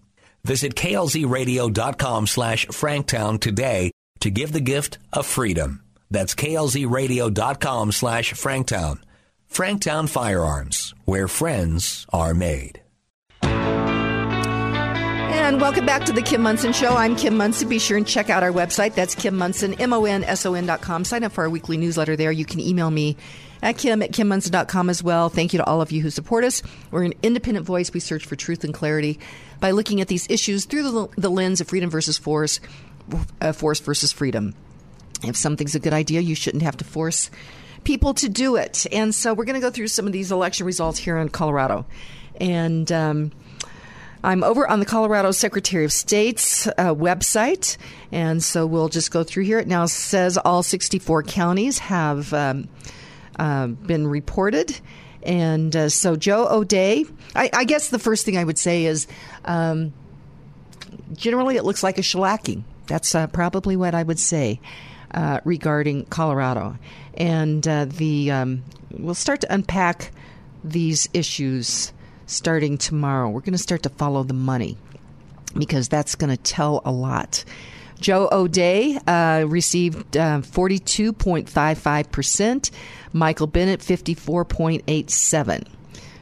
Visit 0.45 0.75
klzradio.com 0.75 2.27
slash 2.27 2.67
franktown 2.67 3.41
today 3.41 3.91
to 4.21 4.31
give 4.31 4.53
the 4.53 4.61
gift 4.61 4.99
of 5.13 5.27
freedom. 5.27 5.83
That's 6.11 6.35
klzradio.com 6.35 7.93
slash 7.93 8.33
franktown. 8.33 8.99
Franktown 9.51 10.09
Firearms, 10.09 10.95
where 11.05 11.29
friends 11.29 12.07
are 12.13 12.35
made. 12.35 12.83
And 15.47 15.61
welcome 15.61 15.87
back 15.87 16.05
to 16.07 16.13
the 16.13 16.23
Kim 16.23 16.43
Monson 16.43 16.73
Show. 16.73 16.97
I'm 16.97 17.15
Kim 17.15 17.37
Monson. 17.37 17.69
Be 17.69 17.79
sure 17.79 17.97
and 17.97 18.07
check 18.07 18.31
out 18.31 18.43
our 18.43 18.51
website. 18.51 18.95
That's 18.95 19.15
Kim 19.15 19.37
Monson, 19.37 19.75
M-O-N-S-O-N 19.75 20.67
dot 20.67 20.81
com. 20.81 21.05
Sign 21.05 21.23
up 21.23 21.33
for 21.33 21.45
our 21.45 21.51
weekly 21.51 21.77
newsletter 21.77 22.17
there. 22.17 22.33
You 22.33 22.45
can 22.45 22.59
email 22.59 22.91
me 22.91 23.17
at 23.63 23.79
Kim 23.79 24.03
at 24.03 24.11
KimMonson.com 24.11 24.91
as 24.91 25.03
well. 25.03 25.29
Thank 25.29 25.53
you 25.53 25.59
to 25.59 25.65
all 25.65 25.81
of 25.81 25.93
you 25.93 26.03
who 26.03 26.11
support 26.11 26.45
us. 26.45 26.63
We're 26.91 27.05
an 27.05 27.15
independent 27.23 27.65
voice. 27.65 27.93
We 27.93 28.01
search 28.01 28.27
for 28.27 28.35
truth 28.37 28.65
and 28.65 28.75
clarity 28.75 29.19
by 29.61 29.71
looking 29.71 30.01
at 30.01 30.09
these 30.09 30.29
issues 30.29 30.65
through 30.65 30.83
the, 30.83 31.09
the 31.17 31.31
lens 31.31 31.61
of 31.61 31.69
freedom 31.69 31.91
versus 31.91 32.19
force, 32.19 32.61
uh, 33.41 33.53
force 33.53 33.81
versus 33.81 34.13
freedom. 34.13 34.55
If 35.23 35.37
something's 35.37 35.75
a 35.75 35.81
good 35.81 35.95
idea, 35.95 36.21
you 36.21 36.35
shouldn't 36.35 36.63
have 36.63 36.77
to 36.79 36.85
force 36.85 37.31
people 37.87 38.13
to 38.15 38.29
do 38.29 38.57
it. 38.57 38.85
And 38.93 39.15
so 39.15 39.33
we're 39.33 39.45
going 39.45 39.55
to 39.55 39.65
go 39.65 39.71
through 39.71 39.89
some 39.89 40.07
of 40.07 40.13
these 40.13 40.33
election 40.33 40.67
results 40.67 40.99
here 40.99 41.17
in 41.17 41.29
Colorado. 41.29 41.87
And 42.39 42.91
um, 42.91 43.33
I'm 44.25 44.43
over 44.43 44.69
on 44.69 44.81
the 44.81 44.87
Colorado 44.87 45.31
Secretary 45.31 45.85
of 45.85 45.93
State's 45.93 46.67
uh, 46.67 46.93
website. 46.93 47.77
And 48.11 48.43
so 48.43 48.67
we'll 48.67 48.89
just 48.89 49.13
go 49.13 49.23
through 49.23 49.45
here. 49.45 49.61
It 49.61 49.69
now 49.69 49.87
says 49.87 50.37
all 50.37 50.65
64 50.65 51.23
counties 51.23 51.79
have 51.79 52.33
um, 52.35 52.69
uh, 53.39 53.69
been 53.69 54.09
reported. 54.09 54.79
And 55.23 55.75
uh, 55.75 55.89
so 55.89 56.17
Joe 56.17 56.49
O'Dea, 56.49 57.07
I, 57.37 57.51
I, 57.53 57.65
guess 57.65 57.89
the 57.89 57.99
first 57.99 58.25
thing 58.25 58.37
I 58.37 58.45
would 58.45 58.59
say 58.59 58.85
is 58.85 59.07
um, 59.45 59.93
generally 61.13 61.57
it 61.57 61.65
looks 61.65 61.83
like 61.83 61.99
a 61.99 62.03
shellacking. 62.03 62.65
That's 62.87 63.15
uh, 63.15 63.27
probably 63.29 63.77
what 63.77 63.95
I 63.95 64.03
would 64.03 64.21
say 64.21 64.61
uh, 65.15 65.41
regarding 65.45 66.05
Colorado 66.07 66.77
and 67.17 67.67
uh, 67.67 67.87
the 67.87 68.31
um, 68.31 68.63
we'll 68.91 69.15
start 69.15 69.41
to 69.41 69.53
unpack 69.53 70.13
these 70.63 71.09
issues 71.15 71.93
starting 72.27 72.79
tomorrow. 72.79 73.29
We're 73.29 73.41
going 73.41 73.51
to 73.53 73.59
start 73.59 73.83
to 73.85 73.91
follow 73.91 74.23
the 74.23 74.35
money 74.35 74.77
because 75.57 75.89
that's 75.89 76.15
going 76.15 76.31
to 76.31 76.43
tell 76.43 76.83
a 76.85 76.93
lot. 76.93 77.45
Joe 77.99 78.29
O'Dea 78.31 78.99
uh, 79.07 79.47
received 79.49 80.19
uh, 80.19 80.43
42.55%, 80.43 82.71
Michael 83.13 83.47
Bennet 83.47 83.81
54.87. 83.81 85.67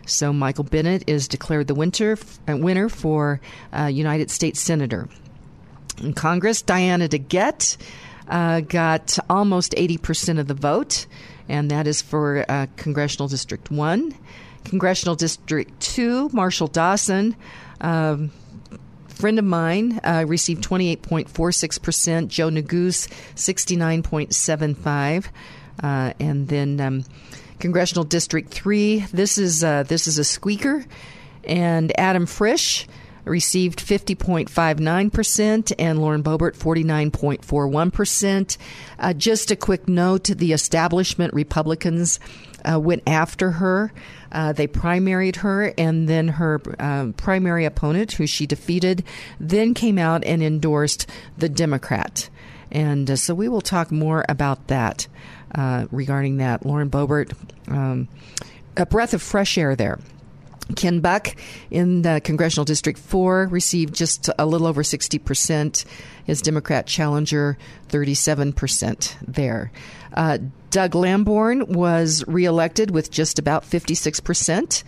So 0.06 0.32
Michael 0.32 0.65
Bennet 0.65 1.02
is 1.09 1.27
declared 1.27 1.66
the 1.66 1.74
winter, 1.74 2.16
uh, 2.48 2.56
winner 2.56 2.89
for 2.89 3.40
uh, 3.73 3.86
United 3.86 4.31
States 4.31 4.61
Senator. 4.61 5.09
In 6.01 6.12
Congress, 6.12 6.62
Diana 6.62 7.09
DeGette 7.09 7.77
uh, 8.28 8.60
got 8.60 9.18
almost 9.28 9.72
80% 9.72 10.38
of 10.38 10.46
the 10.46 10.55
vote, 10.55 11.06
and 11.48 11.70
that 11.70 11.86
is 11.86 12.02
for 12.02 12.44
uh, 12.48 12.66
Congressional 12.76 13.28
District 13.28 13.70
1. 13.70 14.14
Congressional 14.64 15.14
District 15.14 15.78
2, 15.80 16.30
Marshall 16.32 16.68
Dawson. 16.68 17.36
Um, 17.80 18.30
friend 19.09 19.38
of 19.38 19.44
mine 19.44 20.01
uh, 20.05 20.24
received 20.26 20.64
28.46%, 20.64 22.28
Joe 22.28 22.48
Neguse 22.48 23.09
69.75, 23.36 25.26
uh, 25.82 26.12
and 26.18 26.48
then 26.48 26.80
um, 26.80 27.05
Congressional 27.59 28.05
District 28.05 28.52
3, 28.52 29.01
this 29.12 29.38
is, 29.38 29.62
uh, 29.62 29.82
this 29.84 30.06
is 30.06 30.18
a 30.18 30.24
squeaker, 30.24 30.84
and 31.44 31.98
Adam 31.98 32.26
Frisch 32.26 32.86
received 33.24 33.78
50.59%, 33.78 35.72
and 35.78 36.01
Lauren 36.01 36.22
Boebert 36.22 36.56
49.41%. 36.56 38.56
Uh, 38.98 39.12
just 39.12 39.51
a 39.51 39.56
quick 39.56 39.88
note 39.88 40.24
the 40.24 40.52
establishment 40.52 41.34
Republicans 41.34 42.18
uh, 42.64 42.80
went 42.80 43.02
after 43.06 43.52
her. 43.52 43.92
Uh, 44.32 44.52
they 44.52 44.66
primaried 44.66 45.36
her, 45.36 45.72
and 45.78 46.09
then 46.09 46.28
her 46.28 46.60
uh, 46.78 47.12
primary 47.16 47.64
opponent, 47.64 48.12
who 48.12 48.26
she 48.26 48.46
defeated, 48.46 49.05
then 49.38 49.74
came 49.74 49.98
out 49.98 50.24
and 50.24 50.42
endorsed 50.42 51.09
the 51.38 51.48
Democrat. 51.48 52.28
And 52.72 53.10
uh, 53.10 53.16
so 53.16 53.34
we 53.34 53.48
will 53.48 53.60
talk 53.60 53.92
more 53.92 54.24
about 54.28 54.66
that 54.66 55.06
uh, 55.55 55.86
regarding 55.92 56.38
that. 56.38 56.66
Lauren 56.66 56.90
Boebert, 56.90 57.32
um, 57.68 58.09
a 58.76 58.84
breath 58.84 59.14
of 59.14 59.22
fresh 59.22 59.56
air 59.56 59.76
there. 59.76 60.01
Ken 60.77 61.01
Buck 61.01 61.35
in 61.70 62.03
the 62.03 62.20
Congressional 62.24 62.65
District 62.65 62.99
4 62.99 63.49
received 63.49 63.95
just 63.95 64.31
a 64.39 64.47
little 64.47 64.66
over 64.66 64.82
60%. 64.82 65.85
His 66.24 66.41
Democrat 66.41 66.86
challenger, 66.86 67.59
37% 67.89 69.16
there. 69.27 69.70
Uh, 70.15 70.39
Doug 70.70 70.95
Lamborn 70.95 71.66
was 71.73 72.24
reelected 72.27 72.91
with 72.91 73.11
just 73.11 73.39
about 73.39 73.65
56%. 73.65 74.82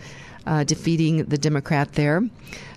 Uh, 0.45 0.63
defeating 0.63 1.25
the 1.25 1.37
Democrat 1.37 1.91
there. 1.91 2.21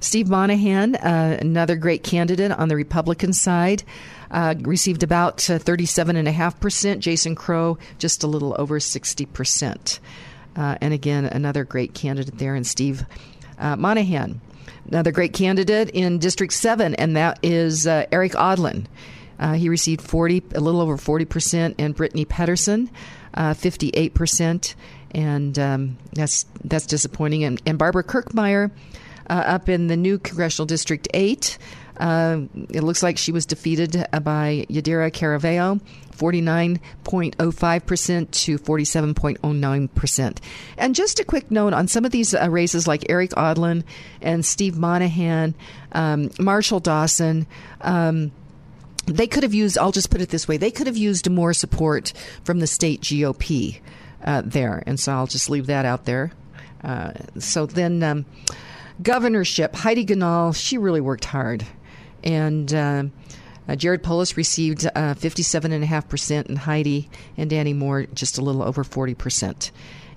Steve 0.00 0.28
Monahan, 0.28 0.96
uh, 0.96 1.38
another 1.40 1.76
great 1.76 2.02
candidate 2.02 2.50
on 2.50 2.66
the 2.66 2.74
Republican 2.74 3.32
side, 3.32 3.84
uh, 4.32 4.56
received 4.62 5.04
about 5.04 5.36
37.5%. 5.36 6.98
Jason 6.98 7.36
Crow, 7.36 7.78
just 7.98 8.24
a 8.24 8.26
little 8.26 8.56
over 8.58 8.80
60%. 8.80 10.00
Uh, 10.56 10.76
and 10.80 10.92
again, 10.92 11.24
another 11.24 11.64
great 11.64 11.94
candidate 11.94 12.38
there, 12.38 12.54
and 12.54 12.66
Steve 12.66 13.04
uh, 13.58 13.76
Monahan. 13.76 14.40
Another 14.88 15.12
great 15.12 15.32
candidate 15.32 15.90
in 15.90 16.18
District 16.18 16.52
7, 16.52 16.94
and 16.96 17.16
that 17.16 17.38
is 17.42 17.86
uh, 17.86 18.06
Erik 18.10 18.32
Aadland. 18.32 18.86
Uh, 19.38 19.54
he 19.54 19.68
received 19.68 20.02
40, 20.02 20.42
a 20.54 20.60
little 20.60 20.80
over 20.80 20.96
40%, 20.96 21.74
and 21.78 21.94
Brittany 21.94 22.24
Pettersen, 22.24 22.90
58%. 23.34 24.74
Uh, 24.74 24.76
and 25.12 25.58
um, 25.58 25.98
that's 26.12 26.46
that's 26.62 26.86
disappointing. 26.86 27.44
And, 27.44 27.60
and 27.66 27.78
Barbara 27.78 28.04
Kirkmeyer, 28.04 28.70
uh, 29.28 29.32
up 29.32 29.68
in 29.68 29.86
the 29.86 29.96
new 29.96 30.18
Congressional 30.18 30.66
District 30.66 31.08
8, 31.14 31.58
uh, 32.00 32.40
it 32.70 32.82
looks 32.82 33.02
like 33.02 33.18
she 33.18 33.30
was 33.30 33.44
defeated 33.44 34.06
by 34.22 34.64
Yadira 34.70 35.12
Caraveo, 35.12 35.78
49.05% 36.16 38.30
to 38.30 38.58
47.09%. 38.58 40.38
And 40.78 40.94
just 40.94 41.20
a 41.20 41.24
quick 41.24 41.50
note 41.50 41.74
on 41.74 41.88
some 41.88 42.06
of 42.06 42.10
these 42.10 42.34
uh, 42.34 42.48
races 42.48 42.88
like 42.88 43.10
Erik 43.10 43.32
Aadland 43.36 43.84
and 44.22 44.46
Steve 44.46 44.78
Monahan, 44.78 45.54
um, 45.92 46.30
Marshall 46.38 46.80
Dawson. 46.80 47.46
Um, 47.82 48.32
they 49.04 49.26
could 49.26 49.42
have 49.42 49.52
used, 49.52 49.76
I'll 49.76 49.92
just 49.92 50.10
put 50.10 50.22
it 50.22 50.30
this 50.30 50.48
way, 50.48 50.56
they 50.56 50.70
could 50.70 50.86
have 50.86 50.96
used 50.96 51.28
more 51.30 51.52
support 51.52 52.14
from 52.44 52.60
the 52.60 52.66
state 52.66 53.02
GOP 53.02 53.78
uh, 54.24 54.40
there. 54.42 54.82
And 54.86 54.98
so 54.98 55.12
I'll 55.12 55.26
just 55.26 55.50
leave 55.50 55.66
that 55.66 55.84
out 55.84 56.06
there. 56.06 56.32
Uh, 56.82 57.12
so 57.38 57.66
then, 57.66 58.02
um, 58.02 58.24
governorship, 59.02 59.74
Heidi 59.74 60.06
Ganahl, 60.06 60.56
she 60.56 60.78
really 60.78 61.02
worked 61.02 61.26
hard. 61.26 61.66
And 62.22 62.72
uh, 62.72 63.04
uh, 63.68 63.76
Jared 63.76 64.02
Polis 64.02 64.36
received 64.36 64.86
uh, 64.86 65.14
57.5%, 65.14 66.48
and 66.48 66.58
Heidi 66.58 67.08
and 67.36 67.48
Danny 67.48 67.72
Moore 67.72 68.06
just 68.14 68.38
a 68.38 68.40
little 68.40 68.62
over 68.62 68.82
40%. 68.82 69.70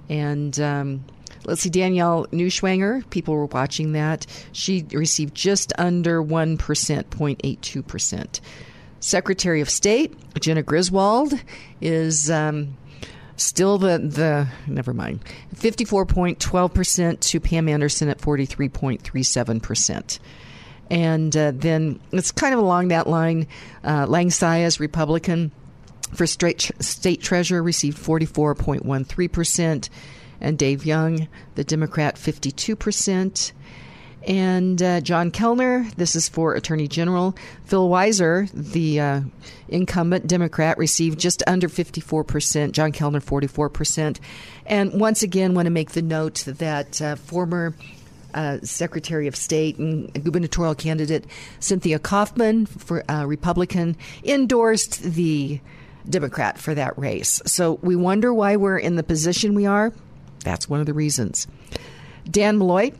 And 0.09 0.59
um, 0.59 1.05
let's 1.45 1.61
see, 1.61 1.69
Danielle 1.69 2.25
Neuschwanger, 2.31 3.07
people 3.09 3.35
were 3.35 3.45
watching 3.45 3.93
that. 3.93 4.25
She 4.51 4.85
received 4.91 5.35
just 5.35 5.71
under 5.77 6.23
1%, 6.23 6.57
0.82%. 6.57 8.39
Secretary 8.99 9.61
of 9.61 9.69
State, 9.69 10.15
Jena 10.39 10.63
Griswold, 10.63 11.33
is. 11.81 12.31
Um, 12.31 12.77
Still 13.35 13.79
the, 13.79 13.97
the 13.97 14.47
never 14.67 14.93
mind. 14.93 15.23
54.12% 15.55 17.19
to 17.19 17.39
Pam 17.39 17.67
Anderson 17.67 18.09
at 18.09 18.19
43.37%. 18.19 20.19
And 20.93 21.35
uh, 21.35 21.51
then 21.55 21.99
it's 22.11 22.31
kind 22.31 22.53
of 22.53 22.59
along 22.59 22.89
that 22.89 23.07
line. 23.07 23.47
Uh, 23.83 24.05
Lang 24.05 24.29
Republican, 24.79 25.51
for 26.13 26.27
state, 26.27 26.69
state 26.79 27.19
treasurer, 27.19 27.63
received 27.63 27.97
44.13%. 27.97 29.89
And 30.39 30.57
Dave 30.57 30.85
Young, 30.85 31.27
the 31.55 31.63
Democrat, 31.63 32.15
52%. 32.15 33.53
And 34.27 34.83
uh, 34.83 35.01
John 35.01 35.31
Kellner, 35.31 35.89
this 35.97 36.15
is 36.15 36.29
for 36.29 36.53
Attorney 36.53 36.87
General. 36.87 37.35
Phil 37.65 37.89
Weiser, 37.89 38.51
the 38.53 38.99
uh, 38.99 39.21
incumbent 39.69 40.27
Democrat, 40.27 40.77
received 40.77 41.19
just 41.19 41.41
under 41.47 41.69
54%. 41.69 42.71
John 42.71 42.91
Kellner, 42.91 43.19
44%. 43.19 44.19
And 44.67 44.93
once 44.93 45.23
again, 45.23 45.55
want 45.55 45.65
to 45.65 45.71
make 45.71 45.93
the 45.93 46.03
note 46.03 46.43
that 46.45 47.01
uh, 47.01 47.15
former 47.15 47.73
uh, 48.33 48.59
Secretary 48.63 49.27
of 49.27 49.35
State 49.35 49.77
and 49.77 50.11
gubernatorial 50.23 50.75
candidate 50.75 51.25
Cynthia 51.59 51.99
Coffman, 51.99 52.67
for 52.67 53.09
uh, 53.09 53.25
Republican, 53.25 53.95
endorsed 54.23 55.01
the 55.03 55.59
Democrat 56.09 56.57
for 56.57 56.73
that 56.75 56.97
race. 56.97 57.41
So 57.45 57.79
we 57.81 57.95
wonder 57.95 58.33
why 58.33 58.55
we're 58.55 58.77
in 58.77 58.95
the 58.95 59.03
position 59.03 59.55
we 59.55 59.65
are. 59.65 59.93
That's 60.43 60.67
one 60.67 60.79
of 60.79 60.85
the 60.85 60.93
reasons. 60.93 61.47
Dan 62.29 62.57
Malloy, 62.57 62.91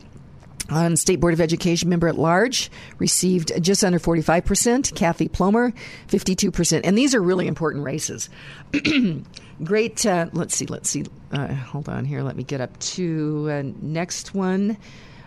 on 0.70 0.96
State 0.96 1.20
Board 1.20 1.34
of 1.34 1.40
Education 1.40 1.88
member 1.88 2.08
at 2.08 2.18
large 2.18 2.70
received 2.98 3.52
just 3.62 3.84
under 3.84 3.98
45%. 3.98 4.94
Kathy 4.94 5.28
Plomer, 5.28 5.74
52%. 6.08 6.80
And 6.84 6.96
these 6.96 7.14
are 7.14 7.22
really 7.22 7.46
important 7.46 7.84
races. 7.84 8.30
Great. 9.64 10.04
Uh, 10.04 10.28
let's 10.32 10.54
see. 10.54 10.66
Let's 10.66 10.88
see. 10.88 11.04
Uh, 11.32 11.48
hold 11.48 11.88
on 11.88 12.04
here. 12.04 12.22
Let 12.22 12.36
me 12.36 12.44
get 12.44 12.60
up 12.60 12.78
to 12.80 13.48
uh, 13.50 13.62
next 13.82 14.34
one. 14.34 14.76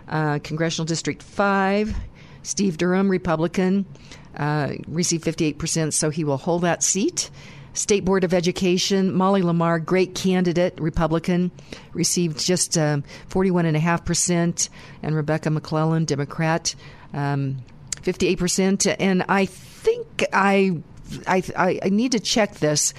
Uh, 0.07 0.39
Congressional 0.43 0.85
District 0.85 1.21
5. 1.21 1.95
Steve 2.43 2.77
Durham, 2.77 3.09
Republican, 3.09 3.85
uh, 4.37 4.73
received 4.87 5.25
58%, 5.25 5.91
so 5.91 6.09
he 6.09 6.23
will 6.23 6.37
hold 6.37 6.61
that 6.61 6.81
seat. 6.81 7.29
State 7.73 8.05
Board 8.05 8.23
of 8.23 8.33
Education, 8.33 9.13
Molly 9.13 9.43
Lamar, 9.43 9.79
great 9.79 10.15
candidate, 10.15 10.79
Republican, 10.79 11.51
received 11.93 12.39
just 12.39 12.77
um, 12.77 13.03
41.5%, 13.29 14.69
and 15.03 15.15
Rebecca 15.15 15.49
McClellan, 15.49 16.05
Democrat, 16.05 16.73
um, 17.13 17.57
58%. 17.97 18.95
And 18.99 19.23
I 19.29 19.45
think 19.45 20.25
I, 20.33 20.81
I, 21.27 21.43
I 21.83 21.89
need 21.89 22.13
to 22.13 22.19
check 22.19 22.55
this, 22.55 22.93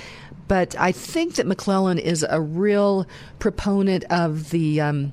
but 0.47 0.78
I 0.78 0.93
think 0.93 1.36
that 1.36 1.47
McClellan 1.47 1.98
is 1.98 2.24
a 2.28 2.40
real 2.40 3.06
proponent 3.39 4.05
of 4.10 4.51
the. 4.51 4.80
Um, 4.80 5.12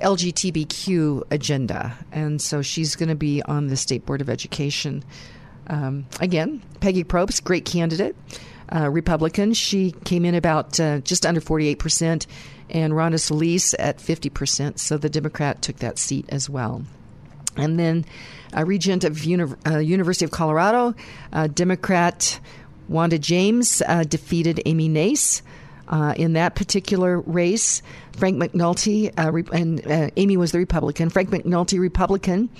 LGBTQ 0.00 1.24
agenda, 1.30 1.96
and 2.12 2.40
so 2.40 2.62
she's 2.62 2.96
going 2.96 3.08
to 3.08 3.14
be 3.14 3.42
on 3.42 3.68
the 3.68 3.76
State 3.76 4.06
Board 4.06 4.20
of 4.20 4.28
Education. 4.28 5.04
Um, 5.68 6.06
again, 6.20 6.62
Peggy 6.80 7.04
Probst, 7.04 7.44
great 7.44 7.64
candidate 7.64 8.14
uh, 8.74 8.90
Republican. 8.90 9.54
She 9.54 9.92
came 10.04 10.24
in 10.24 10.34
about 10.34 10.78
uh, 10.80 11.00
just 11.00 11.24
under 11.24 11.40
48%, 11.40 12.26
and 12.70 12.92
Rhonda 12.92 13.20
Solis 13.20 13.74
at 13.78 13.98
50%. 13.98 14.78
So 14.78 14.96
the 14.96 15.08
Democrat 15.08 15.62
took 15.62 15.76
that 15.76 15.98
seat 15.98 16.26
as 16.28 16.50
well. 16.50 16.84
And 17.56 17.78
then 17.78 18.04
a 18.52 18.64
regent 18.64 19.04
of 19.04 19.24
Uni- 19.24 19.54
uh, 19.66 19.78
University 19.78 20.24
of 20.24 20.30
Colorado, 20.30 20.94
uh, 21.32 21.46
Democrat 21.46 22.38
Wanda 22.88 23.18
James 23.18 23.82
uh, 23.86 24.04
defeated 24.04 24.60
Amy 24.66 24.88
Nace. 24.88 25.42
Uh, 25.88 26.14
in 26.16 26.32
that 26.32 26.56
particular 26.56 27.20
race, 27.20 27.80
Frank 28.16 28.42
McNulty 28.42 29.12
re- 29.32 29.44
and 29.52 30.12
Amy 30.16 30.36
was 30.36 30.50
the 30.52 30.58
Republican. 30.58 31.10
Frank 31.10 31.30
McNulty, 31.30 31.78
Republican, 31.78 32.50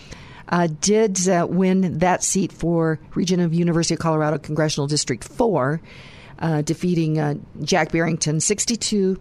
uh, 0.48 0.69
did 0.81 1.28
uh, 1.28 1.47
win 1.48 1.98
that 1.98 2.23
seat 2.23 2.53
for 2.53 2.98
region 3.15 3.40
of 3.40 3.53
University 3.53 3.94
of 3.94 4.01
Colorado 4.01 4.39
Congressional 4.39 4.86
District 4.86 5.24
4, 5.24 5.81
uh, 6.39 6.62
defeating 6.62 7.19
uh, 7.19 7.35
Jack 7.62 7.93
Barrington 7.93 8.36
62% 8.39 9.16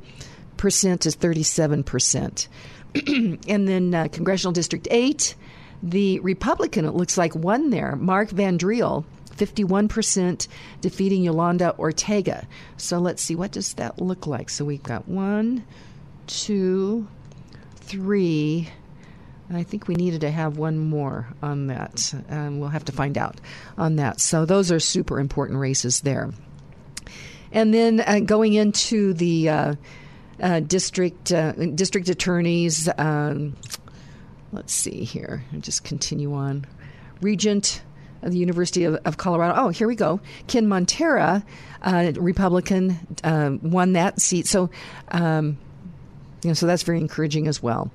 to 0.57 0.60
37%. 0.60 2.48
and 3.48 3.68
then 3.68 3.94
uh, 3.94 4.07
Congressional 4.11 4.53
District 4.53 4.88
8, 4.90 5.36
the 5.84 6.19
Republican, 6.22 6.86
it 6.86 6.94
looks 6.94 7.18
like, 7.18 7.36
won 7.36 7.69
there, 7.69 7.95
Mark 7.95 8.30
Van 8.30 8.57
Driel. 8.57 9.06
51% 9.37 10.47
defeating 10.81 11.23
Yolanda 11.23 11.75
Ortega. 11.77 12.47
So 12.77 12.99
let's 12.99 13.21
see, 13.21 13.35
what 13.35 13.51
does 13.51 13.73
that 13.75 14.01
look 14.01 14.27
like? 14.27 14.49
So 14.49 14.65
we've 14.65 14.83
got 14.83 15.07
one, 15.07 15.65
two, 16.27 17.07
three, 17.75 18.69
I 19.53 19.63
think 19.63 19.87
we 19.87 19.95
needed 19.95 20.21
to 20.21 20.31
have 20.31 20.57
one 20.57 20.77
more 20.77 21.27
on 21.41 21.67
that. 21.67 22.13
Um, 22.29 22.59
we'll 22.59 22.69
have 22.69 22.85
to 22.85 22.91
find 22.91 23.17
out 23.17 23.39
on 23.77 23.97
that. 23.97 24.19
So 24.19 24.45
those 24.45 24.71
are 24.71 24.79
super 24.79 25.19
important 25.19 25.59
races 25.59 26.01
there. 26.01 26.31
And 27.51 27.73
then 27.73 28.01
uh, 28.01 28.21
going 28.21 28.53
into 28.53 29.13
the 29.13 29.49
uh, 29.49 29.75
uh, 30.41 30.59
district 30.61 31.31
uh, 31.31 31.53
district 31.53 32.09
attorneys. 32.09 32.89
Um, 32.97 33.55
let's 34.51 34.73
see 34.73 35.03
here. 35.03 35.43
I'll 35.53 35.59
just 35.59 35.83
continue 35.83 36.33
on. 36.33 36.65
Regent 37.21 37.81
the 38.31 38.38
University 38.38 38.84
of, 38.84 38.95
of 39.06 39.18
Colorado. 39.18 39.53
Oh, 39.57 39.69
here 39.69 39.88
we 39.88 39.95
go. 39.95 40.19
Ken 40.47 40.68
Montera, 40.68 41.43
uh, 41.81 42.11
Republican, 42.15 42.97
uh, 43.23 43.57
won 43.61 43.93
that 43.93 44.22
seat. 44.22 44.47
So. 44.47 44.69
Um, 45.10 45.57
You 46.43 46.49
know, 46.49 46.53
so 46.53 46.68
that's 46.68 46.84
very 46.84 46.99
encouraging 46.99 47.47
as 47.47 47.64
well. 47.64 47.89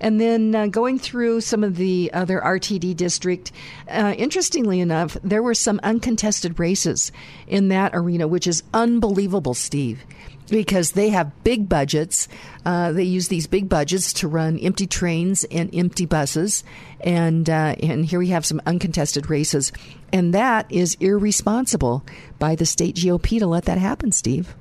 And 0.00 0.20
then 0.20 0.54
uh, 0.54 0.66
going 0.66 0.98
through 0.98 1.42
some 1.42 1.62
of 1.62 1.76
the 1.76 2.10
other 2.12 2.40
RTD 2.40 2.96
district, 2.96 3.52
uh, 3.88 4.14
interestingly 4.16 4.80
enough, 4.80 5.16
there 5.22 5.42
were 5.42 5.54
some 5.54 5.80
uncontested 5.82 6.58
races 6.58 7.12
in 7.46 7.68
that 7.68 7.92
arena, 7.94 8.26
which 8.26 8.46
is 8.46 8.62
unbelievable, 8.72 9.54
Steve 9.54 10.04
because 10.50 10.92
they 10.92 11.10
have 11.10 11.44
big 11.44 11.68
budgets. 11.68 12.28
Uh, 12.66 12.92
they 12.92 13.04
use 13.04 13.28
these 13.28 13.46
big 13.46 13.68
budgets 13.68 14.12
to 14.12 14.28
run 14.28 14.58
empty 14.58 14.86
trains 14.86 15.44
and 15.44 15.72
empty 15.74 16.04
buses, 16.04 16.64
and 17.00 17.48
uh, 17.48 17.74
and 17.82 18.04
here 18.04 18.18
we 18.18 18.28
have 18.28 18.44
some 18.44 18.60
uncontested 18.66 19.30
races, 19.30 19.72
and 20.12 20.34
that 20.34 20.66
is 20.70 20.96
irresponsible 21.00 22.04
by 22.38 22.54
the 22.54 22.66
state 22.66 22.96
GOP 22.96 23.38
to 23.38 23.46
let 23.46 23.64
that 23.64 23.78
happen, 23.78 24.12
Steve 24.12 24.54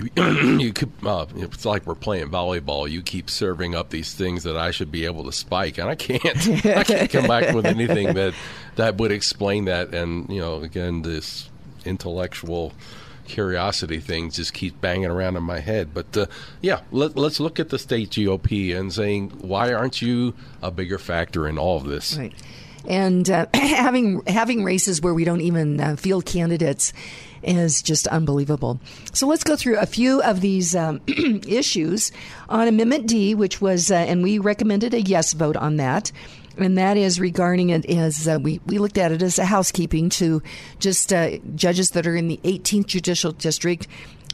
you, 0.00 0.58
you 0.58 0.72
could, 0.72 0.92
uh, 1.04 1.26
it's 1.36 1.64
like 1.64 1.86
we're 1.86 1.94
playing 1.94 2.28
volleyball. 2.28 2.90
You 2.90 3.02
keep 3.02 3.30
serving 3.30 3.74
up 3.74 3.90
these 3.90 4.14
things 4.14 4.42
that 4.44 4.56
I 4.56 4.70
should 4.70 4.90
be 4.90 5.04
able 5.04 5.24
to 5.24 5.32
spike, 5.32 5.78
and 5.78 5.88
I 5.88 5.94
can't. 5.94 6.66
I 6.66 6.84
can't 6.84 7.10
come 7.10 7.26
back 7.26 7.54
with 7.54 7.66
anything 7.66 8.14
that 8.14 8.34
that 8.76 8.96
would 8.96 9.12
explain 9.12 9.66
that. 9.66 9.94
And 9.94 10.28
you 10.28 10.40
know, 10.40 10.60
again, 10.62 11.02
this 11.02 11.48
intellectual 11.84 12.72
curiosity 13.30 14.00
thing 14.00 14.30
just 14.30 14.52
keeps 14.52 14.76
banging 14.76 15.10
around 15.10 15.36
in 15.36 15.42
my 15.42 15.60
head. 15.60 15.94
But 15.94 16.16
uh, 16.16 16.26
yeah, 16.60 16.80
let, 16.90 17.16
us 17.16 17.40
look 17.40 17.60
at 17.60 17.68
the 17.68 17.78
state 17.78 18.10
GOP 18.10 18.76
and 18.76 18.92
saying, 18.92 19.30
why 19.40 19.72
aren't 19.72 20.02
you 20.02 20.34
a 20.62 20.70
bigger 20.70 20.98
factor 20.98 21.46
in 21.48 21.56
all 21.56 21.76
of 21.76 21.84
this? 21.84 22.18
Right. 22.18 22.34
And 22.86 23.28
uh, 23.30 23.46
having 23.54 24.22
having 24.26 24.64
races 24.64 25.00
where 25.00 25.14
we 25.14 25.24
don't 25.24 25.40
even 25.40 25.80
uh, 25.80 25.96
field 25.96 26.26
candidates 26.26 26.92
is 27.42 27.82
just 27.82 28.06
unbelievable. 28.08 28.80
So 29.12 29.26
let's 29.26 29.44
go 29.44 29.56
through 29.56 29.78
a 29.78 29.86
few 29.86 30.22
of 30.22 30.40
these 30.40 30.76
um, 30.76 31.00
issues 31.06 32.12
on 32.48 32.68
Amendment 32.68 33.06
D, 33.06 33.34
which 33.34 33.60
was, 33.60 33.90
uh, 33.90 33.94
and 33.94 34.22
we 34.22 34.38
recommended 34.38 34.94
a 34.94 35.00
yes 35.00 35.32
vote 35.32 35.56
on 35.56 35.76
that. 35.76 36.12
And 36.58 36.76
that 36.76 36.96
is 36.96 37.20
regarding 37.20 37.70
it 37.70 37.86
as 37.86 38.28
uh, 38.28 38.38
we, 38.40 38.60
we 38.66 38.78
looked 38.78 38.98
at 38.98 39.12
it 39.12 39.22
as 39.22 39.38
a 39.38 39.44
housekeeping 39.44 40.10
to 40.10 40.42
just 40.78 41.12
uh, 41.12 41.38
judges 41.54 41.90
that 41.90 42.06
are 42.06 42.16
in 42.16 42.28
the 42.28 42.40
18th 42.44 42.86
Judicial 42.86 43.32
District 43.32 43.86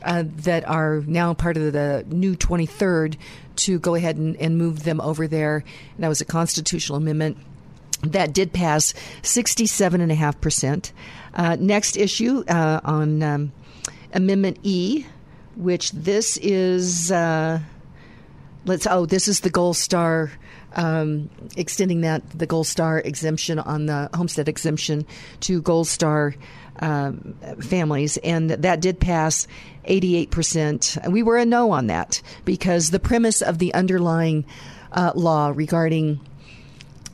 uh, 0.03 0.25
that 0.39 0.67
are 0.69 1.03
now 1.07 1.35
part 1.35 1.57
of 1.57 1.73
the 1.73 2.05
new 2.09 2.35
23rd 2.35 3.17
to 3.57 3.79
go 3.79 3.95
ahead 3.95 4.17
and, 4.17 4.37
and 4.37 4.59
move 4.59 4.83
them 4.83 5.01
over 5.01 5.29
there. 5.29 5.63
And 5.95 6.05
that 6.05 6.09
was 6.09 6.21
a 6.21 6.25
constitutional 6.25 6.99
amendment 6.99 7.39
that 8.03 8.33
did 8.33 8.53
pass 8.53 8.93
67.5%. 9.23 10.93
Uh, 11.35 11.57
next 11.59 11.97
issue 11.97 12.45
uh, 12.49 12.81
on 12.85 13.23
um, 13.23 13.53
Amendment 14.13 14.59
E, 14.63 15.07
which 15.57 15.93
this 15.93 16.37
is, 16.39 17.11
uh, 17.11 17.61
let's, 18.65 18.87
oh, 18.87 19.07
this 19.07 19.29
is 19.29 19.41
the 19.41 19.51
Gold 19.51 19.77
Star. 19.77 20.31
Um, 20.79 21.31
extending 21.57 22.03
that 22.03 22.39
the 22.39 22.45
Gold 22.45 22.67
Star 22.67 22.99
exemption 22.99 23.59
on 23.59 23.87
the 23.87 24.11
homestead 24.13 24.47
exemption 24.47 25.07
to 25.41 25.63
Gold 25.63 25.87
Star 25.87 26.35
um, 26.81 27.35
families, 27.63 28.19
and 28.19 28.51
that 28.51 28.81
did 28.83 29.01
pass 29.01 29.47
88%. 29.89 31.11
We 31.11 31.23
were 31.23 31.39
a 31.39 31.47
no 31.47 31.71
on 31.71 31.87
that 31.87 32.21
because 32.45 32.91
the 32.91 33.01
premise 33.01 33.41
of 33.41 33.59
the 33.59 33.73
underlying 33.73 34.45
uh, 34.93 35.13
law 35.15 35.53
regarding 35.55 36.21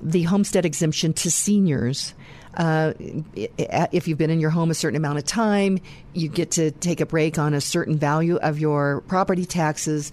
the 0.03 0.23
homestead 0.23 0.67
exemption 0.67 1.13
to 1.15 1.31
seniors. 1.31 2.15
Uh, 2.55 2.93
if 3.35 4.09
you've 4.09 4.19
been 4.19 4.31
in 4.31 4.41
your 4.41 4.51
home 4.51 4.71
a 4.71 4.75
certain 4.75 4.97
amount 4.97 5.19
of 5.19 5.25
time, 5.25 5.79
you 6.13 6.29
get 6.29 6.53
to 6.53 6.71
take 6.71 7.01
a 7.01 7.07
break 7.07 7.39
on 7.39 7.55
a 7.55 7.61
certain 7.61 7.97
value 7.97 8.37
of 8.37 8.59
your 8.59 9.01
property 9.03 9.47
taxes. 9.47 10.13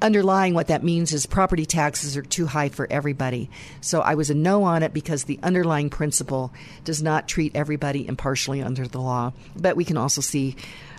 Underlying 0.00 0.54
what 0.54 0.68
that 0.68 0.84
means 0.84 1.12
is 1.12 1.26
property 1.26 1.66
taxes 1.66 2.16
are 2.16 2.22
too 2.22 2.46
high 2.46 2.68
for 2.68 2.86
everybody. 2.90 3.50
So 3.80 4.00
I 4.00 4.14
was 4.14 4.30
a 4.30 4.34
no 4.34 4.64
on 4.64 4.82
it 4.82 4.92
because 4.92 5.24
the 5.24 5.38
underlying 5.42 5.90
principle 5.90 6.52
does 6.84 7.02
not 7.02 7.28
treat 7.28 7.56
everybody 7.56 8.06
impartially 8.06 8.62
under 8.62 8.86
the 8.86 9.00
law. 9.00 9.32
But 9.54 9.76
we 9.76 9.84
can 9.84 9.96
also 9.96 10.20
see 10.20 10.56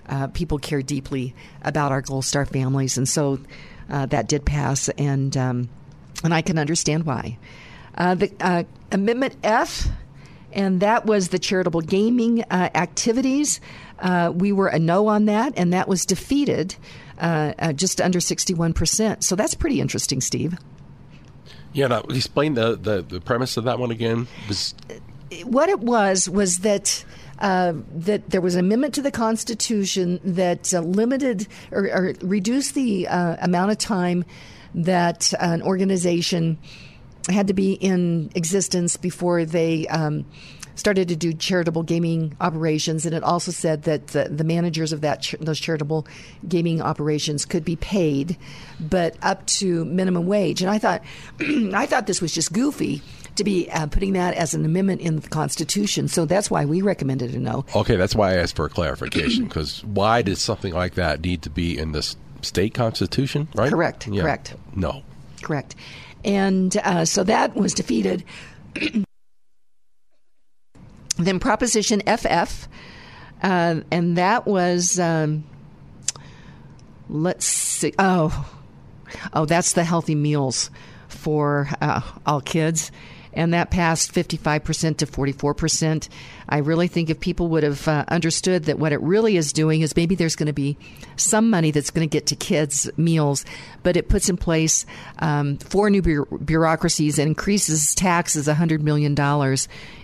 uh, 0.10 0.28
people 0.28 0.58
care 0.58 0.82
deeply 0.82 1.36
about 1.62 1.92
our 1.92 2.02
Gold 2.02 2.26
Star 2.26 2.46
families, 2.46 2.98
and 2.98 3.08
so 3.08 3.40
uh, 3.90 4.06
that 4.08 4.28
did 4.28 4.46
pass, 4.46 4.90
and 4.90 5.36
um, 5.36 5.70
and 6.24 6.34
I 6.34 6.42
can 6.42 6.58
understand 6.58 7.06
why. 7.06 7.38
Uh, 7.98 8.16
the 8.16 8.32
uh, 8.40 8.64
Amendment 8.92 9.36
F, 9.44 9.88
and 10.54 10.80
that 10.80 11.06
was 11.06 11.30
the 11.30 11.40
charitable 11.40 11.82
gaming 11.82 12.44
uh, 12.44 12.70
activities. 12.74 13.60
Uh, 14.00 14.32
we 14.34 14.52
were 14.52 14.68
a 14.68 14.80
no 14.80 15.08
on 15.08 15.26
that, 15.26 15.54
and 15.58 15.74
that 15.74 15.88
was 15.88 16.06
defeated 16.06 16.76
uh, 17.20 17.54
uh, 17.60 17.74
just 17.74 18.00
under 18.00 18.20
61%. 18.20 19.24
So 19.24 19.36
that's 19.36 19.56
pretty 19.56 19.82
interesting, 19.82 20.22
Steve. 20.22 20.58
Yeah, 21.74 21.88
now 21.88 22.02
explain 22.10 22.54
the, 22.54 22.76
the, 22.76 23.02
the 23.02 23.22
premise 23.22 23.58
of 23.58 23.66
that 23.66 23.80
one 23.80 23.92
again. 23.92 24.28
Was... 24.48 24.74
What 25.44 25.70
it 25.70 25.80
was 25.80 26.30
was 26.30 26.60
that. 26.60 27.04
Uh, 27.40 27.74
that 27.92 28.32
there 28.32 28.42
was 28.42 28.56
an 28.56 28.62
amendment 28.62 28.96
to 28.96 29.02
the 29.04 29.12
Constitution 29.12 30.20
that 30.24 30.74
uh, 30.74 30.80
limited 30.80 31.48
or, 31.72 31.84
or, 31.84 32.14
reduced 32.24 32.74
the 32.74 33.08
uh, 33.08 33.36
amount 33.40 33.70
of 33.70 33.78
time 33.78 34.26
that 34.74 35.32
an 35.40 35.62
organization 35.62 36.58
had 37.30 37.48
to 37.48 37.54
be 37.54 37.74
in 37.74 38.32
existence 38.36 38.98
before 38.98 39.46
they 39.46 39.88
um, 39.88 40.26
started 40.78 41.08
to 41.08 41.16
do 41.16 41.34
charitable 41.34 41.84
gaming 41.84 42.36
operations, 42.40 43.06
and 43.06 43.14
it 43.14 43.24
also 43.24 43.52
said 43.52 43.84
that 43.84 44.08
the, 44.08 44.26
the 44.26 44.44
managers 44.44 44.94
of 44.94 45.02
that 45.02 45.34
those 45.40 45.60
charitable 45.60 46.08
gaming 46.48 46.82
operations 46.82 47.46
could 47.46 47.66
be 47.66 47.76
paid, 47.76 48.38
but 48.80 49.16
up 49.22 49.46
to 49.48 49.84
minimum 49.86 50.28
wage. 50.28 50.62
And 50.62 50.70
I 50.70 50.78
thought, 50.78 51.04
I 51.40 51.86
thought 51.86 52.08
this 52.08 52.22
was 52.22 52.32
just 52.32 52.54
goofy 52.54 53.02
to 53.36 53.44
be 53.44 53.70
uh, 53.70 53.88
putting 53.88 54.14
that 54.14 54.36
as 54.36 54.54
an 54.54 54.66
amendment 54.66 55.02
in 55.02 55.20
the 55.20 55.30
Constitution. 55.30 56.08
So 56.08 56.26
that's 56.26 56.50
why 56.50 56.66
we 56.66 56.82
recommended 56.82 57.34
a 57.36 57.40
no. 57.40 57.66
Okay, 57.76 57.96
that's 57.96 58.16
why 58.16 58.34
I 58.34 58.36
asked 58.36 58.56
for 58.56 58.66
a 58.66 58.70
clarification 58.70 59.46
because 59.46 59.84
why 59.84 60.22
did 60.22 60.38
something 60.38 60.74
like 60.74 60.96
that 60.96 61.22
need 61.22 61.42
to 61.44 61.50
be 61.50 61.78
in 61.78 61.92
the 61.92 62.16
state 62.42 62.74
constitution? 62.74 63.48
Right? 63.56 63.70
Correct. 63.70 64.08
Yeah. 64.08 64.22
Correct. 64.22 64.56
No. 64.76 65.04
Correct. 65.42 65.76
And 66.28 66.78
uh, 66.78 67.06
so 67.06 67.24
that 67.24 67.56
was 67.56 67.74
defeated. 67.74 68.24
then 71.18 71.40
Proposition 71.40 72.02
FF, 72.02 72.68
uh, 73.42 73.82
and 73.90 74.18
that 74.18 74.46
was, 74.46 75.00
um, 75.00 75.46
let's 77.10 77.46
see, 77.46 77.94
oh, 77.98 78.52
oh, 79.34 79.46
that's 79.46 79.74
the 79.74 79.84
healthy 79.84 80.16
meals 80.16 80.70
for 81.08 81.70
uh, 81.82 82.02
all 82.26 82.42
kids 82.42 82.92
and 83.38 83.54
that 83.54 83.70
passed 83.70 84.14
55% 84.14 84.98
to 84.98 85.06
44%. 85.06 86.10
I 86.50 86.60
really 86.60 86.88
think 86.88 87.10
if 87.10 87.20
people 87.20 87.48
would 87.50 87.64
have 87.64 87.88
uh, 87.88 88.06
understood 88.08 88.66
that 88.66 88.80
what 88.80 88.92
it 88.94 89.02
really 89.02 89.38
is 89.38 89.52
doing 89.52 89.82
is 89.82 89.96
maybe 89.96 90.16
there's 90.16 90.36
going 90.36 90.48
to 90.48 90.54
be 90.54 90.78
some 91.16 91.50
money 91.50 91.72
that's 91.72 91.92
going 91.92 92.08
to 92.08 92.12
get 92.12 92.28
to 92.28 92.36
kids' 92.36 92.90
meals, 92.98 93.44
but 93.84 93.98
it 93.98 94.08
puts 94.10 94.30
in 94.30 94.38
place 94.38 94.86
um, 95.20 95.58
four 95.58 95.90
new 95.90 96.02
bureaucracies 96.02 97.20
and 97.20 97.30
increases 97.30 97.94
taxes 97.96 98.48
$100 98.48 98.82
million 98.82 99.16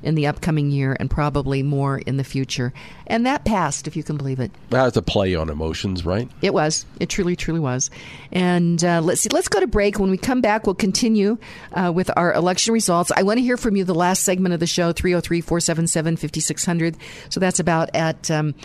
in 0.01 0.15
the 0.15 0.27
upcoming 0.27 0.71
year 0.71 0.97
and 0.99 1.09
probably 1.09 1.63
more 1.63 1.97
in 1.99 2.17
the 2.17 2.23
future. 2.23 2.73
And 3.07 3.25
that 3.25 3.45
passed, 3.45 3.87
if 3.87 3.95
you 3.95 4.03
can 4.03 4.17
believe 4.17 4.39
it. 4.39 4.51
That 4.69 4.83
was 4.83 4.97
a 4.97 5.01
play 5.01 5.35
on 5.35 5.49
emotions, 5.49 6.05
right? 6.05 6.29
It 6.41 6.53
was. 6.53 6.85
It 6.99 7.09
truly, 7.09 7.35
truly 7.35 7.59
was. 7.59 7.89
And 8.31 8.83
uh, 8.83 9.01
let's 9.01 9.21
see. 9.21 9.29
Let's 9.29 9.47
go 9.47 9.59
to 9.59 9.67
break. 9.67 9.99
When 9.99 10.09
we 10.09 10.17
come 10.17 10.41
back, 10.41 10.65
we'll 10.65 10.75
continue 10.75 11.37
uh, 11.73 11.91
with 11.93 12.09
our 12.15 12.33
election 12.33 12.73
results. 12.73 13.11
I 13.15 13.23
want 13.23 13.37
to 13.37 13.43
hear 13.43 13.57
from 13.57 13.75
you 13.75 13.83
the 13.83 13.95
last 13.95 14.23
segment 14.23 14.53
of 14.53 14.59
the 14.59 14.67
show, 14.67 14.91
303 14.91 15.41
477 15.41 16.17
5600. 16.33 16.97
So 17.29 17.39
that's 17.39 17.59
about 17.59 17.89
at. 17.93 18.29
Um, 18.31 18.55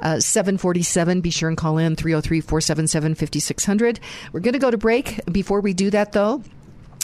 uh, 0.00 0.18
747. 0.18 1.20
Be 1.20 1.30
sure 1.30 1.48
and 1.48 1.56
call 1.56 1.78
in 1.78 1.94
303 1.94 2.40
477 2.40 3.14
5600. 3.14 4.00
We're 4.32 4.40
going 4.40 4.54
to 4.54 4.58
go 4.58 4.70
to 4.70 4.76
break. 4.76 5.20
Before 5.30 5.60
we 5.60 5.74
do 5.74 5.90
that, 5.90 6.10
though, 6.10 6.42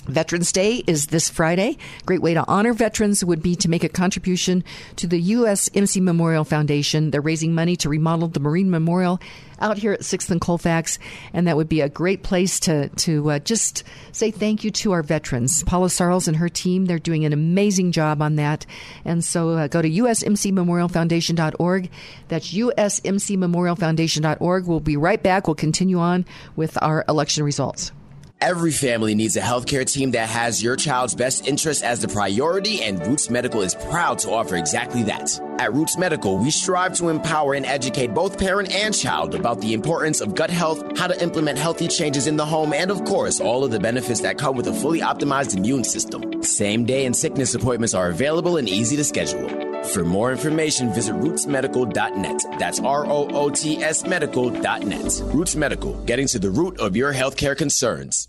Veterans 0.09 0.51
Day 0.53 0.83
is 0.87 1.09
this 1.09 1.29
Friday. 1.29 1.77
Great 2.07 2.23
way 2.23 2.33
to 2.33 2.43
honor 2.49 2.73
veterans 2.73 3.23
would 3.23 3.43
be 3.43 3.55
to 3.57 3.69
make 3.69 3.85
a 3.85 3.91
contribution 3.91 4.65
to 4.97 5.07
the 5.07 5.33
USMC 5.33 6.01
Memorial 6.01 6.45
Foundation. 6.45 7.11
They're 7.11 7.21
raising 7.21 7.55
money 7.55 7.77
to 7.77 7.91
remodel 7.91 8.29
the 8.29 8.41
Marine 8.41 8.71
Memorial 8.71 9.21
out 9.61 9.77
here 9.77 9.93
at 9.93 10.01
6th 10.01 10.31
and 10.31 10.41
Colfax, 10.41 10.99
and 11.33 11.47
that 11.47 11.57
would 11.57 11.69
be 11.69 11.83
a 11.83 11.89
great 11.89 12.23
place 12.23 12.61
to, 12.61 12.89
to 12.91 13.33
uh, 13.33 13.41
just 13.41 13.83
say 14.13 14.31
thank 14.31 14.63
you 14.65 14.71
to 14.71 14.93
our 14.93 15.03
veterans. 15.03 15.63
Paula 15.65 15.89
Sarles 15.89 16.29
and 16.29 16.39
her 16.39 16.49
team, 16.49 16.87
they're 16.87 16.99
doing 16.99 17.27
an 17.27 17.35
amazing 17.35 17.93
job 17.93 18.23
on 18.23 18.37
that. 18.37 18.65
And 19.05 19.23
so 19.25 19.51
uh, 19.51 19.69
go 19.69 19.83
to 19.83 19.91
usmcmemorialfoundation.org. 19.91 21.91
That's 22.29 22.51
usmcmemorialfoundation.org. 22.53 24.67
We'll 24.67 24.81
be 24.81 24.97
right 24.97 25.23
back. 25.23 25.47
We'll 25.47 25.55
continue 25.55 25.99
on 25.99 26.25
with 26.57 26.83
our 26.83 27.05
election 27.09 27.45
results. 27.45 27.93
Every 28.41 28.71
family 28.71 29.17
needs 29.17 29.37
a 29.37 29.41
healthcare 29.41 29.85
team 29.85 30.13
that 30.13 30.29
has 30.29 30.63
your 30.63 30.77
child's 30.77 31.13
best 31.13 31.49
interest 31.49 31.83
as 31.83 32.01
the 32.01 32.07
priority, 32.07 32.83
and 32.83 33.05
Roots 33.05 33.29
Medical 33.29 33.63
is 33.63 33.75
proud 33.75 34.21
to 34.21 34.31
offer 34.31 34.55
exactly 34.55 35.03
that. 35.05 35.41
At 35.59 35.75
Roots 35.75 35.99
Medical, 35.99 36.39
we 36.39 36.53
strive 36.53 36.95
to 36.99 37.09
empower 37.09 37.55
and 37.55 37.67
educate 37.67 38.15
both 38.15 38.39
parent 38.39 38.71
and 38.71 38.97
child 38.97 39.35
about 39.35 39.61
the 39.61 39.73
importance 39.73 40.21
of 40.21 40.37
gut 40.37 40.51
health, 40.51 40.97
how 40.97 41.09
to 41.09 41.21
implement 41.21 41.59
healthy 41.59 41.89
changes 41.89 42.29
in 42.29 42.37
the 42.37 42.47
home, 42.47 42.73
and 42.73 42.93
of 42.93 43.05
course, 43.05 43.41
all 43.41 43.65
of 43.65 43.73
the 43.73 43.81
benefits 43.81 44.21
that 44.21 44.39
come 44.39 44.57
with 44.57 44.69
a 44.69 44.73
fully 44.73 45.01
optimized 45.01 45.57
immune 45.57 45.83
system. 45.83 46.41
Same 46.41 46.85
day 46.85 47.07
and 47.07 47.17
sickness 47.17 47.57
appointments 47.57 47.93
are 47.93 48.09
available 48.09 48.57
and 48.57 48.69
easy 48.69 48.95
to 48.95 49.03
schedule. 49.03 49.49
For 49.85 50.05
more 50.05 50.31
information, 50.31 50.93
visit 50.93 51.15
rootsmedical.net. 51.17 52.45
That's 52.59 52.81
R 52.81 53.07
O 53.07 53.29
O 53.31 53.51
T 53.51 53.83
S 53.83 54.05
medical.net. 54.07 55.23
Roots 55.35 55.57
Medical, 55.57 55.95
getting 56.05 56.27
to 56.29 56.39
the 56.39 56.51
root 56.51 56.79
of 56.79 56.97
your 56.97 57.13
healthcare 57.13 57.57
concerns. 57.57 58.29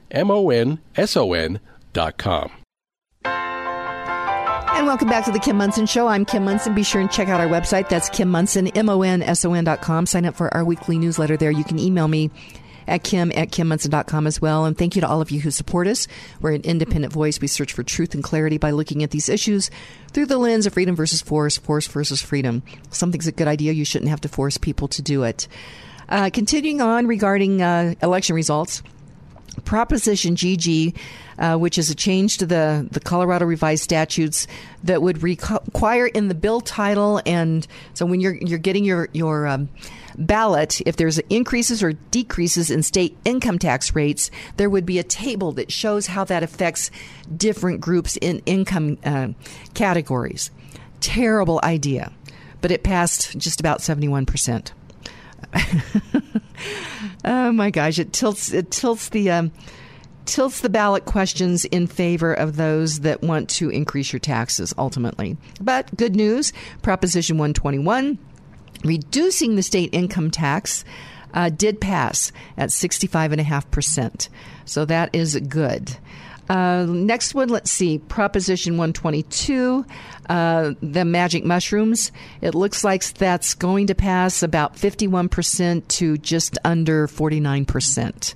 M 0.11 0.29
O 0.29 0.49
N 0.49 0.79
S 0.95 1.17
O 1.17 1.33
N 1.33 1.59
dot 1.93 2.17
com. 2.17 2.51
And 3.23 4.87
welcome 4.87 5.09
back 5.09 5.25
to 5.25 5.31
the 5.31 5.39
Kim 5.39 5.57
Monson 5.57 5.85
Show. 5.85 6.07
I'm 6.07 6.25
Kim 6.25 6.45
Monson. 6.45 6.73
Be 6.73 6.83
sure 6.83 7.01
and 7.01 7.11
check 7.11 7.27
out 7.27 7.39
our 7.39 7.47
website. 7.47 7.89
That's 7.89 8.09
Kim 8.09 8.29
Monson, 8.29 8.67
M 8.69 8.89
O 8.89 9.01
N 9.01 9.21
S 9.21 9.45
O 9.45 9.53
N 9.53 9.63
dot 9.63 9.81
com. 9.81 10.05
Sign 10.05 10.25
up 10.25 10.35
for 10.35 10.53
our 10.53 10.63
weekly 10.63 10.97
newsletter 10.97 11.37
there. 11.37 11.51
You 11.51 11.63
can 11.63 11.79
email 11.79 12.07
me 12.07 12.31
at 12.87 13.03
kim 13.03 13.31
at 13.35 13.51
kimmonson.com 13.51 14.27
as 14.27 14.41
well. 14.41 14.65
And 14.65 14.77
thank 14.77 14.95
you 14.95 15.01
to 15.01 15.07
all 15.07 15.21
of 15.21 15.31
you 15.31 15.39
who 15.39 15.51
support 15.51 15.87
us. 15.87 16.07
We're 16.41 16.53
an 16.53 16.61
independent 16.61 17.13
voice. 17.13 17.39
We 17.39 17.47
search 17.47 17.73
for 17.73 17.83
truth 17.83 18.13
and 18.13 18.23
clarity 18.23 18.57
by 18.57 18.71
looking 18.71 19.03
at 19.03 19.11
these 19.11 19.29
issues 19.29 19.69
through 20.13 20.25
the 20.27 20.37
lens 20.37 20.65
of 20.65 20.73
freedom 20.73 20.95
versus 20.95 21.21
force, 21.21 21.57
force 21.57 21.87
versus 21.87 22.21
freedom. 22.21 22.63
Something's 22.89 23.27
a 23.27 23.31
good 23.31 23.47
idea. 23.47 23.73
You 23.73 23.85
shouldn't 23.85 24.09
have 24.09 24.21
to 24.21 24.29
force 24.29 24.57
people 24.57 24.87
to 24.89 25.01
do 25.01 25.23
it. 25.23 25.47
Uh, 26.09 26.29
continuing 26.33 26.81
on 26.81 27.07
regarding 27.07 27.61
uh, 27.61 27.95
election 28.01 28.35
results. 28.35 28.81
Proposition 29.65 30.35
GG, 30.35 30.95
uh, 31.37 31.57
which 31.57 31.77
is 31.77 31.89
a 31.89 31.95
change 31.95 32.37
to 32.37 32.45
the, 32.45 32.87
the 32.91 32.99
Colorado 32.99 33.45
revised 33.45 33.83
statutes 33.83 34.47
that 34.83 35.01
would 35.01 35.21
require 35.23 36.07
in 36.07 36.29
the 36.29 36.35
bill 36.35 36.61
title, 36.61 37.21
and 37.25 37.67
so 37.93 38.05
when 38.05 38.21
you're 38.21 38.35
you're 38.35 38.59
getting 38.59 38.85
your 38.85 39.09
your 39.11 39.47
um, 39.47 39.69
ballot, 40.17 40.81
if 40.85 40.95
there's 40.95 41.19
increases 41.29 41.83
or 41.83 41.93
decreases 42.11 42.71
in 42.71 42.81
state 42.81 43.17
income 43.25 43.59
tax 43.59 43.93
rates, 43.93 44.31
there 44.57 44.69
would 44.69 44.85
be 44.85 44.99
a 44.99 45.03
table 45.03 45.51
that 45.53 45.71
shows 45.71 46.07
how 46.07 46.23
that 46.23 46.43
affects 46.43 46.89
different 47.35 47.81
groups 47.81 48.17
in 48.17 48.41
income 48.45 48.97
uh, 49.03 49.29
categories. 49.73 50.49
Terrible 51.01 51.59
idea, 51.63 52.11
but 52.61 52.71
it 52.71 52.83
passed 52.83 53.37
just 53.37 53.59
about 53.59 53.81
seventy 53.81 54.07
one 54.07 54.25
percent. 54.25 54.71
oh 57.25 57.51
my 57.51 57.69
gosh! 57.69 57.99
It 57.99 58.13
tilts 58.13 58.51
it 58.51 58.71
tilts 58.71 59.09
the 59.09 59.31
um, 59.31 59.51
tilts 60.25 60.61
the 60.61 60.69
ballot 60.69 61.05
questions 61.05 61.65
in 61.65 61.87
favor 61.87 62.33
of 62.33 62.55
those 62.55 63.01
that 63.01 63.21
want 63.21 63.49
to 63.49 63.69
increase 63.69 64.13
your 64.13 64.19
taxes 64.19 64.73
ultimately. 64.77 65.37
But 65.59 65.95
good 65.97 66.15
news: 66.15 66.53
Proposition 66.81 67.37
121, 67.37 68.17
reducing 68.83 69.55
the 69.55 69.63
state 69.63 69.93
income 69.93 70.31
tax. 70.31 70.83
Uh, 71.33 71.49
did 71.49 71.79
pass 71.79 72.33
at 72.57 72.71
65.5%. 72.71 74.27
So 74.65 74.83
that 74.83 75.15
is 75.15 75.39
good. 75.47 75.95
Uh, 76.51 76.85
next 76.85 77.33
one, 77.33 77.47
let's 77.47 77.71
see, 77.71 77.97
Proposition 77.97 78.73
122, 78.73 79.85
uh, 80.27 80.73
the 80.81 81.05
magic 81.05 81.45
mushrooms. 81.45 82.11
It 82.41 82.53
looks 82.53 82.83
like 82.83 83.05
that's 83.13 83.53
going 83.53 83.87
to 83.87 83.95
pass 83.95 84.43
about 84.43 84.75
51% 84.75 85.87
to 85.87 86.17
just 86.17 86.57
under 86.65 87.07
49%. 87.07 88.33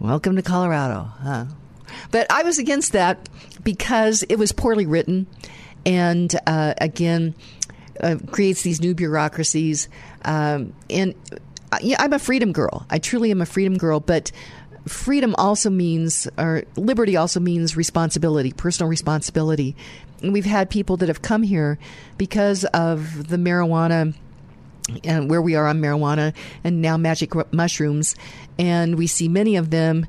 Welcome 0.00 0.34
to 0.34 0.42
Colorado, 0.42 1.08
huh? 1.22 1.44
But 2.10 2.26
I 2.32 2.42
was 2.42 2.58
against 2.58 2.90
that 2.94 3.28
because 3.62 4.24
it 4.24 4.34
was 4.34 4.50
poorly 4.50 4.84
written 4.84 5.28
and, 5.86 6.34
uh, 6.48 6.74
again, 6.80 7.36
uh, 8.00 8.16
creates 8.32 8.62
these 8.62 8.80
new 8.80 8.96
bureaucracies. 8.96 9.88
Um, 10.24 10.72
and 10.90 11.14
uh, 11.70 11.78
yeah, 11.80 11.96
I'm 12.00 12.12
a 12.12 12.18
freedom 12.18 12.50
girl. 12.50 12.86
I 12.90 12.98
truly 12.98 13.30
am 13.30 13.40
a 13.40 13.46
freedom 13.46 13.78
girl, 13.78 14.00
but 14.00 14.32
freedom 14.88 15.34
also 15.36 15.70
means, 15.70 16.28
or 16.36 16.64
liberty 16.76 17.16
also 17.16 17.40
means 17.40 17.76
responsibility, 17.76 18.52
personal 18.52 18.88
responsibility. 18.88 19.76
And 20.22 20.32
we've 20.32 20.44
had 20.44 20.70
people 20.70 20.96
that 20.98 21.08
have 21.08 21.22
come 21.22 21.42
here 21.42 21.78
because 22.16 22.64
of 22.66 23.28
the 23.28 23.36
marijuana 23.36 24.14
and 25.04 25.30
where 25.30 25.42
we 25.42 25.54
are 25.54 25.66
on 25.66 25.80
marijuana 25.80 26.34
and 26.64 26.80
now 26.82 26.96
magic 26.96 27.32
mushrooms. 27.52 28.16
And 28.58 28.96
we 28.96 29.06
see 29.06 29.28
many 29.28 29.56
of 29.56 29.70
them, 29.70 30.06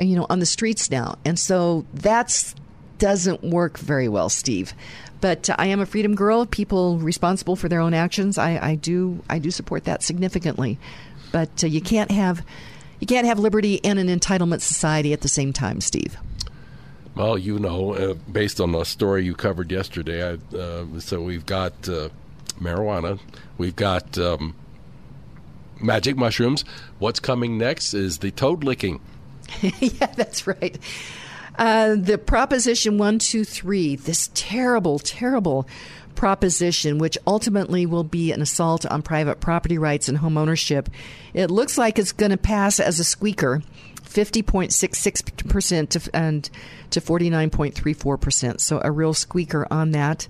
you 0.00 0.16
know, 0.16 0.26
on 0.28 0.40
the 0.40 0.46
streets 0.46 0.90
now. 0.90 1.16
And 1.24 1.38
so 1.38 1.86
that 1.94 2.54
doesn't 2.98 3.42
work 3.42 3.78
very 3.78 4.08
well, 4.08 4.28
Steve. 4.28 4.74
But 5.20 5.48
I 5.58 5.66
am 5.66 5.80
a 5.80 5.86
freedom 5.86 6.14
girl. 6.14 6.44
People 6.46 6.98
responsible 6.98 7.56
for 7.56 7.68
their 7.68 7.80
own 7.80 7.94
actions. 7.94 8.38
I, 8.38 8.58
I 8.58 8.74
do. 8.74 9.22
I 9.30 9.38
do 9.38 9.50
support 9.50 9.84
that 9.84 10.02
significantly. 10.02 10.78
But 11.32 11.64
uh, 11.64 11.66
you 11.66 11.80
can't 11.80 12.10
have 12.10 12.44
you 13.00 13.06
can't 13.06 13.26
have 13.26 13.38
liberty 13.38 13.84
and 13.84 13.98
an 13.98 14.08
entitlement 14.08 14.60
society 14.60 15.12
at 15.12 15.20
the 15.20 15.28
same 15.28 15.52
time, 15.52 15.80
Steve. 15.80 16.16
Well, 17.14 17.38
you 17.38 17.58
know, 17.58 17.94
uh, 17.94 18.14
based 18.30 18.60
on 18.60 18.72
the 18.72 18.84
story 18.84 19.24
you 19.24 19.34
covered 19.34 19.72
yesterday, 19.72 20.22
I, 20.32 20.56
uh, 20.56 21.00
so 21.00 21.22
we've 21.22 21.46
got 21.46 21.72
uh, 21.88 22.10
marijuana, 22.60 23.18
we've 23.56 23.76
got 23.76 24.18
um, 24.18 24.54
magic 25.80 26.16
mushrooms. 26.16 26.64
What's 26.98 27.20
coming 27.20 27.56
next 27.56 27.94
is 27.94 28.18
the 28.18 28.30
toad 28.32 28.64
licking. 28.64 29.00
yeah, 29.62 30.06
that's 30.14 30.46
right. 30.46 30.78
Uh, 31.58 31.94
the 31.96 32.18
Proposition 32.18 32.98
123, 32.98 33.96
this 33.96 34.30
terrible, 34.34 34.98
terrible 34.98 35.66
proposition, 36.16 36.98
which 36.98 37.16
ultimately 37.26 37.86
will 37.86 38.04
be 38.04 38.32
an 38.32 38.42
assault 38.42 38.84
on 38.86 39.02
private 39.02 39.40
property 39.40 39.78
rights 39.78 40.08
and 40.08 40.18
home 40.18 40.36
ownership. 40.36 40.88
It 41.34 41.50
looks 41.50 41.78
like 41.78 41.98
it's 41.98 42.12
going 42.12 42.30
to 42.30 42.36
pass 42.36 42.80
as 42.80 42.98
a 42.98 43.04
squeaker. 43.04 43.62
50.66% 44.04 45.88
to, 45.90 46.10
and 46.16 46.48
to 46.90 47.00
49.34%. 47.00 48.60
So 48.60 48.80
a 48.82 48.90
real 48.90 49.12
squeaker 49.12 49.66
on 49.70 49.90
that. 49.90 50.26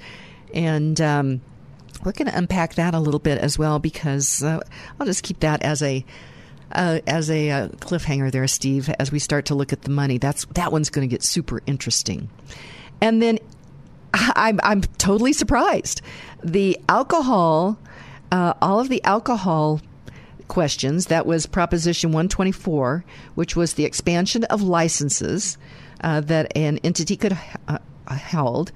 And 0.52 1.00
um, 1.00 1.40
we're 2.04 2.12
going 2.12 2.30
to 2.30 2.36
unpack 2.36 2.74
that 2.74 2.94
a 2.94 2.98
little 2.98 3.20
bit 3.20 3.38
as 3.38 3.58
well 3.58 3.78
because 3.78 4.42
uh, 4.42 4.60
I'll 4.98 5.06
just 5.06 5.22
keep 5.22 5.40
that 5.40 5.62
as 5.62 5.82
a 5.82 6.04
uh, 6.72 6.98
as 7.06 7.30
a 7.30 7.50
uh, 7.50 7.68
cliffhanger 7.68 8.32
there, 8.32 8.46
Steve. 8.48 8.90
As 8.98 9.12
we 9.12 9.20
start 9.20 9.46
to 9.46 9.54
look 9.54 9.72
at 9.72 9.82
the 9.82 9.90
money, 9.90 10.18
that's 10.18 10.46
that 10.54 10.72
one's 10.72 10.90
going 10.90 11.08
to 11.08 11.12
get 11.12 11.22
super 11.22 11.60
interesting. 11.66 12.28
And 13.00 13.22
then 13.22 13.38
I'm 14.36 14.60
I'm 14.62 14.82
totally 14.82 15.32
surprised. 15.32 16.00
The 16.42 16.78
alcohol, 16.88 17.78
uh, 18.32 18.54
all 18.62 18.80
of 18.80 18.88
the 18.88 19.02
alcohol 19.04 19.80
questions. 20.48 21.06
That 21.06 21.26
was 21.26 21.46
Proposition 21.46 22.10
124, 22.10 23.04
which 23.34 23.56
was 23.56 23.74
the 23.74 23.84
expansion 23.84 24.44
of 24.44 24.62
licenses 24.62 25.58
uh, 26.02 26.20
that 26.22 26.56
an 26.56 26.78
entity 26.84 27.16
could 27.16 27.36
uh, 27.68 27.78
hold. 28.08 28.72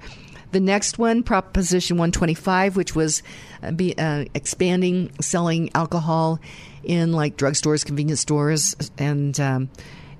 The 0.51 0.59
next 0.59 0.99
one, 0.99 1.23
Proposition 1.23 1.95
125, 1.95 2.75
which 2.75 2.93
was 2.93 3.23
uh, 3.63 3.71
be, 3.71 3.97
uh, 3.97 4.25
expanding 4.33 5.11
selling 5.21 5.69
alcohol 5.73 6.39
in 6.83 7.13
like 7.13 7.37
drugstores, 7.37 7.85
convenience 7.85 8.19
stores, 8.19 8.75
and 8.97 9.39
um, 9.39 9.69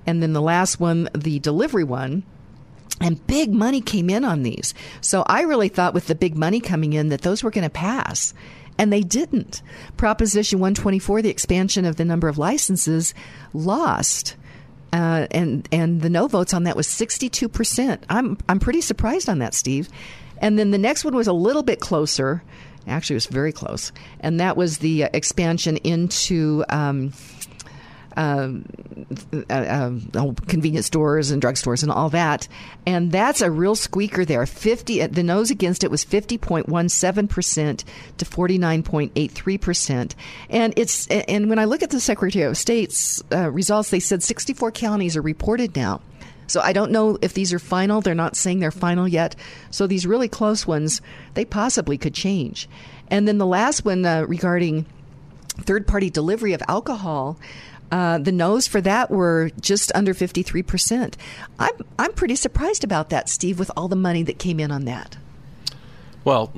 and 0.06 0.22
then 0.22 0.32
the 0.32 0.42
last 0.42 0.80
one, 0.80 1.08
the 1.14 1.38
delivery 1.38 1.84
one. 1.84 2.24
And 3.00 3.26
big 3.26 3.52
money 3.52 3.80
came 3.80 4.10
in 4.10 4.24
on 4.24 4.42
these. 4.42 4.74
So 5.00 5.24
I 5.26 5.42
really 5.42 5.68
thought 5.68 5.94
with 5.94 6.06
the 6.06 6.14
big 6.14 6.36
money 6.36 6.60
coming 6.60 6.92
in 6.92 7.08
that 7.08 7.22
those 7.22 7.42
were 7.42 7.50
going 7.50 7.64
to 7.64 7.70
pass. 7.70 8.34
And 8.78 8.92
they 8.92 9.02
didn't. 9.02 9.62
Proposition 9.96 10.58
124, 10.58 11.22
the 11.22 11.28
expansion 11.28 11.84
of 11.84 11.96
the 11.96 12.04
number 12.04 12.28
of 12.28 12.38
licenses, 12.38 13.12
lost. 13.52 14.36
Uh, 14.92 15.26
and 15.30 15.66
and 15.72 16.02
the 16.02 16.10
no 16.10 16.28
votes 16.28 16.52
on 16.52 16.64
that 16.64 16.76
was 16.76 16.86
62%. 16.86 18.02
I'm 18.08 18.38
I'm 18.48 18.60
pretty 18.60 18.82
surprised 18.82 19.28
on 19.28 19.38
that, 19.38 19.54
Steve. 19.54 19.88
And 20.38 20.58
then 20.58 20.70
the 20.70 20.78
next 20.78 21.04
one 21.04 21.14
was 21.14 21.26
a 21.26 21.32
little 21.32 21.62
bit 21.62 21.80
closer. 21.80 22.42
Actually, 22.86 23.14
it 23.14 23.16
was 23.16 23.26
very 23.26 23.52
close. 23.52 23.92
And 24.20 24.40
that 24.40 24.56
was 24.56 24.78
the 24.78 25.04
uh, 25.04 25.08
expansion 25.12 25.76
into 25.78 26.64
um, 26.68 27.12
um, 28.16 28.64
uh, 29.50 29.52
uh, 29.52 30.32
convenience 30.46 30.86
stores 30.86 31.30
and 31.30 31.42
drugstores 31.42 31.82
and 31.82 31.90
all 31.92 32.08
that. 32.10 32.48
And 32.86 33.12
that's 33.12 33.40
a 33.40 33.50
real 33.50 33.74
squeaker 33.74 34.24
there. 34.24 34.46
50, 34.46 35.06
the 35.06 35.22
nose 35.22 35.50
against 35.50 35.84
it 35.84 35.90
was 35.90 36.04
50.17% 36.04 37.84
to 38.18 38.24
49.83%. 38.24 40.14
And 40.50 40.74
it's, 40.76 41.06
and 41.08 41.48
when 41.48 41.58
I 41.58 41.64
look 41.64 41.82
at 41.82 41.90
the 41.90 42.00
Secretary 42.00 42.44
of 42.44 42.56
State's 42.56 43.22
uh, 43.32 43.50
results, 43.50 43.90
they 43.90 44.00
said 44.00 44.22
64 44.22 44.72
counties 44.72 45.16
are 45.16 45.22
reported 45.22 45.76
now. 45.76 46.00
So 46.46 46.60
I 46.60 46.72
don't 46.72 46.90
know 46.92 47.18
if 47.22 47.34
these 47.34 47.52
are 47.52 47.58
final. 47.58 48.00
They're 48.00 48.14
not 48.14 48.36
saying 48.36 48.60
they're 48.60 48.70
final 48.70 49.08
yet. 49.08 49.36
So 49.70 49.86
these 49.86 50.06
really 50.06 50.28
close 50.28 50.66
ones, 50.66 51.00
they 51.34 51.44
possibly 51.44 51.96
could 51.96 52.14
change. 52.14 52.68
And 53.08 53.26
then 53.26 53.38
the 53.38 53.46
last 53.46 53.84
one 53.84 54.04
uh, 54.04 54.24
regarding 54.26 54.86
third 55.60 55.86
party 55.86 56.10
delivery 56.10 56.52
of 56.52 56.62
alcohol. 56.68 57.38
Uh, 57.92 58.16
the 58.16 58.32
no's 58.32 58.66
for 58.66 58.80
that 58.80 59.10
were 59.10 59.50
just 59.60 59.92
under 59.94 60.14
53%. 60.14 61.14
I'm, 61.58 61.72
I'm 61.98 62.12
pretty 62.14 62.36
surprised 62.36 62.84
about 62.84 63.10
that, 63.10 63.28
Steve, 63.28 63.58
with 63.58 63.70
all 63.76 63.86
the 63.86 63.96
money 63.96 64.22
that 64.22 64.38
came 64.38 64.58
in 64.58 64.70
on 64.70 64.86
that. 64.86 65.18
Well, 66.24 66.50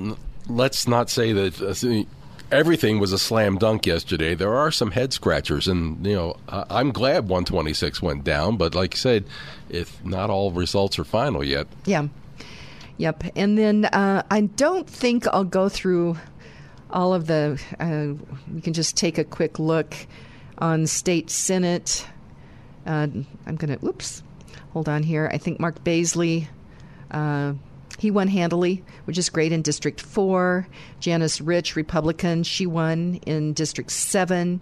let's 0.49 0.87
not 0.87 1.11
say 1.11 1.33
that 1.33 1.61
uh, 1.61 2.05
everything 2.55 3.01
was 3.01 3.13
a 3.13 3.19
slam 3.19 3.59
dunk 3.59 3.85
yesterday. 3.85 4.35
There 4.37 4.55
are 4.55 4.71
some 4.71 4.93
head 4.93 5.13
scratchers, 5.13 5.67
and 5.67 6.07
you 6.07 6.15
know 6.15 6.37
I'm 6.49 6.93
glad 6.93 7.25
126 7.25 8.01
went 8.01 8.23
down. 8.23 8.57
But 8.57 8.77
like 8.77 8.95
you 8.95 8.99
said, 8.99 9.25
if 9.69 10.05
not 10.05 10.31
all 10.31 10.53
results 10.53 10.99
are 11.01 11.05
final 11.05 11.43
yet. 11.43 11.67
Yeah. 11.85 12.09
Yep. 12.99 13.25
And 13.35 13.59
then 13.59 13.87
uh, 13.87 14.23
I 14.31 14.43
don't 14.43 14.89
think 14.89 15.27
I'll 15.27 15.43
go 15.43 15.69
through 15.69 16.17
all 16.91 17.13
of 17.13 17.27
the. 17.27 17.61
Uh, 17.81 18.23
we 18.53 18.61
can 18.61 18.73
just 18.73 18.97
take 18.97 19.19
a 19.19 19.25
quick 19.25 19.59
look 19.59 19.97
on 20.59 20.87
state 20.87 21.31
senate. 21.31 22.07
Uh, 22.87 23.09
I'm 23.47 23.57
going 23.57 23.77
to, 23.79 23.87
oops, 23.87 24.23
hold 24.73 24.89
on 24.89 25.03
here. 25.03 25.31
I 25.33 25.39
think 25.39 25.61
Mark 25.61 25.83
Baisley, 25.85 26.49
uh, 27.11 27.55
he 27.99 28.11
won 28.11 28.29
handily, 28.29 28.85
which 29.05 29.19
is 29.19 29.31
great 29.31 29.53
in 29.53 29.63
District 29.63 30.01
4. 30.01 30.67
Janice 31.01 31.41
Rich, 31.41 31.77
Republican, 31.77 32.43
she 32.43 32.67
won 32.67 33.21
in 33.27 33.53
District 33.53 33.91
7. 33.91 34.61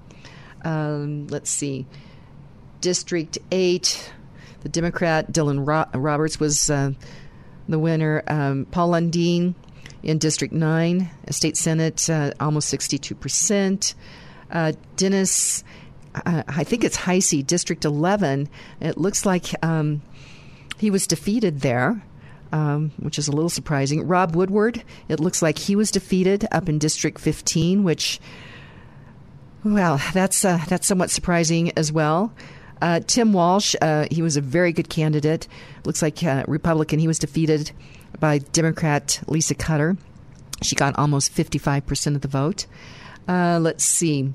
Um, 0.65 1.27
let's 1.29 1.51
see, 1.51 1.87
District 2.81 3.39
8, 3.51 4.13
the 4.61 4.69
Democrat 4.69 5.33
Dylan 5.33 5.67
Ro- 5.67 5.99
Roberts 5.99 6.39
was 6.39 6.71
uh, 6.71 6.93
the 7.69 7.79
winner. 7.79 8.23
Um, 8.29 8.67
Paul 8.71 8.91
Lundeen 8.91 9.55
in 10.03 10.19
District 10.19 10.53
9, 10.53 11.11
State 11.31 11.57
Senate, 11.57 12.09
uh, 12.09 12.33
almost 12.39 12.73
62%. 12.73 13.95
Uh, 14.53 14.73
Dennis 14.97 15.65
uh, 16.15 16.43
I 16.47 16.65
think 16.65 16.85
it's 16.85 16.97
Hisey, 16.97 17.47
District 17.47 17.85
11. 17.85 18.49
It 18.81 18.99
looks 18.99 19.25
like 19.25 19.47
um, 19.65 20.03
he 20.79 20.91
was 20.91 21.07
defeated 21.07 21.61
there. 21.61 22.03
Um, 22.55 22.93
which 22.99 23.19
is 23.19 23.29
a 23.29 23.33
little 23.33 23.49
surprising. 23.49 24.07
Rob 24.07 24.37
Woodward, 24.37 24.85
it 25.09 25.21
looks 25.21 25.41
like 25.41 25.57
he 25.57 25.75
was 25.75 25.91
defeated 25.91 26.47
up 26.53 26.69
in 26.69 26.79
District 26.79 27.19
15, 27.19 27.83
which, 27.83 28.21
well, 29.65 29.99
that's 30.13 30.45
uh, 30.45 30.63
that's 30.69 30.87
somewhat 30.87 31.09
surprising 31.09 31.73
as 31.79 31.91
well. 31.91 32.31
Uh, 32.83 33.01
Tim 33.01 33.33
Walsh, 33.33 33.75
uh, 33.81 34.07
he 34.11 34.21
was 34.21 34.37
a 34.37 34.43
very 34.43 34.71
good 34.75 34.91
candidate. 34.91 35.49
Looks 35.87 36.03
like 36.03 36.23
uh, 36.23 36.45
Republican. 36.47 36.99
He 36.99 37.09
was 37.09 37.19
defeated 37.19 37.73
by 38.21 38.37
Democrat 38.37 39.23
Lisa 39.27 39.55
Cutter. 39.55 39.97
She 40.61 40.77
got 40.77 40.99
almost 40.99 41.35
55% 41.35 42.17
of 42.17 42.21
the 42.21 42.29
vote. 42.29 42.67
Uh, 43.27 43.61
let's 43.63 43.83
see. 43.83 44.35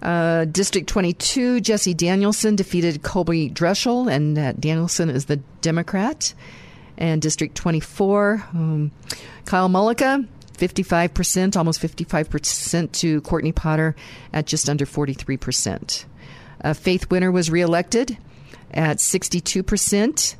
Uh, 0.00 0.44
District 0.44 0.88
22, 0.88 1.60
Jessie 1.60 1.94
Danielson 1.94 2.56
defeated 2.56 3.02
Colby 3.02 3.50
Dreschel, 3.50 4.10
and 4.10 4.38
uh, 4.38 4.52
Danielson 4.52 5.10
is 5.10 5.26
the 5.26 5.36
Democrat. 5.60 6.34
And 6.96 7.22
District 7.22 7.54
24, 7.54 8.44
um, 8.54 8.90
Kyle 9.44 9.68
Mullica, 9.68 10.26
55%, 10.54 11.56
almost 11.56 11.80
55% 11.80 12.92
to 12.92 13.20
Courtney 13.20 13.52
Potter 13.52 13.94
at 14.32 14.46
just 14.46 14.68
under 14.68 14.84
43%. 14.84 16.04
Uh, 16.62 16.72
Faith 16.72 17.10
Winter 17.10 17.30
was 17.30 17.50
reelected 17.50 18.18
at 18.72 18.98
62%. 18.98 20.34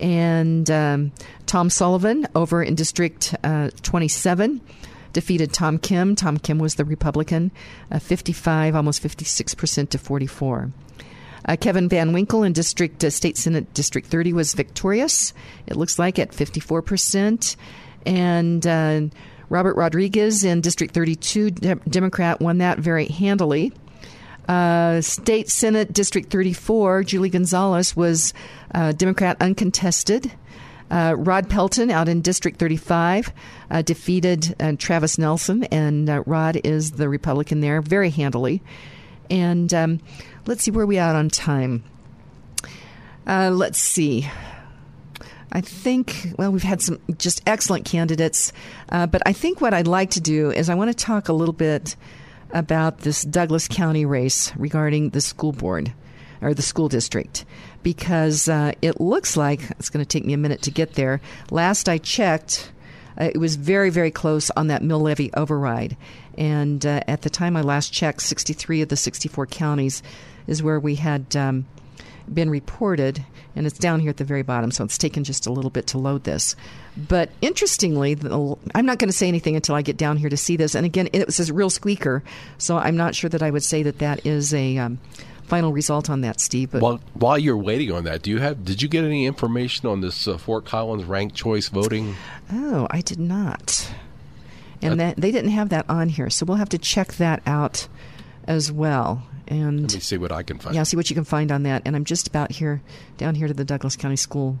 And 0.00 0.70
um, 0.70 1.12
Tom 1.46 1.70
Sullivan 1.70 2.26
over 2.34 2.62
in 2.62 2.74
District 2.74 3.34
uh, 3.44 3.70
27 3.82 4.60
defeated 5.14 5.54
Tom 5.54 5.78
Kim. 5.78 6.14
Tom 6.14 6.36
Kim 6.36 6.58
was 6.58 6.74
the 6.74 6.84
Republican, 6.84 7.50
uh, 7.90 7.98
55, 7.98 8.76
almost 8.76 9.02
56% 9.02 9.88
to 9.88 9.98
44. 9.98 10.70
Uh, 11.46 11.56
Kevin 11.56 11.88
Van 11.88 12.12
Winkle 12.12 12.42
in 12.42 12.52
District 12.52 13.02
uh, 13.02 13.10
State 13.10 13.38
Senate 13.38 13.72
District 13.72 14.06
30 14.06 14.32
was 14.34 14.52
victorious. 14.52 15.32
It 15.66 15.76
looks 15.76 15.98
like 15.98 16.18
at 16.18 16.32
54%, 16.32 17.56
and 18.04 18.66
uh, 18.66 19.00
Robert 19.48 19.76
Rodriguez 19.76 20.44
in 20.44 20.60
District 20.60 20.92
32, 20.92 21.50
de- 21.50 21.74
Democrat, 21.88 22.40
won 22.40 22.58
that 22.58 22.78
very 22.78 23.06
handily. 23.06 23.72
Uh, 24.48 25.00
State 25.00 25.48
Senate 25.48 25.92
District 25.92 26.30
34, 26.30 27.04
Julie 27.04 27.30
Gonzales 27.30 27.96
was 27.96 28.34
uh, 28.74 28.92
Democrat 28.92 29.36
uncontested. 29.40 30.32
Uh, 30.90 31.14
Rod 31.16 31.48
Pelton 31.48 31.90
out 31.90 32.08
in 32.08 32.20
District 32.20 32.58
35 32.58 33.32
uh, 33.70 33.82
defeated 33.82 34.54
uh, 34.60 34.72
Travis 34.78 35.18
Nelson, 35.18 35.64
and 35.64 36.08
uh, 36.08 36.22
Rod 36.26 36.60
is 36.62 36.92
the 36.92 37.08
Republican 37.08 37.60
there 37.60 37.80
very 37.80 38.10
handily. 38.10 38.62
And 39.30 39.72
um, 39.72 40.00
let's 40.46 40.62
see 40.62 40.70
where 40.70 40.86
we 40.86 40.98
out 40.98 41.16
on 41.16 41.30
time. 41.30 41.84
Uh, 43.26 43.50
let's 43.52 43.78
see. 43.78 44.28
I 45.50 45.60
think, 45.60 46.32
well, 46.36 46.50
we've 46.50 46.62
had 46.62 46.82
some 46.82 47.00
just 47.16 47.40
excellent 47.46 47.84
candidates, 47.84 48.52
uh, 48.90 49.06
but 49.06 49.22
I 49.24 49.32
think 49.32 49.60
what 49.60 49.72
I'd 49.72 49.86
like 49.86 50.10
to 50.10 50.20
do 50.20 50.50
is 50.50 50.68
I 50.68 50.74
want 50.74 50.90
to 50.90 51.04
talk 51.04 51.28
a 51.28 51.32
little 51.32 51.54
bit 51.54 51.96
about 52.50 52.98
this 52.98 53.22
Douglas 53.22 53.68
County 53.68 54.04
race 54.04 54.54
regarding 54.56 55.10
the 55.10 55.20
school 55.20 55.52
board 55.52 55.92
or 56.42 56.54
the 56.54 56.62
school 56.62 56.88
district 56.88 57.44
because 57.84 58.48
uh, 58.48 58.72
it 58.82 59.00
looks 59.00 59.36
like 59.36 59.70
it's 59.78 59.90
going 59.90 60.04
to 60.04 60.08
take 60.08 60.24
me 60.24 60.32
a 60.32 60.38
minute 60.38 60.62
to 60.62 60.72
get 60.72 60.94
there. 60.94 61.20
Last 61.52 61.88
I 61.88 61.98
checked, 61.98 62.72
uh, 63.20 63.30
it 63.32 63.38
was 63.38 63.54
very, 63.54 63.90
very 63.90 64.10
close 64.10 64.50
on 64.56 64.66
that 64.66 64.82
mill 64.82 65.00
levy 65.00 65.32
override. 65.34 65.96
And 66.36 66.84
uh, 66.84 67.00
at 67.06 67.22
the 67.22 67.30
time 67.30 67.56
I 67.56 67.60
last 67.60 67.92
checked, 67.92 68.22
63 68.22 68.82
of 68.82 68.88
the 68.88 68.96
64 68.96 69.46
counties 69.46 70.02
is 70.48 70.62
where 70.62 70.80
we 70.80 70.96
had 70.96 71.36
um, 71.36 71.66
been 72.32 72.50
reported. 72.50 73.24
And 73.54 73.66
it's 73.66 73.78
down 73.78 74.00
here 74.00 74.10
at 74.10 74.16
the 74.16 74.24
very 74.24 74.42
bottom, 74.42 74.72
so 74.72 74.82
it's 74.82 74.98
taken 74.98 75.22
just 75.22 75.46
a 75.46 75.52
little 75.52 75.70
bit 75.70 75.86
to 75.88 75.98
load 75.98 76.24
this. 76.24 76.56
But 76.96 77.30
interestingly, 77.40 78.14
the, 78.14 78.56
I'm 78.74 78.86
not 78.86 78.98
going 78.98 79.10
to 79.10 79.16
say 79.16 79.28
anything 79.28 79.54
until 79.54 79.76
I 79.76 79.82
get 79.82 79.96
down 79.96 80.16
here 80.16 80.28
to 80.28 80.36
see 80.36 80.56
this. 80.56 80.74
And 80.74 80.84
again, 80.84 81.08
it 81.12 81.26
was 81.26 81.38
a 81.38 81.54
real 81.54 81.70
squeaker, 81.70 82.24
so 82.58 82.78
I'm 82.78 82.96
not 82.96 83.14
sure 83.14 83.30
that 83.30 83.42
I 83.42 83.50
would 83.50 83.62
say 83.62 83.84
that 83.84 83.98
that 83.98 84.26
is 84.26 84.54
a. 84.54 84.78
Um, 84.78 84.98
final 85.46 85.72
result 85.72 86.10
on 86.10 86.22
that, 86.22 86.40
Steve. 86.40 86.72
But 86.72 86.82
while, 86.82 87.00
while 87.14 87.38
you're 87.38 87.56
waiting 87.56 87.92
on 87.92 88.04
that, 88.04 88.22
do 88.22 88.30
you 88.30 88.38
have? 88.38 88.64
Did 88.64 88.82
you 88.82 88.88
get 88.88 89.04
any 89.04 89.26
information 89.26 89.88
on 89.88 90.00
this 90.00 90.26
uh, 90.26 90.38
Fort 90.38 90.64
Collins 90.64 91.04
ranked 91.04 91.34
choice 91.34 91.68
voting? 91.68 92.16
Oh, 92.52 92.86
I 92.90 93.00
did 93.00 93.20
not, 93.20 93.90
and 94.82 95.00
that 95.00 95.16
they 95.16 95.30
didn't 95.30 95.50
have 95.50 95.68
that 95.70 95.88
on 95.88 96.08
here, 96.08 96.30
so 96.30 96.44
we'll 96.46 96.56
have 96.56 96.68
to 96.70 96.78
check 96.78 97.14
that 97.14 97.42
out 97.46 97.88
as 98.46 98.70
well. 98.72 99.26
And 99.46 99.82
let 99.82 99.94
me 99.94 100.00
see 100.00 100.16
what 100.16 100.32
I 100.32 100.42
can 100.42 100.58
find. 100.58 100.74
Yeah, 100.74 100.84
see 100.84 100.96
what 100.96 101.10
you 101.10 101.14
can 101.14 101.24
find 101.24 101.52
on 101.52 101.64
that. 101.64 101.82
And 101.84 101.94
I'm 101.94 102.04
just 102.04 102.26
about 102.26 102.50
here, 102.50 102.80
down 103.18 103.34
here 103.34 103.46
to 103.46 103.54
the 103.54 103.64
Douglas 103.64 103.94
County 103.96 104.16
School 104.16 104.58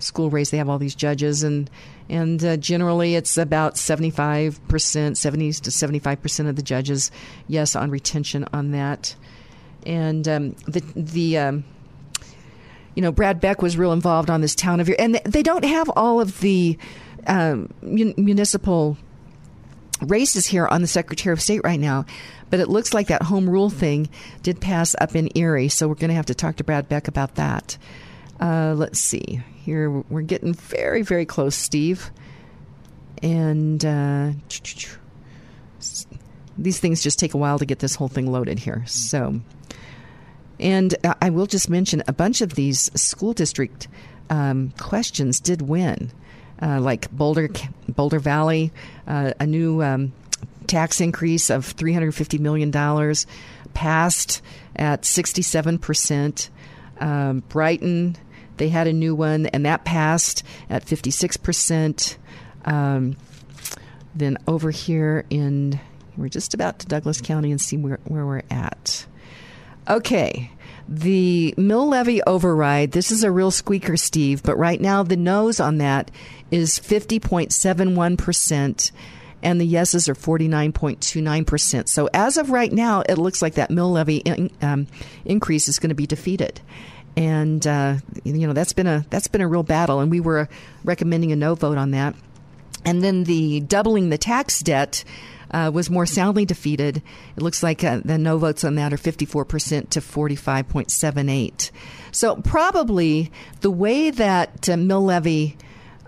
school 0.00 0.28
race. 0.28 0.50
They 0.50 0.58
have 0.58 0.68
all 0.68 0.78
these 0.78 0.94
judges, 0.94 1.42
and 1.42 1.70
and 2.08 2.44
uh, 2.44 2.56
generally 2.56 3.14
it's 3.14 3.38
about 3.38 3.76
75 3.76 4.66
percent, 4.68 5.18
70 5.18 5.52
to 5.52 5.70
75 5.70 6.22
percent 6.22 6.48
of 6.48 6.56
the 6.56 6.62
judges, 6.62 7.10
yes, 7.46 7.76
on 7.76 7.90
retention 7.90 8.46
on 8.52 8.72
that 8.72 9.14
and 9.86 10.26
um, 10.28 10.50
the 10.66 10.80
the 10.94 11.38
um, 11.38 11.64
you 12.94 13.02
know 13.02 13.12
Brad 13.12 13.40
Beck 13.40 13.62
was 13.62 13.76
real 13.76 13.92
involved 13.92 14.30
on 14.30 14.40
this 14.40 14.54
town 14.54 14.80
of 14.80 14.88
your, 14.88 14.96
and 14.98 15.16
they 15.24 15.42
don't 15.42 15.64
have 15.64 15.90
all 15.96 16.20
of 16.20 16.40
the 16.40 16.78
um, 17.26 17.72
mun- 17.82 18.14
municipal 18.16 18.96
races 20.00 20.46
here 20.46 20.66
on 20.66 20.80
the 20.80 20.86
Secretary 20.86 21.32
of 21.32 21.40
State 21.40 21.60
right 21.64 21.80
now, 21.80 22.04
but 22.50 22.60
it 22.60 22.68
looks 22.68 22.92
like 22.92 23.08
that 23.08 23.22
home 23.22 23.48
rule 23.48 23.70
thing 23.70 24.08
did 24.42 24.60
pass 24.60 24.94
up 25.00 25.14
in 25.14 25.30
Erie, 25.36 25.68
so 25.68 25.88
we're 25.88 25.94
going 25.94 26.08
to 26.08 26.14
have 26.14 26.26
to 26.26 26.34
talk 26.34 26.56
to 26.56 26.64
Brad 26.64 26.88
Beck 26.88 27.08
about 27.08 27.36
that. 27.36 27.78
Uh, 28.40 28.74
let's 28.76 28.98
see. 28.98 29.42
Here, 29.64 29.90
we're 29.90 30.22
getting 30.22 30.52
very, 30.52 31.02
very 31.02 31.24
close, 31.24 31.54
Steve. 31.54 32.10
And 33.22 33.82
uh, 33.84 34.32
these 36.56 36.78
things 36.78 37.02
just 37.02 37.18
take 37.18 37.34
a 37.34 37.38
while 37.38 37.58
to 37.58 37.66
get 37.66 37.78
this 37.78 37.94
whole 37.94 38.08
thing 38.08 38.30
loaded 38.30 38.58
here. 38.58 38.84
So, 38.86 39.40
and 40.60 40.94
I 41.20 41.30
will 41.30 41.46
just 41.46 41.68
mention 41.68 42.02
a 42.06 42.12
bunch 42.12 42.40
of 42.40 42.54
these 42.54 42.90
school 43.00 43.32
district 43.32 43.88
um, 44.30 44.72
questions 44.78 45.40
did 45.40 45.62
win, 45.62 46.12
uh, 46.62 46.80
like 46.80 47.10
Boulder, 47.10 47.50
Boulder 47.88 48.18
Valley, 48.18 48.72
uh, 49.06 49.32
a 49.40 49.46
new 49.46 49.82
um, 49.82 50.12
tax 50.66 51.00
increase 51.00 51.50
of 51.50 51.66
three 51.66 51.92
hundred 51.92 52.14
fifty 52.14 52.38
million 52.38 52.70
dollars, 52.70 53.26
passed 53.74 54.42
at 54.76 55.04
sixty 55.04 55.42
seven 55.42 55.78
percent. 55.78 56.50
Um, 57.00 57.40
Brighton, 57.48 58.16
they 58.56 58.68
had 58.68 58.86
a 58.86 58.92
new 58.92 59.14
one, 59.14 59.46
and 59.46 59.66
that 59.66 59.84
passed 59.84 60.44
at 60.70 60.84
fifty 60.84 61.10
six 61.10 61.36
percent. 61.36 62.16
Um, 62.64 63.16
then 64.14 64.38
over 64.46 64.70
here 64.70 65.26
in 65.28 65.80
we're 66.16 66.28
just 66.28 66.54
about 66.54 66.78
to 66.80 66.86
Douglas 66.86 67.20
County 67.20 67.50
and 67.50 67.60
see 67.60 67.76
where, 67.76 67.98
where 68.04 68.26
we're 68.26 68.42
at. 68.50 69.06
Okay. 69.88 70.50
The 70.88 71.54
mill 71.56 71.88
levy 71.88 72.22
override, 72.22 72.92
this 72.92 73.10
is 73.10 73.24
a 73.24 73.30
real 73.30 73.50
squeaker, 73.50 73.96
Steve, 73.96 74.42
but 74.42 74.58
right 74.58 74.80
now 74.80 75.02
the 75.02 75.16
no's 75.16 75.58
on 75.58 75.78
that 75.78 76.10
is 76.50 76.78
50.71%, 76.78 78.92
and 79.42 79.60
the 79.60 79.64
yeses 79.64 80.08
are 80.08 80.14
49.29%. 80.14 81.88
So 81.88 82.08
as 82.12 82.36
of 82.36 82.50
right 82.50 82.70
now, 82.70 83.02
it 83.08 83.16
looks 83.16 83.40
like 83.40 83.54
that 83.54 83.70
mill 83.70 83.92
levy 83.92 84.18
in, 84.18 84.50
um, 84.60 84.86
increase 85.24 85.68
is 85.68 85.78
going 85.78 85.88
to 85.88 85.94
be 85.94 86.06
defeated. 86.06 86.60
And 87.16 87.66
uh, 87.66 87.96
you 88.24 88.46
know 88.46 88.52
that's 88.52 88.72
been 88.72 88.88
a 88.88 89.06
that's 89.08 89.28
been 89.28 89.40
a 89.40 89.46
real 89.46 89.62
battle, 89.62 90.00
and 90.00 90.10
we 90.10 90.18
were 90.18 90.48
recommending 90.82 91.30
a 91.30 91.36
no 91.36 91.54
vote 91.54 91.78
on 91.78 91.92
that. 91.92 92.16
And 92.84 93.04
then 93.04 93.22
the 93.22 93.60
doubling 93.60 94.10
the 94.10 94.18
tax 94.18 94.60
debt 94.60 95.04
uh, 95.54 95.70
was 95.70 95.88
more 95.88 96.04
soundly 96.04 96.44
defeated. 96.44 97.00
It 97.36 97.42
looks 97.42 97.62
like 97.62 97.84
uh, 97.84 98.00
the 98.04 98.18
no 98.18 98.38
votes 98.38 98.64
on 98.64 98.74
that 98.74 98.92
are 98.92 98.96
54% 98.96 99.88
to 99.90 100.00
45.78. 100.00 101.70
So 102.10 102.36
probably 102.36 103.30
the 103.60 103.70
way 103.70 104.10
that 104.10 104.68
uh, 104.68 104.76
mill 104.76 105.04
levy 105.04 105.56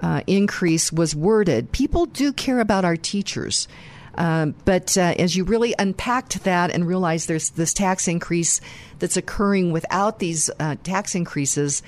uh, 0.02 0.22
increase 0.26 0.92
was 0.92 1.14
worded, 1.14 1.70
people 1.70 2.06
do 2.06 2.32
care 2.32 2.58
about 2.58 2.84
our 2.84 2.96
teachers. 2.96 3.68
Um, 4.16 4.54
but 4.64 4.98
uh, 4.98 5.14
as 5.18 5.36
you 5.36 5.44
really 5.44 5.74
unpacked 5.78 6.42
that 6.44 6.70
and 6.72 6.86
realize 6.86 7.26
there's 7.26 7.50
this 7.50 7.72
tax 7.72 8.08
increase 8.08 8.60
that's 8.98 9.16
occurring 9.16 9.70
without 9.70 10.18
these 10.18 10.50
uh, 10.58 10.74
tax 10.82 11.14
increases, 11.14 11.82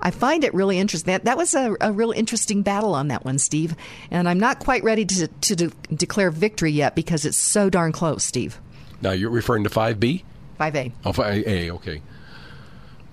I 0.00 0.10
find 0.10 0.44
it 0.44 0.52
really 0.54 0.78
interesting. 0.78 1.12
That, 1.12 1.24
that 1.24 1.36
was 1.36 1.54
a, 1.54 1.76
a, 1.80 1.92
real 1.92 2.12
interesting 2.12 2.62
battle 2.62 2.94
on 2.94 3.08
that 3.08 3.24
one, 3.24 3.38
Steve. 3.38 3.74
And 4.10 4.28
I'm 4.28 4.38
not 4.40 4.58
quite 4.58 4.82
ready 4.84 5.04
to, 5.04 5.28
to 5.28 5.56
de- 5.56 5.72
declare 5.94 6.30
victory 6.30 6.72
yet 6.72 6.94
because 6.94 7.24
it's 7.24 7.36
so 7.36 7.70
darn 7.70 7.92
close, 7.92 8.24
Steve. 8.24 8.60
Now, 9.00 9.12
you're 9.12 9.30
referring 9.30 9.64
to 9.64 9.70
5B? 9.70 10.22
5A. 10.60 10.92
Oh, 11.04 11.12
5A, 11.12 11.70
okay. 11.70 12.02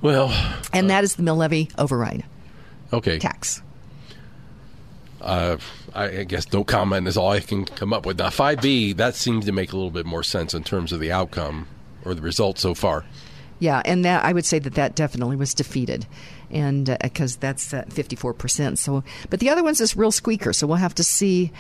Well. 0.02 0.30
And 0.74 0.86
uh, 0.86 0.88
that 0.90 1.04
is 1.04 1.16
the 1.16 1.24
mill 1.24 1.36
levy 1.36 1.70
override. 1.78 2.24
Okay. 2.94 3.20
Tax. 3.20 3.62
Uh, 5.22 5.58
I 5.94 6.24
guess 6.24 6.52
no 6.52 6.64
comment 6.64 7.08
is 7.08 7.16
all 7.16 7.32
I 7.32 7.42
can 7.42 7.66
come 7.66 7.94
up 7.94 8.06
with. 8.06 8.18
Now, 8.18 8.30
5B, 8.30 8.98
that 8.98 9.16
seems 9.16 9.46
to 9.46 9.52
make 9.52 9.72
a 9.72 9.76
little 9.76 9.92
bit 9.92 10.06
more 10.06 10.24
sense 10.24 10.54
in 10.54 10.64
terms 10.64 10.92
of 10.92 11.00
the 11.00 11.12
outcome 11.12 11.68
or 12.04 12.16
the 12.16 12.22
result 12.22 12.58
so 12.58 12.74
far. 12.74 13.06
Yeah, 13.60 13.82
and 13.86 14.04
that 14.06 14.26
I 14.26 14.34
would 14.34 14.46
say 14.46 14.58
that 14.58 14.74
that 14.74 14.96
definitely 14.96 15.36
was 15.36 15.54
defeated, 15.54 16.08
and 16.52 16.98
because 17.02 17.38
uh, 17.38 17.40
that's 17.40 17.74
fifty 17.90 18.16
four 18.16 18.34
percent. 18.34 18.80
So, 18.80 19.04
but 19.30 19.40
the 19.40 19.50
other 19.50 19.64
one's 19.64 19.80
this 19.80 19.96
real 19.96 20.12
squeaker. 20.12 20.54
So 20.54 20.68
we'll 20.68 20.78
have 20.78 20.96
to 20.96 21.04
see. 21.04 21.52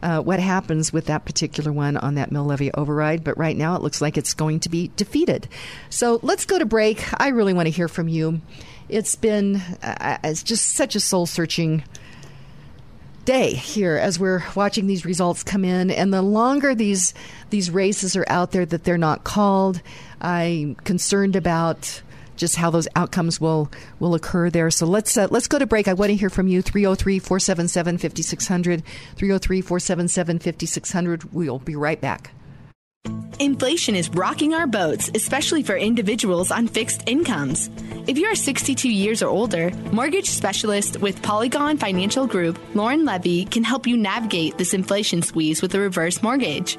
Uh, 0.00 0.20
what 0.20 0.38
happens 0.38 0.92
with 0.92 1.06
that 1.06 1.24
particular 1.24 1.72
one 1.72 1.96
on 1.96 2.14
that 2.14 2.30
mill 2.30 2.44
levy 2.44 2.72
override. 2.74 3.24
But 3.24 3.36
right 3.36 3.56
now, 3.56 3.74
it 3.74 3.82
looks 3.82 4.00
like 4.00 4.16
it's 4.16 4.32
going 4.32 4.60
to 4.60 4.68
be 4.68 4.92
defeated. 4.94 5.48
So 5.90 6.20
let's 6.22 6.44
go 6.44 6.56
to 6.56 6.64
break. 6.64 7.04
I 7.20 7.30
really 7.30 7.52
want 7.52 7.66
to 7.66 7.72
hear 7.72 7.88
from 7.88 8.06
you. 8.06 8.40
It's 8.88 9.16
been 9.16 9.56
uh, 9.56 10.18
it's 10.22 10.44
just 10.44 10.74
such 10.74 10.94
a 10.94 11.00
soul 11.00 11.26
searching 11.26 11.82
day 13.28 13.52
here 13.52 13.98
as 13.98 14.18
we're 14.18 14.42
watching 14.54 14.86
these 14.86 15.04
results 15.04 15.42
come 15.42 15.62
in 15.62 15.90
and 15.90 16.14
the 16.14 16.22
longer 16.22 16.74
these 16.74 17.12
these 17.50 17.70
races 17.70 18.16
are 18.16 18.24
out 18.26 18.52
there 18.52 18.64
that 18.64 18.84
they're 18.84 18.96
not 18.96 19.22
called 19.22 19.82
i'm 20.22 20.74
concerned 20.76 21.36
about 21.36 22.00
just 22.38 22.56
how 22.56 22.70
those 22.70 22.88
outcomes 22.96 23.40
will 23.40 23.70
will 24.00 24.14
occur 24.14 24.50
there. 24.50 24.70
So 24.70 24.86
let's 24.86 25.16
uh, 25.16 25.28
let's 25.30 25.48
go 25.48 25.58
to 25.58 25.66
break. 25.66 25.88
I 25.88 25.92
want 25.92 26.10
to 26.10 26.16
hear 26.16 26.30
from 26.30 26.48
you 26.48 26.62
303-477-5600 26.62 28.82
303-477-5600. 29.16 31.32
We'll 31.32 31.58
be 31.58 31.76
right 31.76 32.00
back. 32.00 32.32
Inflation 33.38 33.94
is 33.94 34.10
rocking 34.10 34.52
our 34.52 34.66
boats, 34.66 35.10
especially 35.14 35.62
for 35.62 35.76
individuals 35.76 36.50
on 36.50 36.66
fixed 36.66 37.08
incomes. 37.08 37.70
If 38.08 38.18
you 38.18 38.26
are 38.26 38.34
62 38.34 38.90
years 38.90 39.22
or 39.22 39.28
older, 39.28 39.70
mortgage 39.92 40.28
specialist 40.28 41.00
with 41.00 41.22
Polygon 41.22 41.78
Financial 41.78 42.26
Group, 42.26 42.58
Lauren 42.74 43.04
Levy, 43.04 43.44
can 43.44 43.62
help 43.62 43.86
you 43.86 43.96
navigate 43.96 44.58
this 44.58 44.74
inflation 44.74 45.22
squeeze 45.22 45.62
with 45.62 45.74
a 45.74 45.80
reverse 45.80 46.22
mortgage. 46.22 46.78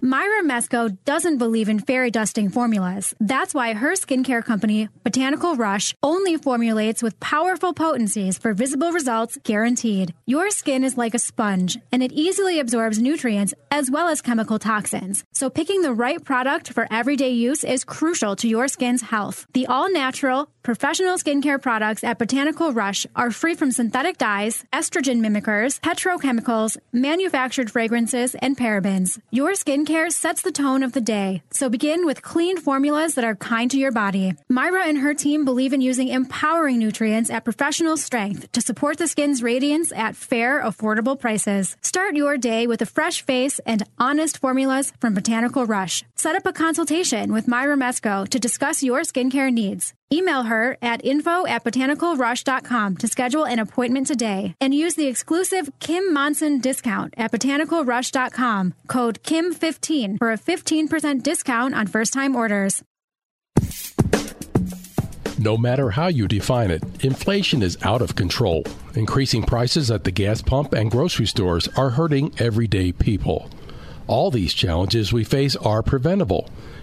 Myra 0.00 0.42
Mesco 0.42 0.96
doesn't 1.04 1.38
believe 1.38 1.68
in 1.68 1.78
fairy 1.78 2.10
dusting 2.10 2.50
formulas. 2.50 3.14
That's 3.18 3.54
why 3.54 3.72
her 3.72 3.92
skincare 3.92 4.44
company, 4.44 4.88
Botanical 5.02 5.56
Rush, 5.56 5.94
only 6.02 6.36
formulates 6.36 7.02
with 7.02 7.18
powerful 7.18 7.72
potencies 7.72 8.36
for 8.36 8.52
visible 8.52 8.92
results 8.92 9.38
guaranteed. 9.42 10.14
Your 10.26 10.50
skin 10.50 10.84
is 10.84 10.98
like 10.98 11.14
a 11.14 11.18
sponge, 11.18 11.78
and 11.90 12.02
it 12.02 12.12
easily 12.12 12.60
absorbs 12.60 12.98
nutrients 12.98 13.54
as 13.70 13.90
well 13.90 14.08
as 14.08 14.20
chemical 14.20 14.58
toxins. 14.58 15.24
So 15.32 15.48
picking 15.48 15.80
the 15.80 15.94
right 15.94 16.22
product 16.22 16.72
for 16.72 16.86
everyday 16.90 17.30
use 17.30 17.64
is 17.64 17.84
crucial 17.84 18.36
to 18.36 18.48
your 18.48 18.68
skin's 18.68 19.02
health. 19.02 19.46
The 19.54 19.66
all 19.66 19.90
natural, 19.90 20.50
professional 20.66 21.16
skincare 21.16 21.62
products 21.62 22.02
at 22.02 22.18
Botanical 22.18 22.72
Rush 22.72 23.06
are 23.14 23.30
free 23.30 23.54
from 23.54 23.70
synthetic 23.70 24.18
dyes, 24.18 24.64
estrogen 24.72 25.20
mimickers, 25.20 25.78
petrochemicals, 25.78 26.76
manufactured 26.92 27.70
fragrances, 27.70 28.34
and 28.42 28.58
parabens. 28.58 29.20
Your 29.30 29.52
skincare 29.52 30.10
sets 30.10 30.42
the 30.42 30.50
tone 30.50 30.82
of 30.82 30.90
the 30.90 31.00
day, 31.00 31.44
so 31.52 31.68
begin 31.68 32.04
with 32.04 32.20
clean 32.20 32.58
formulas 32.58 33.14
that 33.14 33.22
are 33.22 33.36
kind 33.36 33.70
to 33.70 33.78
your 33.78 33.92
body. 33.92 34.34
Myra 34.48 34.88
and 34.88 34.98
her 34.98 35.14
team 35.14 35.44
believe 35.44 35.72
in 35.72 35.80
using 35.80 36.08
empowering 36.08 36.80
nutrients 36.80 37.30
at 37.30 37.44
professional 37.44 37.96
strength 37.96 38.50
to 38.50 38.60
support 38.60 38.98
the 38.98 39.06
skin's 39.06 39.44
radiance 39.44 39.92
at 39.92 40.16
fair, 40.16 40.60
affordable 40.60 41.16
prices. 41.16 41.76
Start 41.80 42.16
your 42.16 42.36
day 42.36 42.66
with 42.66 42.82
a 42.82 42.86
fresh 42.86 43.22
face 43.22 43.60
and 43.66 43.84
honest 44.00 44.38
formulas 44.38 44.92
from 44.98 45.14
Botanical 45.14 45.64
Rush. 45.64 46.02
Set 46.16 46.34
up 46.34 46.44
a 46.44 46.52
consultation 46.52 47.32
with 47.32 47.46
Myra 47.46 47.76
Mesco 47.76 48.26
to 48.26 48.40
discuss 48.40 48.82
your 48.82 49.02
skincare 49.02 49.52
needs. 49.52 49.94
Email 50.12 50.44
her 50.44 50.78
at 50.80 51.04
info 51.04 51.46
at 51.48 51.64
botanicalrush.com 51.64 52.96
to 52.98 53.08
schedule 53.08 53.44
an 53.44 53.58
appointment 53.58 54.06
today 54.06 54.54
and 54.60 54.72
use 54.72 54.94
the 54.94 55.08
exclusive 55.08 55.68
Kim 55.80 56.12
Monson 56.12 56.60
discount 56.60 57.12
at 57.16 57.32
botanicalrush.com, 57.32 58.74
code 58.86 59.20
KIM15 59.24 60.18
for 60.18 60.30
a 60.30 60.38
15% 60.38 61.24
discount 61.24 61.74
on 61.74 61.88
first 61.88 62.12
time 62.12 62.36
orders. 62.36 62.84
No 65.40 65.58
matter 65.58 65.90
how 65.90 66.06
you 66.06 66.28
define 66.28 66.70
it, 66.70 66.82
inflation 67.04 67.62
is 67.62 67.76
out 67.82 68.00
of 68.00 68.14
control. 68.14 68.64
Increasing 68.94 69.42
prices 69.42 69.90
at 69.90 70.04
the 70.04 70.12
gas 70.12 70.40
pump 70.40 70.72
and 70.72 70.88
grocery 70.90 71.26
stores 71.26 71.68
are 71.76 71.90
hurting 71.90 72.32
everyday 72.38 72.92
people. 72.92 73.50
All 74.06 74.30
these 74.30 74.54
challenges 74.54 75.12
we 75.12 75.24
face 75.24 75.56
are 75.56 75.82
preventable 75.82 76.48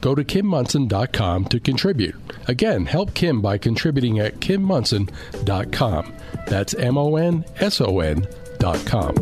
Go 0.00 0.14
to 0.14 0.24
kimmonson.com 0.24 1.44
to 1.46 1.60
contribute. 1.60 2.16
Again, 2.48 2.86
help 2.86 3.14
Kim 3.14 3.40
by 3.40 3.58
contributing 3.58 4.18
at 4.18 4.40
kimmonson.com. 4.40 6.14
That's 6.46 6.74
M 6.74 6.98
O 6.98 7.16
N 7.16 7.44
S 7.58 7.80
O 7.80 8.00
N.com. 8.00 9.14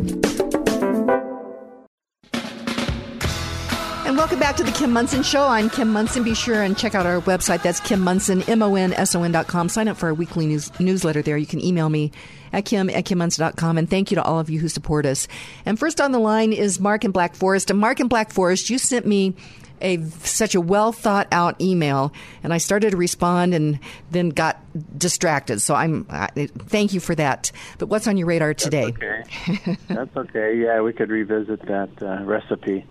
And 4.09 4.17
welcome 4.17 4.39
back 4.39 4.55
to 4.55 4.63
the 4.63 4.71
Kim 4.71 4.91
Monson 4.91 5.21
Show. 5.21 5.45
I'm 5.45 5.69
Kim 5.69 5.93
Monson. 5.93 6.23
Be 6.23 6.33
sure 6.33 6.63
and 6.63 6.75
check 6.75 6.95
out 6.95 7.05
our 7.05 7.21
website. 7.21 7.61
That's 7.61 7.79
Kim 7.79 8.01
Monson, 8.01 8.41
M-O-N-S-O-N 8.49 9.31
dot 9.31 9.45
com. 9.45 9.69
Sign 9.69 9.87
up 9.87 9.97
for 9.97 10.07
our 10.07 10.15
weekly 10.15 10.47
news, 10.47 10.71
newsletter 10.79 11.21
there. 11.21 11.37
You 11.37 11.45
can 11.45 11.63
email 11.63 11.89
me 11.89 12.11
at 12.51 12.65
kim 12.65 12.89
at 12.89 13.05
kimmonson.com. 13.05 13.77
And 13.77 13.87
thank 13.87 14.09
you 14.09 14.15
to 14.15 14.23
all 14.23 14.39
of 14.39 14.49
you 14.49 14.59
who 14.59 14.67
support 14.67 15.05
us. 15.05 15.27
And 15.63 15.77
first 15.77 16.01
on 16.01 16.11
the 16.11 16.17
line 16.17 16.53
is 16.53 16.79
Mark 16.79 17.05
in 17.05 17.11
Black 17.11 17.35
Forest. 17.35 17.69
And 17.69 17.79
Mark 17.79 17.99
in 17.99 18.07
Black 18.07 18.31
Forest, 18.31 18.71
you 18.71 18.79
sent 18.79 19.05
me 19.05 19.35
a 19.81 20.01
such 20.03 20.55
a 20.55 20.61
well 20.61 20.91
thought 20.91 21.27
out 21.31 21.59
email, 21.61 22.13
and 22.43 22.53
I 22.53 22.57
started 22.57 22.91
to 22.91 22.97
respond 22.97 23.53
and 23.53 23.79
then 24.11 24.29
got 24.29 24.59
distracted. 24.97 25.61
So 25.61 25.75
I'm 25.75 26.05
I, 26.09 26.27
thank 26.47 26.93
you 26.93 26.99
for 26.99 27.15
that. 27.15 27.51
But 27.77 27.87
what's 27.87 28.07
on 28.07 28.17
your 28.17 28.27
radar 28.27 28.53
today? 28.53 28.91
That's 28.91 29.59
okay. 29.59 29.77
That's 29.87 30.17
okay. 30.17 30.57
Yeah, 30.57 30.81
we 30.81 30.93
could 30.93 31.09
revisit 31.09 31.61
that 31.63 31.89
uh, 32.01 32.23
recipe 32.23 32.85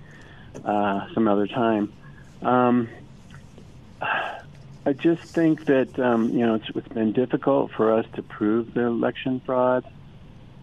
uh, 0.64 1.06
some 1.14 1.28
other 1.28 1.46
time. 1.46 1.92
Um, 2.42 2.88
I 4.00 4.92
just 4.94 5.22
think 5.22 5.66
that 5.66 5.98
um, 5.98 6.30
you 6.30 6.46
know 6.46 6.54
it's, 6.54 6.70
it's 6.74 6.88
been 6.88 7.12
difficult 7.12 7.72
for 7.72 7.92
us 7.92 8.06
to 8.14 8.22
prove 8.22 8.74
the 8.74 8.82
election 8.82 9.40
fraud, 9.44 9.84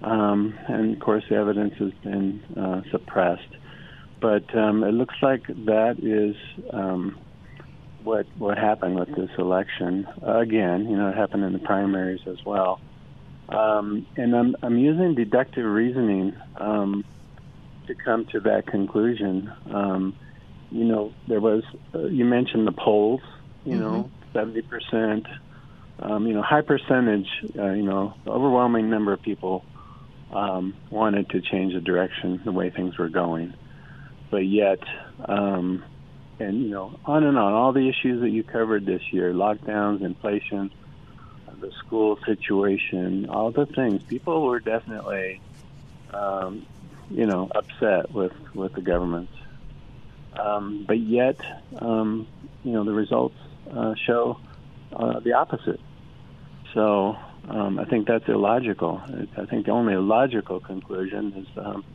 um, 0.02 0.58
and 0.68 0.94
of 0.94 1.00
course 1.00 1.24
the 1.30 1.36
evidence 1.36 1.76
has 1.76 1.94
been 1.96 2.42
uh, 2.58 2.82
suppressed 2.90 3.56
but 4.26 4.58
um, 4.58 4.84
it 4.84 4.94
looks 4.94 5.14
like 5.22 5.46
that 5.66 6.00
is 6.02 6.36
um, 6.74 7.16
what 8.04 8.26
what 8.40 8.58
happened 8.58 8.96
with 8.96 9.16
this 9.16 9.30
election. 9.38 10.08
Again, 10.24 10.90
you 10.90 10.98
know, 10.98 11.10
it 11.10 11.16
happened 11.16 11.44
in 11.44 11.54
the 11.54 11.60
primaries 11.60 12.22
as 12.26 12.44
well. 12.44 12.82
Um, 13.50 14.08
and 14.18 14.36
I'm 14.36 14.56
I'm 14.64 14.80
using 14.80 15.14
deductive 15.14 15.64
reasoning 15.64 16.36
um, 16.58 17.06
to 17.86 17.94
come 17.94 18.26
to 18.32 18.40
that 18.40 18.66
conclusion. 18.66 19.54
Um, 19.72 20.16
you 20.72 20.86
know, 20.86 21.14
there 21.28 21.40
was 21.40 21.64
uh, 21.94 22.06
you 22.06 22.26
mentioned 22.26 22.66
the 22.66 22.72
polls. 22.72 23.22
You 23.64 23.74
mm-hmm. 23.74 23.80
know, 23.80 24.12
seventy 24.34 24.64
percent. 24.64 25.28
Um, 26.00 26.26
you 26.26 26.34
know, 26.34 26.42
high 26.42 26.64
percentage. 26.64 27.30
Uh, 27.56 27.74
you 27.74 27.84
know, 27.84 28.16
overwhelming 28.26 28.90
number 28.90 29.14
of 29.14 29.22
people 29.22 29.64
um, 30.32 30.74
wanted 30.90 31.30
to 31.30 31.42
change 31.42 31.76
the 31.76 31.80
direction, 31.80 32.42
the 32.44 32.52
way 32.52 32.72
things 32.72 32.98
were 32.98 33.10
going 33.10 33.54
but 34.32 34.46
yet, 34.46 34.80
um, 35.28 35.84
and 36.40 36.62
you 36.62 36.70
know, 36.70 37.00
on 37.06 37.24
and 37.24 37.38
on, 37.38 37.54
all 37.54 37.74
the 37.74 37.88
issues 37.90 38.22
that 38.22 38.30
you 38.30 38.44
covered 38.44 38.86
this 38.86 39.02
year, 39.12 39.34
lockdowns, 39.34 40.04
inflation, 40.04 40.72
the 41.60 41.72
school 41.86 42.18
situation, 42.26 43.28
all 43.30 43.52
the 43.52 43.66
things, 43.66 44.02
people 44.08 44.46
were 44.46 44.60
definitely, 44.60 45.42
um, 46.14 46.66
you 47.10 47.26
know, 47.26 47.50
upset 47.56 48.12
with 48.12 48.34
with 48.54 48.74
the 48.74 48.82
government. 48.82 49.30
Um, 50.38 50.84
but 50.88 51.00
yet, 51.00 51.38
um, 51.80 52.28
you 52.64 52.74
know, 52.74 52.84
the 52.84 52.92
results 52.92 53.38
uh, 53.72 53.94
show 54.06 54.38
uh, 54.94 55.20
the 55.22 55.34
opposite. 55.34 55.80
So 56.74 57.16
um, 57.48 57.80
I 57.80 57.86
think 57.86 58.08
that's 58.08 58.28
illogical. 58.28 59.02
I 59.38 59.46
think 59.46 59.66
the 59.66 59.72
only 59.72 59.96
logical 59.96 60.60
conclusion 60.60 61.34
is 61.38 61.48
um, 61.58 61.86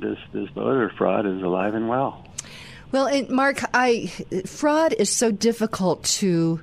this 0.00 0.18
this 0.32 0.48
voter 0.50 0.92
fraud 0.96 1.26
is 1.26 1.42
alive 1.42 1.74
and 1.74 1.88
well. 1.88 2.26
Well, 2.92 3.06
and 3.06 3.28
Mark, 3.28 3.62
I 3.72 4.06
fraud 4.46 4.94
is 4.94 5.10
so 5.10 5.30
difficult 5.30 6.04
to 6.04 6.60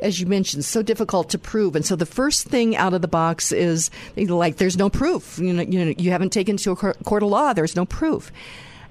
as 0.00 0.20
you 0.20 0.26
mentioned, 0.26 0.64
so 0.64 0.82
difficult 0.82 1.30
to 1.30 1.38
prove. 1.38 1.76
And 1.76 1.84
so 1.84 1.96
the 1.96 2.06
first 2.06 2.46
thing 2.46 2.76
out 2.76 2.94
of 2.94 3.02
the 3.02 3.08
box 3.08 3.52
is 3.52 3.90
like, 4.16 4.56
there's 4.56 4.76
no 4.76 4.90
proof. 4.90 5.38
You 5.38 5.52
know, 5.52 5.62
you, 5.62 5.84
know, 5.84 5.94
you 5.96 6.10
haven't 6.10 6.30
taken 6.30 6.56
to 6.58 6.72
a 6.72 6.76
court 6.76 7.22
of 7.22 7.28
law. 7.28 7.52
There's 7.52 7.76
no 7.76 7.84
proof. 7.84 8.32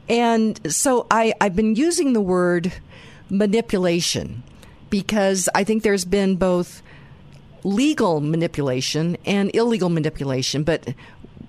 And 0.08 0.60
so 0.72 1.06
I, 1.12 1.34
I've 1.40 1.56
been 1.56 1.76
using 1.76 2.14
the 2.14 2.22
word 2.22 2.74
manipulation 3.30 4.44
because 4.90 5.50
I 5.54 5.64
think 5.64 5.84
there's 5.84 6.06
been 6.06 6.36
both 6.36 6.82
legal 7.64 8.22
manipulation 8.22 9.18
and 9.26 9.54
illegal 9.54 9.90
manipulation. 9.90 10.64
But 10.64 10.94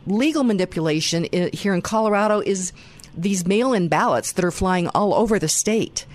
legal 0.07 0.45
manipulation 0.45 1.27
here 1.53 1.75
in 1.75 1.83
Colorado 1.83 2.41
is 2.41 2.73
these 3.17 3.47
mail 3.47 3.73
in 3.73 3.89
ballots 3.89 4.33
that 4.33 4.45
are 4.45 4.51
flying 4.51 4.89
all 4.89 5.15
over 5.15 5.39
the 5.39 5.49
state. 5.49 6.07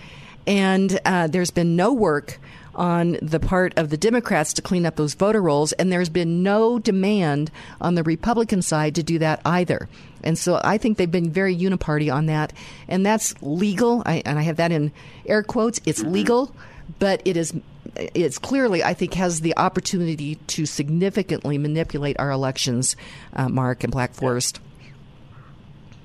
And 0.48 1.00
uh, 1.06 1.28
there's 1.28 1.52
been 1.52 1.76
no 1.76 1.94
work 1.94 2.40
on 2.76 3.18
the 3.22 3.40
part 3.40 3.74
of 3.78 3.90
the 3.90 3.98
Democrats 3.98 4.54
to 4.54 4.62
clean 4.62 4.86
up 4.86 4.96
those 4.96 5.14
voter 5.14 5.42
rolls, 5.42 5.72
and 5.74 5.92
there's 5.92 6.10
been 6.10 6.44
no 6.44 6.78
demand 6.78 7.50
on 7.80 7.96
the 7.96 8.04
Republican 8.04 8.62
side 8.62 8.96
to 8.96 9.04
do 9.04 9.18
that 9.20 9.42
either. 9.46 9.88
And 10.24 10.38
so 10.38 10.60
I 10.64 10.78
think 10.78 10.98
they've 10.98 11.10
been 11.10 11.32
very 11.32 11.56
uniparty 11.56 12.14
on 12.14 12.26
that, 12.26 12.52
and 12.88 13.06
that's 13.06 13.34
legal. 13.42 14.04
I, 14.06 14.22
and 14.26 14.38
I 14.38 14.42
have 14.42 14.58
that 14.58 14.72
in 14.72 14.92
air 15.26 15.42
quotes. 15.42 15.80
It's 15.86 16.04
legal, 16.04 16.54
but 17.00 17.22
it 17.26 17.38
is 17.38 17.54
it's 17.96 18.38
clearly, 18.38 18.84
I 18.84 18.94
think, 18.94 19.14
has 19.16 19.42
the 19.42 19.56
opportunity 19.58 20.36
to 20.36 20.66
significantly 20.66 21.58
manipulate 21.58 22.20
our 22.20 22.32
elections, 22.32 22.96
uh, 23.34 23.50
Mark 23.50 23.84
and 23.84 23.92
Black 23.92 24.14
Forest. 24.14 24.60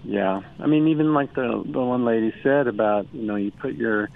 Yeah, 0.05 0.41
I 0.59 0.67
mean, 0.67 0.89
even 0.89 1.13
like 1.13 1.35
the 1.35 1.63
the 1.65 1.81
one 1.81 2.05
lady 2.05 2.33
said 2.43 2.67
about 2.67 3.07
you 3.13 3.27
know 3.27 3.37
you 3.37 3.51
put 3.51 3.75
your 3.75 4.09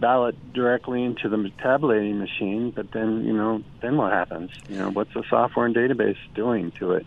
ballot 0.00 0.36
directly 0.52 1.02
into 1.02 1.28
the 1.28 1.50
tabulating 1.58 2.18
machine, 2.18 2.70
but 2.70 2.92
then 2.92 3.24
you 3.24 3.32
know 3.32 3.62
then 3.80 3.96
what 3.96 4.12
happens? 4.12 4.50
You 4.68 4.78
know, 4.78 4.90
what's 4.90 5.12
the 5.12 5.24
software 5.28 5.66
and 5.66 5.74
database 5.74 6.18
doing 6.34 6.70
to 6.72 6.92
it? 6.92 7.06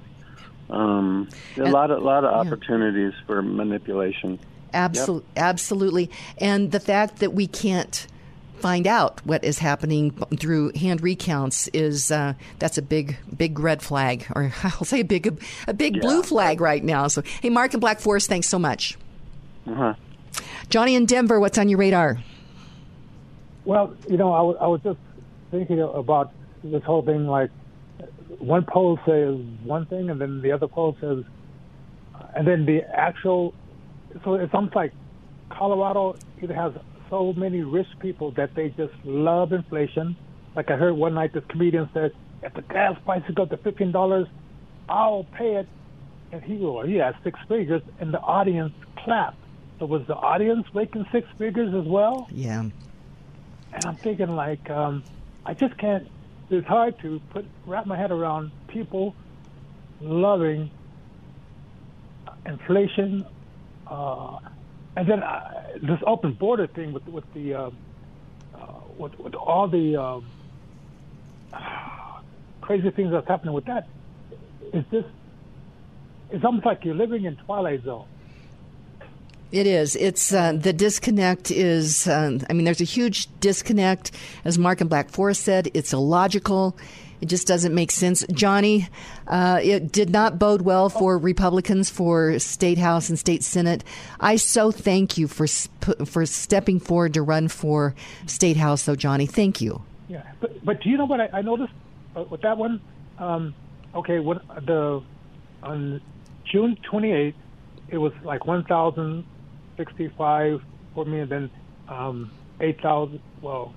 Um, 0.69 1.29
a 1.55 1.61
and, 1.61 1.71
lot 1.71 1.91
of 1.91 2.03
lot 2.03 2.25
of 2.25 2.33
opportunities 2.33 3.13
yeah. 3.15 3.25
for 3.25 3.41
manipulation. 3.41 4.39
Absolutely, 4.73 5.29
yep. 5.35 5.45
absolutely, 5.45 6.09
and 6.39 6.71
the 6.71 6.81
fact 6.81 7.19
that 7.19 7.33
we 7.33 7.47
can't 7.47 8.07
find 8.59 8.87
out 8.87 9.25
what 9.25 9.43
is 9.43 9.59
happening 9.59 10.11
through 10.37 10.71
hand 10.75 11.01
recounts 11.01 11.67
is 11.69 12.11
uh, 12.11 12.33
that's 12.59 12.77
a 12.77 12.81
big 12.81 13.17
big 13.35 13.59
red 13.59 13.81
flag 13.81 14.25
or 14.35 14.51
I'll 14.63 14.85
say 14.85 15.01
a 15.01 15.05
big 15.05 15.41
a 15.67 15.73
big 15.73 15.95
yeah. 15.95 16.01
blue 16.01 16.23
flag 16.23 16.61
right 16.61 16.83
now. 16.83 17.07
So 17.07 17.21
hey, 17.41 17.49
Mark 17.49 17.73
and 17.73 17.81
Black 17.81 17.99
Forest, 17.99 18.27
thanks 18.29 18.47
so 18.47 18.59
much. 18.59 18.97
Uh-huh. 19.67 19.93
Johnny 20.69 20.95
in 20.95 21.05
Denver, 21.05 21.39
what's 21.39 21.57
on 21.57 21.69
your 21.69 21.79
radar? 21.79 22.19
Well, 23.65 23.95
you 24.09 24.17
know, 24.17 24.31
I, 24.31 24.37
w- 24.37 24.57
I 24.59 24.67
was 24.67 24.81
just 24.81 24.99
thinking 25.51 25.81
about 25.81 26.31
this 26.63 26.83
whole 26.83 27.01
thing. 27.01 27.27
Like, 27.27 27.51
one 28.39 28.65
poll 28.65 28.99
says 29.05 29.35
one 29.63 29.85
thing, 29.87 30.09
and 30.09 30.19
then 30.21 30.41
the 30.41 30.51
other 30.51 30.67
poll 30.67 30.97
says, 31.01 31.23
and 32.35 32.47
then 32.47 32.65
the 32.65 32.83
actual. 32.93 33.53
So 34.23 34.35
it's 34.35 34.53
almost 34.53 34.75
like 34.75 34.93
Colorado 35.49 36.15
either 36.41 36.53
has 36.53 36.73
so 37.09 37.33
many 37.33 37.61
rich 37.61 37.87
people 37.99 38.31
that 38.31 38.55
they 38.55 38.69
just 38.69 38.93
love 39.03 39.53
inflation. 39.53 40.15
Like 40.55 40.71
I 40.71 40.75
heard 40.75 40.93
one 40.93 41.13
night, 41.13 41.33
this 41.33 41.43
comedian 41.49 41.89
said, 41.93 42.11
"If 42.43 42.53
the 42.53 42.61
gas 42.61 42.97
prices 43.05 43.33
go 43.35 43.45
to 43.45 43.57
fifteen 43.57 43.91
dollars, 43.91 44.27
I'll 44.89 45.25
pay 45.33 45.55
it." 45.55 45.67
And 46.31 46.43
he 46.43 46.57
well, 46.57 46.85
he 46.85 46.95
had 46.95 47.15
six 47.23 47.39
figures, 47.47 47.81
and 47.99 48.13
the 48.13 48.19
audience 48.19 48.73
clapped. 48.97 49.37
So 49.79 49.85
was 49.85 50.05
the 50.07 50.15
audience 50.15 50.65
making 50.73 51.05
six 51.11 51.27
figures 51.37 51.73
as 51.73 51.85
well? 51.85 52.27
Yeah. 52.31 52.61
And 53.73 53.85
I'm 53.85 53.95
thinking 53.95 54.35
like, 54.35 54.69
um, 54.69 55.03
I 55.45 55.53
just 55.53 55.77
can't. 55.77 56.07
It's 56.49 56.67
hard 56.67 56.97
to 56.99 57.21
put 57.29 57.45
wrap 57.65 57.85
my 57.85 57.97
head 57.97 58.11
around 58.11 58.51
people 58.67 59.15
loving 60.01 60.71
inflation, 62.45 63.25
uh, 63.87 64.39
and 64.97 65.07
then 65.07 65.21
uh, 65.21 65.63
this 65.75 65.99
open 66.07 66.33
border 66.33 66.65
thing 66.65 66.91
with 66.91 67.07
with 67.07 67.23
the 67.35 67.53
uh, 67.53 67.69
uh, 68.55 68.73
with, 68.97 69.17
with 69.19 69.35
all 69.35 69.67
the 69.67 69.95
um, 69.95 70.25
crazy 72.61 72.89
things 72.89 73.11
that's 73.11 73.27
happening 73.27 73.53
with 73.53 73.65
that 73.65 73.87
is 74.73 74.83
this 74.91 75.05
it's 76.31 76.43
almost 76.43 76.65
like 76.65 76.83
you're 76.83 76.95
living 76.95 77.25
in 77.25 77.35
twilight 77.37 77.83
zone 77.83 78.07
it 79.49 79.65
is. 79.65 79.95
It's 79.95 80.33
uh, 80.33 80.51
the 80.51 80.73
disconnect 80.73 81.51
is. 81.51 82.05
Uh, 82.05 82.37
I 82.49 82.53
mean, 82.53 82.65
there's 82.65 82.81
a 82.81 82.83
huge 82.83 83.29
disconnect, 83.39 84.11
as 84.43 84.57
Mark 84.59 84.81
and 84.81 84.89
Black 84.89 85.09
Forest 85.09 85.43
said. 85.43 85.71
It's 85.73 85.93
illogical, 85.93 86.77
It 87.19 87.27
just 87.27 87.47
doesn't 87.47 87.73
make 87.73 87.91
sense. 87.91 88.23
Johnny, 88.31 88.87
uh, 89.27 89.59
it 89.63 89.91
did 89.91 90.09
not 90.09 90.37
bode 90.37 90.61
well 90.61 90.89
for 90.89 91.17
Republicans 91.17 91.89
for 91.89 92.37
state 92.37 92.77
house 92.77 93.09
and 93.09 93.17
state 93.17 93.43
senate. 93.43 93.83
I 94.19 94.35
so 94.35 94.71
thank 94.71 95.17
you 95.17 95.27
for 95.27 95.47
for 96.05 96.25
stepping 96.25 96.79
forward 96.79 97.15
to 97.15 97.23
run 97.23 97.47
for 97.47 97.95
state 98.27 98.57
house, 98.57 98.83
though, 98.83 98.95
Johnny. 98.95 99.25
Thank 99.25 99.61
you. 99.61 99.81
Yeah, 100.07 100.23
but 100.39 100.63
but 100.63 100.81
do 100.81 100.89
you 100.89 100.97
know 100.97 101.05
what 101.05 101.21
I, 101.21 101.29
I 101.33 101.41
noticed 101.41 101.73
uh, 102.15 102.23
with 102.23 102.41
that 102.41 102.57
one? 102.57 102.79
Um, 103.17 103.55
okay, 103.95 104.19
the 104.19 105.01
on 105.63 106.01
June 106.45 106.77
28th, 106.91 107.33
it 107.89 107.97
was 107.97 108.13
like 108.23 108.45
1,065 108.45 110.61
for 110.93 111.05
me, 111.05 111.21
and 111.21 111.31
then 111.31 111.49
um, 111.89 112.29
8,000. 112.59 113.19
Well, 113.41 113.73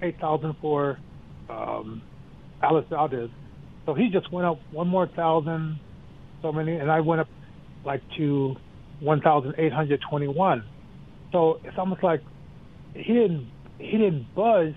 8,000 0.00 0.54
for 0.60 0.98
um, 1.48 2.02
Alex 2.62 2.86
Valdez. 2.90 3.28
So 3.86 3.94
he 3.94 4.08
just 4.08 4.32
went 4.32 4.46
up 4.46 4.58
one 4.70 4.88
more 4.88 5.08
thousand, 5.08 5.80
so 6.40 6.52
many, 6.52 6.76
and 6.76 6.90
I 6.90 7.00
went 7.00 7.20
up 7.20 7.28
like 7.84 8.02
to 8.16 8.54
1,821. 9.00 10.64
So 11.32 11.60
it's 11.64 11.76
almost 11.78 12.02
like 12.02 12.20
he 12.94 13.12
didn't 13.12 13.50
he 13.78 13.92
didn't 13.92 14.32
buzz, 14.34 14.72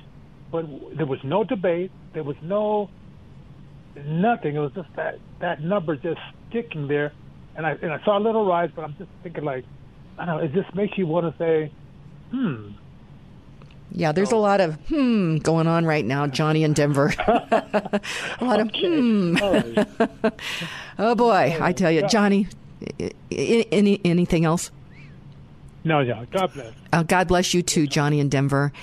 but 0.52 0.66
there 0.98 1.06
was 1.06 1.20
no 1.24 1.44
debate. 1.44 1.91
There 2.14 2.24
was 2.24 2.38
no 2.41 2.90
nothing. 3.95 4.56
It 4.56 4.60
was 4.60 4.72
just 4.74 4.90
that 4.95 5.16
that 5.41 5.62
number 5.62 5.95
just 5.95 6.20
sticking 6.49 6.88
there, 6.88 7.14
and 7.56 7.66
I 7.66 7.72
and 7.82 7.91
I 7.91 8.03
saw 8.03 8.18
a 8.18 8.24
little 8.24 8.48
rise, 8.48 8.70
but 8.76 8.84
I'm 8.84 8.95
just 8.98 9.10
thinking 9.22 9.44
like, 9.44 9.66
I 10.18 10.26
don't 10.26 10.38
know. 10.38 10.44
It 10.44 10.53
just 10.53 10.74
makes 10.76 10.98
you 10.98 11.06
want 11.06 11.32
to 11.32 11.38
say, 11.38 11.72
hmm, 12.32 12.70
yeah, 13.95 14.11
there's 14.11 14.34
a 14.34 14.38
lot 14.38 14.59
of 14.59 14.76
hmm 14.88 15.38
going 15.38 15.67
on 15.67 15.85
right 15.85 16.03
now, 16.03 16.27
Johnny 16.27 16.63
in 16.63 16.73
Denver. 16.73 17.13
a 17.27 18.01
lot 18.41 18.59
of 18.59 18.69
hmm. 18.76 19.38
oh 20.99 21.15
boy, 21.15 21.57
I 21.59 21.72
tell 21.72 21.91
you, 21.91 22.05
Johnny. 22.07 22.47
Any 23.31 24.01
anything 24.03 24.43
else? 24.43 24.69
No, 25.85 26.01
yeah. 26.01 26.26
God 26.31 26.53
bless. 26.53 26.73
Uh, 26.91 27.03
God 27.03 27.27
bless 27.27 27.53
you 27.53 27.61
too, 27.61 27.88
Johnny 27.88 28.19
in 28.19 28.27
Denver. 28.27 28.73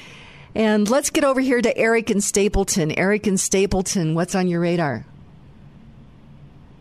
And 0.55 0.89
let's 0.89 1.11
get 1.11 1.25
over 1.25 1.41
here 1.41 1.61
to 1.61 1.77
Eric 1.77 2.11
in 2.11 2.21
Stapleton. 2.21 2.93
Eric 2.93 3.27
in 3.27 3.37
Stapleton, 3.37 4.15
what's 4.15 4.35
on 4.35 4.49
your 4.49 4.61
radar? 4.61 5.05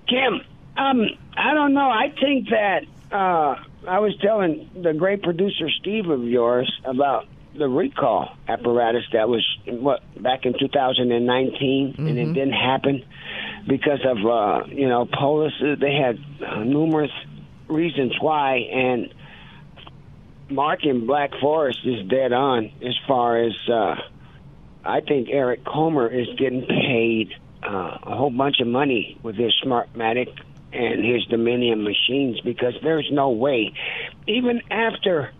Kim, 0.07 0.41
um, 0.77 1.07
I 1.35 1.53
don't 1.53 1.73
know. 1.73 1.89
I 1.89 2.13
think 2.19 2.49
that 2.49 2.83
uh, 3.11 3.55
I 3.87 3.99
was 3.99 4.15
telling 4.21 4.69
the 4.75 4.93
great 4.93 5.21
producer 5.23 5.69
Steve 5.79 6.09
of 6.09 6.23
yours 6.23 6.71
about 6.83 7.27
the 7.57 7.67
recall 7.67 8.35
apparatus 8.47 9.03
that 9.13 9.27
was 9.27 9.45
what 9.67 10.01
back 10.21 10.45
in 10.45 10.53
2019, 10.57 11.93
mm-hmm. 11.93 12.07
and 12.07 12.17
it 12.17 12.21
mm-hmm. 12.21 12.33
didn't 12.33 12.53
happen 12.53 13.03
because 13.67 13.99
of 14.05 14.17
uh, 14.25 14.65
you 14.67 14.87
know 14.87 15.05
policies. 15.05 15.77
They 15.79 15.93
had 15.93 16.19
uh, 16.45 16.63
numerous 16.63 17.11
reasons 17.67 18.13
why, 18.19 18.55
and 18.57 19.13
Mark 20.49 20.85
in 20.85 21.05
Black 21.05 21.31
Forest 21.39 21.79
is 21.85 22.07
dead 22.07 22.33
on 22.33 22.71
as 22.85 22.95
far 23.07 23.43
as 23.43 23.53
uh, 23.69 23.95
I 24.83 25.01
think 25.01 25.29
Eric 25.29 25.63
Coomer 25.63 26.11
is 26.11 26.27
getting 26.37 26.65
paid 26.65 27.33
uh, 27.63 27.97
a 28.03 28.15
whole 28.15 28.31
bunch 28.31 28.59
of 28.59 28.67
money 28.67 29.17
with 29.23 29.35
his 29.35 29.53
Smartmatic 29.63 30.29
and 30.73 31.03
his 31.03 31.25
Dominion 31.25 31.83
machines 31.83 32.39
because 32.41 32.73
there's 32.81 33.09
no 33.11 33.29
way, 33.29 33.73
even 34.27 34.61
after 34.71 35.33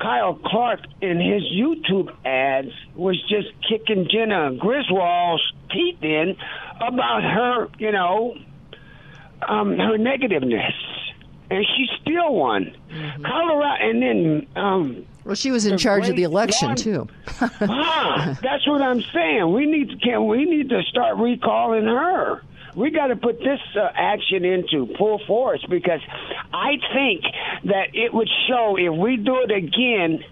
Kyle 0.00 0.38
Clark 0.44 0.80
in 1.00 1.18
his 1.18 1.42
YouTube 1.52 2.14
ads 2.24 2.72
was 2.94 3.20
just 3.28 3.48
kicking 3.68 4.08
Jena 4.10 4.52
Griswold's 4.58 5.42
teeth 5.70 6.02
in 6.02 6.36
about 6.80 7.22
her, 7.22 7.68
you 7.78 7.92
know, 7.92 8.36
um, 9.46 9.76
her 9.76 9.98
negativeness. 9.98 10.74
And 11.50 11.64
she 11.64 11.86
still 12.02 12.34
won. 12.34 12.76
Mm-hmm. 12.90 13.24
Colorado, 13.24 13.84
and 13.84 14.02
then. 14.02 14.46
Um, 14.54 15.06
well, 15.24 15.34
she 15.34 15.50
was 15.50 15.66
in 15.66 15.78
charge 15.78 16.08
of 16.08 16.16
the 16.16 16.22
election 16.22 16.76
too. 16.76 17.08
ah, 17.40 18.38
that's 18.42 18.66
what 18.66 18.82
I'm 18.82 19.02
saying. 19.14 19.52
We 19.52 19.66
need 19.66 19.90
to 19.90 19.96
can 19.96 20.26
we 20.26 20.44
need 20.44 20.68
to 20.68 20.82
start 20.82 21.16
recalling 21.16 21.84
her 21.84 22.42
we 22.78 22.90
got 22.90 23.08
to 23.08 23.16
put 23.16 23.38
this 23.38 23.60
uh, 23.76 23.88
action 23.94 24.44
into 24.44 24.94
full 24.96 25.20
force 25.26 25.64
because 25.68 26.00
I 26.52 26.76
think 26.94 27.24
that 27.64 27.88
it 27.92 28.14
would 28.14 28.28
show 28.48 28.76
if 28.78 28.96
we 28.96 29.16
do 29.16 29.42
it 29.42 29.50
again 29.50 30.22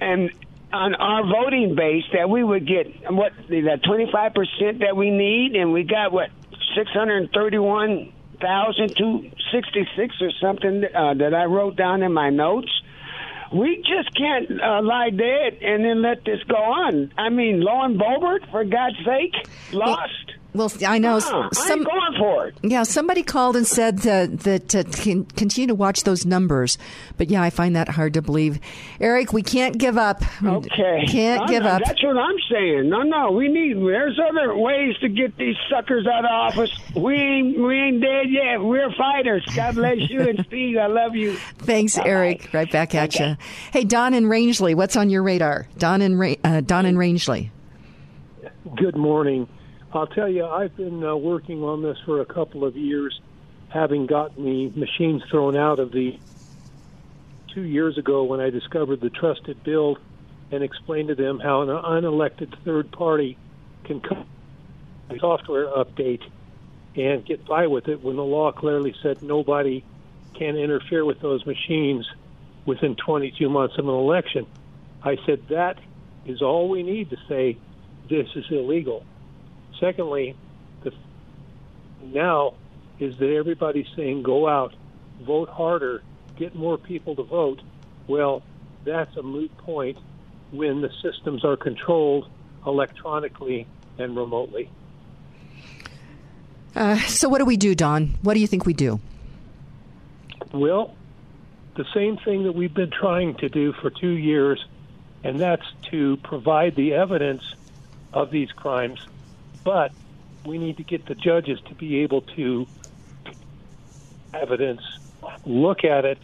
and 0.00 0.30
on 0.70 0.94
our 0.94 1.24
voting 1.24 1.74
base 1.74 2.04
that 2.12 2.28
we 2.28 2.44
would 2.44 2.68
get 2.68 3.10
what 3.10 3.32
the 3.48 3.80
25 3.82 4.34
percent 4.34 4.80
that 4.80 4.96
we 4.96 5.10
need, 5.10 5.56
and 5.56 5.72
we 5.72 5.82
got 5.82 6.12
what 6.12 6.28
631 6.76 8.12
thousand 8.40 8.96
two 8.96 9.30
sixty 9.50 9.88
six 9.96 10.14
or 10.20 10.30
something 10.40 10.84
uh, 10.84 11.14
that 11.14 11.34
I 11.34 11.44
wrote 11.44 11.76
down 11.76 12.02
in 12.02 12.12
my 12.12 12.30
notes. 12.30 12.70
We 13.52 13.76
just 13.78 14.14
can't 14.14 14.60
uh, 14.62 14.82
lie 14.82 15.10
dead 15.10 15.58
and 15.62 15.82
then 15.82 16.02
let 16.02 16.22
this 16.24 16.42
go 16.44 16.56
on. 16.56 17.12
I 17.16 17.30
mean, 17.30 17.62
Lauren 17.62 17.98
Boebert, 17.98 18.50
for 18.50 18.62
God's 18.64 18.98
sake, 19.06 19.34
lost. 19.72 20.27
Well, 20.58 20.72
I 20.84 20.98
know 20.98 21.20
ah, 21.22 21.48
some. 21.52 21.84
going 21.84 22.14
for 22.18 22.48
it. 22.48 22.56
Yeah, 22.62 22.82
somebody 22.82 23.22
called 23.22 23.54
and 23.54 23.64
said 23.64 23.98
that 23.98 24.40
that 24.40 24.74
uh, 24.74 24.82
can 24.82 25.24
continue 25.24 25.68
to 25.68 25.74
watch 25.76 26.02
those 26.02 26.26
numbers, 26.26 26.78
but 27.16 27.30
yeah, 27.30 27.40
I 27.40 27.50
find 27.50 27.76
that 27.76 27.88
hard 27.88 28.14
to 28.14 28.22
believe. 28.22 28.58
Eric, 29.00 29.32
we 29.32 29.42
can't 29.42 29.78
give 29.78 29.96
up. 29.96 30.20
Okay, 30.42 31.04
can't 31.06 31.42
no, 31.42 31.46
give 31.46 31.62
no, 31.62 31.68
up. 31.68 31.82
That's 31.84 32.02
what 32.02 32.16
I'm 32.16 32.34
saying. 32.50 32.88
No, 32.88 33.02
no, 33.02 33.30
we 33.30 33.46
need. 33.46 33.76
There's 33.76 34.18
other 34.18 34.56
ways 34.56 34.96
to 34.98 35.08
get 35.08 35.36
these 35.36 35.54
suckers 35.70 36.08
out 36.08 36.24
of 36.24 36.30
office. 36.30 36.76
We 36.96 37.14
ain't, 37.14 37.56
we 37.60 37.78
ain't 37.78 38.00
dead 38.00 38.26
yet. 38.28 38.60
We're 38.60 38.92
fighters. 38.94 39.44
God 39.54 39.76
bless 39.76 40.10
you 40.10 40.22
and 40.22 40.44
Steve. 40.48 40.76
I 40.76 40.86
love 40.86 41.14
you. 41.14 41.36
Thanks, 41.58 41.96
Bye-bye. 41.96 42.08
Eric. 42.08 42.50
Right 42.52 42.72
back 42.72 42.96
at 42.96 43.14
okay. 43.14 43.30
you. 43.30 43.36
Hey, 43.72 43.84
Don 43.84 44.12
and 44.12 44.26
Rangely, 44.26 44.74
what's 44.74 44.96
on 44.96 45.08
your 45.08 45.22
radar? 45.22 45.68
Don 45.78 46.02
and 46.02 46.18
Ra- 46.18 46.34
uh, 46.42 46.62
Don 46.62 46.84
and 46.84 46.98
Rangely. 46.98 47.50
Good 48.76 48.96
morning. 48.96 49.48
I'll 49.92 50.06
tell 50.06 50.28
you, 50.28 50.44
I've 50.44 50.76
been 50.76 51.02
uh, 51.02 51.16
working 51.16 51.62
on 51.62 51.82
this 51.82 51.96
for 52.04 52.20
a 52.20 52.26
couple 52.26 52.64
of 52.64 52.76
years, 52.76 53.18
having 53.68 54.06
gotten 54.06 54.44
the 54.44 54.70
machines 54.78 55.22
thrown 55.30 55.56
out 55.56 55.78
of 55.78 55.92
the 55.92 56.18
two 57.54 57.62
years 57.62 57.96
ago 57.96 58.24
when 58.24 58.40
I 58.40 58.50
discovered 58.50 59.00
the 59.00 59.10
trusted 59.10 59.64
build 59.64 59.98
and 60.50 60.62
explained 60.62 61.08
to 61.08 61.14
them 61.14 61.40
how 61.40 61.62
an 61.62 61.68
unelected 61.68 62.54
third 62.64 62.92
party 62.92 63.38
can 63.84 64.00
come 64.00 64.26
a 65.10 65.18
software 65.18 65.66
update 65.66 66.22
and 66.94 67.24
get 67.24 67.46
by 67.46 67.66
with 67.66 67.88
it 67.88 68.02
when 68.02 68.16
the 68.16 68.22
law 68.22 68.52
clearly 68.52 68.94
said 69.02 69.22
nobody 69.22 69.84
can 70.38 70.56
interfere 70.56 71.04
with 71.04 71.20
those 71.20 71.44
machines 71.46 72.06
within 72.66 72.94
22 72.94 73.48
months 73.48 73.74
of 73.78 73.86
an 73.88 73.94
election. 73.94 74.46
I 75.02 75.16
said 75.24 75.40
that 75.48 75.78
is 76.26 76.42
all 76.42 76.68
we 76.68 76.82
need 76.82 77.08
to 77.10 77.16
say 77.28 77.58
this 78.10 78.26
is 78.36 78.44
illegal. 78.50 79.04
Secondly, 79.80 80.34
the 80.82 80.92
now 82.02 82.54
is 82.98 83.16
that 83.18 83.32
everybody's 83.32 83.86
saying 83.96 84.22
go 84.22 84.48
out, 84.48 84.74
vote 85.22 85.48
harder, 85.48 86.02
get 86.36 86.54
more 86.54 86.76
people 86.76 87.14
to 87.16 87.22
vote. 87.22 87.60
Well, 88.06 88.42
that's 88.84 89.16
a 89.16 89.22
moot 89.22 89.56
point 89.58 89.98
when 90.50 90.80
the 90.80 90.90
systems 91.02 91.44
are 91.44 91.56
controlled 91.56 92.28
electronically 92.66 93.66
and 93.98 94.16
remotely. 94.16 94.70
Uh, 96.74 96.98
so, 97.00 97.28
what 97.28 97.38
do 97.38 97.44
we 97.44 97.56
do, 97.56 97.74
Don? 97.74 98.18
What 98.22 98.34
do 98.34 98.40
you 98.40 98.46
think 98.46 98.66
we 98.66 98.72
do? 98.72 99.00
Well, 100.52 100.94
the 101.76 101.84
same 101.94 102.16
thing 102.18 102.44
that 102.44 102.52
we've 102.52 102.74
been 102.74 102.90
trying 102.90 103.34
to 103.36 103.48
do 103.48 103.72
for 103.72 103.90
two 103.90 104.10
years, 104.10 104.64
and 105.22 105.38
that's 105.38 105.66
to 105.90 106.16
provide 106.18 106.74
the 106.74 106.94
evidence 106.94 107.42
of 108.12 108.30
these 108.30 108.50
crimes 108.52 109.00
but 109.68 109.92
we 110.46 110.56
need 110.56 110.78
to 110.78 110.82
get 110.82 111.04
the 111.04 111.14
judges 111.14 111.60
to 111.68 111.74
be 111.74 111.98
able 111.98 112.22
to 112.22 112.66
evidence, 114.32 114.80
look 115.44 115.84
at 115.84 116.06
it, 116.06 116.16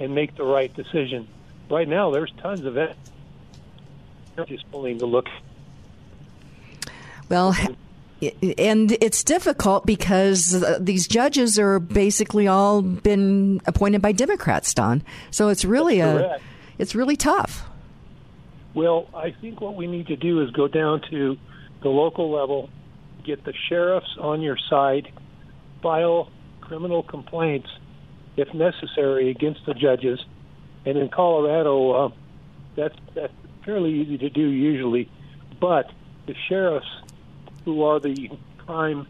and 0.00 0.14
make 0.14 0.34
the 0.36 0.42
right 0.42 0.74
decision. 0.74 1.28
Right 1.68 1.86
now, 1.86 2.10
there's 2.10 2.32
tons 2.38 2.64
of 2.64 2.78
it. 2.78 2.96
They're 4.34 4.46
just 4.46 4.64
willing 4.72 5.00
to 5.00 5.04
look. 5.04 5.26
Well, 7.28 7.54
and 8.56 8.92
it's 9.02 9.22
difficult 9.22 9.84
because 9.84 10.64
these 10.80 11.06
judges 11.06 11.58
are 11.58 11.78
basically 11.78 12.48
all 12.48 12.80
been 12.80 13.60
appointed 13.66 14.00
by 14.00 14.12
Democrats, 14.12 14.72
Don. 14.72 15.02
So 15.30 15.48
it's 15.48 15.66
really 15.66 16.00
a, 16.00 16.40
it's 16.78 16.94
really 16.94 17.16
tough. 17.16 17.68
Well, 18.72 19.10
I 19.14 19.32
think 19.42 19.60
what 19.60 19.76
we 19.76 19.86
need 19.86 20.06
to 20.06 20.16
do 20.16 20.40
is 20.40 20.50
go 20.52 20.68
down 20.68 21.02
to 21.10 21.36
the 21.82 21.90
local 21.90 22.30
level 22.30 22.70
get 23.24 23.44
the 23.44 23.54
sheriffs 23.68 24.16
on 24.18 24.40
your 24.40 24.56
side, 24.70 25.12
file 25.82 26.30
criminal 26.60 27.02
complaints 27.02 27.68
if 28.36 28.52
necessary 28.54 29.30
against 29.30 29.64
the 29.66 29.74
judges. 29.74 30.24
And 30.84 30.96
in 30.96 31.08
Colorado, 31.08 31.90
uh, 31.92 32.10
that's 32.76 32.96
that's 33.14 33.32
fairly 33.64 33.92
easy 33.92 34.18
to 34.18 34.30
do 34.30 34.48
usually. 34.48 35.10
But 35.60 35.90
the 36.26 36.34
sheriffs 36.48 36.86
who 37.64 37.82
are 37.82 38.00
the 38.00 38.30
prime 38.58 39.06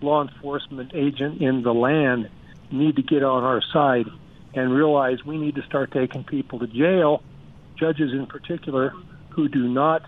law 0.00 0.22
enforcement 0.22 0.92
agent 0.94 1.40
in 1.40 1.62
the 1.62 1.72
land, 1.72 2.28
need 2.70 2.96
to 2.96 3.02
get 3.02 3.22
on 3.22 3.44
our 3.44 3.62
side 3.72 4.06
and 4.54 4.72
realize 4.72 5.24
we 5.24 5.38
need 5.38 5.54
to 5.54 5.62
start 5.62 5.92
taking 5.92 6.24
people 6.24 6.58
to 6.58 6.66
jail, 6.66 7.22
judges 7.76 8.12
in 8.12 8.26
particular, 8.26 8.92
who 9.30 9.48
do 9.48 9.68
not 9.68 10.02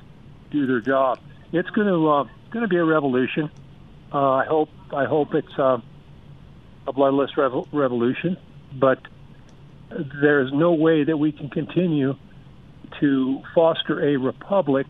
do 0.51 0.67
their 0.67 0.81
job. 0.81 1.19
It's 1.53 1.71
going 1.71 1.87
to 1.87 2.09
uh, 2.09 2.25
going 2.51 2.63
to 2.63 2.69
be 2.69 2.77
a 2.77 2.85
revolution. 2.85 3.51
Uh, 4.13 4.33
I 4.33 4.47
hope 4.47 4.71
I 4.93 5.05
hope 5.05 5.35
it's 5.35 5.59
uh, 5.59 5.79
a 6.87 6.93
bloodless 6.93 7.31
revo- 7.37 7.69
revolution, 7.73 8.37
but 8.73 9.01
there's 10.21 10.53
no 10.53 10.73
way 10.73 11.05
that 11.05 11.17
we 11.17 11.33
can 11.33 11.51
continue 11.51 12.15
to 13.01 13.43
foster 13.55 14.03
a 14.03 14.17
republic 14.17 14.87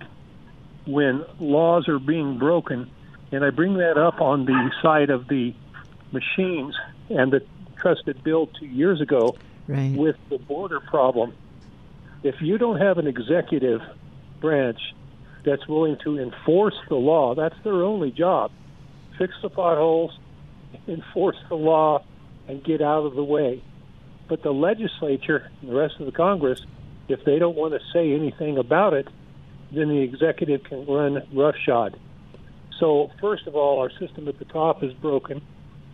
when 0.87 1.25
laws 1.41 1.89
are 1.89 1.99
being 1.99 2.39
broken. 2.39 2.91
And 3.31 3.45
I 3.45 3.51
bring 3.51 3.75
that 3.75 3.99
up 3.99 4.21
on 4.21 4.47
the 4.47 4.71
side 4.83 5.11
of 5.11 5.29
the 5.29 5.55
machines 6.13 6.75
and 7.11 7.33
the 7.33 7.45
trusted 7.77 8.23
build 8.25 8.57
two 8.59 8.67
years 8.67 9.01
ago 9.01 9.37
right. 9.67 9.95
with 9.97 10.17
the 10.31 10.39
border 10.39 10.81
problem. 10.81 11.35
If 12.23 12.41
you 12.41 12.59
don't 12.59 12.81
have 12.81 12.99
an 12.99 13.07
executive 13.07 13.81
branch 14.41 14.81
that's 15.49 15.67
willing 15.67 15.97
to 16.05 16.19
enforce 16.19 16.77
the 16.89 16.97
law, 16.97 17.35
that's 17.35 17.57
their 17.65 17.83
only 17.83 18.11
job. 18.11 18.51
Fix 19.17 19.35
the 19.43 19.49
potholes, 19.49 20.19
enforce 20.87 21.39
the 21.49 21.55
law, 21.55 22.05
and 22.47 22.63
get 22.63 22.83
out 22.83 23.05
of 23.05 23.15
the 23.15 23.25
way. 23.25 23.63
But 24.29 24.43
the 24.43 24.53
legislature 24.53 25.51
and 25.61 25.71
the 25.71 25.75
rest 25.75 25.95
of 26.01 26.07
the 26.07 26.13
Congress, 26.13 26.61
if 27.09 27.25
they 27.25 27.39
don't 27.39 27.57
want 27.57 27.73
to 27.73 27.81
say 27.93 28.13
anything 28.13 28.59
about 28.59 28.93
it, 28.93 29.09
then 29.73 29.89
the 29.89 30.01
executive 30.01 30.65
can 30.65 30.87
run 30.87 31.27
roughshod. 31.33 31.99
So, 32.79 33.11
first 33.21 33.47
of 33.47 33.57
all, 33.57 33.81
our 33.81 33.91
system 33.91 34.29
at 34.29 34.39
the 34.39 34.45
top 34.45 34.83
is 34.85 34.93
broken. 34.93 35.43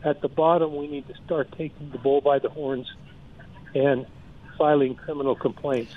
At 0.03 0.21
the 0.21 0.29
bottom, 0.29 0.77
we 0.77 0.87
need 0.89 1.07
to 1.09 1.15
start 1.25 1.51
taking 1.57 1.91
the 1.91 1.99
bull 1.99 2.21
by 2.21 2.41
the 2.41 2.51
horns 2.51 2.93
and 3.75 4.07
filing 4.59 4.97
criminal 4.97 5.35
complaints. 5.35 5.93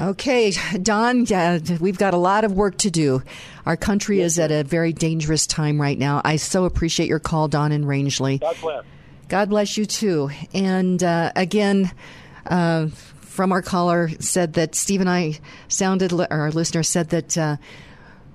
Okay, 0.00 0.52
Don, 0.80 1.30
uh, 1.32 1.60
we've 1.80 1.98
got 1.98 2.14
a 2.14 2.18
lot 2.18 2.44
of 2.44 2.52
work 2.52 2.78
to 2.78 2.90
do. 2.90 3.22
Our 3.66 3.76
country 3.76 4.18
yes, 4.18 4.32
is 4.32 4.38
at 4.38 4.50
a 4.50 4.64
very 4.64 4.92
dangerous 4.92 5.46
time 5.46 5.80
right 5.80 5.98
now. 5.98 6.22
I 6.24 6.36
so 6.36 6.64
appreciate 6.64 7.08
your 7.08 7.18
call, 7.18 7.48
Don 7.48 7.72
and 7.72 7.84
Rangely. 7.84 8.40
God 8.40 8.56
bless. 8.60 8.84
God 9.28 9.48
bless 9.50 9.76
you 9.76 9.84
too. 9.86 10.30
And 10.54 11.02
uh, 11.02 11.32
again, 11.36 11.90
uh, 12.46 12.88
from 13.20 13.52
our 13.52 13.62
caller 13.62 14.10
said 14.18 14.54
that 14.54 14.74
Steve 14.74 15.00
and 15.00 15.10
I 15.10 15.38
sounded, 15.68 16.12
our 16.12 16.50
listener 16.50 16.82
said 16.82 17.10
that 17.10 17.38
uh, 17.38 17.56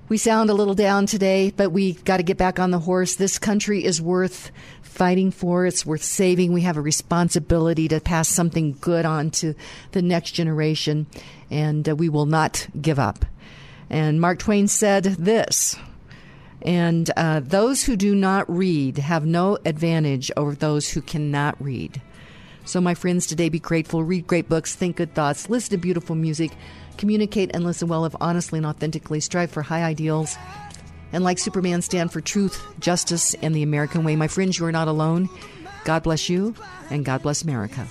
we 0.08 0.16
sound 0.16 0.48
a 0.48 0.54
little 0.54 0.74
down 0.74 1.06
today, 1.06 1.52
but 1.54 1.70
we 1.70 1.92
got 1.92 2.16
to 2.16 2.22
get 2.22 2.38
back 2.38 2.58
on 2.58 2.70
the 2.70 2.78
horse. 2.78 3.16
This 3.16 3.38
country 3.38 3.84
is 3.84 4.00
worth 4.00 4.50
fighting 4.80 5.30
for. 5.30 5.66
It's 5.66 5.84
worth 5.84 6.02
saving. 6.02 6.52
We 6.52 6.62
have 6.62 6.76
a 6.76 6.82
responsibility 6.82 7.88
to 7.88 8.00
pass 8.00 8.28
something 8.28 8.76
good 8.80 9.04
on 9.04 9.30
to 9.32 9.54
the 9.92 10.02
next 10.02 10.32
generation, 10.32 11.06
and 11.50 11.88
uh, 11.88 11.94
we 11.94 12.08
will 12.08 12.26
not 12.26 12.66
give 12.80 12.98
up. 12.98 13.26
And 13.90 14.20
Mark 14.20 14.38
Twain 14.38 14.66
said 14.68 15.04
this. 15.04 15.76
And 16.62 17.08
uh, 17.16 17.40
those 17.40 17.84
who 17.84 17.96
do 17.96 18.14
not 18.14 18.50
read 18.50 18.98
have 18.98 19.24
no 19.24 19.58
advantage 19.64 20.30
over 20.36 20.54
those 20.54 20.90
who 20.90 21.00
cannot 21.00 21.62
read. 21.62 22.00
So, 22.64 22.80
my 22.80 22.94
friends, 22.94 23.26
today 23.26 23.48
be 23.48 23.60
grateful, 23.60 24.02
read 24.02 24.26
great 24.26 24.48
books, 24.48 24.74
think 24.74 24.96
good 24.96 25.14
thoughts, 25.14 25.48
listen 25.48 25.70
to 25.70 25.78
beautiful 25.78 26.16
music, 26.16 26.50
communicate 26.98 27.52
and 27.54 27.64
listen 27.64 27.88
well, 27.88 28.02
live 28.02 28.16
honestly 28.20 28.58
and 28.58 28.66
authentically, 28.66 29.20
strive 29.20 29.50
for 29.50 29.62
high 29.62 29.82
ideals, 29.82 30.36
and 31.12 31.24
like 31.24 31.38
Superman, 31.38 31.80
stand 31.80 32.12
for 32.12 32.20
truth, 32.20 32.62
justice, 32.80 33.34
and 33.40 33.54
the 33.54 33.62
American 33.62 34.04
way. 34.04 34.16
My 34.16 34.28
friends, 34.28 34.58
you 34.58 34.66
are 34.66 34.72
not 34.72 34.88
alone. 34.88 35.30
God 35.84 36.02
bless 36.02 36.28
you, 36.28 36.54
and 36.90 37.04
God 37.04 37.22
bless 37.22 37.42
America. 37.42 37.86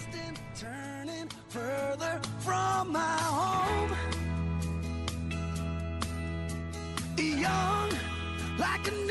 like 8.59 8.87
a 8.87 9.07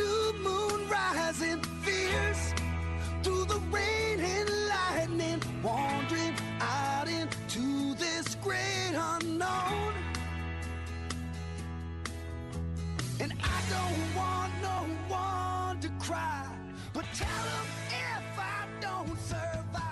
And 13.28 13.34
I 13.42 13.60
don't 13.68 14.14
want 14.14 14.52
no 14.62 14.86
one 15.08 15.80
to 15.80 15.88
cry, 15.98 16.46
but 16.92 17.04
tell 17.12 17.26
them 17.26 17.66
if 17.88 18.38
I 18.38 18.66
don't 18.80 19.18
survive. 19.18 19.85